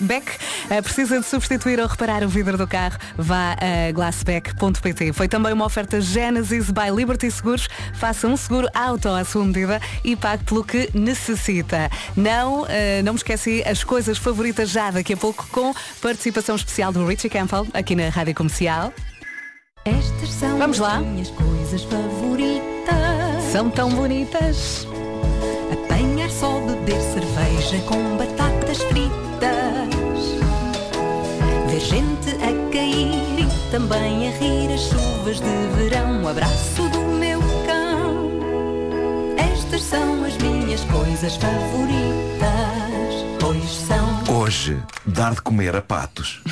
Beck. 0.00 0.26
Eh, 0.70 0.82
Precisa 0.82 1.20
de 1.20 1.26
substituir 1.26 1.78
ou 1.80 1.86
reparar 1.86 2.22
o 2.24 2.28
vidro 2.28 2.56
do 2.58 2.66
carro? 2.66 2.98
Vá 3.16 3.52
a 3.60 3.92
glassbeck.pt. 3.92 5.12
Foi 5.12 5.28
também 5.28 5.52
uma 5.52 5.64
oferta 5.64 6.00
Genesis 6.00 6.70
by 6.70 6.90
Liberty 6.94 7.30
Seguros. 7.30 7.68
Faça 7.94 8.26
um 8.26 8.36
seguro 8.36 8.68
auto 8.74 9.08
à 9.08 9.24
sua 9.24 9.44
medida 9.44 9.80
e 10.04 10.16
pague 10.16 10.44
pelo 10.44 10.64
que 10.64 10.88
necessita. 10.94 11.90
Não, 12.16 12.66
eh, 12.68 13.02
não 13.02 13.12
me 13.14 13.18
esqueci 13.18 13.62
as 13.66 13.84
coisas 13.84 14.18
favoritas 14.18 14.70
já 14.70 14.90
daqui 14.90 15.12
a 15.12 15.16
pouco 15.16 15.46
com 15.50 15.72
participação 16.00 16.56
especial 16.56 16.92
do 16.92 17.06
Richie 17.06 17.28
Campbell 17.30 17.66
aqui 17.74 17.94
na 17.94 18.08
Rádio 18.08 18.34
Comercial. 18.34 18.92
Estas 19.84 20.30
são 20.30 20.58
Vamos 20.58 20.80
as 20.80 20.86
lá. 20.88 21.00
minhas 21.00 21.30
coisas 21.30 21.82
favoritas. 21.84 22.69
São 23.50 23.68
tão 23.68 23.90
bonitas. 23.90 24.86
Apanhar 25.72 26.30
só 26.30 26.60
beber 26.60 27.00
cerveja 27.00 27.78
com 27.86 28.16
batatas 28.16 28.78
fritas. 28.84 29.10
Ver 31.68 31.80
gente 31.80 32.30
a 32.36 32.72
cair 32.72 33.40
e 33.40 33.70
também 33.70 34.28
a 34.28 34.30
rir 34.38 34.72
as 34.72 34.82
chuvas 34.82 35.40
de 35.40 35.66
verão. 35.76 36.22
O 36.22 36.28
abraço 36.28 36.88
do 36.90 37.00
meu 37.00 37.40
cão. 37.66 38.30
Estas 39.36 39.82
são 39.82 40.24
as 40.24 40.36
minhas 40.36 40.60
minhas 40.70 40.84
coisas 40.84 41.34
favoritas, 41.34 42.46
pois 43.40 43.68
são. 43.68 44.36
Hoje, 44.36 44.80
dar 45.04 45.34
de 45.34 45.42
comer 45.42 45.74
a 45.74 45.82
patos. 45.82 46.40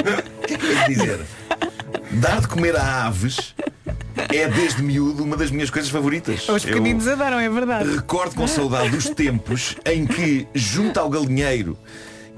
O 0.00 0.46
que 0.46 0.54
é 0.54 0.58
que 0.58 0.66
eu 0.66 0.72
ia 0.72 0.88
dizer? 0.88 1.39
Dar 2.12 2.40
de 2.40 2.48
comer 2.48 2.76
a 2.76 3.06
aves 3.06 3.54
é 4.34 4.48
desde 4.48 4.82
miúdo 4.82 5.22
uma 5.22 5.36
das 5.36 5.50
minhas 5.50 5.70
coisas 5.70 5.90
favoritas. 5.90 6.48
Os 6.48 6.64
pequeninos 6.64 7.06
adoram, 7.06 7.38
é 7.38 7.48
verdade. 7.48 7.88
Recordo 7.88 8.34
com 8.34 8.46
saudade 8.48 8.90
dos 8.90 9.08
tempos 9.10 9.76
em 9.86 10.06
que, 10.06 10.46
junto 10.52 10.98
ao 10.98 11.08
galinheiro 11.08 11.78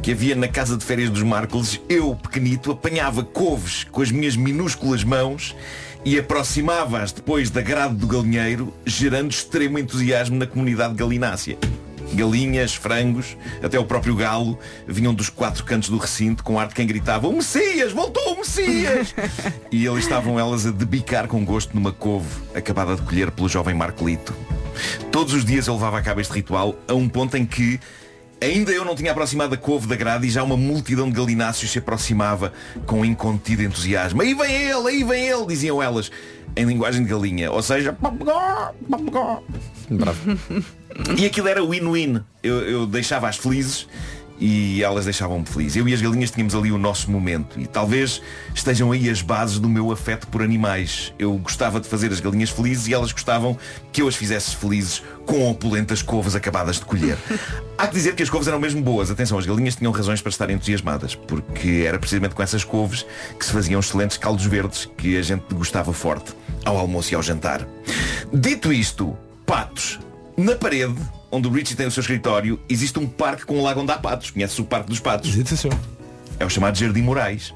que 0.02 0.12
havia 0.12 0.34
na 0.34 0.48
casa 0.48 0.76
de 0.76 0.84
férias 0.84 1.10
dos 1.10 1.22
Marcos, 1.22 1.80
eu, 1.88 2.14
pequenito, 2.16 2.72
apanhava 2.72 3.22
couves 3.22 3.84
com 3.84 4.02
as 4.02 4.10
minhas 4.10 4.36
minúsculas 4.36 5.04
mãos 5.04 5.54
e 6.04 6.18
aproximava-as 6.18 7.12
depois 7.12 7.50
da 7.50 7.62
grade 7.62 7.94
do 7.94 8.06
galinheiro, 8.06 8.74
gerando 8.84 9.30
extremo 9.30 9.78
entusiasmo 9.78 10.36
na 10.36 10.46
comunidade 10.46 10.94
galinácea. 10.94 11.56
Galinhas, 12.14 12.74
frangos, 12.74 13.36
até 13.62 13.78
o 13.78 13.84
próprio 13.84 14.14
galo 14.14 14.58
vinham 14.86 15.14
dos 15.14 15.28
quatro 15.28 15.64
cantos 15.64 15.88
do 15.88 15.96
recinto 15.96 16.44
com 16.44 16.58
ar 16.58 16.68
de 16.68 16.74
quem 16.74 16.86
gritava 16.86 17.28
O 17.28 17.32
Messias! 17.32 17.92
Voltou 17.92 18.34
o 18.34 18.36
Messias! 18.38 19.14
e 19.70 19.86
ali 19.88 19.98
estavam 19.98 20.38
elas 20.38 20.66
a 20.66 20.70
debicar 20.70 21.26
com 21.28 21.44
gosto 21.44 21.74
numa 21.74 21.92
couve 21.92 22.28
acabada 22.54 22.94
de 22.96 23.02
colher 23.02 23.30
pelo 23.30 23.48
jovem 23.48 23.74
Marcolito. 23.74 24.34
Todos 25.10 25.34
os 25.34 25.44
dias 25.44 25.66
eu 25.66 25.74
levava 25.74 25.98
a 25.98 26.02
cabo 26.02 26.20
este 26.20 26.32
ritual 26.32 26.74
a 26.88 26.94
um 26.94 27.08
ponto 27.08 27.36
em 27.36 27.44
que 27.44 27.78
Ainda 28.42 28.72
eu 28.72 28.84
não 28.84 28.96
tinha 28.96 29.12
aproximado 29.12 29.54
a 29.54 29.56
couve 29.56 29.86
da 29.86 29.94
grade 29.94 30.26
e 30.26 30.30
já 30.30 30.42
uma 30.42 30.56
multidão 30.56 31.08
de 31.08 31.14
galináceos 31.16 31.70
se 31.70 31.78
aproximava 31.78 32.52
com 32.86 33.04
incontido 33.04 33.62
entusiasmo. 33.62 34.20
Aí 34.20 34.34
vem 34.34 34.52
ele, 34.52 34.88
aí 34.88 35.04
vem 35.04 35.28
ele, 35.28 35.46
diziam 35.46 35.80
elas, 35.80 36.10
em 36.56 36.64
linguagem 36.64 37.04
de 37.04 37.08
galinha. 37.08 37.52
Ou 37.52 37.62
seja. 37.62 37.96
Bravo. 39.88 40.38
E 41.16 41.24
aquilo 41.24 41.48
era 41.48 41.64
win-win. 41.64 42.20
Eu, 42.42 42.60
eu 42.62 42.86
deixava-as 42.86 43.36
felizes 43.36 43.86
e 44.42 44.82
elas 44.82 45.04
deixavam-me 45.04 45.46
feliz. 45.46 45.76
Eu 45.76 45.88
e 45.88 45.94
as 45.94 46.02
galinhas 46.02 46.32
tínhamos 46.32 46.52
ali 46.52 46.72
o 46.72 46.76
nosso 46.76 47.08
momento 47.08 47.60
e 47.60 47.66
talvez 47.66 48.20
estejam 48.52 48.90
aí 48.90 49.08
as 49.08 49.22
bases 49.22 49.60
do 49.60 49.68
meu 49.68 49.92
afeto 49.92 50.26
por 50.26 50.42
animais. 50.42 51.14
Eu 51.16 51.38
gostava 51.38 51.78
de 51.78 51.86
fazer 51.86 52.10
as 52.10 52.18
galinhas 52.18 52.50
felizes 52.50 52.88
e 52.88 52.92
elas 52.92 53.12
gostavam 53.12 53.56
que 53.92 54.02
eu 54.02 54.08
as 54.08 54.16
fizesse 54.16 54.56
felizes 54.56 55.00
com 55.24 55.48
opulentas 55.48 56.02
couves 56.02 56.34
acabadas 56.34 56.80
de 56.80 56.84
colher. 56.84 57.16
Há 57.78 57.86
que 57.86 57.94
dizer 57.94 58.16
que 58.16 58.22
as 58.24 58.28
couves 58.28 58.48
eram 58.48 58.58
mesmo 58.58 58.82
boas. 58.82 59.12
Atenção, 59.12 59.38
as 59.38 59.46
galinhas 59.46 59.76
tinham 59.76 59.92
razões 59.92 60.20
para 60.20 60.30
estarem 60.30 60.56
entusiasmadas, 60.56 61.14
porque 61.14 61.84
era 61.86 61.96
precisamente 61.96 62.34
com 62.34 62.42
essas 62.42 62.64
couves 62.64 63.06
que 63.38 63.46
se 63.46 63.52
faziam 63.52 63.78
excelentes 63.78 64.16
caldos 64.16 64.44
verdes 64.44 64.90
que 64.96 65.16
a 65.16 65.22
gente 65.22 65.54
gostava 65.54 65.92
forte 65.92 66.34
ao 66.64 66.76
almoço 66.76 67.12
e 67.12 67.14
ao 67.14 67.22
jantar. 67.22 67.64
Dito 68.32 68.72
isto, 68.72 69.16
patos. 69.46 70.00
Na 70.36 70.56
parede, 70.56 70.96
onde 71.32 71.48
o 71.48 71.50
Richie 71.50 71.74
tem 71.74 71.86
o 71.86 71.90
seu 71.90 72.02
escritório, 72.02 72.60
existe 72.68 72.98
um 72.98 73.06
parque 73.08 73.46
com 73.46 73.58
um 73.58 73.62
lago 73.62 73.80
onde 73.80 73.90
há 73.90 73.98
patos. 73.98 74.30
Conhece 74.30 74.60
o 74.60 74.64
Parque 74.64 74.90
dos 74.90 75.00
Patos? 75.00 75.34
É 76.38 76.44
o 76.44 76.50
chamado 76.50 76.78
Jardim 76.78 77.00
Moraes. 77.00 77.54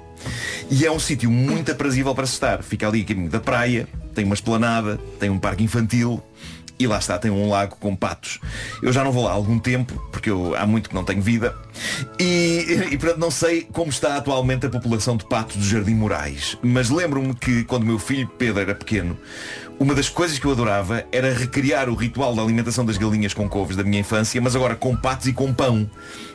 E 0.70 0.86
é 0.86 0.90
um 0.90 0.98
sítio 0.98 1.30
muito 1.30 1.70
aprazível 1.70 2.14
para 2.14 2.26
se 2.26 2.32
estar. 2.32 2.62
Fica 2.62 2.88
ali 2.88 3.02
a 3.02 3.04
caminho 3.04 3.28
da 3.28 3.38
praia, 3.38 3.86
tem 4.14 4.24
uma 4.24 4.34
esplanada, 4.34 4.98
tem 5.20 5.28
um 5.28 5.38
parque 5.38 5.62
infantil 5.62 6.22
e 6.78 6.86
lá 6.86 6.98
está, 6.98 7.18
tem 7.18 7.30
um 7.30 7.48
lago 7.48 7.76
com 7.76 7.96
patos. 7.96 8.38
Eu 8.82 8.92
já 8.92 9.02
não 9.02 9.10
vou 9.10 9.24
lá 9.24 9.30
há 9.30 9.34
algum 9.34 9.58
tempo, 9.58 9.94
porque 10.12 10.28
eu 10.28 10.54
há 10.54 10.66
muito 10.66 10.88
que 10.90 10.94
não 10.94 11.04
tenho 11.04 11.22
vida. 11.22 11.54
E, 12.18 12.66
e 12.92 12.98
portanto 12.98 13.18
não 13.18 13.30
sei 13.30 13.62
como 13.72 13.90
está 13.90 14.16
atualmente 14.16 14.66
a 14.66 14.70
população 14.70 15.16
de 15.16 15.26
patos 15.26 15.56
do 15.56 15.64
Jardim 15.64 15.94
Moraes. 15.94 16.58
Mas 16.62 16.90
lembro-me 16.90 17.34
que 17.34 17.64
quando 17.64 17.82
o 17.82 17.86
meu 17.86 17.98
filho 17.98 18.28
Pedro 18.38 18.60
era 18.60 18.74
pequeno, 18.74 19.16
uma 19.78 19.94
das 19.94 20.08
coisas 20.08 20.38
que 20.38 20.46
eu 20.46 20.52
adorava 20.52 21.04
era 21.12 21.32
recriar 21.34 21.90
o 21.90 21.94
ritual 21.94 22.34
da 22.34 22.40
alimentação 22.40 22.84
das 22.84 22.96
galinhas 22.96 23.34
com 23.34 23.46
couves 23.48 23.76
da 23.76 23.84
minha 23.84 24.00
infância, 24.00 24.40
mas 24.40 24.56
agora 24.56 24.74
com 24.74 24.96
patos 24.96 25.26
e 25.26 25.34
com 25.34 25.52
pão. 25.52 25.88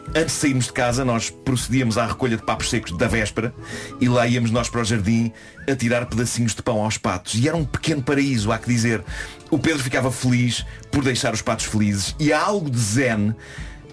Antes 0.09 0.35
de 0.35 0.41
sairmos 0.41 0.65
de 0.65 0.73
casa, 0.73 1.03
nós 1.03 1.31
procedíamos 1.31 1.97
à 1.97 2.05
recolha 2.05 2.37
de 2.37 2.43
papos 2.43 2.69
secos 2.69 2.91
da 2.91 3.07
véspera 3.07 3.53
e 3.99 4.07
lá 4.07 4.27
íamos 4.27 4.51
nós 4.51 4.69
para 4.69 4.81
o 4.81 4.85
jardim 4.85 5.31
a 5.67 5.75
tirar 5.75 6.05
pedacinhos 6.05 6.53
de 6.53 6.61
pão 6.61 6.83
aos 6.83 6.99
patos. 6.99 7.33
E 7.35 7.47
era 7.47 7.57
um 7.57 7.65
pequeno 7.65 8.03
paraíso, 8.03 8.51
há 8.51 8.59
que 8.59 8.67
dizer. 8.67 9.03
O 9.49 9.57
Pedro 9.57 9.83
ficava 9.83 10.11
feliz 10.11 10.63
por 10.91 11.03
deixar 11.03 11.33
os 11.33 11.41
patos 11.41 11.65
felizes 11.65 12.15
e 12.19 12.31
há 12.31 12.39
algo 12.39 12.69
de 12.69 12.79
zen 12.79 13.35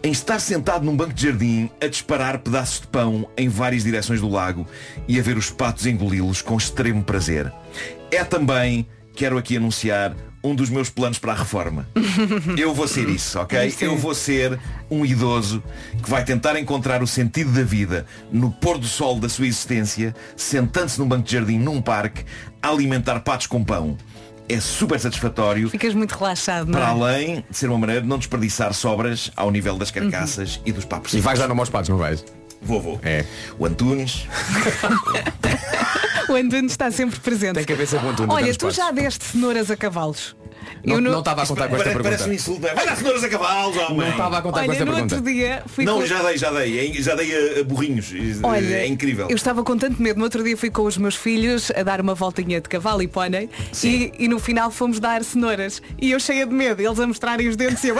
em 0.03 0.12
estar 0.12 0.40
sentado 0.40 0.84
num 0.84 0.96
banco 0.96 1.14
de 1.14 1.26
jardim 1.26 1.70
a 1.80 1.86
disparar 1.86 2.38
pedaços 2.38 2.80
de 2.80 2.86
pão 2.86 3.28
em 3.36 3.49
várias 3.49 3.82
direções 3.82 4.20
do 4.20 4.28
lago 4.28 4.66
e 5.09 5.18
a 5.18 5.22
ver 5.22 5.36
os 5.36 5.51
patos 5.51 5.86
engoli-los 5.86 6.42
com 6.42 6.57
extremo 6.57 7.03
prazer. 7.03 7.53
É 8.11 8.22
também, 8.24 8.86
quero 9.18 9.36
aqui 9.36 9.56
anunciar, 9.56 10.14
um 10.44 10.54
dos 10.54 10.70
meus 10.70 10.88
planos 10.88 11.18
para 11.18 11.32
a 11.32 11.34
reforma. 11.34 11.88
Eu 12.56 12.72
vou 12.72 12.86
ser 12.86 13.08
isso, 13.08 13.40
ok? 13.40 13.74
Eu 13.80 13.96
vou 13.96 14.14
ser 14.14 14.56
um 14.88 15.04
idoso 15.04 15.60
que 16.00 16.08
vai 16.08 16.24
tentar 16.24 16.56
encontrar 16.56 17.02
o 17.02 17.06
sentido 17.06 17.50
da 17.50 17.64
vida 17.64 18.06
no 18.30 18.52
pôr 18.52 18.78
do 18.78 18.86
sol 18.86 19.18
da 19.18 19.28
sua 19.28 19.48
existência, 19.48 20.14
sentando-se 20.36 21.00
num 21.00 21.08
banco 21.08 21.24
de 21.26 21.32
jardim, 21.32 21.58
num 21.58 21.82
parque, 21.82 22.24
a 22.62 22.68
alimentar 22.68 23.18
patos 23.18 23.48
com 23.48 23.64
pão. 23.64 23.98
É 24.48 24.60
super 24.60 25.00
satisfatório. 25.00 25.68
Ficas 25.68 25.94
muito 25.94 26.12
relaxado, 26.12 26.66
não 26.68 26.78
Para 26.78 26.84
é? 26.86 26.90
além 26.90 27.44
de 27.50 27.56
ser 27.58 27.68
uma 27.68 27.78
maneira 27.78 28.00
de 28.00 28.06
não 28.06 28.18
desperdiçar 28.18 28.72
sobras 28.72 29.32
ao 29.34 29.50
nível 29.50 29.76
das 29.76 29.90
carcaças 29.90 30.60
e 30.64 30.70
dos 30.70 30.84
papos. 30.84 31.12
E 31.12 31.18
vais 31.18 31.40
dar 31.40 31.48
nome 31.48 31.58
aos 31.60 31.68
patos, 31.68 31.88
não 31.88 31.98
vais? 31.98 32.24
Vou, 32.62 32.80
vou. 32.80 33.00
É. 33.02 33.24
O 33.58 33.66
Antunes. 33.66 34.28
O 36.28 36.34
Antunes 36.34 36.72
está 36.72 36.90
sempre 36.90 37.18
presente. 37.20 37.64
Tem 37.64 37.86
sempre 37.86 38.06
um 38.06 38.10
Antunes 38.10 38.34
Olha, 38.34 38.54
tu 38.54 38.70
já 38.70 38.90
deste 38.90 39.24
cenouras 39.24 39.70
a 39.70 39.76
cavalos? 39.76 40.36
Não- 40.84 41.00
não 41.00 41.18
estava 41.20 41.42
a 41.42 41.46
contar 41.46 41.68
com 41.68 41.76
esta 41.76 41.84
pergunta. 41.88 42.10
Parece 42.10 42.28
um 42.28 42.32
insulto, 42.32 42.60
não 42.62 42.68
é? 42.68 42.74
Vai 42.74 42.86
dar 42.86 42.96
cenouras 42.96 43.24
a 43.24 43.28
cavalos, 43.28 43.76
homem. 43.76 43.96
Não 43.96 44.08
estava 44.10 44.38
a 44.38 44.42
contar 44.42 44.58
com 44.60 44.64
Olha, 44.66 44.72
esta 44.72 44.84
no 44.84 44.92
pergunta. 44.92 45.14
outro 45.16 45.32
dia 45.32 45.62
fui 45.66 45.84
Não, 45.84 46.00
com... 46.00 46.06
já 46.06 46.22
dei, 46.22 46.36
já 46.38 46.50
dei. 46.50 47.02
Já 47.02 47.14
dei 47.14 47.60
a, 47.60 47.64
burrinhos. 47.64 48.12
Olha, 48.42 48.74
é 48.76 48.86
incrível. 48.86 49.26
Eu 49.30 49.36
estava 49.36 49.62
com 49.62 49.76
tanto 49.76 50.00
medo. 50.02 50.18
No 50.18 50.24
outro 50.24 50.42
dia 50.44 50.56
fui 50.56 50.70
com 50.70 50.82
os 50.82 50.96
meus 50.98 51.16
filhos 51.16 51.70
a 51.74 51.82
dar 51.82 52.00
uma 52.00 52.14
voltinha 52.14 52.60
de 52.60 52.68
cavalo 52.68 53.02
e 53.02 53.08
pônei 53.08 53.48
e, 53.82 54.12
e 54.18 54.28
no 54.28 54.38
final 54.38 54.70
fomos 54.70 55.00
dar 55.00 55.24
cenouras. 55.24 55.80
E 56.00 56.10
eu 56.10 56.20
cheia 56.20 56.44
de 56.46 56.54
medo, 56.54 56.82
eles 56.82 57.00
a 57.00 57.06
mostrarem 57.06 57.48
os 57.48 57.56
dentes 57.56 57.82
e 57.84 57.88
eu, 57.88 57.96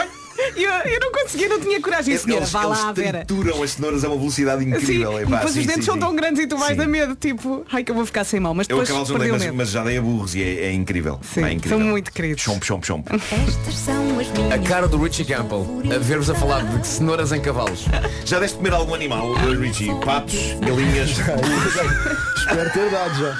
eu, 0.57 0.70
eu 0.70 1.01
não 1.01 1.12
conseguia, 1.12 1.49
não 1.49 1.61
tinha 1.61 1.80
coragem. 1.80 2.12
Eles- 2.12 2.22
Senhora, 2.22 2.43
eles, 2.43 2.51
vá 2.53 2.64
lá, 2.64 2.82
eles 2.84 2.95
Vera. 2.97 3.24
trituram 3.24 3.62
as 3.62 3.70
cenouras 3.72 4.05
a 4.05 4.09
uma 4.09 4.16
velocidade 4.16 4.64
incrível. 4.64 5.12
Sim, 5.12 5.18
é, 5.18 5.24
pá, 5.26 5.36
depois 5.36 5.53
sim, 5.55 5.61
os 5.61 5.66
dentes 5.66 5.84
sim, 5.84 5.86
são 5.86 5.95
sim. 5.95 6.01
tão 6.01 6.16
grandes 6.16 6.43
e 6.43 6.47
tu 6.47 6.57
vais 6.57 6.76
Sim. 6.76 6.82
a 6.82 6.86
medo, 6.86 7.14
tipo, 7.16 7.64
ai 7.72 7.82
que 7.84 7.91
eu 7.91 7.95
vou 7.95 8.07
ficar 8.07 8.24
sem 8.24 8.41
mão. 8.41 8.55
Mas 8.55 8.66
Eu 8.68 8.76
depois 8.76 8.89
cavalos 8.89 9.09
não 9.11 9.18
dei, 9.18 9.28
perdi 9.28 9.30
o 9.30 9.34
mas, 9.39 9.45
medo. 9.45 9.57
mas 9.57 9.70
já 9.70 9.84
dei 9.84 9.99
a 9.99 10.03
burros 10.03 10.34
e 10.34 10.43
é, 10.43 10.64
é 10.66 10.72
incrível. 10.72 11.18
Sim, 11.22 11.45
é 11.45 11.53
incrível. 11.53 11.78
são 11.78 11.86
muito 11.86 12.12
queridos. 12.12 12.43
Chomp, 12.43 12.62
chomp, 12.64 12.84
chomp. 12.84 13.07
Estas 13.12 13.74
são 13.74 14.18
as 14.20 14.28
minhas. 14.28 14.53
A 14.53 14.59
cara 14.59 14.86
do 14.89 14.97
Richie 15.03 15.24
Campbell 15.24 15.66
a 15.95 15.99
ver-vos 15.99 16.30
a 16.30 16.34
falar 16.34 16.62
de 16.64 16.86
cenouras 16.86 17.32
em 17.32 17.41
cavalos. 17.41 17.84
Já 18.24 18.39
deste 18.39 18.55
de 18.55 18.59
comer 18.59 18.74
algum 18.74 18.95
animal, 18.95 19.34
eh, 19.39 19.55
Richie? 19.57 19.89
Patos, 20.05 20.34
galinhas? 20.61 21.11
Espero 22.39 22.70
ter 22.72 22.91
dado 22.91 23.14
já. 23.18 23.36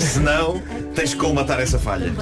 Se 0.00 0.18
não, 0.20 0.60
tens 0.94 1.14
que 1.14 1.20
colmatar 1.20 1.60
essa 1.60 1.78
falha. 1.78 2.12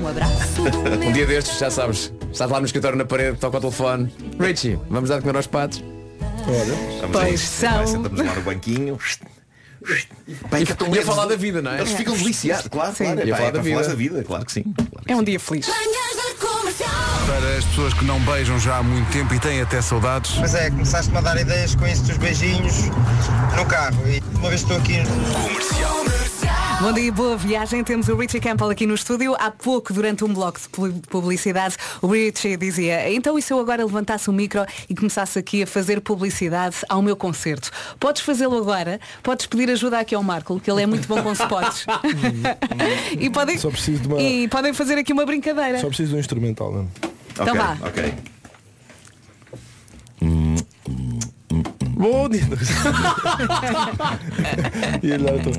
Um 0.00 0.08
abraço 0.08 0.61
Um 1.06 1.12
dia 1.12 1.26
destes, 1.26 1.58
já 1.58 1.70
sabes, 1.70 2.12
estás 2.30 2.50
lá 2.50 2.60
no 2.60 2.66
escritório 2.66 2.96
na 2.96 3.04
parede, 3.04 3.38
toca 3.38 3.58
o 3.58 3.60
telefone. 3.60 4.12
Richie, 4.38 4.78
vamos 4.88 5.08
dar 5.10 5.16
de 5.16 5.22
comer 5.22 5.36
aos 5.36 5.46
patos? 5.46 5.82
Olha. 6.46 7.08
Pois 7.12 7.40
são. 7.40 7.86
Sentamos 7.86 8.18
lá 8.20 8.34
no 8.34 8.42
banquinho. 8.42 8.98
E 9.84 10.94
ia 10.94 11.00
é 11.00 11.04
falar 11.04 11.26
da 11.26 11.36
vida, 11.36 11.60
não 11.60 11.72
é? 11.72 11.80
Eles 11.80 11.92
ficam 11.92 12.16
deliciados, 12.16 12.68
claro, 12.68 12.94
Sim. 12.94 13.04
claro. 13.04 13.20
É, 13.20 13.26
Ia 13.26 13.36
falar 13.36 13.48
é 13.48 13.52
da 13.52 13.60
vida. 13.60 13.76
falar 13.76 13.88
da 13.88 13.94
vida, 13.94 14.24
claro 14.24 14.44
que 14.44 14.52
sim. 14.52 14.64
É 15.08 15.16
um 15.16 15.24
dia 15.24 15.40
feliz. 15.40 15.66
Para 17.26 17.56
as 17.58 17.64
pessoas 17.64 17.94
que 17.94 18.04
não 18.04 18.20
beijam 18.20 18.58
já 18.60 18.78
há 18.78 18.82
muito 18.82 19.10
tempo 19.10 19.34
e 19.34 19.40
têm 19.40 19.60
até 19.60 19.82
saudades. 19.82 20.36
Mas 20.38 20.54
é, 20.54 20.70
começaste-me 20.70 21.18
a 21.18 21.20
dar 21.20 21.40
ideias 21.40 21.74
com 21.74 21.86
isso 21.86 22.02
dos 22.04 22.16
beijinhos 22.18 22.84
no 23.56 23.66
carro. 23.66 23.96
E 24.06 24.22
uma 24.36 24.48
vez 24.48 24.60
estou 24.60 24.76
aqui 24.76 24.98
Bom 26.82 26.92
dia, 26.92 27.12
boa 27.12 27.36
viagem. 27.36 27.84
Temos 27.84 28.08
o 28.08 28.16
Richie 28.16 28.40
Campbell 28.40 28.68
aqui 28.70 28.86
no 28.86 28.94
estúdio. 28.94 29.36
Há 29.38 29.52
pouco, 29.52 29.92
durante 29.92 30.24
um 30.24 30.34
bloco 30.34 30.58
de 30.60 30.68
pu- 30.68 30.92
publicidade, 31.08 31.76
o 32.00 32.08
Richie 32.08 32.56
dizia 32.56 33.08
então 33.12 33.38
e 33.38 33.42
se 33.42 33.52
eu 33.52 33.60
agora 33.60 33.84
levantasse 33.84 34.28
o 34.28 34.32
micro 34.32 34.64
e 34.88 34.94
começasse 34.94 35.38
aqui 35.38 35.62
a 35.62 35.66
fazer 35.66 36.00
publicidade 36.00 36.76
ao 36.88 37.00
meu 37.00 37.14
concerto? 37.16 37.70
Podes 38.00 38.22
fazê-lo 38.22 38.56
agora, 38.58 38.98
podes 39.22 39.46
pedir 39.46 39.70
ajuda 39.70 40.00
aqui 40.00 40.12
ao 40.14 40.24
Marco, 40.24 40.58
que 40.58 40.68
ele 40.70 40.82
é 40.82 40.86
muito 40.86 41.06
bom 41.06 41.22
com 41.22 41.32
spots. 41.32 41.86
e, 43.16 43.30
podem, 43.30 43.56
Só 43.58 43.70
preciso 43.70 44.02
de 44.02 44.08
uma- 44.08 44.20
e 44.20 44.48
podem 44.48 44.72
fazer 44.74 44.98
aqui 44.98 45.12
uma 45.12 45.24
brincadeira. 45.24 45.78
Só 45.78 45.86
preciso 45.86 46.10
de 46.10 46.16
um 46.16 46.18
instrumental 46.20 46.72
mesmo. 46.72 46.90
Então 47.30 47.46
ok, 47.46 47.58
vá. 47.60 47.76
ok. 47.86 48.14
Bom 51.96 52.28
dia. 52.28 52.42
E 55.02 55.16
lá 55.16 55.32
estou. 55.36 55.52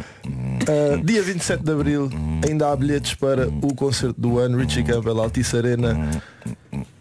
Ah, 0.68 1.02
dia 1.04 1.22
27 1.24 1.64
de 1.64 1.72
Abril 1.72 2.10
ainda 2.48 2.72
há 2.72 2.76
bilhetes 2.76 3.16
para 3.16 3.48
o 3.48 3.74
concerto 3.76 4.20
do 4.20 4.38
ano 4.40 4.58
Richie 4.58 4.84
Campbell 4.84 5.20
Altice 5.22 5.58
Arena 5.58 6.10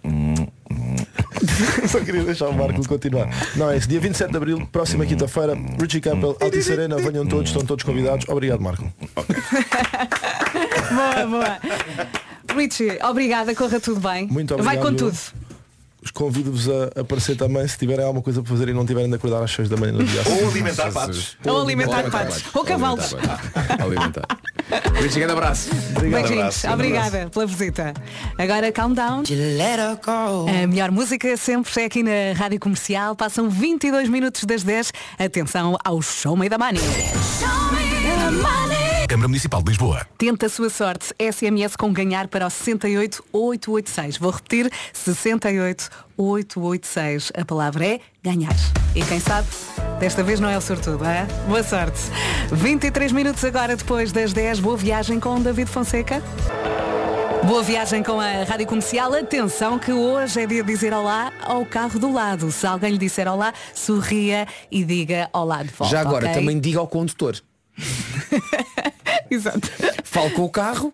Só 1.89 2.01
queria 2.01 2.23
deixar 2.25 2.49
o 2.49 2.55
Marco 2.55 2.87
continuar 2.87 3.29
Não 3.57 3.71
é 3.71 3.77
esse, 3.77 3.89
dia 3.89 4.01
27 4.01 4.31
de 4.31 4.37
Abril, 4.37 4.67
próxima 4.71 5.05
quinta-feira 5.07 5.55
Richie 5.81 6.01
Campbell, 6.01 6.37
Altice 6.41 6.73
Arena 6.73 6.97
Venham 6.97 7.27
todos, 7.27 7.51
estão 7.51 7.65
todos 7.65 7.85
convidados 7.85 8.29
Obrigado 8.29 8.61
Marco 8.61 8.85
Boa, 10.93 11.27
boa. 11.27 11.59
Richie, 12.55 12.99
obrigada, 13.03 13.55
corra 13.55 13.81
tudo 13.81 14.01
bem. 14.01 14.27
Muito 14.27 14.55
Vai 14.59 14.77
obrigado. 14.77 14.91
com 14.91 14.97
tudo. 14.97 15.17
Os 16.03 16.11
Convido-vos 16.11 16.69
a 16.69 17.01
aparecer 17.01 17.37
também 17.37 17.67
se 17.67 17.79
tiverem 17.79 18.05
alguma 18.05 18.23
coisa 18.23 18.43
para 18.43 18.51
fazer 18.51 18.69
e 18.69 18.73
não 18.73 18.85
tiverem 18.85 19.09
de 19.09 19.17
acordar 19.17 19.43
às 19.43 19.51
6 19.53 19.69
da 19.69 19.77
manhã 19.77 19.93
no 19.93 20.05
dia. 20.05 20.23
Ou 20.27 20.49
alimentar 20.49 20.93
patos. 20.93 21.37
Ou 21.45 21.63
alimentar 21.63 22.11
patos. 22.11 22.45
Ou 22.55 22.65
cavalos. 22.65 23.15
Alimentar. 23.79 24.27
Richie, 25.01 25.21
grande 25.21 25.33
abraço. 25.33 25.71
Beijinhos, 26.01 26.65
obrigada 26.65 27.29
pela 27.31 27.47
visita. 27.47 27.95
Agora 28.39 28.73
calm 28.73 28.95
down. 28.95 29.23
A 30.49 30.67
melhor 30.67 30.91
música 30.91 31.37
sempre 31.37 31.83
é 31.83 31.85
aqui 31.85 32.03
na 32.03 32.33
Rádio 32.37 32.59
Comercial. 32.59 33.15
Passam 33.15 33.49
22 33.49 34.09
minutos 34.09 34.45
das 34.45 34.63
10. 34.63 34.93
Atenção 35.19 35.77
ao 35.85 36.03
Show 36.03 36.37
Me 36.37 36.49
da 36.49 36.59
Money. 36.59 36.83
Câmara 39.13 39.29
Municipal 39.29 39.63
de 39.63 39.69
Lisboa. 39.69 40.07
Tenta 40.17 40.47
a 40.47 40.49
sua 40.49 40.71
sorte. 40.71 41.13
SMS 41.19 41.77
com 41.77 41.93
ganhar 41.93 42.29
para 42.29 42.47
o 42.47 42.51
68886. 42.51 44.17
Vou 44.17 44.31
repetir, 44.31 44.73
68886. 44.95 47.31
A 47.37 47.45
palavra 47.45 47.85
é 47.85 48.01
ganhar. 48.23 48.57
E 48.95 49.03
quem 49.03 49.21
sabe, 49.21 49.47
desta 50.01 50.23
vez 50.23 50.41
não 50.41 50.49
é 50.49 50.57
o 50.57 50.63
sortudo, 50.63 51.05
é? 51.05 51.27
Boa 51.47 51.63
sorte. 51.63 52.01
23 52.53 53.13
minutos 53.13 53.45
agora 53.45 53.77
depois 53.77 54.13
das 54.13 54.33
10. 54.33 54.61
Boa 54.61 54.79
viagem 54.79 55.21
com 55.21 55.43
David 55.43 55.69
Fonseca. 55.69 56.23
Boa 57.45 57.63
viagem 57.63 58.03
com 58.03 58.19
a 58.19 58.45
Rádio 58.45 58.67
Comercial. 58.67 59.13
Atenção 59.13 59.79
que 59.79 59.93
hoje 59.93 60.41
é 60.41 60.47
dia 60.47 60.63
de 60.63 60.73
dizer 60.73 60.95
olá 60.95 61.31
ao 61.43 61.67
carro 61.67 61.99
do 61.99 62.11
lado. 62.11 62.51
Se 62.51 62.67
alguém 62.67 62.93
lhe 62.93 62.99
disser 62.99 63.29
olá, 63.29 63.53
sorria 63.75 64.49
e 64.71 64.83
diga 64.83 65.29
olá 65.35 65.63
de 65.63 65.69
volta. 65.69 65.95
Já 65.95 66.01
agora, 66.01 66.29
ok? 66.29 66.41
também 66.41 66.59
diga 66.59 66.79
ao 66.79 66.89
condutor. 66.89 67.37
Exato. 69.31 69.71
Falo 70.05 70.31
com 70.31 70.45
o 70.45 70.51
carro, 70.51 70.93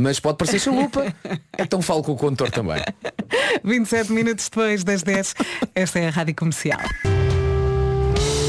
mas 0.00 0.20
pode 0.20 0.38
parecer 0.38 0.58
chalupa. 0.58 1.14
Então 1.58 1.80
falo 1.80 2.02
com 2.02 2.12
o 2.12 2.16
condutor 2.16 2.50
também. 2.50 2.82
27 3.64 4.12
minutos 4.12 4.48
depois 4.48 4.84
das 4.84 5.02
10, 5.02 5.34
esta 5.74 5.98
é 5.98 6.08
a 6.08 6.10
Rádio 6.10 6.34
Comercial. 6.34 6.80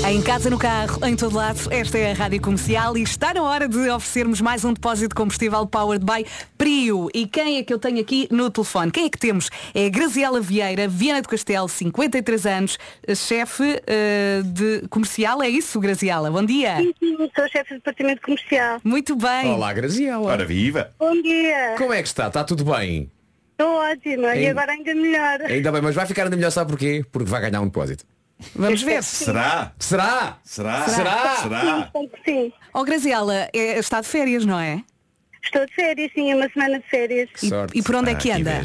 Em 0.07 0.21
casa, 0.21 0.51
no 0.51 0.59
carro, 0.59 1.03
em 1.03 1.15
todo 1.15 1.35
lado, 1.35 1.59
esta 1.71 1.97
é 1.97 2.11
a 2.11 2.13
Rádio 2.13 2.39
Comercial 2.39 2.95
e 2.95 3.01
está 3.01 3.33
na 3.33 3.41
hora 3.41 3.67
de 3.67 3.89
oferecermos 3.89 4.39
mais 4.39 4.63
um 4.63 4.71
depósito 4.71 5.09
de 5.09 5.15
combustível 5.15 5.65
powered 5.65 6.05
by 6.05 6.23
Prio. 6.55 7.09
E 7.11 7.25
quem 7.25 7.57
é 7.57 7.63
que 7.63 7.73
eu 7.73 7.79
tenho 7.79 7.99
aqui 7.99 8.27
no 8.29 8.51
telefone? 8.51 8.91
Quem 8.91 9.05
é 9.05 9.09
que 9.09 9.17
temos? 9.17 9.49
É 9.73 9.87
a 9.87 9.89
Graziela 9.89 10.39
Vieira, 10.39 10.87
Viana 10.87 11.23
do 11.23 11.27
Castelo, 11.27 11.67
53 11.67 12.45
anos, 12.45 12.77
chefe 13.15 13.81
eh, 13.87 14.43
de 14.45 14.87
comercial, 14.89 15.41
é 15.41 15.49
isso, 15.49 15.79
Graziela? 15.79 16.29
Bom 16.29 16.45
dia. 16.45 16.77
Sim, 16.77 16.93
sim, 16.99 17.17
sou 17.35 17.49
chefe 17.49 17.69
de 17.69 17.75
departamento 17.77 18.21
comercial. 18.21 18.79
Muito 18.83 19.15
bem. 19.15 19.53
Olá, 19.53 19.73
Graziela. 19.73 20.23
Ora 20.23 20.45
viva. 20.45 20.93
Bom 20.99 21.19
dia. 21.19 21.73
Como 21.79 21.91
é 21.91 22.03
que 22.03 22.07
está? 22.07 22.27
Está 22.27 22.43
tudo 22.43 22.63
bem? 22.63 23.09
Estou 23.53 23.73
ótima. 23.73 24.35
E 24.35 24.49
agora 24.49 24.71
ainda 24.71 24.93
melhor. 24.93 25.41
Ainda 25.41 25.71
bem, 25.71 25.81
mas 25.81 25.95
vai 25.95 26.05
ficar 26.05 26.25
ainda 26.25 26.35
melhor, 26.35 26.51
sabe 26.51 26.69
porquê? 26.69 27.03
Porque 27.11 27.27
vai 27.27 27.41
ganhar 27.41 27.59
um 27.61 27.65
depósito. 27.65 28.05
Vamos 28.55 28.81
ver. 28.81 29.01
Será? 29.03 29.71
Será? 29.79 30.37
Será? 30.43 30.87
Será? 30.87 31.35
Será? 31.37 31.91
Sim, 31.95 32.09
sim. 32.25 32.53
Oh, 32.73 32.83
Graziela, 32.83 33.49
é, 33.53 33.79
está 33.79 34.01
de 34.01 34.07
férias, 34.07 34.45
não 34.45 34.59
é? 34.59 34.83
Estou 35.43 35.65
de 35.65 35.73
férias, 35.73 36.11
sim, 36.13 36.31
é 36.31 36.35
uma 36.35 36.49
semana 36.49 36.79
de 36.79 36.89
férias. 36.89 37.29
E, 37.41 37.79
e 37.79 37.83
por 37.83 37.95
onde 37.95 38.11
é 38.11 38.15
que 38.15 38.31
anda? 38.31 38.61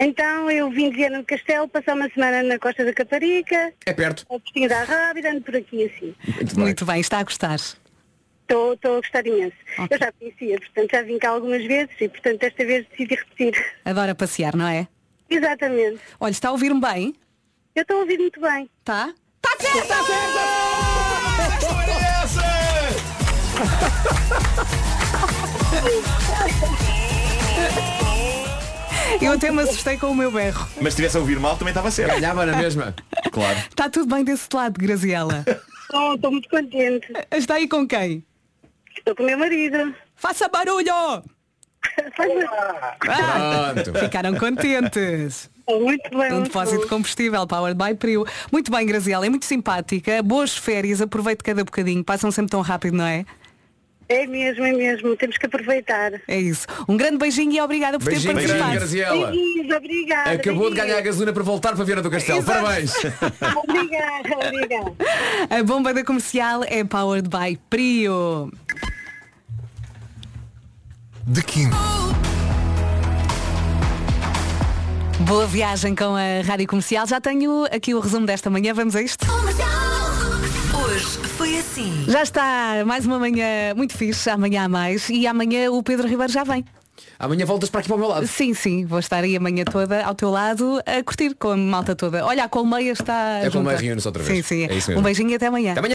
Então 0.00 0.50
eu 0.50 0.68
vim 0.70 0.90
de 0.90 0.96
Viana 0.96 1.18
do 1.20 1.24
Castelo, 1.24 1.68
passar 1.68 1.94
uma 1.94 2.08
semana 2.10 2.42
na 2.42 2.58
Costa 2.58 2.84
da 2.84 2.92
Caparica, 2.92 3.72
É 3.86 3.92
perto. 3.92 4.26
a 4.28 4.38
Piscina 4.40 4.68
da 4.68 4.82
Rábida, 4.84 5.30
ando 5.30 5.42
por 5.42 5.54
aqui 5.54 5.84
assim. 5.84 6.14
Muito 6.58 6.84
bem. 6.84 7.00
está 7.00 7.18
a 7.20 7.22
gostar. 7.22 7.54
Estou 7.54 8.74
estou 8.74 8.94
a 8.94 9.00
gostar 9.00 9.24
imenso. 9.26 9.54
Eu 9.88 9.98
já 9.98 10.10
conhecia, 10.12 10.58
portanto 10.58 10.90
já 10.90 11.02
vim 11.02 11.18
cá 11.18 11.30
algumas 11.30 11.64
vezes 11.64 11.94
e 12.00 12.08
portanto 12.08 12.40
desta 12.40 12.64
vez 12.64 12.84
decidi 12.90 13.14
repetir. 13.14 13.64
Adora 13.84 14.14
passear, 14.14 14.56
não 14.56 14.66
é? 14.66 14.88
Exatamente. 15.30 16.00
Olha, 16.18 16.30
está 16.32 16.48
a 16.48 16.52
ouvir-me 16.52 16.80
bem? 16.80 17.14
Eu 17.74 17.82
estou 17.82 17.96
a 17.96 18.00
ouvir 18.00 18.18
muito 18.18 18.40
bem. 18.40 18.68
Tá? 18.84 19.14
Está 19.36 19.56
certo! 19.58 19.78
Está 19.78 20.02
Eu 29.20 29.32
até 29.32 29.50
me 29.50 29.62
assustei 29.62 29.96
com 29.96 30.08
o 30.08 30.14
meu 30.14 30.30
berro. 30.30 30.68
Mas 30.80 30.92
se 30.94 30.96
tivesse 30.96 31.16
a 31.16 31.20
ouvir 31.20 31.38
mal 31.38 31.56
também 31.56 31.70
estava 31.72 31.90
certo. 31.90 32.14
Ganhava 32.14 32.44
na 32.44 32.56
mesma. 32.56 32.94
Claro. 33.30 33.58
Está 33.58 33.88
tudo 33.88 34.14
bem 34.14 34.24
desse 34.24 34.48
lado, 34.52 34.78
Graziela? 34.78 35.44
Estou 35.82 36.14
estou 36.14 36.30
muito 36.30 36.48
contente. 36.48 37.12
Está 37.30 37.54
aí 37.54 37.68
com 37.68 37.86
quem? 37.86 38.24
Estou 38.98 39.14
com 39.14 39.22
o 39.22 39.26
meu 39.26 39.38
marido. 39.38 39.94
Faça 40.14 40.48
barulho! 40.48 40.92
Ah, 43.08 43.72
Pronto. 43.74 43.98
ficaram 43.98 44.34
contentes. 44.36 45.50
Muito 45.68 46.10
bem. 46.10 46.32
Um 46.32 46.34
muito 46.34 46.44
depósito 46.44 46.78
de 46.78 46.82
bom. 46.84 46.88
combustível 46.88 47.46
Powered 47.46 47.78
by 47.78 47.94
Prio. 47.94 48.24
Muito 48.50 48.70
bem, 48.70 48.86
Graziela, 48.86 49.26
é 49.26 49.28
muito 49.28 49.44
simpática. 49.44 50.22
Boas 50.22 50.56
férias, 50.56 51.00
aproveite 51.00 51.42
cada 51.42 51.64
bocadinho. 51.64 52.02
Passam 52.04 52.30
sempre 52.30 52.50
tão 52.50 52.60
rápido, 52.60 52.96
não 52.96 53.04
é? 53.06 53.24
É 54.08 54.26
mesmo, 54.26 54.64
é 54.64 54.72
mesmo. 54.72 55.16
Temos 55.16 55.38
que 55.38 55.46
aproveitar. 55.46 56.12
É 56.28 56.38
isso. 56.38 56.66
Um 56.86 56.96
grande 56.96 57.16
beijinho 57.16 57.52
e 57.52 57.60
obrigada 57.60 57.98
por 57.98 58.06
Beijinho 58.06 58.34
ter 58.34 58.46
grande, 58.46 58.62
participado. 58.62 59.02
Graziela. 59.06 59.30
Beijinhos, 59.30 59.76
obrigada. 59.76 60.30
Acabou 60.32 60.70
de 60.70 60.76
ganhar 60.76 60.98
a 60.98 61.00
gasolina 61.00 61.32
para 61.32 61.42
voltar 61.42 61.74
para 61.74 61.84
Viana 61.84 62.02
do 62.02 62.10
Castelo. 62.10 62.40
Exato. 62.40 62.62
Parabéns. 62.62 62.92
Obrigada, 63.68 64.46
obrigada. 64.46 64.92
A 65.48 65.62
bomba 65.62 65.94
da 65.94 66.04
comercial 66.04 66.62
é 66.64 66.84
Powered 66.84 67.28
by 67.28 67.58
Prio. 67.70 68.52
De 71.26 71.42
quinto. 71.42 71.76
Boa 75.26 75.46
viagem 75.46 75.94
com 75.94 76.14
a 76.16 76.42
Rádio 76.44 76.66
Comercial. 76.66 77.06
Já 77.06 77.20
tenho 77.20 77.64
aqui 77.66 77.94
o 77.94 78.00
resumo 78.00 78.26
desta 78.26 78.50
manhã. 78.50 78.74
Vamos 78.74 78.96
a 78.96 79.02
isto? 79.02 79.24
Hoje 80.84 81.06
foi 81.36 81.58
assim. 81.58 82.04
Já 82.08 82.22
está 82.22 82.82
mais 82.86 83.06
uma 83.06 83.18
manhã 83.18 83.74
muito 83.76 83.96
fixe, 83.96 84.28
amanhã 84.30 84.64
há 84.64 84.68
mais. 84.68 85.08
E 85.08 85.26
amanhã 85.26 85.70
o 85.70 85.82
Pedro 85.82 86.08
Ribeiro 86.08 86.32
já 86.32 86.44
vem. 86.44 86.64
Amanhã 87.18 87.46
voltas 87.46 87.70
para 87.70 87.80
aqui 87.80 87.88
para 87.88 87.96
o 87.96 88.00
meu 88.00 88.08
lado. 88.08 88.26
Sim, 88.26 88.52
sim, 88.52 88.84
vou 88.84 88.98
estar 88.98 89.22
aí 89.22 89.36
amanhã 89.36 89.64
toda 89.64 90.04
ao 90.04 90.14
teu 90.14 90.30
lado 90.30 90.80
a 90.84 91.02
curtir 91.02 91.34
com 91.34 91.50
a 91.50 91.56
malta 91.56 91.94
toda. 91.94 92.24
Olha, 92.24 92.44
a 92.44 92.48
colmeia 92.48 92.92
está. 92.92 93.40
A 93.46 93.50
colmeia 93.50 93.78
reúne-se 93.78 94.06
outra 94.06 94.22
vez. 94.22 94.36
Sim, 94.38 94.42
sim. 94.42 94.64
É 94.68 94.74
isso 94.74 94.90
mesmo. 94.90 95.00
um 95.00 95.02
beijinho 95.04 95.30
e 95.30 95.34
até 95.34 95.46
amanhã. 95.46 95.72
Até 95.72 95.80
amanhã. 95.80 95.90